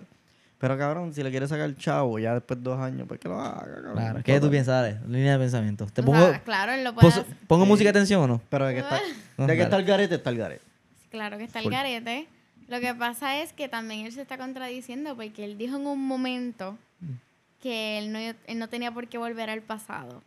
Pero 0.59 0.75
cabrón, 0.77 1.13
si 1.13 1.21
le 1.21 1.29
quiere 1.29 1.47
sacar 1.47 1.65
el 1.65 1.77
chavo 1.77 2.17
ya 2.17 2.33
después 2.33 2.57
de 2.59 2.63
dos 2.63 2.79
años, 2.79 3.07
pues 3.07 3.19
que 3.19 3.27
lo 3.27 3.39
haga, 3.39 3.59
cabrón. 3.59 3.93
Claro, 3.93 4.19
¿qué 4.23 4.39
tú 4.39 4.49
piensas? 4.49 4.81
Dale, 4.81 4.99
línea 5.07 5.33
de 5.33 5.39
pensamiento. 5.39 5.85
¿Te 5.85 6.01
O 6.01 6.05
pongo, 6.05 6.17
sea, 6.29 6.41
claro, 6.41 6.71
él 6.71 6.83
lo 6.83 6.95
puede 6.95 7.09
hacer. 7.09 7.25
pongo 7.47 7.65
Sí. 7.65 7.69
música 7.69 7.91
de 7.91 7.99
atención 7.99 8.21
o 8.23 8.27
no? 8.27 8.41
Pero 8.49 8.65
de 8.65 8.73
que 8.73 8.79
está, 8.79 8.99
de 9.37 9.55
que 9.55 9.61
está 9.61 9.77
el 9.77 9.85
garete, 9.85 10.15
está 10.15 10.29
el 10.31 10.37
garete. 10.37 10.63
Claro 11.11 11.37
que 11.37 11.43
está 11.43 11.59
el 11.59 11.69
garete. 11.69 12.27
Lo 12.67 12.79
que 12.79 12.93
pasa 12.95 13.37
es 13.41 13.53
que 13.53 13.69
también 13.69 14.05
él 14.07 14.11
se 14.11 14.21
está 14.21 14.37
contradiciendo 14.37 15.15
porque 15.15 15.45
él 15.45 15.57
dijo 15.59 15.77
en 15.77 15.85
un 15.87 16.05
momento 16.07 16.77
que 17.61 17.97
él 17.99 18.11
no, 18.11 18.19
él 18.19 18.59
no 18.59 18.67
tenía 18.67 18.91
por 18.91 19.07
qué 19.07 19.17
volver 19.17 19.49
al 19.49 19.61
pasado. 19.61 20.21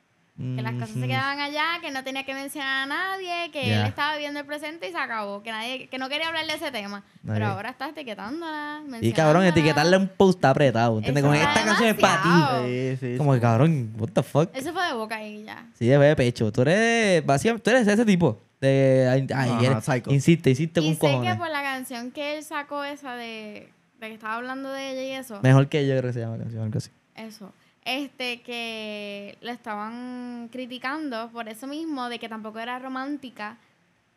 Que 0.57 0.63
las 0.63 0.73
cosas 0.73 0.91
se 0.91 1.07
quedaban 1.07 1.39
allá, 1.39 1.65
que 1.83 1.91
no 1.91 2.03
tenía 2.03 2.25
que 2.25 2.33
mencionar 2.33 2.85
a 2.85 2.87
nadie, 2.87 3.51
que 3.53 3.67
Ya. 3.69 3.83
él 3.83 3.87
estaba 3.89 4.15
viviendo 4.15 4.41
el 4.41 4.47
presente 4.47 4.89
y 4.89 4.91
se 4.93 4.97
acabó, 4.97 5.43
que 5.43 5.51
nadie, 5.51 5.87
que 5.89 5.99
no 5.99 6.09
quería 6.09 6.29
hablar 6.29 6.47
de 6.47 6.55
ese 6.55 6.71
tema. 6.71 7.03
Pero 7.27 7.47
Ok. 7.47 7.53
ahora 7.53 7.69
está 7.71 7.89
etiquetándola. 7.91 8.81
Y 9.03 9.13
cabrón, 9.13 9.45
etiquetarle 9.45 9.97
un 9.99 10.09
post 10.09 10.39
está 10.39 10.51
apretado. 10.51 10.97
¿Entiendes? 10.99 11.23
Eso 11.25 11.31
Como 11.33 11.41
esta 11.43 11.65
canción 11.65 11.89
es 11.91 11.95
para 11.97 12.23
ti. 12.23 12.69
Sí, 12.69 12.97
sí. 13.13 13.19
Como 13.19 13.35
que 13.35 13.41
cabrón, 13.41 13.93
what 13.99 14.09
the 14.15 14.23
fuck. 14.23 14.51
Eso 14.55 14.73
fue 14.73 14.87
de 14.87 14.93
boca 14.95 15.23
y 15.23 15.45
ya. 15.45 15.67
Sí, 15.79 15.87
de 15.87 15.99
de 15.99 16.17
pecho. 16.17 16.51
Tú 16.51 16.63
eres, 16.63 17.25
básicamente, 17.27 17.63
tú 17.65 17.71
eres 17.77 17.87
ese 17.87 18.05
tipo. 18.07 18.41
De, 18.61 19.09
ay, 19.11 19.27
ay, 19.35 19.67
Ajá, 19.67 19.81
psycho. 19.81 20.11
insiste, 20.13 20.51
insiste 20.51 20.81
Y 20.81 20.85
con 20.85 20.95
sé 20.95 21.01
que 21.01 21.13
cojones. 21.13 21.37
por 21.37 21.49
la 21.51 21.63
canción 21.63 22.11
que 22.11 22.37
él 22.39 22.45
sacó 22.45 22.85
esa 22.85 23.15
de, 23.15 23.71
de 24.01 24.09
que 24.09 24.15
estaba 24.15 24.35
hablando 24.37 24.71
de 24.71 24.91
ella 24.93 25.03
y 25.03 25.11
eso. 25.21 25.39
Mejor 25.43 25.69
que 25.69 25.87
yo 25.87 25.93
creo 25.99 26.11
que 26.11 26.13
se 26.13 26.21
llama 26.21 26.37
la 26.37 26.43
canción, 26.45 26.63
algo 26.65 26.79
así. 26.79 26.91
Eso. 27.15 27.53
Este, 27.85 28.43
que 28.43 29.39
le 29.41 29.53
estaban 29.53 30.49
criticando 30.53 31.31
por 31.33 31.49
eso 31.49 31.67
mismo, 31.67 32.09
de 32.09 32.19
que 32.19 32.29
tampoco 32.29 32.59
era 32.59 32.79
romántica. 32.79 33.57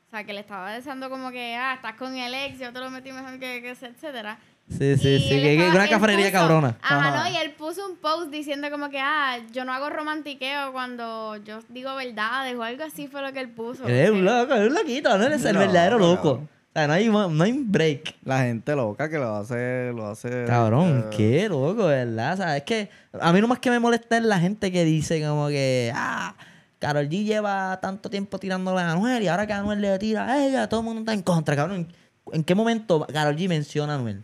O 0.08 0.12
sea, 0.12 0.24
que 0.26 0.34
le 0.34 0.42
estaba 0.42 0.72
deseando 0.72 1.10
como 1.10 1.32
que, 1.32 1.56
ah, 1.56 1.74
estás 1.76 1.96
con 1.96 2.16
el 2.16 2.34
ex, 2.34 2.60
yo 2.60 2.72
te 2.72 2.80
lo 2.80 2.90
metí 2.92 3.12
mejor 3.12 3.40
que, 3.40 3.62
que 3.62 3.72
ese, 3.72 3.88
etcétera. 3.88 4.38
Sí, 4.70 4.96
sí, 4.98 5.10
Y 5.16 5.20
sí. 5.20 5.30
Que, 5.30 5.54
estaba- 5.58 5.76
una 5.82 5.90
cafrería 5.90 6.26
puso- 6.28 6.32
cabrona. 6.40 6.78
Ajá, 6.82 7.10
Ajá. 7.10 7.24
¿no? 7.30 7.36
Y 7.36 7.38
él 7.42 7.52
puso 7.52 7.86
un 7.90 7.98
post 7.98 8.30
diciendo 8.30 8.70
como 8.70 8.90
que, 8.90 9.00
ah, 9.00 9.40
yo 9.52 9.66
no 9.66 9.74
hago 9.74 9.90
romantiqueo 9.90 10.72
cuando 10.72 11.38
yo 11.38 11.60
digo 11.70 11.96
verdades 11.96 12.56
o 12.56 12.64
algo 12.64 12.84
así 12.84 13.08
fue 13.08 13.22
lo 13.22 13.34
que 13.34 13.40
él 13.40 13.50
puso. 13.50 13.88
Eres 13.88 14.12
un 14.12 14.24
loco, 14.24 14.54
eres 14.54 14.70
un 14.70 14.76
loquito, 14.76 15.18
no 15.18 15.24
eres 15.26 15.44
el 15.46 15.54
No, 15.54 15.60
verdadero 15.62 15.98
no, 16.00 16.14
loco. 16.16 16.48
O 16.74 16.80
sea, 16.80 16.88
no 16.88 16.94
hay, 16.94 17.08
no 17.08 17.44
hay 17.44 17.52
break. 17.52 18.16
La 18.26 18.40
gente 18.40 18.76
loca 18.76 19.08
que 19.08 19.20
lo 19.20 19.36
hace, 19.36 19.92
lo 19.94 20.08
hace. 20.08 20.46
Cabrón, 20.46 21.06
eh, 21.06 21.16
qué 21.16 21.48
loco, 21.48 21.86
¿verdad? 21.86 22.34
O 22.34 22.38
sea, 22.38 22.58
es 22.58 22.64
que 22.64 22.90
a 23.22 23.32
mí 23.32 23.40
lo 23.42 23.48
más 23.48 23.60
que 23.60 23.70
me 23.70 23.78
molesta 23.78 24.18
es 24.18 24.24
la 24.24 24.40
gente 24.40 24.72
que 24.72 24.84
dice 24.84 25.22
como 25.22 25.50
que, 25.50 25.92
ah, 25.94 26.34
Carol 26.80 27.08
G 27.08 27.26
lleva 27.26 27.80
tanto 27.80 28.10
tiempo 28.10 28.40
tirándole 28.40 28.82
a 28.82 28.92
Anuel 28.92 29.22
y 29.22 29.28
ahora 29.28 29.46
que 29.46 29.54
Anuel 29.54 29.82
le 29.82 30.00
tira 30.00 30.26
a 30.26 30.44
ella, 30.44 30.68
todo 30.68 30.80
el 30.80 30.86
mundo 30.88 31.02
está 31.02 31.14
en 31.14 31.22
contra, 31.22 31.56
cabrón. 31.56 31.94
¿En 32.32 32.44
qué 32.44 32.56
momento 32.56 33.06
Carol 33.14 33.36
G 33.36 33.48
menciona 33.48 33.94
a 33.94 33.96
Anuel? 33.98 34.24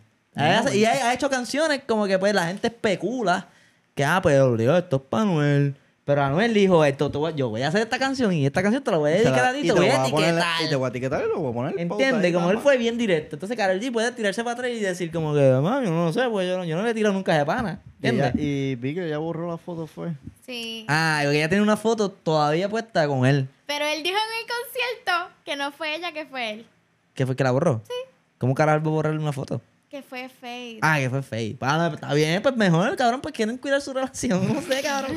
Y 0.74 0.84
ha, 0.86 1.08
ha 1.08 1.14
hecho 1.14 1.30
canciones 1.30 1.82
como 1.86 2.08
que 2.08 2.18
pues 2.18 2.34
la 2.34 2.48
gente 2.48 2.66
especula 2.66 3.46
que, 3.94 4.04
ah, 4.04 4.20
pues 4.20 4.40
obligado, 4.40 4.78
esto 4.78 4.96
es 4.96 5.02
para 5.02 5.22
Anuel. 5.22 5.76
Pero 6.10 6.24
Anuel 6.24 6.52
dijo, 6.52 6.84
esto, 6.84 7.30
yo 7.36 7.50
voy 7.50 7.62
a 7.62 7.68
hacer 7.68 7.82
esta 7.82 7.96
canción 7.96 8.32
y 8.32 8.44
esta 8.44 8.64
canción 8.64 8.82
te 8.82 8.90
la 8.90 8.96
voy 8.96 9.12
a 9.12 9.14
dedicar 9.14 9.44
a 9.44 9.52
ti, 9.52 9.60
y 9.60 9.66
te 9.68 9.72
voy 9.72 9.86
a 9.86 10.02
etiquetar. 10.02 10.64
Y 10.64 10.68
te 10.68 10.74
voy 10.74 10.86
a 10.86 10.88
etiquetar 10.88 11.24
y 11.24 11.28
lo 11.28 11.38
voy 11.38 11.50
a 11.50 11.54
poner. 11.54 11.78
Entiende, 11.78 12.32
como 12.32 12.50
él 12.50 12.58
fue 12.58 12.76
bien 12.78 12.98
directo. 12.98 13.36
Entonces 13.36 13.56
Karol 13.56 13.78
G 13.78 13.92
puede 13.92 14.10
tirarse 14.10 14.42
para 14.42 14.54
atrás 14.54 14.72
y 14.72 14.80
decir 14.80 15.12
como 15.12 15.32
que, 15.34 15.60
mami, 15.62 15.86
yo 15.86 15.92
no 15.92 16.12
sé, 16.12 16.28
pues 16.28 16.48
yo 16.48 16.58
no, 16.58 16.64
yo 16.64 16.76
no 16.76 16.82
le 16.82 16.94
tiro 16.94 17.12
nunca 17.12 17.38
de 17.38 17.46
pana. 17.46 17.80
¿Entiendes? 18.02 18.32
y 18.34 18.74
vi 18.74 18.92
que 18.92 19.08
ya 19.08 19.18
borró 19.18 19.48
la 19.48 19.56
foto, 19.56 19.86
fue. 19.86 20.08
Sí. 20.44 20.84
Ah, 20.88 21.20
porque 21.22 21.38
ella 21.38 21.48
tiene 21.48 21.62
una 21.62 21.76
foto 21.76 22.10
todavía 22.10 22.68
puesta 22.68 23.06
con 23.06 23.24
él. 23.24 23.46
Pero 23.66 23.84
él 23.84 24.02
dijo 24.02 24.16
en 24.16 24.40
el 24.40 24.48
concierto 24.48 25.32
que 25.44 25.54
no 25.54 25.70
fue 25.70 25.94
ella, 25.94 26.10
que 26.10 26.26
fue 26.26 26.50
él. 26.54 26.66
¿Qué 27.14 27.24
fue 27.24 27.36
que 27.36 27.44
la 27.44 27.52
borró? 27.52 27.82
Sí. 27.86 27.94
¿Cómo 28.38 28.56
carajo 28.56 28.82
va 28.82 28.90
a 28.90 28.94
borrarle 28.94 29.20
una 29.20 29.32
foto? 29.32 29.60
Que 29.90 30.02
fue 30.02 30.28
Fate. 30.28 30.78
Ah, 30.82 30.98
que 31.00 31.10
fue 31.10 31.20
fake. 31.22 31.56
Ah, 31.62 31.90
está 31.92 32.14
bien, 32.14 32.40
pues 32.42 32.56
mejor, 32.56 32.94
cabrón, 32.96 33.20
pues 33.20 33.34
quieren 33.34 33.58
cuidar 33.58 33.80
su 33.80 33.92
relación. 33.92 34.46
No 34.54 34.62
sé, 34.62 34.80
cabrón. 34.82 35.16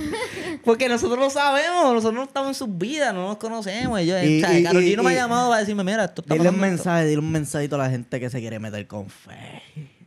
Porque 0.66 0.90
nosotros 0.90 1.20
lo 1.20 1.30
sabemos, 1.30 1.94
nosotros 1.94 2.14
no 2.16 2.24
estamos 2.24 2.50
en 2.50 2.56
sus 2.56 2.78
vidas, 2.78 3.14
no 3.14 3.28
nos 3.28 3.38
conocemos. 3.38 4.02
Y 4.02 4.08
yo, 4.08 4.22
Y- 4.24 4.42
o 4.44 4.48
sea, 4.48 4.60
y- 4.60 4.64
Karol 4.64 4.82
G 4.84 4.94
y- 4.94 4.96
no 4.96 5.04
me 5.04 5.12
ha 5.12 5.16
llamado 5.16 5.50
para 5.50 5.60
decirme, 5.60 5.84
mira, 5.84 6.06
esto 6.06 6.22
está 6.24 6.34
Dile 6.34 6.50
un 6.50 6.56
esto. 6.56 6.66
mensaje, 6.68 7.06
dile 7.06 7.20
un 7.20 7.32
mensajito 7.32 7.76
a 7.76 7.80
la 7.80 7.90
gente 7.92 8.20
que 8.20 8.30
se 8.32 8.40
quiere 8.40 8.58
meter 8.60 8.88
con 8.88 9.08
fe. 9.10 9.62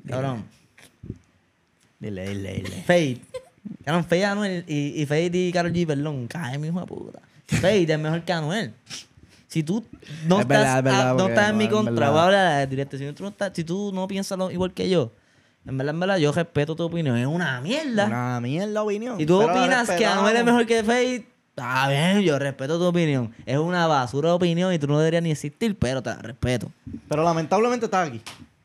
Cabrón. 0.09 0.45
Dile, 2.01 2.29
dile, 2.29 2.55
dile. 2.55 2.77
Fate. 2.83 3.21
Cabrón, 3.85 4.03
Fate 4.05 4.19
y 4.19 4.23
Anuel 4.23 4.65
y, 4.67 5.01
y 5.01 5.07
Fate 5.07 5.31
y 5.33 5.53
Karol 5.53 5.73
G, 5.73 5.87
perdón, 5.87 6.27
cae 6.27 6.59
mi 6.59 6.69
hijo 6.69 6.81
de 6.81 6.87
puta. 6.87 7.21
Fate 7.47 7.93
es 7.93 7.99
mejor 7.99 8.23
que 8.23 8.33
Anuel. 8.33 8.73
Si 9.49 9.63
tú 9.63 9.85
no 10.27 10.37
Es 10.37 10.43
estás, 10.43 10.49
verdad, 10.49 10.79
es 10.79 10.85
verdad, 10.85 11.15
no 11.15 11.29
estás 11.29 11.45
en 11.51 11.53
no, 11.53 11.59
mi 11.59 11.69
contra, 11.69 12.11
voy 12.11 12.19
a 12.19 12.25
hablar 12.25 12.69
directo. 12.69 12.99
Si 12.99 13.13
tú 13.13 13.23
no, 13.23 13.29
estás, 13.31 13.53
si 13.55 13.65
tú 13.65 13.93
no 13.95 14.09
piensas 14.09 14.37
lo- 14.37 14.51
igual 14.51 14.73
que 14.73 14.89
yo, 14.89 15.13
en 15.67 15.79
verdad, 15.79 15.95
en 15.95 16.01
verdad, 16.01 16.17
yo 16.19 16.33
respeto 16.33 16.77
tu 16.77 16.85
opinión. 16.85 17.17
Es 17.17 17.27
una 17.27 17.61
mierda. 17.61 18.07
Una 18.07 18.41
mierda 18.41 18.83
opinión. 18.83 19.21
Y 19.21 19.27
tú 19.27 19.39
pero 19.41 19.53
opinas 19.53 19.91
que. 19.91 20.07
Anuel 20.07 20.37
es 20.37 20.45
mejor 20.45 20.67
que 20.67 20.83
Fate. 20.83 21.27
Está 21.51 21.89
bien, 21.89 22.21
yo 22.21 22.39
respeto 22.39 22.79
tu 22.79 22.85
opinión. 22.85 23.33
Es 23.47 23.57
una 23.57 23.87
basura 23.87 24.29
de 24.29 24.35
opinión 24.35 24.73
y 24.75 24.79
tú 24.79 24.87
no 24.87 24.99
deberías 24.99 25.23
ni 25.23 25.31
existir, 25.31 25.77
pero 25.79 26.03
te 26.03 26.11
la 26.11 26.17
respeto. 26.17 26.71
Pero 27.09 27.25
lamentablemente 27.25 27.87
estás 27.87 28.09
aquí. 28.09 28.21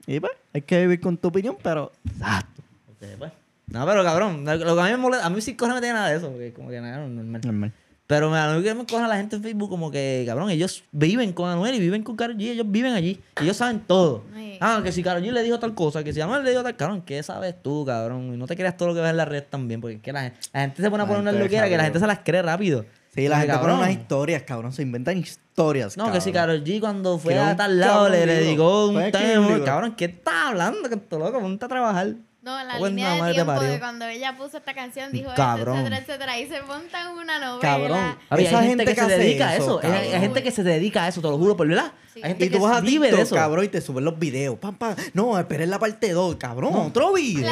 Y 0.06 0.20
pues, 0.20 0.34
hay 0.54 0.62
que 0.62 0.82
vivir 0.82 1.00
con 1.00 1.16
tu 1.18 1.30
opinión, 1.30 1.56
pero. 1.64 1.92
Exacto. 2.06 2.62
Ok, 2.92 3.08
pues. 3.18 3.32
No, 3.68 3.86
pero 3.86 4.04
cabrón, 4.04 4.44
lo 4.44 4.76
que 4.76 4.82
a 4.82 4.86
mí 4.86 4.92
me 4.92 4.98
molesta, 4.98 5.26
a 5.26 5.30
mí 5.30 5.40
sí 5.40 5.56
no 5.58 5.80
tiene 5.80 5.94
nada 5.94 6.10
de 6.10 6.18
eso, 6.18 6.30
porque 6.30 6.52
como 6.52 6.70
que 6.70 6.82
nada, 6.82 7.08
normal. 7.08 7.42
Normal. 7.46 7.74
Pero 8.12 8.30
me- 8.30 8.38
a 8.38 8.50
mí 8.54 8.62
que 8.62 8.74
me 8.76 8.86
coja 8.86 9.08
la 9.08 9.16
gente 9.16 9.38
en 9.38 9.42
Facebook 9.42 9.70
como 9.70 9.90
que, 9.90 10.26
cabrón, 10.28 10.50
ellos 10.50 10.84
viven 10.92 11.32
con 11.32 11.50
Anuel 11.50 11.76
y 11.76 11.80
viven 11.80 12.04
con 12.04 12.18
Karol 12.18 12.36
G, 12.36 12.50
ellos 12.50 12.66
viven 12.70 12.92
allí. 12.92 13.22
Ellos 13.42 13.56
saben 13.56 13.80
todo. 13.88 14.26
Ah, 14.60 14.82
que 14.84 14.92
si 14.92 15.02
Karol 15.02 15.24
G 15.24 15.32
le 15.32 15.42
dijo 15.44 15.58
tal 15.60 15.74
cosa, 15.74 16.04
que 16.04 16.12
si 16.12 16.20
Anuel 16.20 16.44
le 16.44 16.50
dijo 16.52 16.62
tal, 16.62 16.76
cabrón, 16.76 17.04
¿qué 17.04 17.24
sabes 17.24 17.56
tú, 17.64 17.86
cabrón? 17.86 18.34
Y 18.34 18.38
no 18.38 18.48
te 18.48 18.58
creas 18.58 18.76
todo 18.76 18.90
lo 18.90 18.94
que 18.96 19.00
ves 19.00 19.12
en 19.12 19.18
la 19.18 19.24
red 19.26 19.44
también, 19.50 19.80
porque 19.80 19.96
es 19.96 20.02
que 20.02 20.12
la, 20.12 20.24
gen- 20.24 20.34
la 20.52 20.60
gente 20.60 20.82
se 20.82 20.90
pone 20.92 21.04
a 21.04 21.08
poner 21.08 21.22
una 21.22 21.32
loquera 21.32 21.70
que 21.70 21.78
la 21.78 21.84
gente 21.86 22.00
se 22.00 22.08
las 22.08 22.20
cree 22.20 22.42
rápido. 22.42 22.86
Sí, 23.16 23.28
la 23.28 23.38
gente 23.40 23.58
pone 23.58 23.74
unas 23.74 23.92
historias, 23.92 24.44
cabrón. 24.44 24.72
Se 24.74 24.82
inventan 24.82 25.18
historias. 25.18 25.96
No, 25.98 26.12
que 26.12 26.20
si. 26.22 26.32
Karol 26.32 26.64
G 26.64 26.80
cuando 26.80 27.18
fue 27.18 27.34
a 27.40 27.56
tal 27.56 27.80
lado 27.80 28.10
le, 28.10 28.26
le 28.26 28.36
dedicó 28.36 28.88
un 28.88 28.96
un 28.98 29.02
tema. 29.12 29.48
Cabrón, 29.66 29.96
¿qué 29.98 30.06
estás 30.06 30.34
hablando? 30.48 30.88
Que 30.90 30.96
esto 30.96 31.18
loco, 31.20 31.40
ponte 31.40 31.66
a 31.66 31.68
trabajar. 31.68 32.14
No, 32.44 32.56
la 32.64 32.80
Bueno, 32.80 32.96
línea 32.96 33.24
de 33.24 33.34
tiempo 33.34 33.60
de 33.60 33.78
cuando 33.80 34.06
ella 34.08 34.36
puso 34.36 34.58
esta 34.58 34.74
canción, 34.74 35.12
dijo 35.12 35.30
Cabrón. 35.36 35.78
esto, 35.78 35.94
etcétera, 35.96 36.38
etcétera, 36.38 36.40
y 36.40 36.48
se 36.50 36.62
monta 36.64 37.02
en 37.02 37.08
una 37.10 37.38
novela. 37.40 37.60
Cabrón. 37.62 38.16
Esa 38.40 38.60
hay 38.60 38.68
gente, 38.68 38.84
que, 38.86 38.96
se 38.96 39.06
dedica 39.08 39.50
a 39.50 39.56
eso, 39.58 39.80
eso. 39.80 39.88
Hay- 39.88 39.92
Hay, 39.94 40.04
cabrón. 40.06 40.22
gente 40.22 40.44
que 40.44 40.52
se 40.52 40.64
dedica 40.64 41.04
a 41.04 41.08
eso, 41.10 41.22
te 41.22 41.28
lo 41.28 41.38
juro, 41.38 41.56
por 41.56 41.68
verdad. 41.68 41.92
Sí. 42.16 42.20
Hay 42.24 42.30
gente 42.32 42.46
Y 42.46 42.50
que 42.50 42.58
tú 42.58 42.64
vas 42.64 42.78
a 42.78 42.82
vive 42.82 43.12
de 43.12 43.22
eso. 43.22 43.36
cabrón, 43.36 43.66
y 43.66 43.68
te 43.68 43.80
suben 43.80 44.04
los 44.06 44.18
videos. 44.18 44.58
Pam, 44.58 44.76
pam. 44.76 44.96
No, 45.14 45.38
esperen 45.38 45.70
la 45.70 45.78
parte 45.78 46.12
2, 46.14 46.36
cabrón. 46.38 46.74
Otro 46.76 47.14
video, 47.14 47.48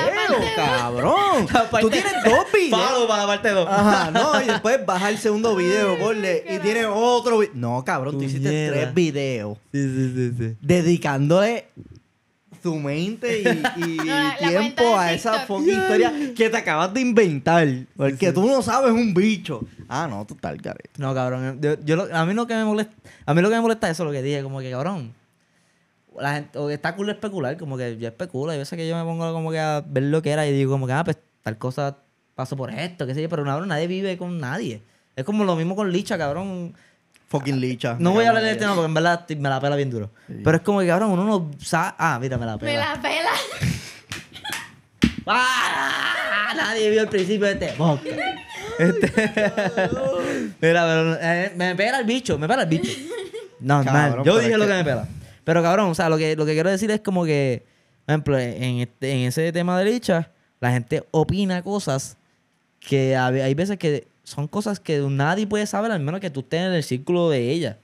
cabrón. 0.56 1.48
Tú 1.82 1.90
tienes 1.92 2.12
dos 2.26 2.46
videos. 2.54 2.82
Follow 2.82 3.08
para 3.08 3.22
la 3.22 3.28
parte 3.28 3.50
2. 3.52 3.68
Ajá, 3.70 4.10
no, 4.12 4.42
y 4.42 4.46
después 4.46 4.84
baja 4.88 5.10
el 5.10 5.20
segundo 5.20 5.56
video, 5.56 6.00
ponle, 6.00 6.44
y 6.50 6.58
tiene 6.60 6.86
otro 6.88 7.38
video. 7.38 7.54
No, 7.54 7.86
cabrón, 7.86 8.18
tú 8.18 8.24
hiciste 8.24 8.50
Puñeta. 8.50 8.74
tres 8.74 8.94
videos 8.96 9.58
Sí, 9.72 9.84
sí, 9.84 10.14
sí, 10.16 10.34
sí. 10.38 10.58
dedicándole 10.62 11.68
su 12.62 12.76
mente 12.76 13.42
y, 13.42 13.82
y 13.84 13.98
No, 14.06 14.36
tiempo 14.50 14.98
a 14.98 15.14
esa 15.14 15.44
historia 15.44 16.14
que 16.36 16.50
te 16.50 16.58
acabas 16.58 16.94
de 16.94 17.02
inventar. 17.02 17.68
Porque 17.96 18.32
tú 18.32 18.46
no 18.48 18.62
sabes 18.62 18.92
un 18.92 19.14
bicho. 19.14 19.62
Ah, 19.88 20.08
no, 20.10 20.26
tú 20.26 20.34
estás 20.36 20.52
al 20.52 20.58
garete. 20.58 20.90
No, 20.98 21.14
cabrón. 21.14 21.60
Yo, 21.62 21.76
yo 21.84 21.96
lo- 21.96 22.16
a 22.16 22.26
mí 22.26 22.34
lo 22.34 22.46
que 22.48 22.56
me 22.56 22.64
molesta, 22.66 22.94
a 23.26 23.34
mí 23.34 23.42
lo 23.42 23.50
que 23.50 23.56
me 23.56 23.62
molesta 23.62 23.88
es 23.88 23.94
eso, 23.98 24.06
lo 24.06 24.12
que 24.12 24.22
dije, 24.22 24.44
como 24.44 24.60
que 24.60 24.72
cabrón. 24.72 25.14
La 26.20 26.34
gente, 26.36 26.58
o 26.60 26.68
que 26.68 26.74
está 26.74 26.96
cool 26.96 27.10
especular, 27.10 27.58
como 27.58 27.78
que 27.78 27.98
yo 27.98 28.08
especulo, 28.08 28.52
hay 28.52 28.58
veces 28.58 28.76
que 28.78 28.88
yo 28.88 28.98
me 28.98 29.04
pongo 29.04 29.32
como 29.32 29.52
que 29.52 29.60
a 29.60 29.84
ver 29.88 30.04
lo 30.04 30.22
que 30.22 30.32
era 30.32 30.46
y 30.46 30.52
digo 30.52 30.72
como 30.72 30.86
que, 30.86 30.94
ah, 30.94 31.04
pues 31.04 31.18
tal 31.44 31.58
cosa 31.58 31.98
pasó 32.36 32.58
por 32.58 32.72
esto, 32.72 33.06
qué 33.08 33.14
sé 33.14 33.22
yo, 33.22 33.30
pero 33.30 33.44
cabrón, 33.46 33.70
nadie 33.70 33.88
vive 33.88 34.18
con 34.18 34.38
nadie. 34.40 34.82
Es 35.16 35.24
como 35.24 35.44
lo 35.46 35.56
mismo 35.56 35.76
con 35.76 35.92
Licha, 35.92 36.18
cabrón. 36.18 36.74
Fucking 37.30 37.60
licha. 37.62 37.96
No 38.00 38.12
voy 38.12 38.26
a 38.26 38.30
hablar 38.30 38.44
de 38.44 38.56
tema 38.56 38.74
porque 38.74 38.88
en 38.88 38.94
verdad 38.94 39.26
me 39.30 39.50
la 39.50 39.60
pela 39.62 39.76
bien 39.76 39.90
duro. 39.90 40.10
Sí. 40.28 40.42
Pero 40.44 40.58
es 40.58 40.64
como 40.64 40.80
que, 40.80 40.88
cabrón, 40.88 41.12
uno 41.12 41.24
no 41.26 41.52
sabe. 41.64 41.94
Ah, 41.98 42.18
mira, 42.20 42.38
me 42.38 42.46
la 42.46 42.54
Me 42.54 42.60
pela. 42.60 42.96
la 42.96 43.02
pela. 43.02 43.30
¡Ah! 45.26 46.54
Nadie 46.56 46.90
vio 46.90 47.02
el 47.02 47.08
principio 47.08 47.46
de 47.48 47.54
este 47.54 47.68
podcast. 47.74 48.18
Este... 48.80 49.08
Mira, 50.62 50.86
pero 50.86 51.18
eh, 51.22 51.52
me 51.56 51.76
pela 51.76 52.00
el 52.00 52.06
bicho, 52.06 52.38
me 52.40 52.48
pela 52.48 52.64
el 52.64 52.70
bicho. 52.70 52.92
No, 53.60 53.84
Cabrón, 53.84 54.18
mal. 54.18 54.26
Yo 54.26 54.40
dije 54.40 54.58
lo 54.58 54.66
que- 54.66 54.72
que 54.72 54.78
me 54.78 54.84
pela. 54.84 55.08
Pero 55.44 55.62
cabrón, 55.64 55.90
o 55.92 55.96
sea, 55.96 56.10
lo 56.10 56.18
que, 56.18 56.36
lo 56.36 56.46
que 56.46 56.54
quiero 56.54 56.70
decir 56.70 56.90
es 56.92 57.02
como 57.02 57.26
que, 57.26 57.66
por 58.06 58.14
ejemplo, 58.14 58.40
en, 58.40 58.80
este- 58.80 59.12
en 59.12 59.20
ese 59.28 59.52
tema 59.52 59.78
de 59.80 59.86
Licha, 59.86 60.32
la 60.60 60.72
gente 60.72 61.04
opina 61.12 61.62
cosas 61.64 62.18
que 62.80 63.16
hay 63.16 63.54
veces 63.54 63.78
que 63.78 64.08
son 64.30 64.48
cosas 64.48 64.80
que 64.80 65.00
nadie 65.00 65.46
puede 65.48 65.66
saber, 65.68 65.92
al 65.92 66.00
menos 66.00 66.22
que 66.22 66.30
tú 66.30 66.42
estés 66.42 66.62
en 66.62 66.74
el 66.74 66.84
círculo 66.84 67.30
de 67.30 67.52
ella. 67.52 67.78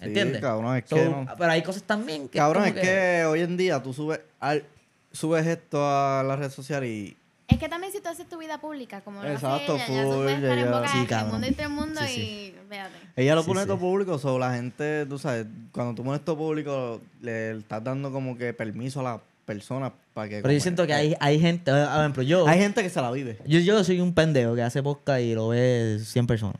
Sí, 0.00 0.06
¿Entiendes? 0.08 0.40
cabrón, 0.40 0.76
es 0.76 0.84
So, 0.88 0.96
que 0.96 1.04
no. 1.04 1.26
Pero 1.38 1.50
hay 1.52 1.62
cosas 1.62 1.82
también 1.84 2.28
que. 2.28 2.38
Cabrón, 2.38 2.64
es 2.64 2.72
que 2.74 3.24
hoy 3.24 3.40
en 3.40 3.56
día 3.56 3.80
tú 3.82 3.92
subes, 3.92 4.20
al- 4.40 4.64
subes 5.12 5.46
esto 5.46 5.78
a 5.86 6.22
la 6.26 6.34
red 6.36 6.50
social 6.50 6.84
y 6.84 7.16
Es 7.46 7.58
que 7.58 7.68
también 7.68 7.92
si 7.92 8.00
tú 8.00 8.08
haces 8.08 8.26
tu 8.28 8.38
vida 8.38 8.58
pública, 8.58 9.02
como 9.02 9.22
lo 9.22 9.28
Exacto, 9.28 9.74
hace 9.74 9.92
ella, 9.92 10.02
ya 10.02 10.02
tú 10.04 10.12
full, 10.12 10.28
estar 10.28 10.58
en 10.58 10.64
ya- 10.64 10.70
boca 10.72 10.88
Sí, 10.88 11.00
de 11.00 11.06
cabrón. 11.06 11.30
mundo 11.32 11.46
y 11.46 11.52
todo 11.52 11.66
el 11.66 11.72
mundo 11.72 12.00
Sí, 12.06 12.20
y 12.20 12.68
véate. 12.68 12.94
ella 13.14 13.34
lo 13.34 13.42
Sí, 13.42 13.48
pone 13.48 13.60
sí. 13.60 13.66
todo 13.66 13.78
público, 13.78 14.20
o 14.22 14.38
la 14.38 14.54
gente, 14.54 15.06
tú 15.06 15.18
sabes, 15.18 15.46
cuando 15.70 15.94
tú 15.94 16.02
pones 16.02 16.24
todo 16.24 16.36
público, 16.36 17.00
le 17.20 17.58
estás 17.58 17.84
dando 17.84 18.10
como 18.10 18.36
que 18.38 18.52
permiso 18.54 19.00
a 19.00 19.02
la 19.02 19.20
persona 19.44 19.92
para 20.14 20.28
que... 20.28 20.36
Pero 20.36 20.48
yo 20.52 20.58
como- 20.58 20.62
siento 20.62 20.86
que 20.86 20.94
hay, 20.94 21.14
hay 21.20 21.38
gente, 21.40 21.70
por 21.70 21.80
ejemplo, 22.00 22.22
yo. 22.22 22.46
Hay 22.46 22.58
gente 22.60 22.82
que 22.82 22.90
se 22.90 23.00
la 23.00 23.10
vive. 23.10 23.38
Yo, 23.46 23.58
yo 23.60 23.82
soy 23.84 24.00
un 24.00 24.14
pendejo 24.14 24.54
que 24.54 24.62
hace 24.62 24.82
podcast 24.82 25.20
y 25.20 25.34
lo 25.34 25.48
ve 25.48 25.98
100 26.02 26.26
personas. 26.26 26.56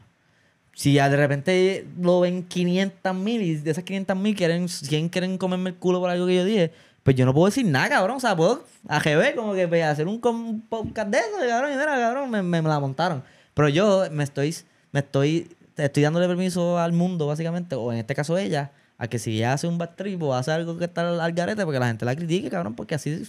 Si 0.74 0.94
de 0.94 1.16
repente 1.16 1.86
lo 2.00 2.20
ven 2.20 2.44
500 2.44 3.14
mil 3.14 3.42
y 3.42 3.54
de 3.56 3.70
esas 3.70 3.84
500 3.84 4.16
mil 4.16 4.34
quieren, 4.34 4.68
100 4.68 5.08
quieren 5.10 5.36
comerme 5.38 5.70
el 5.70 5.76
culo 5.76 6.00
por 6.00 6.08
algo 6.10 6.26
que 6.26 6.34
yo 6.36 6.44
dije, 6.44 6.72
pues 7.02 7.14
yo 7.14 7.26
no 7.26 7.34
puedo 7.34 7.46
decir 7.46 7.66
nada, 7.66 7.88
cabrón. 7.90 8.16
O 8.16 8.20
sea, 8.20 8.34
puedo 8.34 8.64
AGB 8.88 9.34
como 9.34 9.52
que 9.54 9.68
pues, 9.68 9.84
hacer 9.84 10.08
un 10.08 10.20
podcast 10.20 11.08
de 11.10 11.18
eso, 11.18 11.36
cabrón, 11.46 11.72
y 11.72 11.76
mira, 11.76 11.96
cabrón, 11.98 12.30
me, 12.30 12.42
me- 12.42 12.62
me 12.62 12.68
la 12.68 12.80
montaron. 12.80 13.22
Pero 13.54 13.68
yo 13.68 14.04
me 14.10 14.24
estoy, 14.24 14.56
me 14.92 15.00
estoy, 15.00 15.54
estoy 15.76 16.02
dándole 16.04 16.26
permiso 16.26 16.78
al 16.78 16.92
mundo, 16.92 17.26
básicamente, 17.26 17.74
o 17.74 17.92
en 17.92 17.98
este 17.98 18.14
caso 18.14 18.38
ella, 18.38 18.72
a 19.02 19.08
que 19.08 19.18
si 19.18 19.36
ella 19.36 19.52
hace 19.54 19.66
un 19.66 19.78
bad 19.78 19.90
trip 19.96 20.22
o 20.22 20.32
hace 20.34 20.52
algo 20.52 20.78
que 20.78 20.84
está 20.84 21.08
al, 21.08 21.20
al 21.20 21.32
garete, 21.32 21.64
porque 21.64 21.78
la 21.80 21.88
gente 21.88 22.04
la 22.04 22.14
critique, 22.14 22.48
cabrón, 22.50 22.74
porque 22.74 22.94
así 22.94 23.22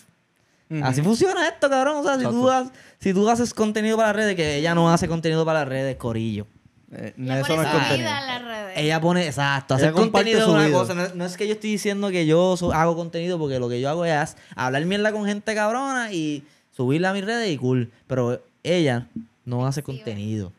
Así 0.81 1.01
funciona 1.01 1.47
esto, 1.47 1.69
cabrón. 1.69 1.97
O 1.97 2.03
sea, 2.03 2.17
si 2.17 2.23
tú, 2.25 2.49
has- 2.49 2.71
si 2.99 3.13
tú 3.13 3.29
haces 3.29 3.53
contenido 3.53 3.95
para 3.97 4.09
las 4.09 4.15
redes, 4.15 4.35
que 4.35 4.55
ella 4.57 4.73
no 4.73 4.91
hace 4.91 5.07
contenido 5.07 5.45
para 5.45 5.59
las 5.59 5.67
redes, 5.67 5.95
corillo. 5.97 6.47
Eh, 6.91 7.13
eso 7.17 7.55
no 7.55 7.61
es 7.63 7.67
contenido. 7.69 7.97
vida 7.97 8.19
en 8.21 8.27
las 8.27 8.43
redes. 8.43 8.73
Ella 8.77 9.01
pone, 9.01 9.25
exacto, 9.27 9.73
hacer 9.75 9.91
contenido 9.93 10.39
es 10.41 10.47
una 10.47 10.71
cosa. 10.71 10.93
No, 10.95 11.03
es- 11.03 11.15
no 11.15 11.25
es 11.25 11.37
que 11.37 11.47
yo 11.47 11.53
estoy 11.53 11.71
diciendo 11.71 12.09
que 12.09 12.25
yo 12.25 12.55
so- 12.57 12.71
hago 12.73 12.95
contenido, 12.95 13.37
porque 13.37 13.59
lo 13.59 13.67
que 13.69 13.81
yo 13.81 13.89
hago 13.89 14.05
es 14.05 14.35
hablar 14.55 14.85
mierda 14.85 15.11
con 15.11 15.25
gente 15.25 15.53
cabrona 15.53 16.11
y 16.13 16.43
subirla 16.71 17.09
a 17.09 17.13
mis 17.13 17.25
redes 17.25 17.51
y 17.51 17.57
cool. 17.57 17.91
Pero 18.07 18.41
ella 18.63 19.07
no 19.45 19.67
hace 19.67 19.83
contenido. 19.83 20.51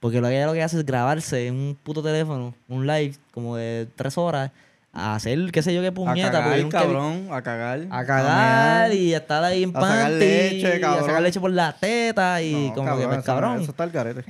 Porque 0.00 0.20
lo 0.20 0.28
que 0.28 0.36
ella 0.36 0.46
lo 0.46 0.52
que 0.52 0.62
hace 0.62 0.78
es 0.78 0.86
grabarse 0.86 1.46
en 1.48 1.54
un 1.54 1.74
puto 1.82 2.02
teléfono, 2.02 2.54
un 2.68 2.86
live 2.86 3.14
como 3.32 3.56
de 3.56 3.88
tres 3.96 4.16
horas, 4.18 4.50
a 4.92 5.14
hacer 5.14 5.50
qué 5.52 5.62
sé 5.62 5.74
yo 5.74 5.80
qué 5.80 5.88
A 5.88 5.92
puñeta. 5.94 6.44
porque 6.44 6.68
cagar, 6.68 6.84
cabrón, 6.84 7.28
a 7.30 7.42
cagar. 7.42 7.80
a 7.90 8.04
cagar 8.06 8.92
y 8.92 9.14
a 9.14 9.18
estar 9.18 9.42
ahí 9.42 9.62
en 9.62 9.70
A 9.76 9.80
sacar 9.80 10.02
panty 10.10 10.18
leche, 10.18 10.58
y 10.60 10.64
a 10.76 10.80
cabrón. 10.80 11.06
sacar 11.06 11.22
leche 11.22 11.40
por 11.40 11.50
la 11.50 11.72
teta 11.72 12.42
y 12.42 12.68
No, 12.68 12.74
como 12.74 12.98
que 12.98 13.06
pues, 13.06 13.24
cabrón 13.24 13.60
Eso 13.62 13.70
está 13.70 13.84
al 13.84 13.90
garete. 13.90 14.24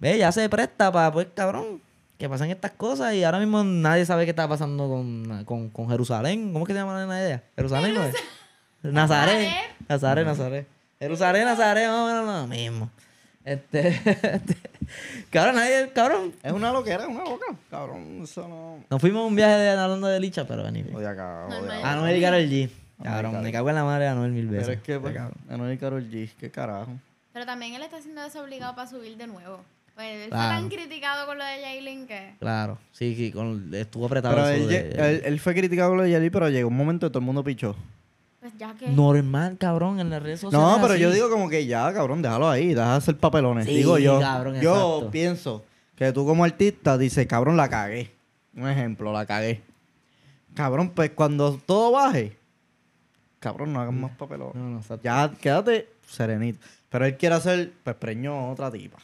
ve 0.00 0.18
ya 0.18 0.32
se 0.32 0.48
presta 0.48 0.90
para 0.92 1.12
pues 1.12 1.28
cabrón 1.34 1.80
que 2.18 2.28
pasan 2.28 2.50
estas 2.50 2.72
cosas 2.72 3.14
y 3.14 3.22
ahora 3.22 3.38
mismo 3.38 3.62
nadie 3.62 4.04
sabe 4.04 4.24
qué 4.24 4.30
está 4.30 4.48
pasando 4.48 4.88
con, 4.88 5.44
con, 5.44 5.68
con 5.70 5.88
Jerusalén 5.88 6.52
¿cómo 6.52 6.64
es 6.64 6.66
que 6.66 6.72
se 6.72 6.78
llama 6.80 6.94
la 6.94 7.00
nena 7.02 7.24
ella? 7.24 7.42
Jerusalén 7.54 7.94
¿no 7.94 8.02
es? 8.02 8.14
Nazaret 8.82 9.48
Nazaret 9.88 10.26
Nazaret 10.26 10.66
Jerusalén 10.98 11.44
Nazaret 11.44 11.86
más 11.88 11.96
o 12.00 12.06
menos 12.06 12.26
lo 12.26 12.46
mismo 12.48 12.90
este, 13.44 13.88
este 13.88 14.56
cabrón 15.30 15.56
nadie 15.56 15.90
cabrón 15.94 16.32
Es 16.42 16.52
una 16.52 16.72
loquera, 16.72 17.02
es 17.04 17.08
una 17.08 17.24
loca. 17.24 17.46
Cabrón, 17.70 18.20
eso 18.22 18.46
no... 18.48 18.84
nos 18.90 19.00
fuimos 19.00 19.22
a 19.22 19.26
un 19.26 19.36
viaje 19.36 19.54
de, 19.54 19.70
hablando 19.70 20.06
de 20.06 20.20
licha 20.20 20.46
pero 20.46 20.66
anyway. 20.66 20.94
Oye, 20.94 21.06
acá, 21.06 21.46
No. 21.48 21.72
Anuel 21.86 22.16
y 22.16 22.20
Karol 22.20 22.40
G 22.42 22.70
cabrón 23.02 23.42
me 23.42 23.52
cago 23.52 23.68
en 23.68 23.74
la 23.76 23.84
madre 23.84 24.04
de 24.04 24.10
Anuel 24.10 24.32
mil 24.32 24.48
veces 24.48 24.66
Pero 24.66 24.78
es 24.78 24.84
que, 24.84 24.98
pues, 25.00 25.14
Cabrón. 25.14 25.34
Anuel 25.48 25.72
y 25.74 25.78
Karol 25.78 26.10
G, 26.10 26.30
qué 26.38 26.50
carajo. 26.50 26.92
Pero 27.32 27.46
también 27.46 27.74
él 27.74 27.82
está 27.82 27.98
haciendo 27.98 28.22
eso 28.24 28.42
obligado 28.42 28.74
para 28.74 28.88
subir 28.88 29.16
de 29.16 29.26
nuevo. 29.28 29.60
Pues 29.94 30.24
él 30.24 30.30
Claro. 30.30 30.52
fue 30.54 30.60
tan 30.62 30.68
criticado 30.68 31.26
con 31.26 31.38
lo 31.38 31.44
de 31.44 31.60
Jaylin 31.62 32.06
que... 32.06 32.34
Claro, 32.40 32.78
sí, 32.92 33.14
sí, 33.16 33.30
con- 33.32 33.72
estuvo 33.74 34.06
apretado 34.06 34.34
Pero 34.34 34.48
él, 34.48 34.68
de- 34.68 34.90
él, 34.90 35.22
él 35.24 35.40
fue 35.40 35.54
criticado 35.54 35.90
con 35.90 35.98
lo 35.98 36.04
de 36.04 36.10
Yali, 36.10 36.30
pero 36.30 36.48
llegó 36.48 36.68
un 36.68 36.76
momento 36.76 37.06
que 37.06 37.10
todo 37.10 37.18
el 37.20 37.24
mundo 37.26 37.42
pichó. 37.44 37.76
Pues 38.40 38.52
ya 38.56 38.74
que... 38.74 38.88
Normal, 38.88 39.56
cabrón, 39.58 39.98
en 39.98 40.10
las 40.10 40.22
redes 40.22 40.40
sociales. 40.40 40.68
No, 40.68 40.80
pero 40.80 40.94
así. 40.94 41.02
yo 41.02 41.10
digo 41.10 41.28
como 41.28 41.48
que 41.48 41.66
ya, 41.66 41.92
cabrón, 41.92 42.22
déjalo 42.22 42.48
ahí, 42.48 42.68
deja 42.68 42.92
de 42.92 42.96
hacer 42.96 43.16
papelones. 43.16 43.66
Sí, 43.66 43.74
digo 43.74 43.98
yo. 43.98 44.20
cabrón, 44.20 44.60
yo 44.60 44.74
exacto. 44.74 45.10
pienso 45.10 45.64
que 45.96 46.12
tú 46.12 46.24
como 46.24 46.44
artista 46.44 46.96
dices, 46.96 47.26
cabrón, 47.26 47.56
la 47.56 47.68
cagué. 47.68 48.12
Un 48.54 48.68
ejemplo, 48.68 49.12
la 49.12 49.26
cagué. 49.26 49.62
Cabrón, 50.54 50.90
pues 50.90 51.10
cuando 51.10 51.58
todo 51.66 51.92
baje, 51.92 52.36
cabrón, 53.40 53.72
no 53.72 53.80
hagas 53.80 53.94
más 53.94 54.12
papelones. 54.12 54.54
No, 54.54 54.68
no, 54.70 54.78
exacto. 54.78 55.02
Ya, 55.04 55.30
quédate 55.40 55.88
serenito. 56.06 56.60
Pero 56.88 57.06
él 57.06 57.16
quiere 57.16 57.34
hacer, 57.34 57.72
pues 57.82 57.96
preñó 57.96 58.34
a 58.34 58.50
otra 58.50 58.70
tipa. 58.70 58.98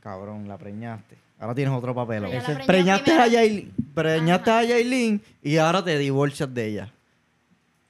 Cabrón, 0.00 0.48
la 0.48 0.58
preñaste. 0.58 1.16
Ahora 1.38 1.54
tienes 1.54 1.74
otro 1.74 1.94
papel. 1.94 2.22
Pero 2.22 2.32
ya 2.32 2.40
la 2.40 2.54
preñó 2.54 2.66
Preñaste 2.66 3.12
a. 3.12 3.26
Yailin, 3.26 3.72
preñaste 3.94 4.50
a 4.50 4.64
Yailin 4.64 5.22
y 5.42 5.56
ahora 5.56 5.84
te 5.84 5.98
divorcias 5.98 6.52
de 6.52 6.66
ella. 6.66 6.92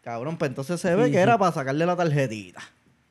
Cabrón, 0.03 0.37
pues 0.37 0.49
entonces 0.51 0.81
se 0.81 0.95
ve 0.95 1.07
Sí, 1.07 1.11
que 1.13 1.17
sí. 1.19 1.23
era 1.23 1.39
para 1.39 1.53
sacarle 1.53 1.87
la 1.87 1.97
tarjetita. 1.97 2.61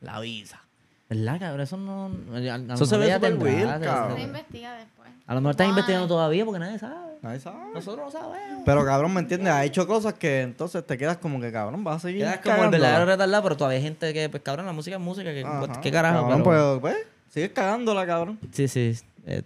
La 0.01 0.19
visa. 0.19 0.61
¿Verdad, 1.09 1.39
cabrón? 1.39 1.61
Eso 1.61 1.77
no... 1.77 2.05
a- 2.33 2.53
a 2.53 2.57
lo 2.57 2.73
Eso 2.73 2.85
se 2.85 2.97
mejor 2.97 2.99
ve 2.99 3.05
ella 3.05 3.15
súper 3.15 3.29
tendrá, 3.31 3.51
weird, 3.51 3.83
cabrón. 3.83 4.17
Se 4.17 4.23
investiga 4.23 4.75
después. 4.75 5.09
A 5.27 5.33
lo 5.35 5.41
mejor 5.41 5.51
están 5.51 5.69
investigando 5.69 6.07
todavía 6.07 6.45
porque 6.45 6.59
nadie 6.59 6.79
sabe. 6.79 7.11
Nadie 7.21 7.39
sabe. 7.39 7.57
Nosotros 7.73 8.05
no 8.05 8.11
sabemos. 8.11 8.63
Pero 8.65 8.83
cabrón, 8.85 9.13
¿me 9.13 9.19
entiendes? 9.21 9.53
Ha 9.53 9.63
hecho 9.63 9.85
cosas 9.87 10.13
que 10.15 10.41
entonces 10.41 10.85
te 10.85 10.97
quedas 10.97 11.17
como 11.17 11.39
que 11.39 11.51
cabrón, 11.51 11.83
vas 11.83 11.97
a 11.97 11.99
seguir. 11.99 12.21
Quedas 12.21 12.37
como 12.39 12.53
el 12.53 12.57
cagándola. 12.57 12.83
verdadero 12.87 13.11
retardado, 13.11 13.43
pero 13.43 13.57
todavía 13.57 13.77
hay 13.77 13.83
gente 13.83 14.13
que, 14.13 14.29
pues 14.29 14.41
cabrón, 14.43 14.65
la 14.65 14.73
música 14.73 14.95
es 14.95 15.01
música. 15.01 15.31
Que, 15.31 15.43
Ajá, 15.45 15.79
¿Qué 15.81 15.91
carajo? 15.91 16.21
Cabrón, 16.21 16.43
pero- 16.43 16.79
pues, 16.81 16.95
pues, 16.95 17.07
sigues 17.29 17.51
cagándola, 17.51 18.05
cabrón. 18.05 18.39
Sí, 18.51 18.67
sí. 18.67 18.97
Eh, 19.25 19.43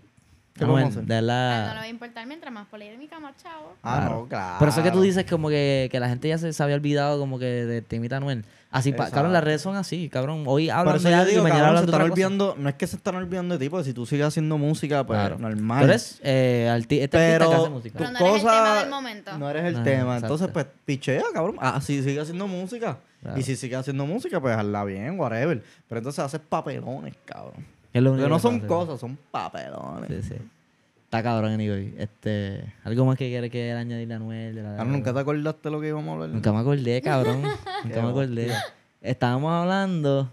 ¿Qué 0.57 0.63
vamos 0.63 0.83
a 0.83 0.87
hacer? 0.87 1.03
de 1.03 1.15
Ah, 1.17 1.63
No 1.67 1.73
le 1.73 1.79
va 1.79 1.81
a 1.81 1.87
importar 1.89 2.25
mientras 2.27 2.53
más 2.53 2.65
polémica, 2.67 3.19
más 3.19 3.35
chavo. 3.43 3.73
Ah, 3.83 3.97
Claro. 3.99 4.15
no, 4.21 4.27
claro. 4.27 4.59
Por 4.59 4.69
eso 4.69 4.79
es 4.79 4.85
que 4.85 4.91
tú 4.91 5.01
dices 5.01 5.25
como 5.29 5.49
que, 5.49 5.89
que 5.91 5.99
la 5.99 6.07
gente 6.07 6.29
ya 6.29 6.37
se, 6.37 6.53
se 6.53 6.63
había 6.63 6.75
olvidado 6.75 7.19
como 7.19 7.37
que 7.39 7.45
de 7.45 7.81
temita 7.81 8.17
Anuel. 8.17 8.45
Así, 8.71 8.91
pa- 8.91 9.09
cabrón, 9.09 9.31
las 9.31 9.43
redes 9.43 9.61
son 9.61 9.75
así, 9.77 10.09
cabrón. 10.09 10.43
Hoy 10.47 10.69
hablan 10.69 10.95
eso 10.97 11.05
de 11.07 11.11
yo 11.11 11.17
algo 11.17 11.27
y 11.29 11.31
digo, 11.31 11.43
mañana 11.43 11.59
cabrón, 11.61 11.77
se 11.77 11.79
hablan 11.79 11.85
de 11.85 11.91
están 11.91 12.01
otra 12.01 12.09
cosa. 12.09 12.13
olvidando, 12.13 12.55
no 12.57 12.69
es 12.69 12.75
que 12.75 12.87
se 12.87 12.95
están 12.97 13.15
olvidando 13.15 13.57
de 13.57 13.65
ti, 13.65 13.69
porque 13.69 13.85
si 13.85 13.93
tú 13.93 14.05
sigues 14.05 14.25
haciendo 14.27 14.57
música, 14.57 15.05
pues 15.05 15.17
Claro. 15.19 15.39
normal. 15.39 15.79
Tú 15.79 15.85
eres 15.89 16.19
eh, 16.23 16.67
arti- 16.69 16.99
este 17.01 17.17
artista 17.17 17.37
que 17.37 17.53
hace 17.53 17.55
Pero 17.63 17.69
música. 17.71 17.97
Pero 17.97 18.11
no 18.11 18.17
eres 18.19 18.35
el 18.35 18.41
tema 18.41 18.79
del 18.79 18.89
momento. 18.89 19.37
No 19.37 19.49
eres 19.49 19.63
el 19.65 19.75
Ah, 19.77 19.83
tema. 19.83 20.15
exacto. 20.15 20.25
Entonces, 20.25 20.47
pues, 20.53 20.65
pichea, 20.85 21.23
cabrón. 21.33 21.55
Ah, 21.59 21.79
si 21.81 22.01
sigue 22.03 22.19
haciendo 22.19 22.47
música. 22.47 22.97
Claro. 23.21 23.39
Y 23.39 23.43
si 23.43 23.55
sigue 23.55 23.75
haciendo 23.77 24.05
música, 24.05 24.39
pues 24.41 24.55
hazla 24.57 24.83
bien, 24.83 25.17
whatever. 25.19 25.63
Pero 25.87 25.99
entonces 25.99 26.19
haces 26.23 26.41
papelones, 26.41 27.13
cabrón. 27.25 27.65
Es 27.95 28.01
lo 28.03 28.09
Porque 28.11 28.23
único 28.23 28.29
no 28.29 28.35
que 28.35 28.41
son 28.41 28.59
cosas, 28.67 28.99
son 28.99 29.17
papelones. 29.31 30.25
Sí, 30.25 30.33
sí. 30.33 30.41
Está 31.05 31.23
cabrón, 31.23 31.53
anyway. 31.53 31.95
Este, 31.97 32.73
algo 32.83 33.05
más 33.05 33.17
que 33.17 33.29
quiere 33.29 33.49
que 33.49 33.71
añadirle 33.71 34.15
a 34.15 34.17
Anuel. 34.17 34.53
De 34.55 34.63
la, 34.63 34.75
Cabrón, 34.75 34.91
¿Nunca 34.91 35.13
te 35.13 35.19
acordaste 35.21 35.69
lo 35.69 35.79
que 35.79 35.87
íbamos 35.87 36.09
a 36.09 36.11
hablar? 36.13 36.29
Nunca 36.29 36.51
me 36.51 36.59
acordé, 36.59 37.01
cabrón. 37.01 37.41
Nunca 37.85 38.01
me 38.01 38.09
acordé. 38.09 38.51
Estábamos 39.01 39.49
hablando. 39.49 40.29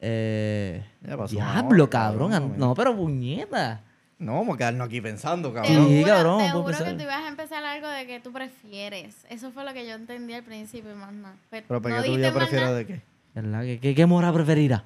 Eh, 0.00 0.84
Ya 1.02 1.16
pasó 1.16 1.36
una 1.36 1.52
diablo, 1.52 1.82
hora, 1.84 1.90
cabrón. 1.90 2.30
cabrón, 2.30 2.54
No, 2.58 2.74
pero 2.74 2.94
puñeta. 2.94 3.80
No, 4.18 4.34
vamos 4.34 4.54
a 4.54 4.58
quedarnos 4.58 4.86
aquí 4.86 5.00
pensando, 5.00 5.52
cabrón. 5.52 5.88
Sí, 5.88 6.04
cabrón, 6.04 6.38
te 6.38 6.50
juro 6.50 6.66
que 6.84 6.92
tú 6.94 7.02
ibas 7.02 7.22
a 7.24 7.28
empezar 7.28 7.64
algo 7.64 7.88
de 7.88 8.06
que 8.06 8.20
tú 8.20 8.32
prefieres. 8.32 9.26
Eso 9.28 9.50
fue 9.50 9.64
lo 9.64 9.72
que 9.72 9.84
yo 9.86 9.94
entendí 9.94 10.32
al 10.32 10.44
principio 10.44 10.92
y 10.92 10.94
más 10.94 11.12
nada. 11.12 11.34
Pero 11.50 11.82
¿para 11.82 11.96
no 11.96 12.02
qué 12.04 12.08
tú 12.10 12.18
ya 12.18 12.32
prefieres 12.32 12.74
de 12.76 12.86
qué? 12.86 13.00
¿Verdad? 13.34 13.62
¿Qué, 13.62 13.80
qué, 13.80 13.94
qué 13.94 14.06
mora 14.06 14.32
preferirás? 14.32 14.82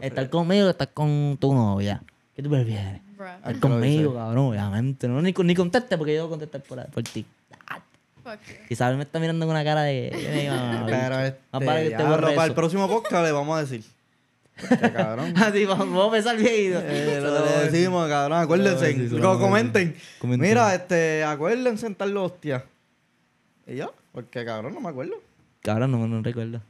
¿Estar 0.00 0.28
conmigo 0.30 0.66
o 0.66 0.70
estar 0.70 0.92
con 0.92 1.36
tu 1.40 1.54
novia? 1.54 2.02
¿Qué 2.34 2.42
tú 2.42 2.50
prefieres? 2.50 3.00
Ah, 3.18 3.36
Estar 3.36 3.54
¿qué 3.54 3.60
lo 3.60 3.60
conmigo, 3.60 4.14
cabrón, 4.14 4.46
obviamente. 4.46 5.06
No, 5.08 5.22
ni, 5.22 5.32
ni 5.32 5.54
conteste 5.54 5.96
porque 5.96 6.14
yo 6.14 6.22
voy 6.22 6.28
a 6.28 6.38
contestar 6.38 6.62
por, 6.62 6.84
por 6.90 7.02
ti. 7.04 7.24
Isabel 8.68 8.96
me 8.96 9.02
está 9.04 9.20
mirando 9.20 9.46
con 9.46 9.54
una 9.54 9.64
cara 9.64 9.82
de. 9.82 10.10
Pero 10.86 11.20
este, 11.20 11.40
que 11.90 11.96
te 11.96 12.04
para 12.34 12.44
el 12.44 12.54
próximo 12.54 12.88
podcast 12.88 13.24
le 13.24 13.32
vamos 13.32 13.56
a 13.58 13.60
decir. 13.60 13.84
Porque, 14.68 14.92
cabrón. 14.92 15.34
Así, 15.42 15.64
vamos, 15.64 16.02
a 16.02 16.06
empezar 16.06 16.36
bien. 16.36 16.74
Eh, 16.76 17.20
lo 17.20 17.44
decimos, 17.70 18.08
cabrón. 18.08 18.38
Acuérdense. 18.38 18.94
Sí, 18.94 19.08
sí, 19.08 19.18
comenten. 19.20 19.96
Comenten. 20.20 20.48
Mira, 20.48 20.74
este, 20.74 21.24
acuérdense 21.24 21.86
en 21.86 21.94
tal 21.94 22.16
hostia. 22.16 22.64
¿Y 23.66 23.76
ya? 23.76 23.90
Porque, 24.12 24.44
cabrón, 24.44 24.74
no 24.74 24.80
me 24.80 24.88
acuerdo. 24.88 25.14
Cabrón, 25.60 25.92
no, 25.92 26.06
no 26.06 26.22
recuerdo. 26.22 26.60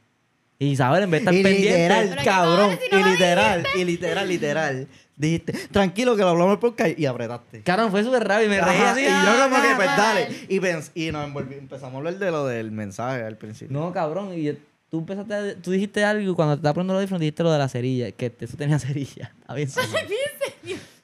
Y 0.58 0.66
Isabel, 0.68 1.02
en 1.04 1.10
vez 1.10 1.24
de 1.24 1.30
estar 1.30 1.34
y 1.34 1.42
pendiente. 1.42 1.78
literal, 2.00 2.24
cabrón. 2.24 2.56
cojones 2.76 2.80
si 2.90 2.94
no 2.96 3.00
y 3.00 3.10
literal, 3.12 3.64
y 3.76 3.84
literal, 3.84 4.28
literal. 4.28 4.88
Dijiste, 5.16 5.52
tranquilo 5.70 6.16
que 6.16 6.22
lo 6.22 6.28
hablamos 6.30 6.58
por 6.58 6.70
podcast 6.74 6.98
y 6.98 7.06
apretaste. 7.06 7.62
Cabrón, 7.62 7.90
fue 7.90 8.02
súper 8.02 8.26
rápido 8.26 8.46
y 8.46 8.56
me 8.56 8.60
reí 8.60 8.80
así. 8.80 9.00
y 9.02 9.04
yo 9.04 9.10
ah, 9.12 9.48
como 9.50 9.62
que, 9.62 9.74
pues 9.76 9.86
dale. 9.96 10.28
Y, 10.48 10.58
pens- 10.60 10.90
y 10.94 11.12
nos 11.12 11.28
envolvi- 11.28 11.58
empezamos 11.58 11.94
a 11.94 11.98
hablar 11.98 12.18
de 12.18 12.30
lo 12.30 12.46
del 12.46 12.70
mensaje 12.72 13.22
al 13.22 13.36
principio. 13.36 13.78
No, 13.78 13.92
cabrón. 13.92 14.32
Y 14.36 14.42
yo- 14.44 14.54
tú 14.90 14.98
empezaste 15.00 15.34
a- 15.34 15.54
tú 15.56 15.70
dijiste 15.72 16.04
algo 16.04 16.30
y 16.30 16.34
cuando 16.34 16.54
te 16.54 16.58
estaba 16.60 16.74
poniendo 16.74 16.94
los 16.94 17.00
audífonos 17.00 17.20
dijiste 17.20 17.42
lo 17.42 17.52
de 17.52 17.58
la 17.58 17.68
cerilla, 17.68 18.10
que 18.12 18.32
eso 18.40 18.56
tenía 18.56 18.78
cerilla. 18.80 19.32
Está 19.40 19.54
bien 19.54 19.70
sucio. 19.70 19.98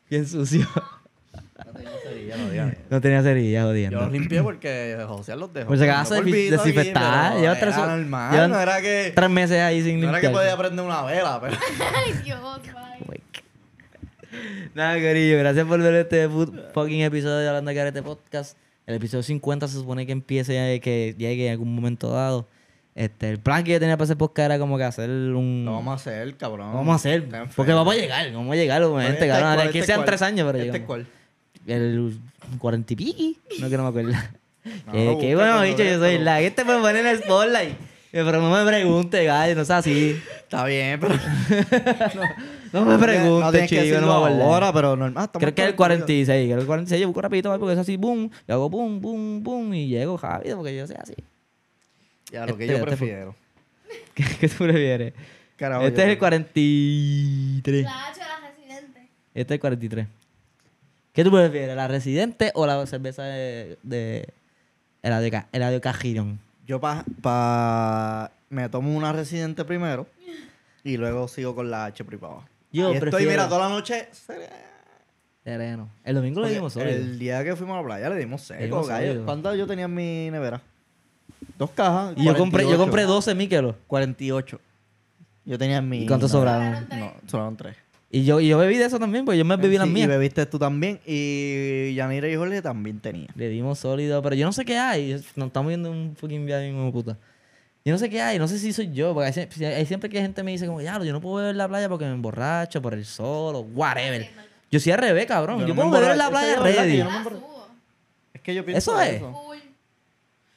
bien 0.09 0.27
sucio. 0.27 0.69
No 1.67 1.73
tenía 1.73 1.91
cerilla, 2.03 2.37
no 2.37 2.51
digas. 2.51 2.77
No 2.91 3.01
tenía 3.01 3.23
cerilla, 3.23 3.61
Yo 3.61 3.67
jodiendo. 3.69 4.01
los 4.01 4.13
limpié 4.13 4.43
porque 4.43 5.05
José 5.07 5.37
los 5.37 5.53
dejó. 5.53 5.69
Por 5.69 5.79
si 5.79 5.85
acaso 5.85 6.15
desinfectar, 6.15 7.39
lleva 7.39 7.55
tres- 7.59 7.77
era 7.77 7.97
normal, 7.97 8.33
llevan 8.33 8.51
no 8.51 8.61
era 8.61 8.81
que... 8.81 9.13
Tres 9.15 9.31
meses 9.31 9.61
ahí 9.61 9.83
sin 9.83 10.01
No 10.01 10.09
era 10.09 10.13
limpiar. 10.19 10.33
que 10.33 10.39
podía 10.39 10.57
prender 10.57 10.85
una 10.85 11.03
vela, 11.03 11.39
pero... 11.41 11.57
Ay, 11.95 12.13
Dios. 12.25 12.41
Nada, 14.75 14.95
querido, 14.99 15.39
gracias 15.39 15.67
por 15.67 15.81
ver 15.83 15.95
este 15.95 16.29
fu- 16.29 16.53
fucking 16.73 17.03
episodio 17.03 17.37
de 17.39 17.49
Hablando 17.49 17.71
de 17.73 17.89
este 17.89 18.03
podcast. 18.03 18.57
El 18.87 18.95
episodio 18.97 19.23
50 19.23 19.69
se 19.69 19.75
supone 19.75 20.07
que 20.07 20.13
empiece 20.13 20.55
ya, 20.55 20.81
que 20.81 21.15
llegue 21.19 21.47
en 21.47 21.53
algún 21.53 21.75
momento 21.75 22.11
dado. 22.11 22.49
Este, 22.95 23.31
el 23.31 23.39
plan 23.39 23.65
que 23.65 23.73
yo 23.73 23.81
tenía 23.81 23.97
para 23.97 24.05
ese 24.05 24.17
podcast 24.17 24.47
era 24.47 24.59
como 24.59 24.77
que 24.79 24.85
hacer 24.85 25.09
un... 25.11 25.65
Lo 25.65 25.73
vamos 25.75 25.93
a 25.93 25.95
hacer, 25.95 26.37
cabrón. 26.37 26.71
Lo 26.71 26.77
vamos 26.79 26.93
a 26.93 26.97
hacer. 26.97 27.29
Porque 27.57 27.73
vamos 27.73 27.95
a 27.95 27.99
llegar, 27.99 28.33
vamos 28.33 28.53
a 28.53 28.57
llegar, 28.57 28.83
obviamente, 28.83 29.25
Este 29.25 29.29
cabrón. 29.29 29.67
Aquí 29.69 29.79
este 29.79 29.87
sean 29.87 29.99
cuál. 29.99 30.07
tres 30.07 30.23
años, 30.23 30.47
pero 30.47 30.59
¿Este 30.59 30.67
llegamos. 30.73 30.87
cuál? 30.87 31.07
El 31.67 32.19
cuarenta 32.59 32.93
y 32.93 32.97
piqui. 32.97 33.39
No 33.61 33.69
que 33.71 33.77
no 33.77 33.83
me 33.85 33.89
acuerdo. 33.91 34.13
No, 34.87 34.93
Eh, 34.95 35.17
qué 35.21 35.35
bueno 35.35 35.63
bicho, 35.63 35.83
yo 35.83 35.99
soy 35.99 36.19
la. 36.19 36.41
Este 36.41 36.65
puede 36.65 36.81
poner 36.81 36.97
en 36.97 37.07
el 37.07 37.19
spotlight. 37.19 37.75
Pero 38.13 38.41
no 38.41 38.51
me 38.51 38.69
pregunte, 38.69 39.25
gallo, 39.25 39.55
no 39.55 39.63
es 39.63 39.71
así. 39.71 40.21
Está 40.43 40.65
bien, 40.65 40.99
pero... 40.99 41.15
No 42.73 42.85
me 42.85 42.99
pregunte, 42.99 43.67
que 43.67 43.85
chico, 43.85 44.01
no 44.01 44.07
me 44.07 44.13
acuerdo. 44.15 44.43
ahora, 44.45 44.73
pero 44.73 44.97
normal. 44.97 45.25
estamos 45.25 45.43
Creo 45.43 45.55
que 45.55 45.63
es 45.63 45.69
el 45.71 45.75
claros, 45.75 45.99
46, 45.99 46.47
creo 46.47 46.57
que 46.57 46.61
el 46.61 46.67
46, 46.67 47.01
yo 47.01 47.07
busco 47.09 47.21
rapidito 47.21 47.59
porque 47.59 47.73
es 47.73 47.79
así, 47.81 47.97
boom, 47.97 48.31
y 48.47 48.53
hago 48.53 48.69
boom, 48.71 49.01
boom, 49.01 49.43
boom, 49.43 49.75
y 49.75 49.89
llego 49.89 50.17
rápido 50.17 50.57
porque 50.59 50.77
yo 50.77 50.87
sé 50.87 50.95
así. 50.97 51.15
Ya, 52.31 52.47
lo 52.47 52.57
que 52.57 52.65
Este- 52.65 52.67
yo 52.79 52.85
este 52.85 52.87
prefiero. 52.87 53.35
¿Qué, 54.15 54.25
qué 54.41 54.49
tú 54.49 54.57
prefieres? 54.65 55.13
Carajo, 55.57 55.83
este 55.83 55.97
yo 56.01 56.03
es 56.07 56.11
el 56.11 56.19
prefiero. 56.19 56.19
43. 56.19 57.85
La 57.85 58.07
H 58.07 58.21
de 58.21 58.27
la 58.27 58.49
residente. 58.49 59.01
Este 59.35 59.55
es 59.55 59.57
el 59.57 59.61
43. 59.61 60.07
¿Qué 61.13 61.25
tú 61.25 61.31
prefieres, 61.31 61.75
la 61.77 61.89
Residente 61.89 62.53
o 62.55 62.67
la 62.67 62.87
cerveza 62.87 63.25
de... 63.25 63.79
de 63.83 64.29
el 65.03 65.11
de, 65.23 65.45
el 65.53 65.61
de 65.73 65.81
Cajirón? 65.81 66.39
Yo 66.67 66.81
pa, 66.81 67.05
pa- 67.23 68.31
me 68.49 68.69
tomo 68.69 68.95
una 68.97 69.13
residente 69.13 69.65
primero 69.65 70.07
y 70.85 70.97
luego 70.99 71.27
sigo 71.27 71.55
con 71.55 71.71
la 71.71 71.87
H 71.87 72.05
abajo. 72.05 72.45
Yo 72.73 72.91
y 72.93 72.95
estoy, 72.95 73.11
prefiero- 73.11 73.31
mira, 73.33 73.49
toda 73.49 73.69
la 73.69 73.75
noche... 73.75 74.09
Sereno. 75.43 75.89
El 76.05 76.15
domingo 76.17 76.43
le 76.43 76.51
dimos 76.51 76.75
sólido. 76.75 76.91
El 76.97 77.19
día 77.19 77.43
que 77.43 77.57
fuimos 77.57 77.75
a 77.75 77.81
la 77.81 77.87
playa 77.87 78.11
le 78.11 78.17
dimos 78.17 78.43
seco. 78.43 78.87
¿Cuántas 79.25 79.57
yo 79.57 79.67
tenía 79.67 79.87
en 79.87 79.95
mi 79.95 80.31
nevera? 80.31 80.61
Dos 81.59 81.71
cajas. 81.71 82.13
Y 82.17 82.25
yo 82.25 82.37
compré, 82.37 82.63
yo 82.65 82.77
48. 82.77 82.79
compré 82.79 83.03
12 83.05 83.35
Míquelos. 83.35 83.75
48. 83.87 84.61
Yo 85.47 85.59
tenía 85.59 85.79
en 85.79 85.89
mi... 85.89 86.03
¿Y 86.05 86.07
cuántos 86.07 86.31
sobraron? 86.31 86.87
No, 86.91 87.13
sobraron 87.27 87.57
tres. 87.57 87.75
Y 88.13 88.25
yo, 88.25 88.41
y 88.41 88.49
yo 88.49 88.59
bebí 88.59 88.77
de 88.77 88.87
eso 88.87 88.99
también, 88.99 89.25
porque 89.25 89.39
yo 89.39 89.45
me 89.45 89.57
bebí 89.57 89.79
las 89.79 89.87
Sí, 89.87 89.93
mías. 89.95 90.07
Y 90.07 90.11
bebiste 90.11 90.45
tú 90.47 90.59
también. 90.59 90.99
Y 91.07 91.95
Yanira 91.95 92.29
y 92.29 92.35
Jorge 92.35 92.61
también 92.61 92.99
tenían. 92.99 93.29
Le 93.37 93.49
dimos 93.49 93.79
sólido, 93.79 94.21
pero 94.21 94.35
yo 94.35 94.45
no 94.47 94.53
sé 94.53 94.65
qué 94.65 94.77
hay. 94.79 95.13
Nos 95.37 95.47
estamos 95.47 95.69
viendo 95.69 95.91
un 95.93 96.17
fucking 96.17 96.45
viaje 96.45 96.73
como 96.73 96.91
puta. 96.93 97.17
Yo 97.85 97.93
no 97.93 97.99
sé 97.99 98.11
qué 98.11 98.21
hay, 98.21 98.39
no 98.39 98.49
sé 98.49 98.59
si 98.59 98.73
soy 98.73 98.93
yo, 98.93 99.15
porque 99.15 99.29
hay, 99.29 99.33
sie- 99.33 99.65
hay 99.75 99.87
siempre 99.87 100.11
que 100.11 100.21
gente 100.21 100.43
me 100.43 100.51
dice 100.51 100.67
como, 100.67 100.81
ya, 100.83 100.99
yo 101.03 101.13
no 101.13 101.21
puedo 101.21 101.37
beber 101.37 101.53
en 101.53 101.59
la 101.59 101.69
playa 101.69 101.89
porque 101.89 102.05
me 102.05 102.13
emborracho 102.13 102.83
por 102.83 102.95
el 102.95 103.05
sol 103.07 103.55
o 103.55 103.61
whatever. 103.61 104.29
Yo 104.71 104.81
soy 104.81 104.93
al 104.93 104.99
revés, 104.99 105.27
cabrón. 105.27 105.61
Yo 105.61 105.67
Yo, 105.69 105.75
no 105.75 105.85
me 105.85 105.89
puedo 105.89 106.01
beber 106.03 106.13
en 106.13 106.19
la 106.19 106.29
playa 106.31 106.57
ready. 106.61 107.03
Es 108.35 108.41
que 108.43 108.55
yo 108.55 108.65
pienso 108.65 108.93
Eso 108.93 109.01
es. 109.01 109.15
eso. 109.17 109.47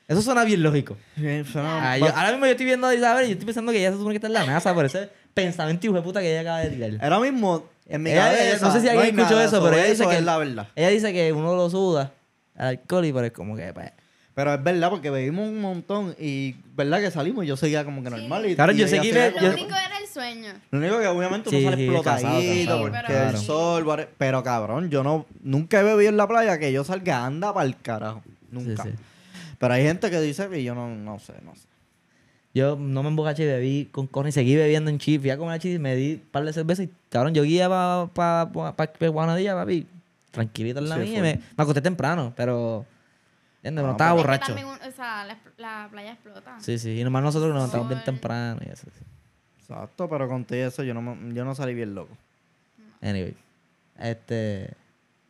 Eso 0.08 0.22
suena 0.22 0.44
bien 0.44 0.62
lógico. 0.62 0.98
Eh, 1.18 1.46
suena- 1.50 1.92
Ah, 1.94 1.98
yo- 1.98 2.06
ahora 2.08 2.32
mismo 2.32 2.46
yo 2.46 2.52
estoy 2.52 2.66
viendo 2.66 2.88
a 2.88 2.94
Isabel 2.96 3.26
y 3.26 3.28
yo 3.28 3.32
estoy 3.34 3.46
pensando 3.46 3.72
que 3.72 3.80
ella 3.80 3.92
se 3.92 3.98
supone 3.98 4.14
que 4.14 4.18
está 4.18 4.28
en 4.28 4.34
la 4.34 4.46
NASA 4.46 4.74
por 4.74 4.86
ese 4.86 5.10
pensamiento 5.34 5.88
hijo 5.88 5.96
de 5.96 6.02
puta 6.02 6.22
que 6.22 6.32
ella 6.32 6.42
acaba 6.42 6.60
de 6.60 6.70
tirar. 6.70 6.92
Ahora 7.04 7.20
mismo, 7.20 7.66
en 7.88 8.04
mi 8.04 8.12
Ella- 8.12 8.26
cabeza, 8.32 8.66
no 8.68 8.74
sé 8.74 8.82
si 8.82 8.88
alguien 8.90 9.04
hay 9.06 9.10
escuchó 9.12 9.36
nada 9.36 9.44
eso, 9.46 9.52
pero 9.52 9.64
sobre 9.66 9.78
ella 9.80 9.90
dice 9.90 10.02
eso 10.04 10.10
que- 10.10 10.18
es 10.18 10.24
la 10.24 10.38
verdad. 10.38 10.68
Ella 10.76 10.90
dice 10.90 11.14
que 11.14 11.34
uno 11.34 11.56
lo 11.56 11.70
suda 11.70 12.12
al 12.56 12.68
alcohol 12.68 13.06
y 13.06 13.14
pero 13.14 13.26
es 13.26 13.32
como 13.34 13.56
que, 13.56 13.74
pues... 13.74 13.92
Pero 14.36 14.52
es 14.56 14.64
verdad, 14.64 14.90
porque 14.90 15.12
bebimos 15.12 15.48
un 15.48 15.62
montón 15.62 16.16
y 16.20 16.56
verdad 16.76 17.00
que 17.02 17.12
salimos 17.12 17.44
y 17.44 17.48
yo 17.48 17.56
seguía 17.56 17.86
como 17.86 18.04
que 18.04 18.10
normal. 18.10 18.48
Y, 18.50 18.56
Claro, 18.56 18.72
y 18.72 18.78
yo 18.78 18.86
ella 18.88 18.96
seguí 18.98 19.10
seguía 19.10 19.26
ve- 19.28 19.34
como- 19.34 19.46
Lo 19.46 19.52
yo- 19.56 19.64
único 19.64 19.78
era 19.78 19.98
el 20.00 20.08
sueño. 20.08 20.54
Lo 20.72 20.80
único 20.80 21.00
que 21.00 21.08
obviamente 21.08 21.50
Sí, 21.52 21.56
uno 21.58 21.66
sale 21.70 21.78
sí, 21.78 21.84
explotadito 21.84 22.80
porque 22.82 22.98
cansado. 22.98 23.30
el 23.30 23.38
sol, 23.38 23.84
whatever. 23.88 24.14
pero 24.18 24.42
cabrón, 24.42 24.90
yo 24.90 25.04
no 25.04 25.28
nunca 25.44 25.80
he 25.80 25.84
bebido 25.84 26.10
en 26.10 26.18
la 26.18 26.28
playa 26.28 26.58
que 26.58 26.72
yo 26.72 26.84
salga 26.84 27.26
anda 27.26 27.54
para 27.54 27.68
el 27.68 27.78
carajo. 27.80 28.24
Nunca. 28.50 28.82
Sí, 28.84 28.90
sí. 28.90 28.96
Pero 29.60 29.74
hay 29.76 29.84
gente 29.84 30.10
que 30.10 30.20
dice 30.20 30.50
y 30.60 30.64
yo 30.64 30.74
no, 30.74 30.88
no 30.90 31.20
sé, 31.20 31.34
no 31.44 31.54
sé. 31.56 31.68
Yo 32.54 32.76
no 32.76 33.02
me 33.02 33.10
emborraché 33.10 33.44
y 33.44 33.48
bebí 33.48 33.90
con 33.92 34.06
cojones 34.08 34.36
y 34.36 34.40
seguí 34.40 34.56
bebiendo 34.56 34.90
en 34.92 35.00
chip. 35.00 35.22
Fui 35.22 35.32
a 35.32 35.38
comer 35.38 35.60
chip 35.60 35.76
y 35.76 35.80
me 35.80 35.96
di 35.96 36.14
un 36.16 36.20
par 36.32 36.46
de 36.46 36.54
cervezas 36.54 36.86
y 36.86 36.90
cabrón, 37.10 37.34
yo 37.34 37.44
guía 37.44 37.68
para 37.68 38.08
pa, 38.14 38.52
pa, 38.54 38.76
pa, 38.76 38.94
pa 38.94 39.08
Guanadilla, 39.08 39.56
papi. 39.56 39.88
Tranquilito 40.32 40.80
en 40.80 40.90
la 40.90 40.96
Sí, 40.98 41.02
mía. 41.10 41.22
Me, 41.22 41.36
me 41.36 41.64
acosté 41.64 41.82
temprano, 41.82 42.34
pero 42.36 42.86
No, 43.64 43.92
estaba 43.92 44.14
borracho. 44.14 44.48
también, 44.54 44.68
o 44.68 44.92
sea, 44.96 45.26
la, 45.26 45.38
la 45.58 45.88
playa 45.92 46.12
explota. 46.14 46.56
Sí, 46.60 46.78
sí. 46.78 47.00
Y 47.00 47.04
nomás 47.04 47.24
nosotros 47.24 47.50
nos 47.50 47.58
levantamos 47.58 47.88
bien 47.90 48.04
temprano 48.04 48.60
y 48.66 48.70
eso. 48.70 48.88
sí. 48.98 49.04
Exacto, 49.60 50.08
pero 50.10 50.28
conté 50.28 50.66
eso, 50.66 50.84
yo 50.84 50.94
no, 50.94 51.18
yo 51.34 51.46
no 51.46 51.56
salí 51.56 51.74
bien 51.74 51.96
loco. 51.96 52.16
Anyway. 53.02 53.36
Este. 54.00 54.70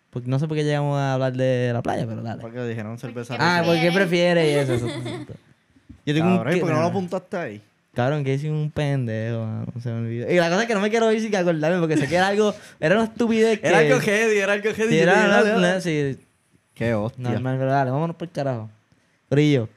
Porque 0.09 0.27
no 0.29 0.39
sé 0.39 0.47
por 0.47 0.55
qué 0.57 0.63
llegamos 0.63 0.97
a 0.97 1.13
hablar 1.13 1.33
de 1.33 1.71
la 1.73 1.81
playa, 1.81 2.05
pero 2.07 2.21
dale. 2.21 2.41
Porque 2.41 2.61
dijeron 2.65 2.97
cerveza. 2.99 3.33
Porque 3.33 3.43
Ah, 3.45 3.61
rica. 3.61 3.71
¿por 3.71 3.81
qué 3.81 3.91
prefiere. 3.91 4.41
prefiere 4.41 4.51
y 4.51 4.55
eso? 4.55 4.73
eso, 4.73 4.87
eso, 4.87 5.09
eso. 5.09 5.33
Yo 6.05 6.13
tengo 6.13 6.35
Cabrón, 6.37 6.53
¿y 6.53 6.55
un... 6.55 6.59
por 6.61 6.69
qué 6.69 6.75
no 6.75 6.81
lo 6.81 6.87
apuntaste 6.87 7.37
ahí? 7.37 7.61
Cabrón, 7.93 8.23
que 8.23 8.33
hice 8.33 8.49
un 8.49 8.71
pendejo, 8.71 9.45
mano, 9.45 9.65
se 9.81 9.89
me 9.89 9.99
olvidó. 9.99 10.31
Y 10.31 10.35
la 10.37 10.49
cosa 10.49 10.61
es 10.63 10.67
que 10.67 10.73
no 10.73 10.79
me 10.81 10.89
quiero 10.89 11.11
ir 11.11 11.21
sin 11.21 11.35
acordarme 11.35 11.79
porque 11.79 11.95
sé 11.97 12.07
que 12.07 12.15
era 12.15 12.27
algo... 12.29 12.53
Era 12.79 12.95
una 12.95 13.03
estupidez 13.05 13.59
que... 13.59 13.67
Era 13.67 13.79
algo 13.79 13.99
heavy, 13.99 14.37
era 14.39 14.53
algo 14.53 14.73
heavy. 14.73 14.89
Sí, 14.91 14.97
era 14.99 15.13
una- 15.43 15.55
una- 15.57 15.81
sí, 15.81 16.17
Qué 16.73 16.93
hostia. 16.95 17.29
normal, 17.29 17.57
pero 17.59 17.71
dale, 17.71 17.91
vámonos 17.91 18.15
por 18.15 18.27
el 18.27 18.31
carajo. 18.31 18.69
Brillo. 19.29 19.69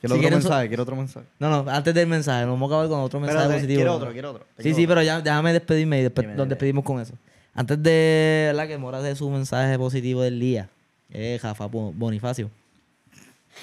Quiero 0.00 0.14
Si 0.14 0.18
otro 0.18 0.18
quieren 0.20 0.42
so- 0.42 0.48
mensaje, 0.50 0.68
quiero 0.68 0.82
otro 0.82 0.96
mensaje. 0.96 1.26
No, 1.38 1.48
no, 1.64 1.70
antes 1.70 1.94
del 1.94 2.06
mensaje, 2.06 2.42
nos 2.44 2.52
vamos 2.52 2.70
a 2.70 2.74
acabar 2.74 2.88
con 2.88 3.00
otro 3.00 3.18
mensaje 3.18 3.38
Espérate, 3.40 3.60
positivo. 3.62 3.78
quiero 3.78 3.94
otro, 3.94 4.12
quiero 4.12 4.30
otro. 4.30 4.44
Sí, 4.58 4.62
Tengo 4.64 4.76
sí, 4.76 4.82
otro. 4.84 4.94
pero 4.94 5.02
ya, 5.06 5.20
déjame 5.22 5.52
despedirme 5.54 5.98
y 6.00 6.02
después 6.02 6.24
Dime, 6.26 6.36
nos 6.36 6.44
dime. 6.44 6.50
despedimos 6.50 6.84
con 6.84 7.00
eso. 7.00 7.14
Antes 7.54 7.82
de 7.82 8.44
¿verdad? 8.52 8.68
que 8.68 8.78
Mora 8.78 9.00
dé 9.02 9.16
su 9.16 9.28
mensaje 9.30 9.76
positivo 9.78 10.22
del 10.22 10.38
día, 10.38 10.68
eh, 11.10 11.38
Jafa 11.42 11.64
Bo- 11.66 11.92
Bonifacio. 11.92 12.50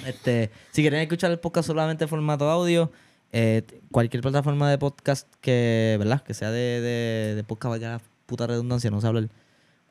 Este, 0.04 0.50
si 0.72 0.82
quieren 0.82 1.00
escuchar 1.00 1.30
el 1.30 1.38
podcast 1.38 1.66
solamente 1.68 2.04
en 2.04 2.08
formato 2.08 2.50
audio, 2.50 2.90
eh, 3.32 3.62
cualquier 3.90 4.22
plataforma 4.22 4.70
de 4.70 4.78
podcast 4.78 5.26
que, 5.40 5.96
¿verdad? 5.98 6.22
Que 6.22 6.34
sea 6.34 6.50
de, 6.50 6.80
de, 6.80 7.34
de 7.36 7.44
podcast, 7.44 7.70
vaya 7.70 7.90
la 7.92 8.00
puta 8.26 8.46
redundancia, 8.46 8.90
no 8.90 9.00
sé 9.00 9.06
hablar. 9.06 9.28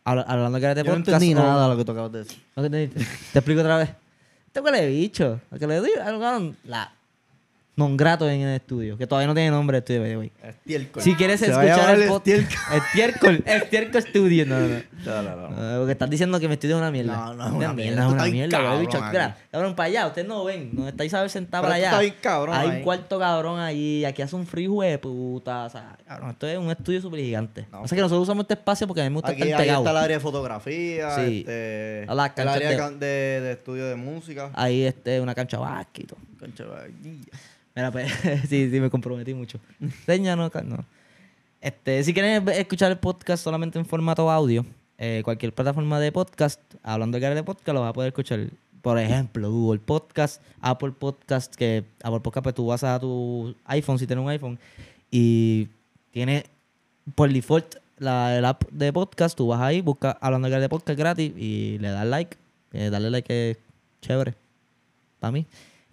Habla- 0.04 0.22
Hablando 0.28 0.60
que 0.60 0.66
era 0.66 0.76
de 0.76 0.84
Yo 0.84 0.92
no 0.92 0.98
podcast. 0.98 1.22
entendí 1.24 1.34
nada 1.34 1.64
de 1.64 1.70
lo 1.70 1.78
que 1.78 1.86
tú 1.86 1.92
acabas 1.92 2.12
de 2.12 2.20
decir. 2.20 2.44
Te 3.34 3.40
explico 3.40 3.62
otra 3.62 3.78
vez. 3.78 3.90
Esto 4.48 4.64
que 4.64 4.72
le 4.72 4.84
he 4.84 4.88
dicho. 4.88 5.42
Lo 5.52 5.58
que 5.60 5.68
le 5.68 5.76
doy 5.78 5.90
algo 6.02 6.54
la 6.66 6.92
non 7.76 7.98
grato 8.00 8.24
en 8.30 8.40
el 8.40 8.56
estudio, 8.56 8.98
que 8.98 9.06
todavía 9.06 9.28
no 9.28 9.34
tiene 9.36 9.52
nombre 9.52 9.76
de 9.76 9.80
estudio, 9.80 10.00
by 10.02 10.10
the 10.12 10.18
way. 10.18 10.32
Estiércol. 10.42 11.04
Si 11.04 11.14
quieres 11.16 11.42
Se 11.42 11.48
escuchar 11.52 12.00
el 12.00 12.08
podcast. 12.08 12.52
Estiércol. 12.74 13.44
Estiércol. 13.46 14.02
Studio. 14.02 14.46
No, 14.46 14.60
no, 14.60 14.68
no. 14.70 14.80
No, 15.06 15.22
no, 15.22 15.50
no. 15.50 15.78
Porque 15.80 15.92
estás 15.92 16.10
diciendo 16.10 16.40
que 16.40 16.48
mi 16.48 16.54
estudio 16.54 16.76
es 16.76 16.80
una 16.82 16.90
mierda. 16.90 17.16
No, 17.18 17.34
no 17.34 17.46
es 17.48 17.52
una 17.52 17.74
mierda. 17.74 18.02
Es 18.02 18.06
una 18.08 18.12
está 18.16 18.24
bien 18.24 18.34
mierda, 18.36 18.58
cabrón 18.58 18.80
bicho. 18.80 19.02
Mira, 19.12 19.38
cabrón, 19.52 19.76
para 19.76 19.88
allá. 19.88 20.08
Ustedes 20.08 20.26
no 20.28 20.44
ven. 20.46 20.70
No 20.74 20.88
estáis 20.88 21.14
a 21.14 21.20
ver 21.22 21.30
sentados 21.30 21.64
Pero 21.66 21.74
para 21.74 21.76
allá. 21.76 21.88
está 21.90 22.00
bien 22.00 22.16
cabrón 22.22 22.56
Hay 22.56 22.70
ahí. 22.70 22.78
un 22.78 22.84
cuarto 22.84 23.20
cabrón 23.20 23.60
allí. 23.60 24.06
Aquí 24.06 24.22
hace 24.22 24.36
un 24.38 24.48
frío 24.48 24.80
de 24.80 24.98
puta. 24.98 25.66
O 25.66 25.70
sea, 25.70 25.98
cabrón, 26.08 26.30
esto 26.32 26.48
es 26.48 26.58
un 26.58 26.72
estudio 26.72 27.02
súper 27.02 27.20
gigante. 27.20 27.68
No. 27.74 27.82
O 27.82 27.88
sea 27.90 27.96
que 27.98 28.02
nosotros 28.02 28.24
usamos 28.24 28.44
este 28.46 28.54
espacio 28.54 28.88
porque 28.88 29.02
a 29.02 29.04
mí 29.04 29.10
me 29.10 29.16
gusta 29.16 29.32
Aquí, 29.32 29.42
estar 29.44 29.60
ahí 29.60 29.66
pegado. 29.68 29.82
está 29.84 29.92
el 29.92 29.98
área 29.98 30.18
de 30.18 30.22
fotografía, 30.22 31.16
Sí. 31.18 31.40
este, 31.46 32.06
A 32.08 32.16
las 32.16 32.32
el 32.38 32.48
área 32.48 32.70
de- 32.70 32.78
can- 32.78 33.00
de, 33.00 33.06
de 33.42 33.52
estudio 33.52 33.86
de 33.86 33.96
música. 33.96 34.50
Ahí 34.54 34.84
este, 34.84 35.20
una 35.20 35.36
cancha 35.36 35.58
básquet 35.60 36.06
y 36.06 37.22
Mira, 37.76 37.92
pues, 37.92 38.12
sí, 38.50 38.70
sí, 38.70 38.80
me 38.80 38.90
comprometí 38.90 39.34
mucho. 39.34 39.60
Seña, 40.06 40.36
no, 40.36 40.50
no. 40.64 40.86
Este, 41.60 42.04
si 42.04 42.14
quieren 42.14 42.48
escuchar 42.50 42.92
el 42.92 42.98
podcast 42.98 43.44
solamente 43.44 43.78
en 43.78 43.86
formato 43.86 44.30
audio, 44.32 44.66
eh, 44.98 45.22
cualquier 45.26 45.54
plataforma 45.54 46.00
de 46.00 46.12
podcast, 46.12 46.62
hablando 46.84 47.20
de 47.20 47.36
de 47.36 47.44
podcast, 47.44 47.74
lo 47.74 47.82
vas 47.82 47.90
a 47.90 47.94
poder 47.94 48.10
escuchar. 48.10 48.40
Por 48.82 49.00
ejemplo, 49.00 49.52
Google 49.52 49.80
Podcast, 49.80 50.44
Apple 50.62 50.92
Podcast, 50.92 51.56
que 51.56 51.84
Apple 52.04 52.20
Podcast, 52.20 52.44
pues 52.44 52.56
tú 52.56 52.68
vas 52.68 52.84
a 52.84 53.00
tu 53.00 53.56
iPhone, 53.66 53.98
si 53.98 54.06
tienes 54.06 54.24
un 54.24 54.30
iPhone, 54.30 54.60
y 55.10 55.68
tiene 56.12 56.46
por 57.16 57.34
default 57.34 57.78
la, 57.98 58.38
el 58.38 58.46
app 58.46 58.64
de 58.70 58.94
podcast, 58.94 59.36
tú 59.36 59.48
vas 59.48 59.60
ahí, 59.60 59.82
buscas 59.82 60.16
hablando 60.22 60.50
de 60.50 60.60
de 60.60 60.70
podcast 60.70 61.00
gratis 61.00 61.34
y 61.36 61.80
le 61.80 61.90
das 61.90 62.06
like. 62.06 62.38
Eh, 62.74 62.90
darle 62.90 63.10
like 63.10 63.52
es 63.52 63.58
chévere. 64.02 64.36
Para 65.20 65.32
mí. 65.32 65.46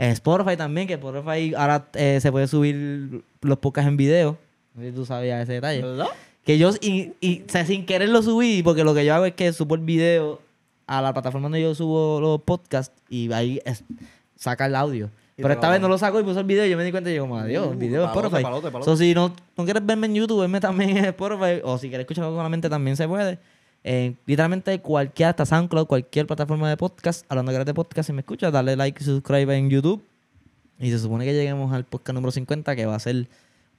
En 0.03 0.11
Spotify 0.11 0.57
también, 0.57 0.89
que 0.89 0.95
Spotify 0.95 1.55
ahora 1.55 1.87
eh, 1.95 2.19
se 2.21 2.33
puede 2.33 2.49
subir 2.49 3.23
los 3.41 3.59
podcasts 3.59 3.87
en 3.89 3.97
video. 3.97 4.37
No 4.75 4.83
sé 4.83 4.89
si 4.91 4.95
tú 4.97 5.07
sabías 5.07 5.43
ese 5.45 5.53
detalle. 5.53 5.81
¿Verdad? 5.81 6.09
Que 6.45 6.59
yo, 6.59 6.71
y, 6.81 7.13
y, 7.21 7.43
o 7.43 7.49
sea, 7.49 7.65
sin 7.65 7.87
querer 7.87 8.09
lo 8.09 8.21
subí, 8.21 8.65
porque 8.65 8.83
lo 8.83 8.95
que 8.95 9.05
yo 9.05 9.15
hago 9.15 9.27
es 9.27 9.35
que 9.35 9.53
subo 9.53 9.77
el 9.77 9.83
video 9.83 10.41
a 10.89 11.01
la 11.03 11.13
plataforma 11.13 11.45
donde 11.45 11.63
yo 11.63 11.73
subo 11.77 12.21
los 12.21 12.43
podcasts 12.43 12.93
y 13.09 13.33
ahí 13.33 13.61
es- 13.65 13.85
saca 14.35 14.67
el 14.67 14.75
audio. 14.75 15.09
Pero 15.37 15.55
esta 15.55 15.71
vez 15.71 15.81
no 15.81 15.87
lo 15.89 15.97
saco 15.99 16.19
y 16.19 16.25
puse 16.25 16.41
el 16.41 16.47
video 16.47 16.67
y 16.67 16.71
yo 16.71 16.77
me 16.77 16.83
di 16.85 16.91
cuenta 16.91 17.09
y 17.11 17.15
yo 17.15 17.23
como, 17.23 17.37
adiós, 17.39 17.69
el 17.69 17.77
Uh, 17.77 17.79
video 17.79 18.03
palote, 18.07 18.19
Spotify. 18.27 18.43
palote, 18.43 18.71
palote. 18.73 18.91
So, 18.91 18.97
si 18.97 19.15
no, 19.15 19.33
no 19.57 19.65
quieres 19.65 19.87
verme 19.87 20.07
en 20.09 20.15
YouTube, 20.17 20.41
verme 20.41 20.59
también 20.61 20.97
en 20.97 21.05
Spotify. 21.07 21.61
O 21.63 21.79
si 21.79 21.89
quieres 21.89 22.05
escucharlo 22.05 22.35
solamente 22.35 22.69
también 22.69 22.97
se 22.97 23.07
puede. 23.07 23.39
En 23.85 24.17
literalmente 24.27 24.79
cualquier, 24.81 25.31
hasta 25.31 25.45
SoundCloud, 25.45 25.87
cualquier 25.87 26.27
plataforma 26.27 26.69
de 26.71 26.77
podcast, 26.77 27.27
hablando 27.29 27.53
de 27.53 27.65
de 27.65 27.75
podcast, 27.75 28.07
si 28.07 28.13
me 28.13 28.21
escuchas, 28.21 28.53
dale 28.53 28.77
like 28.77 29.03
y 29.03 29.05
subscribe 29.07 29.57
en 29.57 29.71
YouTube. 29.71 30.03
Y 30.79 30.91
se 30.91 30.99
supone 30.99 31.25
que 31.25 31.33
lleguemos 31.33 31.73
al 31.73 31.85
podcast 31.85 32.15
número 32.15 32.31
50, 32.33 32.75
que 32.77 32.87
va 32.87 32.95
a 32.95 33.01
ser 33.01 33.27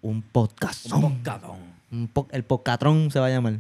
un 0.01 0.21
podcast. 0.21 0.91
Un 0.91 1.01
podcatón. 1.01 1.57
Un 1.91 2.07
po- 2.07 2.27
el 2.31 2.43
podcatrón 2.43 3.11
se 3.11 3.19
va 3.19 3.27
a 3.27 3.29
llamar. 3.29 3.59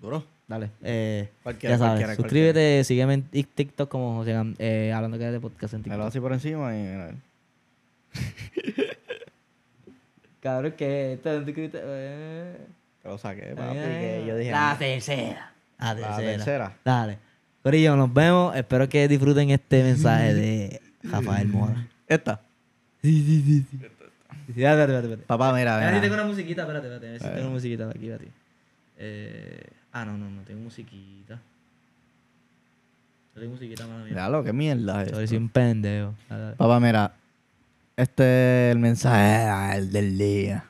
Duro. 0.00 0.24
Dale. 0.48 0.70
Eh, 0.82 1.28
Cualquiera, 1.44 1.74
ya 1.74 1.78
sabes, 1.78 1.90
cualquiera, 1.92 2.16
suscríbete, 2.16 2.84
sígueme 2.84 3.14
en 3.14 3.30
Tik- 3.30 3.48
TikTok 3.54 3.88
como 3.88 4.16
José 4.16 4.34
eh, 4.58 4.92
hablando 4.92 5.16
que 5.16 5.24
de 5.26 5.38
podcast 5.40 5.74
en 5.74 5.82
Me 5.82 5.88
lo 5.88 5.92
TikTok. 5.94 6.08
así 6.08 6.20
por 6.20 6.32
encima 6.32 6.76
y 6.76 6.82
mira. 6.82 7.14
Cabrón, 10.40 10.72
que 10.76 11.12
esto 11.14 11.30
es 11.32 11.46
un 11.46 11.70
eh. 11.74 12.56
Te 13.02 13.08
lo 13.08 13.18
saqué, 13.18 13.54
papi. 13.54 13.74
que 13.74 14.24
yo 14.26 14.36
dije. 14.36 14.50
La 14.50 14.72
"Ah, 14.72 14.78
tercera. 14.78 15.52
La 15.80 15.94
La 15.94 16.16
tercera. 16.16 16.32
tercera. 16.36 16.76
Dale. 16.84 17.18
Corillo, 17.62 17.96
nos 17.96 18.12
vemos. 18.12 18.54
Espero 18.56 18.88
que 18.88 19.06
disfruten 19.08 19.50
este 19.50 19.82
mensaje 19.82 20.34
de 20.34 20.80
Rafael 21.02 21.48
Mora. 21.48 21.86
Esta. 22.06 22.40
Sí, 23.02 23.22
sí, 23.24 23.42
sí. 23.42 23.66
sí. 23.70 23.78
Sí, 23.78 23.86
Espérate, 24.62 24.80
espérate, 24.82 25.06
espérate. 25.06 25.26
Papá, 25.26 25.52
mira, 25.52 25.74
A 25.76 25.78
ver 25.78 25.86
si 25.86 25.90
mira. 25.92 26.02
tengo 26.02 26.14
una 26.14 26.24
musiquita, 26.24 26.62
espérate, 26.62 26.86
espérate. 26.88 27.06
A 27.06 27.10
ver 27.12 27.20
si 27.20 27.26
tengo 27.28 27.40
una 27.42 27.50
musiquita 27.50 27.88
aquí 27.90 28.06
para 28.06 28.18
ti. 28.18 28.26
Eh, 28.98 29.62
ah, 29.92 30.04
no, 30.04 30.18
no, 30.18 30.28
no 30.30 30.42
tengo 30.42 30.60
musiquita. 30.60 31.34
No 33.34 33.40
tengo 33.40 33.52
musiquita, 33.54 33.86
mala 33.86 33.98
mía. 34.00 34.08
Mira 34.10 34.28
lo 34.28 34.42
que 34.44 34.52
mierda 34.52 35.02
es. 35.04 35.10
Soy 35.28 35.36
un 35.36 35.48
pendejo. 35.48 36.14
Dale, 36.28 36.42
dale. 36.42 36.56
Papá, 36.56 36.80
mira. 36.80 37.12
Este 37.96 38.68
es 38.68 38.72
el 38.72 38.78
mensaje 38.80 39.34
ah, 39.48 39.76
el 39.76 39.92
del 39.92 40.18
día. 40.18 40.64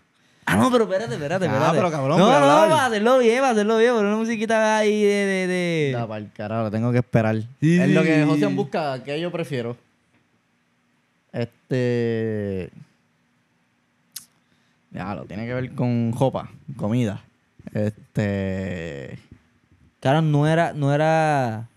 Ah, 0.53 0.57
no, 0.57 0.71
pero 0.71 0.85
espérate, 0.85 1.15
espérate, 1.15 1.47
Ah, 1.47 1.49
espérate. 1.53 1.77
pero 1.77 1.91
cabrón, 1.91 2.19
no, 2.19 2.27
a 2.27 2.41
no, 2.41 2.47
hablar. 2.47 2.69
para 2.71 2.87
hacerlo 2.87 3.19
bien, 3.19 3.39
para 3.41 3.51
hacerlo 3.53 3.79
bien, 3.79 3.93
pero 3.95 4.09
una 4.09 4.17
musiquita 4.17 4.77
ahí 4.79 5.03
de... 5.03 5.09
de, 5.27 5.47
de... 5.47 5.93
Da 5.95 6.07
para 6.09 6.19
el 6.25 6.33
carajo, 6.33 6.71
tengo 6.71 6.91
que 6.93 6.99
esperar. 6.99 7.37
Sí, 7.61 7.79
es 7.81 7.89
lo 7.91 8.03
que. 8.03 8.25
José 8.25 8.47
busca, 8.47 9.03
que 9.03 9.21
yo 9.21 9.31
prefiero. 9.31 9.77
Este. 11.33 12.71
Ya, 14.91 15.15
lo 15.15 15.25
tiene 15.25 15.47
que 15.47 15.55
ver 15.55 15.73
con 15.75 16.13
ropa, 16.19 16.51
comida. 16.77 17.23
Este. 17.73 19.19
Claro, 20.01 20.23
no 20.23 20.47
era, 20.49 20.73
no 20.73 20.93
era... 20.93 21.69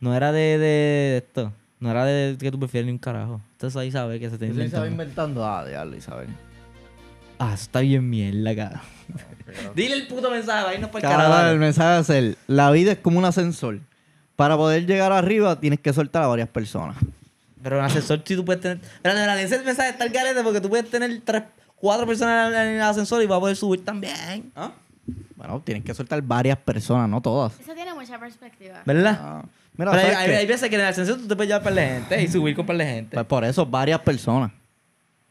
No 0.00 0.14
era 0.14 0.30
de, 0.32 0.58
de 0.58 1.16
esto. 1.18 1.52
No 1.80 1.90
era 1.90 2.04
de 2.04 2.36
que 2.38 2.50
tú 2.50 2.58
prefieres 2.58 2.86
ni 2.86 2.92
un 2.92 2.98
carajo. 2.98 3.40
Entonces 3.52 3.76
ahí 3.78 3.90
sabes 3.90 4.20
que 4.20 4.28
se 4.28 4.36
te 4.36 4.50
¿Usted 4.50 4.68
se 4.70 4.78
va 4.78 4.86
inventando. 4.88 5.40
inventando? 5.40 5.46
Ah, 5.46 5.64
diablo, 5.66 5.96
Isabel. 5.96 6.28
Ah, 7.38 7.52
eso 7.54 7.64
está 7.64 7.80
bien 7.80 8.08
mierda, 8.08 8.54
cabrón. 8.54 8.80
Dile 9.74 9.94
el 9.94 10.06
puto 10.06 10.30
mensaje, 10.30 10.66
ahí 10.68 10.78
no 10.80 10.90
para 10.90 11.08
el 11.08 11.16
carajo. 11.16 11.50
el 11.50 11.58
mensaje 11.58 12.00
es 12.00 12.10
el, 12.10 12.38
la 12.46 12.70
vida 12.70 12.92
es 12.92 12.98
como 12.98 13.18
un 13.18 13.24
ascensor. 13.24 13.78
Para 14.34 14.56
poder 14.56 14.86
llegar 14.86 15.12
arriba 15.12 15.58
tienes 15.58 15.80
que 15.80 15.92
soltar 15.92 16.22
a 16.22 16.26
varias 16.26 16.48
personas. 16.48 16.96
Pero 17.62 17.78
en 17.78 17.84
ascensor 17.84 18.22
si 18.24 18.36
tú 18.36 18.44
puedes 18.44 18.60
tener... 18.62 18.80
Pero 19.02 19.18
en 19.18 19.38
ese 19.38 19.62
mensaje 19.62 19.90
está 19.90 20.04
el 20.04 20.12
garete 20.12 20.42
porque 20.42 20.60
tú 20.60 20.68
puedes 20.68 20.88
tener 20.90 21.20
tres, 21.24 21.44
cuatro 21.76 22.06
personas 22.06 22.52
en 22.52 22.76
el 22.76 22.82
ascensor 22.82 23.22
y 23.22 23.26
vas 23.26 23.38
a 23.38 23.40
poder 23.40 23.56
subir 23.56 23.84
también. 23.84 24.52
¿Ah? 24.54 24.72
Bueno, 25.36 25.62
tienes 25.64 25.84
que 25.84 25.94
soltar 25.94 26.20
varias 26.22 26.58
personas, 26.58 27.08
no 27.08 27.20
todas. 27.20 27.58
Eso 27.60 27.74
tiene 27.74 27.94
mucha 27.94 28.18
perspectiva. 28.18 28.82
¿Verdad? 28.84 29.18
Ah, 29.20 29.42
Mira, 29.76 29.90
Pero 29.90 30.02
hay, 30.06 30.14
¿sabes 30.14 30.38
hay- 30.38 30.46
veces 30.46 30.68
que 30.70 30.74
en 30.74 30.80
el 30.80 30.86
ascensor 30.86 31.18
tú 31.18 31.28
te 31.28 31.36
puedes 31.36 31.48
llevar 31.48 31.62
par 31.62 31.74
de 31.74 31.86
gente 31.86 32.22
y 32.22 32.28
subir 32.28 32.56
con 32.56 32.64
par 32.64 32.76
de 32.76 32.86
gente. 32.86 33.14
Pues 33.14 33.26
por 33.26 33.44
eso, 33.44 33.66
varias 33.66 34.00
personas. 34.00 34.50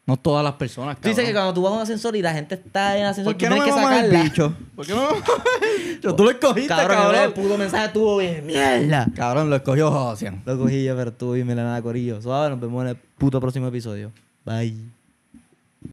No 0.08 0.18
todas 0.18 0.44
las 0.44 0.54
personas, 0.54 0.98
Tú 1.02 1.08
dices 1.10 1.24
que 1.26 1.34
cabrón. 1.34 1.54
cuando 1.54 1.54
tú 1.56 1.62
vas 1.64 1.72
a 1.74 1.76
un 1.78 1.82
ascensor 1.82 2.16
y 2.16 2.22
la 2.22 2.32
gente 2.32 2.54
está 2.56 2.96
en 2.96 3.04
el 3.06 3.10
ascensor, 3.10 3.34
¿Por 3.34 3.40
tú 3.40 3.40
qué 3.40 3.50
no 3.50 3.56
tienes 3.56 3.74
me 3.76 3.80
que 3.80 3.86
mamas 3.86 4.00
el 4.00 4.06
sacarla. 4.06 4.24
bicho? 4.30 4.54
¿Por 4.76 4.86
qué 4.86 4.94
no 4.94 5.08
bicho? 5.10 6.16
Tú 6.16 6.24
lo 6.24 6.30
escogiste, 6.30 6.68
Cabrón, 6.68 6.98
cabrón. 6.98 7.22
el 7.24 7.34
puto 7.34 7.58
mensaje 7.58 7.86
estuvo 7.88 8.18
bien. 8.18 8.46
Mierda. 8.46 9.08
Cabrón, 9.16 9.50
lo 9.50 9.56
escogió 9.56 9.90
Josian. 9.92 10.44
Lo 10.46 10.58
cogí 10.60 10.84
yo, 10.84 10.96
pero 10.96 11.12
tú 11.12 11.36
y 11.36 11.44
me 11.44 11.56
la 11.56 11.64
nada 11.64 11.82
corillo. 11.82 12.22
Suave, 12.22 12.52
nos 12.52 12.60
vemos 12.60 12.84
en 12.84 12.90
el 12.90 12.96
puto 12.98 13.42
próximo 13.42 13.68
episodio. 13.68 14.12
Bye. 14.46 14.95